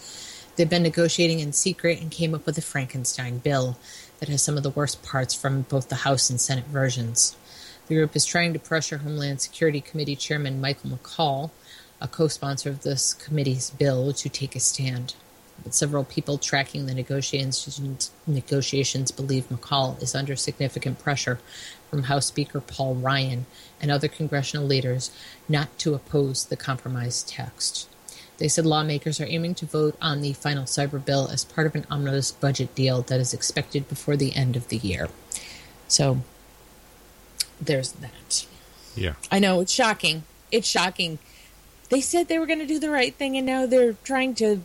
They've 0.56 0.70
been 0.70 0.84
negotiating 0.84 1.40
in 1.40 1.54
secret 1.54 2.02
and 2.02 2.12
came 2.12 2.36
up 2.36 2.46
with 2.46 2.58
a 2.58 2.62
Frankenstein 2.62 3.38
bill 3.38 3.78
that 4.20 4.28
has 4.28 4.44
some 4.44 4.58
of 4.58 4.64
the 4.64 4.70
worst 4.70 5.02
parts 5.02 5.34
from 5.34 5.62
both 5.62 5.88
the 5.88 5.96
House 5.96 6.30
and 6.30 6.42
Senate 6.42 6.66
versions. 6.66 7.38
The 7.88 7.96
group 7.96 8.16
is 8.18 8.26
trying 8.26 8.52
to 8.52 8.60
pressure 8.60 8.98
Homeland 8.98 9.40
Security 9.40 9.80
Committee 9.80 10.18
Chairman 10.18 10.60
Michael 10.60 10.90
McCaul, 10.90 11.52
a 12.02 12.08
co 12.08 12.28
sponsor 12.28 12.70
of 12.70 12.82
this 12.82 13.14
committee's 13.14 13.70
bill, 13.70 14.12
to 14.12 14.28
take 14.28 14.58
a 14.58 14.60
stand. 14.60 15.14
But 15.64 15.74
several 15.74 16.04
people 16.04 16.38
tracking 16.38 16.86
the 16.86 16.94
negotiations, 16.94 17.82
negotiations 18.26 19.12
believe 19.12 19.50
McCaul 19.50 20.02
is 20.02 20.16
under 20.16 20.36
significant 20.36 21.00
pressure 21.00 21.40
from 21.90 22.04
House 22.04 22.28
Speaker 22.28 22.62
Paul 22.62 22.96
Ryan 22.96 23.46
and 23.82 23.92
other 23.92 24.08
congressional 24.08 24.66
leaders 24.66 25.12
not 25.50 25.78
to 25.80 25.94
oppose 25.94 26.46
the 26.46 26.58
compromise 26.58 27.24
text. 27.24 27.90
They 28.38 28.48
said 28.48 28.66
lawmakers 28.66 29.20
are 29.20 29.26
aiming 29.26 29.56
to 29.56 29.66
vote 29.66 29.98
on 30.02 30.22
the 30.22 30.34
final 30.34 30.66
cyber 30.66 31.04
bill 31.04 31.28
as 31.32 31.44
part 31.44 31.66
of 31.66 31.76
an 31.76 31.88
omnibus 31.90 32.32
budget 32.32 32.76
deal 32.76 33.02
that 33.04 33.20
is 33.20 33.34
expected 33.34 33.90
before 33.90 34.16
the 34.16 34.36
end 34.36 34.56
of 34.56 34.68
the 34.68 34.78
year. 34.78 35.10
So 35.88 36.20
there's 37.60 37.94
that. 37.94 38.46
Yeah. 38.96 39.14
I 39.32 39.40
know 39.40 39.60
it's 39.62 39.72
shocking. 39.72 40.24
It's 40.52 40.68
shocking. 40.68 41.20
They 41.90 42.02
said 42.02 42.28
they 42.28 42.38
were 42.38 42.46
going 42.46 42.60
to 42.60 42.68
do 42.68 42.80
the 42.80 42.90
right 42.90 43.16
thing, 43.16 43.38
and 43.38 43.46
now 43.46 43.66
they're 43.66 43.94
trying 44.04 44.36
to 44.36 44.62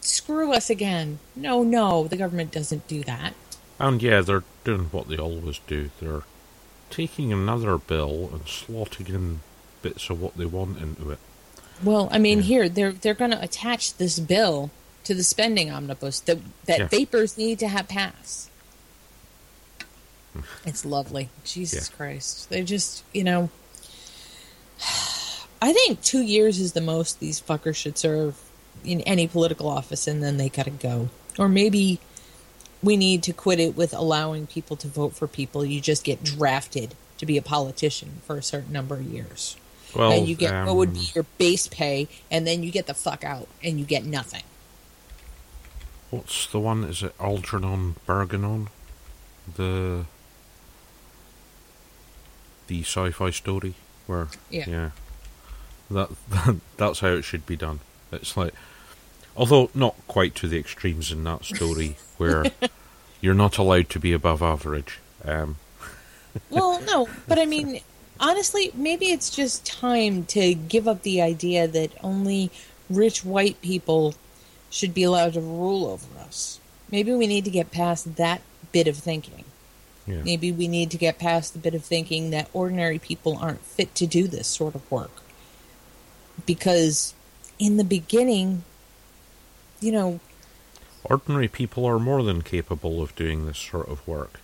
screw 0.00 0.52
us 0.52 0.70
again. 0.70 1.18
No, 1.36 1.62
no, 1.62 2.06
the 2.08 2.16
government 2.16 2.52
doesn't 2.52 2.86
do 2.88 3.02
that. 3.04 3.34
And 3.78 4.02
yeah, 4.02 4.20
they're 4.20 4.44
doing 4.64 4.86
what 4.86 5.08
they 5.08 5.16
always 5.16 5.60
do. 5.66 5.90
They're 6.00 6.22
taking 6.90 7.32
another 7.32 7.78
bill 7.78 8.30
and 8.32 8.44
slotting 8.44 9.08
in 9.08 9.40
bits 9.82 10.10
of 10.10 10.20
what 10.20 10.36
they 10.36 10.46
want 10.46 10.78
into 10.78 11.10
it. 11.10 11.18
Well, 11.82 12.08
I 12.10 12.18
mean, 12.18 12.42
here 12.42 12.68
they're 12.68 12.92
they're 12.92 13.14
going 13.14 13.30
to 13.30 13.42
attach 13.42 13.94
this 13.98 14.18
bill 14.18 14.70
to 15.04 15.14
the 15.14 15.22
spending 15.22 15.70
omnibus 15.70 16.18
that 16.20 16.38
that 16.66 16.78
Yeah. 16.80 16.86
vapors 16.88 17.38
need 17.38 17.58
to 17.60 17.68
have 17.68 17.86
passed. 17.88 18.50
It's 20.64 20.84
lovely, 20.84 21.30
Jesus 21.44 21.88
Christ! 21.88 22.48
They 22.50 22.62
just, 22.62 23.02
you 23.12 23.24
know, 23.24 23.50
I 25.62 25.72
think 25.72 26.02
two 26.02 26.22
years 26.22 26.60
is 26.60 26.72
the 26.72 26.80
most 26.80 27.20
these 27.20 27.40
fuckers 27.40 27.76
should 27.76 27.98
serve 27.98 28.36
in 28.84 29.00
any 29.02 29.26
political 29.26 29.68
office, 29.68 30.06
and 30.06 30.22
then 30.22 30.36
they 30.36 30.48
gotta 30.48 30.70
go. 30.70 31.08
Or 31.38 31.48
maybe 31.48 32.00
we 32.82 32.96
need 32.96 33.22
to 33.24 33.32
quit 33.32 33.60
it 33.60 33.76
with 33.76 33.92
allowing 33.92 34.46
people 34.46 34.76
to 34.76 34.88
vote 34.88 35.14
for 35.14 35.26
people. 35.26 35.64
You 35.64 35.80
just 35.80 36.04
get 36.04 36.22
drafted 36.22 36.94
to 37.18 37.26
be 37.26 37.36
a 37.36 37.42
politician 37.42 38.20
for 38.24 38.36
a 38.36 38.42
certain 38.42 38.72
number 38.72 38.94
of 38.94 39.02
years. 39.02 39.56
Well, 39.94 40.12
and 40.12 40.28
you 40.28 40.34
get 40.36 40.66
what 40.66 40.76
would 40.76 40.88
um, 40.90 40.94
be 40.94 41.08
your 41.14 41.26
base 41.38 41.66
pay, 41.66 42.08
and 42.30 42.46
then 42.46 42.62
you 42.62 42.70
get 42.70 42.86
the 42.86 42.94
fuck 42.94 43.24
out, 43.24 43.48
and 43.62 43.78
you 43.78 43.84
get 43.84 44.04
nothing. 44.04 44.42
What's 46.10 46.46
the 46.46 46.60
one? 46.60 46.84
Is 46.84 47.02
it 47.02 47.14
Algernon 47.20 47.96
Bergeron? 48.06 48.68
The 49.56 50.04
the 52.66 52.82
sci-fi 52.82 53.30
story 53.30 53.74
where 54.06 54.28
Yeah. 54.50 54.90
that 55.90 56.10
That, 56.28 56.60
that's 56.76 57.00
how 57.00 57.08
it 57.08 57.22
should 57.22 57.46
be 57.46 57.56
done. 57.56 57.80
It's 58.12 58.36
like 58.36 58.54
although 59.36 59.70
not 59.74 59.94
quite 60.08 60.34
to 60.36 60.48
the 60.48 60.58
extremes 60.58 61.12
in 61.12 61.24
that 61.24 61.44
story 61.44 61.96
where 62.16 62.46
you're 63.20 63.34
not 63.34 63.58
allowed 63.58 63.88
to 63.90 64.00
be 64.00 64.12
above 64.12 64.42
average. 64.42 64.98
Um 65.24 65.56
well, 66.50 66.80
no, 66.82 67.08
but 67.26 67.38
I 67.38 67.46
mean, 67.46 67.80
honestly, 68.20 68.70
maybe 68.74 69.06
it's 69.06 69.30
just 69.30 69.66
time 69.66 70.24
to 70.26 70.54
give 70.54 70.86
up 70.86 71.02
the 71.02 71.22
idea 71.22 71.66
that 71.66 71.92
only 72.02 72.50
rich 72.90 73.24
white 73.24 73.60
people 73.62 74.14
should 74.70 74.94
be 74.94 75.02
allowed 75.02 75.34
to 75.34 75.40
rule 75.40 75.86
over 75.86 76.06
us. 76.20 76.60
Maybe 76.90 77.12
we 77.12 77.26
need 77.26 77.44
to 77.44 77.50
get 77.50 77.70
past 77.70 78.16
that 78.16 78.42
bit 78.72 78.86
of 78.88 78.96
thinking. 78.96 79.44
Yeah. 80.06 80.22
Maybe 80.22 80.52
we 80.52 80.68
need 80.68 80.90
to 80.92 80.98
get 80.98 81.18
past 81.18 81.52
the 81.52 81.58
bit 81.58 81.74
of 81.74 81.84
thinking 81.84 82.30
that 82.30 82.48
ordinary 82.52 82.98
people 82.98 83.36
aren't 83.36 83.60
fit 83.60 83.94
to 83.96 84.06
do 84.06 84.26
this 84.26 84.46
sort 84.46 84.74
of 84.74 84.90
work. 84.90 85.22
Because 86.46 87.14
in 87.58 87.76
the 87.76 87.84
beginning, 87.84 88.64
you 89.80 89.92
know, 89.92 90.20
ordinary 91.04 91.48
people 91.48 91.84
are 91.86 91.98
more 91.98 92.22
than 92.22 92.42
capable 92.42 93.02
of 93.02 93.14
doing 93.16 93.46
this 93.46 93.58
sort 93.58 93.88
of 93.88 94.06
work. 94.06 94.40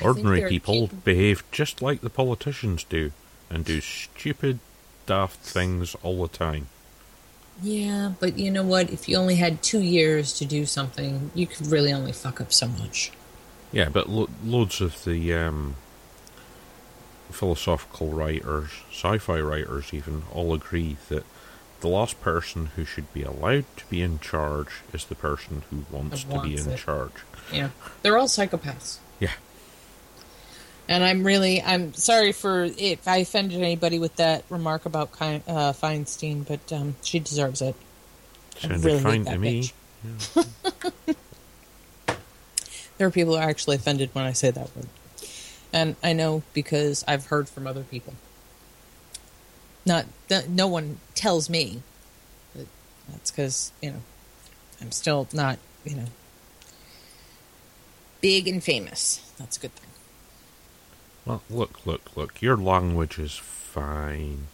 Ordinary 0.00 0.48
people 0.48 0.88
behave 1.04 1.44
just 1.52 1.82
like 1.82 2.00
the 2.00 2.10
politicians 2.10 2.84
do 2.84 3.12
and 3.50 3.64
do 3.64 3.80
stupid 3.80 4.58
daft 5.06 5.40
things 5.40 5.94
all 6.02 6.22
the 6.22 6.28
time. 6.28 6.66
yeah, 7.62 8.12
but 8.18 8.38
you 8.38 8.50
know 8.50 8.62
what? 8.64 8.90
If 8.90 9.08
you 9.08 9.16
only 9.16 9.36
had 9.36 9.62
two 9.62 9.80
years 9.80 10.32
to 10.34 10.44
do 10.44 10.64
something, 10.66 11.30
you 11.34 11.46
could 11.46 11.66
really 11.66 11.92
only 11.92 12.12
fuck 12.12 12.40
up 12.40 12.52
so 12.52 12.66
much. 12.68 13.12
Yeah, 13.70 13.88
but 13.90 14.08
lo- 14.08 14.28
loads 14.44 14.80
of 14.80 15.04
the 15.04 15.34
um, 15.34 15.76
philosophical 17.30 18.08
writers, 18.08 18.70
sci-fi 18.90 19.40
writers, 19.40 19.92
even 19.92 20.22
all 20.32 20.54
agree 20.54 20.96
that 21.08 21.24
the 21.82 21.88
last 21.88 22.18
person 22.22 22.66
who 22.76 22.84
should 22.86 23.12
be 23.12 23.22
allowed 23.22 23.64
to 23.76 23.84
be 23.90 24.00
in 24.02 24.18
charge 24.20 24.68
is 24.94 25.04
the 25.04 25.14
person 25.14 25.62
who 25.70 25.84
wants 25.94 26.22
Who 26.22 26.32
to 26.32 26.40
be 26.42 26.56
in 26.56 26.70
it. 26.70 26.78
charge. 26.78 27.12
Yeah, 27.52 27.68
they're 28.02 28.16
all 28.16 28.26
psychopaths. 28.28 28.98
Yeah. 29.20 29.32
And 30.88 31.04
I'm 31.04 31.24
really, 31.24 31.60
I'm 31.62 31.92
sorry 31.94 32.32
for 32.32 32.64
if 32.64 33.06
I 33.06 33.18
offended 33.18 33.58
anybody 33.60 33.98
with 33.98 34.16
that 34.16 34.44
remark 34.48 34.86
about 34.86 35.12
Ki- 35.12 35.42
uh, 35.46 35.72
Feinstein, 35.72 36.46
but 36.46 36.72
um, 36.72 36.96
she 37.02 37.18
deserves 37.18 37.60
it. 37.62 37.74
Sounded 38.58 38.84
really 38.84 39.00
fine 39.00 39.24
to 39.26 39.38
me. 39.38 39.70
bitch. 40.04 40.46
There 42.98 43.06
are 43.08 43.10
people 43.10 43.32
who 43.34 43.38
are 43.40 43.48
actually 43.48 43.76
offended 43.76 44.10
when 44.12 44.24
I 44.24 44.32
say 44.32 44.50
that 44.52 44.76
word. 44.76 44.86
And 45.72 45.96
I 46.04 46.12
know 46.12 46.42
because 46.52 47.04
I've 47.08 47.26
heard 47.26 47.48
from 47.48 47.66
other 47.66 47.82
people. 47.82 48.14
Not 49.84 50.06
th- 50.28 50.48
no 50.48 50.66
one 50.66 50.98
tells 51.14 51.50
me. 51.50 51.82
But 52.54 52.66
that's 53.08 53.30
because, 53.30 53.72
you 53.80 53.90
know, 53.90 54.02
I'm 54.80 54.92
still 54.92 55.28
not, 55.32 55.58
you 55.84 55.96
know, 55.96 56.06
big 58.20 58.48
and 58.48 58.62
famous. 58.62 59.32
That's 59.38 59.56
a 59.56 59.60
good 59.60 59.74
thing. 59.74 59.90
Well, 61.24 61.42
look, 61.50 61.86
look, 61.86 62.16
look. 62.16 62.42
Your 62.42 62.56
language 62.56 63.18
is 63.18 63.36
fine. 63.36 64.48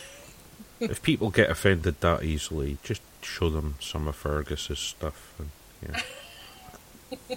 if 0.80 1.02
people 1.02 1.30
get 1.30 1.50
offended 1.50 2.00
that 2.00 2.22
easily, 2.22 2.78
just 2.82 3.02
show 3.22 3.50
them 3.50 3.74
some 3.80 4.08
of 4.08 4.16
Fergus's 4.16 4.78
stuff, 4.78 5.34
and 5.38 5.50
yeah. 5.86 7.36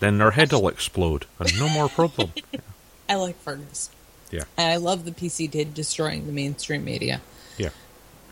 then 0.00 0.18
their 0.18 0.32
head'll 0.32 0.68
explode, 0.68 1.26
and 1.38 1.58
no 1.58 1.68
more 1.68 1.88
problem. 1.88 2.32
I 3.08 3.14
like 3.14 3.36
Fergus. 3.36 3.90
Yeah, 4.30 4.44
And 4.56 4.72
I 4.72 4.76
love 4.76 5.04
the 5.04 5.12
PC 5.12 5.50
did 5.50 5.72
destroying 5.74 6.26
the 6.26 6.32
mainstream 6.32 6.84
media. 6.84 7.20
yeah. 7.56 7.70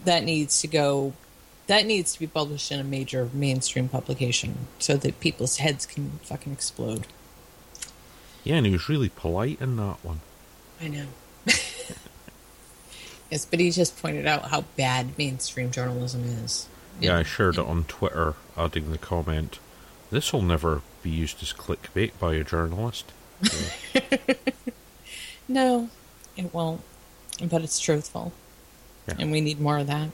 That 0.05 0.25
needs 0.25 0.61
to 0.61 0.67
go. 0.67 1.13
That 1.67 1.87
needs 1.87 2.13
to 2.13 2.19
be 2.21 2.27
published 2.27 2.71
in 2.71 2.79
a 2.79 2.85
major 2.85 3.31
mainstream 3.33 3.89
publication 3.89 4.67
so 4.79 4.97
that 4.99 5.19
people's 5.21 5.57
heads 5.59 5.87
can 5.87 6.19
fucking 6.25 6.53
explode. 6.53 7.07
Yeah, 8.43 8.57
and 8.57 8.67
he 8.67 8.73
was 8.73 8.89
really 8.91 9.09
polite 9.09 9.59
in 9.63 9.77
that 9.77 10.05
one. 10.05 10.21
I 10.81 10.89
know. 10.89 11.07
yes, 13.31 13.47
but 13.47 13.61
he 13.61 13.71
just 13.71 14.01
pointed 14.03 14.27
out 14.27 14.49
how 14.51 14.63
bad 14.77 15.17
mainstream 15.17 15.71
journalism 15.71 16.25
is. 16.25 16.67
Yeah, 17.01 17.17
I 17.19 17.23
shared 17.23 17.55
it 17.57 17.65
on 17.65 17.85
Twitter, 17.85 18.35
adding 18.57 18.91
the 18.91 18.99
comment, 18.99 19.59
"This 20.11 20.33
will 20.33 20.43
never 20.43 20.83
be 21.03 21.11
used 21.11 21.43
as 21.43 21.53
clickbait 21.55 22.11
by 22.19 22.35
a 22.35 22.45
journalist." 22.45 23.07
No, 25.49 25.89
it 26.37 26.53
won't. 26.53 26.83
But 27.43 27.63
it's 27.63 27.79
truthful. 27.79 28.33
Yeah. 29.09 29.15
And 29.19 29.33
we 29.33 29.41
need 29.41 29.61
more 29.61 29.79
of 29.79 29.87
that. 29.89 30.11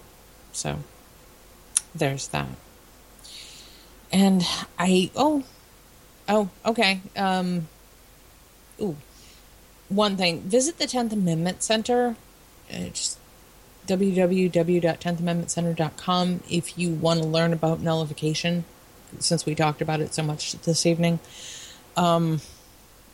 So 0.52 0.78
there's 1.94 2.28
that. 2.28 2.48
And 4.12 4.44
I 4.78 5.11
oh 5.15 5.44
oh, 6.28 6.48
okay. 6.65 7.01
Um 7.16 7.69
ooh. 8.81 8.97
One 9.89 10.16
thing. 10.16 10.40
Visit 10.43 10.78
the 10.78 10.86
Tenth 10.86 11.12
Amendment 11.12 11.62
Center. 11.62 12.16
Uh, 12.73 12.89
just 12.93 13.19
www.10thamendmentcenter.com 13.89 16.43
if 16.48 16.78
you 16.78 16.90
want 16.90 17.20
to 17.20 17.27
learn 17.27 17.52
about 17.52 17.81
nullification, 17.81 18.65
since 19.19 19.44
we 19.44 19.57
talked 19.57 19.82
about 19.82 20.01
it 20.01 20.15
so 20.15 20.23
much 20.23 20.52
this 20.61 20.86
evening. 20.86 21.19
Um, 21.97 22.40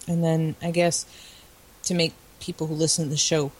and 0.06 0.22
then 0.22 0.54
I 0.60 0.70
guess 0.70 1.06
to 1.86 1.94
make 1.94 2.12
people 2.40 2.66
who 2.66 2.74
listen 2.74 3.04
to 3.06 3.10
the 3.10 3.16
show 3.16 3.50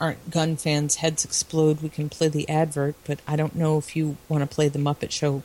aren't 0.00 0.30
gun 0.30 0.56
fans 0.56 0.96
heads 0.96 1.24
explode, 1.24 1.80
we 1.82 1.88
can 1.88 2.08
play 2.08 2.28
the 2.28 2.48
advert. 2.48 2.94
But 3.06 3.20
I 3.26 3.36
don't 3.36 3.54
know 3.54 3.78
if 3.78 3.96
you 3.96 4.16
want 4.28 4.48
to 4.48 4.54
play 4.54 4.68
the 4.68 4.78
Muppet 4.78 5.10
Show 5.10 5.42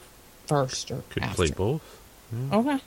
first 0.48 0.92
or 0.92 1.04
Could 1.10 1.24
after. 1.24 1.36
play 1.36 1.52
both. 1.52 2.00
Okay. 2.52 2.80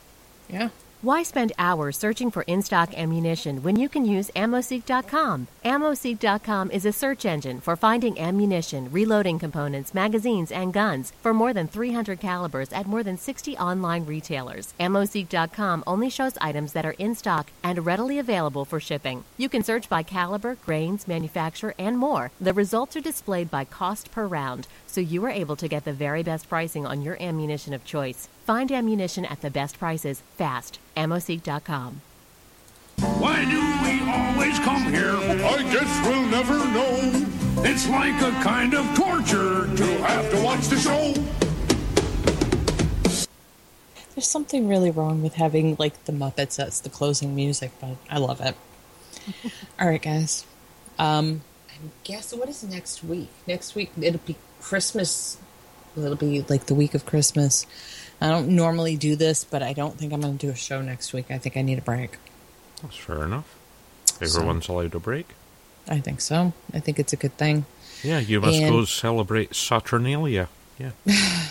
Yeah. 0.48 0.68
Why 1.02 1.24
spend 1.24 1.52
hours 1.58 1.98
searching 1.98 2.30
for 2.30 2.42
in 2.44 2.62
stock 2.62 2.96
ammunition 2.96 3.62
when 3.62 3.76
you 3.76 3.86
can 3.86 4.06
use 4.06 4.30
AmmoSeek.com? 4.34 5.46
AmmoSeek.com 5.62 6.70
is 6.70 6.86
a 6.86 6.92
search 6.92 7.26
engine 7.26 7.60
for 7.60 7.76
finding 7.76 8.18
ammunition, 8.18 8.90
reloading 8.90 9.38
components, 9.38 9.92
magazines, 9.92 10.50
and 10.50 10.72
guns 10.72 11.12
for 11.20 11.34
more 11.34 11.52
than 11.52 11.68
300 11.68 12.18
calibers 12.18 12.72
at 12.72 12.86
more 12.86 13.02
than 13.02 13.18
60 13.18 13.58
online 13.58 14.06
retailers. 14.06 14.72
AmmoSeek.com 14.80 15.84
only 15.86 16.08
shows 16.08 16.38
items 16.40 16.72
that 16.72 16.86
are 16.86 16.96
in 16.98 17.14
stock 17.14 17.50
and 17.62 17.84
readily 17.84 18.18
available 18.18 18.64
for 18.64 18.80
shipping. 18.80 19.24
You 19.36 19.50
can 19.50 19.62
search 19.62 19.90
by 19.90 20.02
caliber, 20.02 20.54
grains, 20.64 21.06
manufacturer, 21.06 21.74
and 21.78 21.98
more. 21.98 22.30
The 22.40 22.54
results 22.54 22.96
are 22.96 23.02
displayed 23.02 23.50
by 23.50 23.66
cost 23.66 24.10
per 24.12 24.26
round, 24.26 24.66
so 24.86 25.02
you 25.02 25.22
are 25.26 25.30
able 25.30 25.56
to 25.56 25.68
get 25.68 25.84
the 25.84 25.92
very 25.92 26.22
best 26.22 26.48
pricing 26.48 26.86
on 26.86 27.02
your 27.02 27.22
ammunition 27.22 27.74
of 27.74 27.84
choice. 27.84 28.28
Find 28.46 28.70
ammunition 28.70 29.24
at 29.24 29.40
the 29.40 29.50
best 29.50 29.76
prices 29.76 30.22
fast. 30.36 30.78
AmmoSeek.com. 30.96 32.00
Why 33.18 33.44
do 33.44 33.58
we 33.82 34.08
always 34.08 34.60
come 34.60 34.84
here? 34.84 35.16
I 35.16 35.64
guess 35.72 36.06
we'll 36.06 36.26
never 36.28 36.56
know. 36.56 37.26
It's 37.68 37.88
like 37.88 38.14
a 38.22 38.30
kind 38.44 38.72
of 38.74 38.86
torture 38.94 39.66
to 39.76 39.84
have 40.04 40.30
to 40.30 40.42
watch 40.44 40.68
the 40.68 40.76
show. 40.76 41.12
There's 44.14 44.28
something 44.28 44.68
really 44.68 44.92
wrong 44.92 45.24
with 45.24 45.34
having 45.34 45.74
like 45.80 46.04
the 46.04 46.12
Muppets 46.12 46.64
as 46.64 46.80
the 46.80 46.88
closing 46.88 47.34
music, 47.34 47.72
but 47.80 47.96
I 48.08 48.18
love 48.18 48.40
it. 48.40 48.54
All 49.80 49.88
right, 49.88 50.00
guys. 50.00 50.46
Um, 51.00 51.42
I 51.68 51.74
guess 52.04 52.32
what 52.32 52.48
is 52.48 52.62
next 52.62 53.02
week? 53.02 53.28
Next 53.48 53.74
week 53.74 53.90
it'll 54.00 54.20
be 54.20 54.36
Christmas. 54.60 55.36
It'll 55.96 56.14
be 56.14 56.42
like 56.42 56.66
the 56.66 56.76
week 56.76 56.94
of 56.94 57.04
Christmas. 57.04 57.66
I 58.20 58.28
don't 58.28 58.48
normally 58.48 58.96
do 58.96 59.14
this, 59.16 59.44
but 59.44 59.62
I 59.62 59.72
don't 59.72 59.96
think 59.98 60.12
I'm 60.12 60.20
going 60.22 60.38
to 60.38 60.46
do 60.46 60.52
a 60.52 60.56
show 60.56 60.80
next 60.80 61.12
week. 61.12 61.30
I 61.30 61.38
think 61.38 61.56
I 61.56 61.62
need 61.62 61.78
a 61.78 61.82
break. 61.82 62.16
That's 62.82 62.96
fair 62.96 63.24
enough. 63.24 63.54
So- 64.06 64.24
Everyone's 64.24 64.68
allowed 64.68 64.94
a 64.94 64.98
break. 65.00 65.26
I 65.88 66.00
think 66.00 66.20
so. 66.20 66.52
I 66.74 66.80
think 66.80 66.98
it's 66.98 67.12
a 67.12 67.16
good 67.16 67.36
thing. 67.36 67.64
Yeah, 68.02 68.18
you 68.18 68.40
must 68.40 68.58
And- 68.58 68.70
go 68.72 68.84
celebrate 68.84 69.54
Saturnalia. 69.54 70.48
Yeah. 70.78 70.90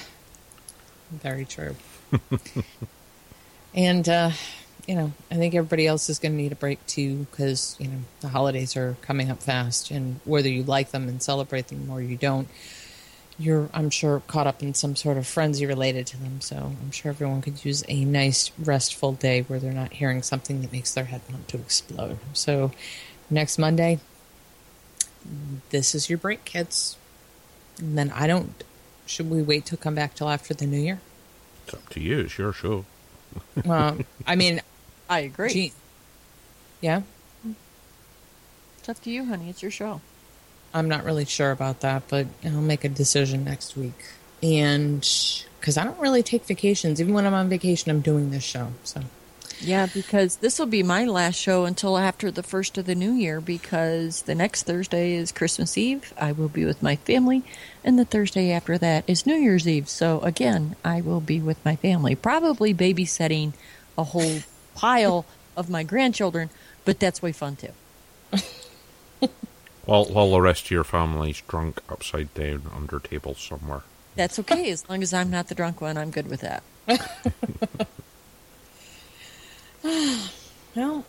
Very 1.11 1.45
true. 1.45 1.75
and 3.73 4.07
uh, 4.09 4.31
you 4.87 4.95
know, 4.95 5.11
I 5.31 5.35
think 5.35 5.55
everybody 5.55 5.87
else 5.87 6.09
is 6.09 6.19
going 6.19 6.33
to 6.33 6.37
need 6.37 6.51
a 6.51 6.55
break 6.55 6.85
too 6.85 7.27
because 7.31 7.75
you 7.79 7.87
know 7.87 7.99
the 8.21 8.29
holidays 8.29 8.75
are 8.75 8.97
coming 9.01 9.29
up 9.31 9.41
fast, 9.41 9.91
and 9.91 10.19
whether 10.25 10.49
you 10.49 10.63
like 10.63 10.91
them 10.91 11.07
and 11.07 11.21
celebrate 11.21 11.67
them 11.69 11.89
or 11.89 12.01
you 12.01 12.17
don't, 12.17 12.47
you're, 13.37 13.69
I'm 13.73 13.89
sure, 13.89 14.21
caught 14.27 14.47
up 14.47 14.63
in 14.63 14.73
some 14.73 14.95
sort 14.95 15.17
of 15.17 15.27
frenzy 15.27 15.65
related 15.65 16.07
to 16.07 16.17
them. 16.17 16.39
So 16.41 16.55
I'm 16.81 16.91
sure 16.91 17.09
everyone 17.11 17.41
could 17.41 17.63
use 17.65 17.83
a 17.87 18.05
nice, 18.05 18.51
restful 18.57 19.11
day 19.13 19.41
where 19.41 19.59
they're 19.59 19.73
not 19.73 19.93
hearing 19.93 20.21
something 20.23 20.61
that 20.61 20.71
makes 20.71 20.93
their 20.93 21.05
head 21.05 21.21
want 21.29 21.47
to 21.49 21.57
explode. 21.57 22.17
So 22.33 22.71
next 23.29 23.57
Monday, 23.57 23.99
this 25.71 25.93
is 25.95 26.09
your 26.09 26.17
break, 26.17 26.45
kids. 26.45 26.95
And 27.79 27.97
then 27.97 28.11
I 28.11 28.27
don't. 28.27 28.63
Should 29.05 29.29
we 29.29 29.41
wait 29.41 29.65
to 29.67 29.77
come 29.77 29.95
back 29.95 30.15
till 30.15 30.29
after 30.29 30.53
the 30.53 30.65
new 30.65 30.79
year? 30.79 30.99
It's 31.65 31.73
up 31.73 31.89
to 31.89 31.99
you. 31.99 32.19
It's 32.21 32.37
your 32.37 32.53
show. 32.53 32.85
Well, 33.65 33.97
I 34.25 34.35
mean, 34.35 34.61
I 35.09 35.19
agree. 35.19 35.49
gee- 35.49 35.73
yeah, 36.81 37.01
It's 38.79 38.87
up 38.87 39.01
to 39.01 39.09
you, 39.09 39.25
honey. 39.25 39.49
It's 39.49 39.61
your 39.61 39.71
show. 39.71 39.99
I'm 40.75 40.89
not 40.89 41.05
really 41.05 41.23
sure 41.23 41.51
about 41.51 41.79
that, 41.79 42.03
but 42.09 42.27
I'll 42.43 42.59
make 42.59 42.83
a 42.83 42.89
decision 42.89 43.45
next 43.45 43.77
week. 43.77 43.93
And 44.43 44.99
because 45.59 45.77
I 45.77 45.85
don't 45.85 45.99
really 45.99 46.21
take 46.21 46.43
vacations, 46.43 46.99
even 46.99 47.13
when 47.13 47.25
I'm 47.25 47.33
on 47.33 47.47
vacation, 47.47 47.89
I'm 47.89 48.01
doing 48.01 48.29
this 48.29 48.43
show. 48.43 48.73
So 48.83 49.01
Yeah, 49.61 49.87
because 49.91 50.35
this 50.35 50.59
will 50.59 50.65
be 50.65 50.83
my 50.83 51.05
last 51.05 51.35
show 51.35 51.63
until 51.63 51.97
after 51.97 52.29
the 52.29 52.43
first 52.43 52.77
of 52.77 52.85
the 52.85 52.93
new 52.93 53.13
year 53.13 53.39
because 53.39 54.23
the 54.23 54.35
next 54.35 54.63
Thursday 54.63 55.13
is 55.13 55.31
Christmas 55.31 55.77
Eve. 55.77 56.13
I 56.19 56.33
will 56.33 56.49
be 56.49 56.65
with 56.65 56.83
my 56.83 56.97
family, 56.97 57.43
and 57.81 57.97
the 57.97 58.03
Thursday 58.03 58.51
after 58.51 58.77
that 58.77 59.05
is 59.07 59.25
New 59.25 59.37
Year's 59.37 59.69
Eve. 59.69 59.87
So 59.87 60.19
again, 60.19 60.75
I 60.83 60.99
will 60.99 61.21
be 61.21 61.39
with 61.39 61.63
my 61.63 61.77
family, 61.77 62.15
probably 62.15 62.73
babysitting 62.73 63.53
a 63.97 64.03
whole 64.03 64.39
pile 64.75 65.25
of 65.55 65.69
my 65.69 65.83
grandchildren, 65.83 66.49
but 66.83 66.99
that's 66.99 67.21
way 67.21 67.31
fun 67.31 67.55
too. 67.55 67.71
While 69.85 70.05
while 70.05 70.31
the 70.31 70.41
rest 70.41 70.65
of 70.65 70.71
your 70.71 70.83
family's 70.83 71.41
drunk 71.41 71.81
upside 71.89 72.33
down 72.33 72.63
under 72.75 72.99
tables 72.99 73.39
somewhere. 73.39 73.83
That's 74.15 74.39
okay 74.39 74.69
as 74.71 74.87
long 74.89 75.03
as 75.03 75.13
I'm 75.13 75.29
not 75.29 75.47
the 75.49 75.55
drunk 75.55 75.81
one. 75.81 75.97
I'm 75.97 76.09
good 76.09 76.27
with 76.29 76.41
that. 76.41 76.63
well, 80.75 81.05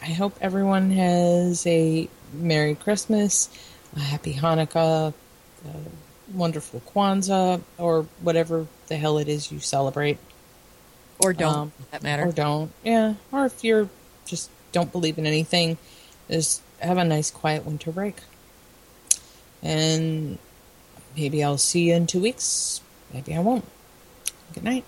I 0.00 0.06
hope 0.06 0.36
everyone 0.40 0.90
has 0.92 1.66
a 1.66 2.08
Merry 2.32 2.74
Christmas, 2.74 3.48
a 3.96 4.00
Happy 4.00 4.34
Hanukkah, 4.34 5.12
a 5.66 5.70
wonderful 6.32 6.80
Kwanzaa, 6.94 7.60
or 7.78 8.06
whatever 8.22 8.66
the 8.86 8.96
hell 8.96 9.18
it 9.18 9.28
is 9.28 9.50
you 9.50 9.58
celebrate. 9.58 10.18
Or 11.18 11.32
don't, 11.32 11.54
Um, 11.54 11.70
for 11.70 11.82
that 11.90 12.02
matter. 12.02 12.28
Or 12.28 12.32
don't. 12.32 12.70
Yeah. 12.84 13.14
Or 13.32 13.44
if 13.46 13.62
you're 13.64 13.88
just 14.24 14.48
don't 14.72 14.92
believe 14.92 15.18
in 15.18 15.26
anything, 15.26 15.76
just 16.30 16.62
have 16.80 16.98
a 16.98 17.04
nice 17.04 17.30
quiet 17.30 17.64
winter 17.64 17.92
break. 17.92 18.16
And 19.62 20.38
maybe 21.16 21.44
I'll 21.44 21.58
see 21.58 21.88
you 21.88 21.94
in 21.94 22.06
two 22.06 22.20
weeks. 22.20 22.80
Maybe 23.12 23.34
I 23.34 23.40
won't. 23.40 23.64
Good 24.54 24.64
night. 24.64 24.84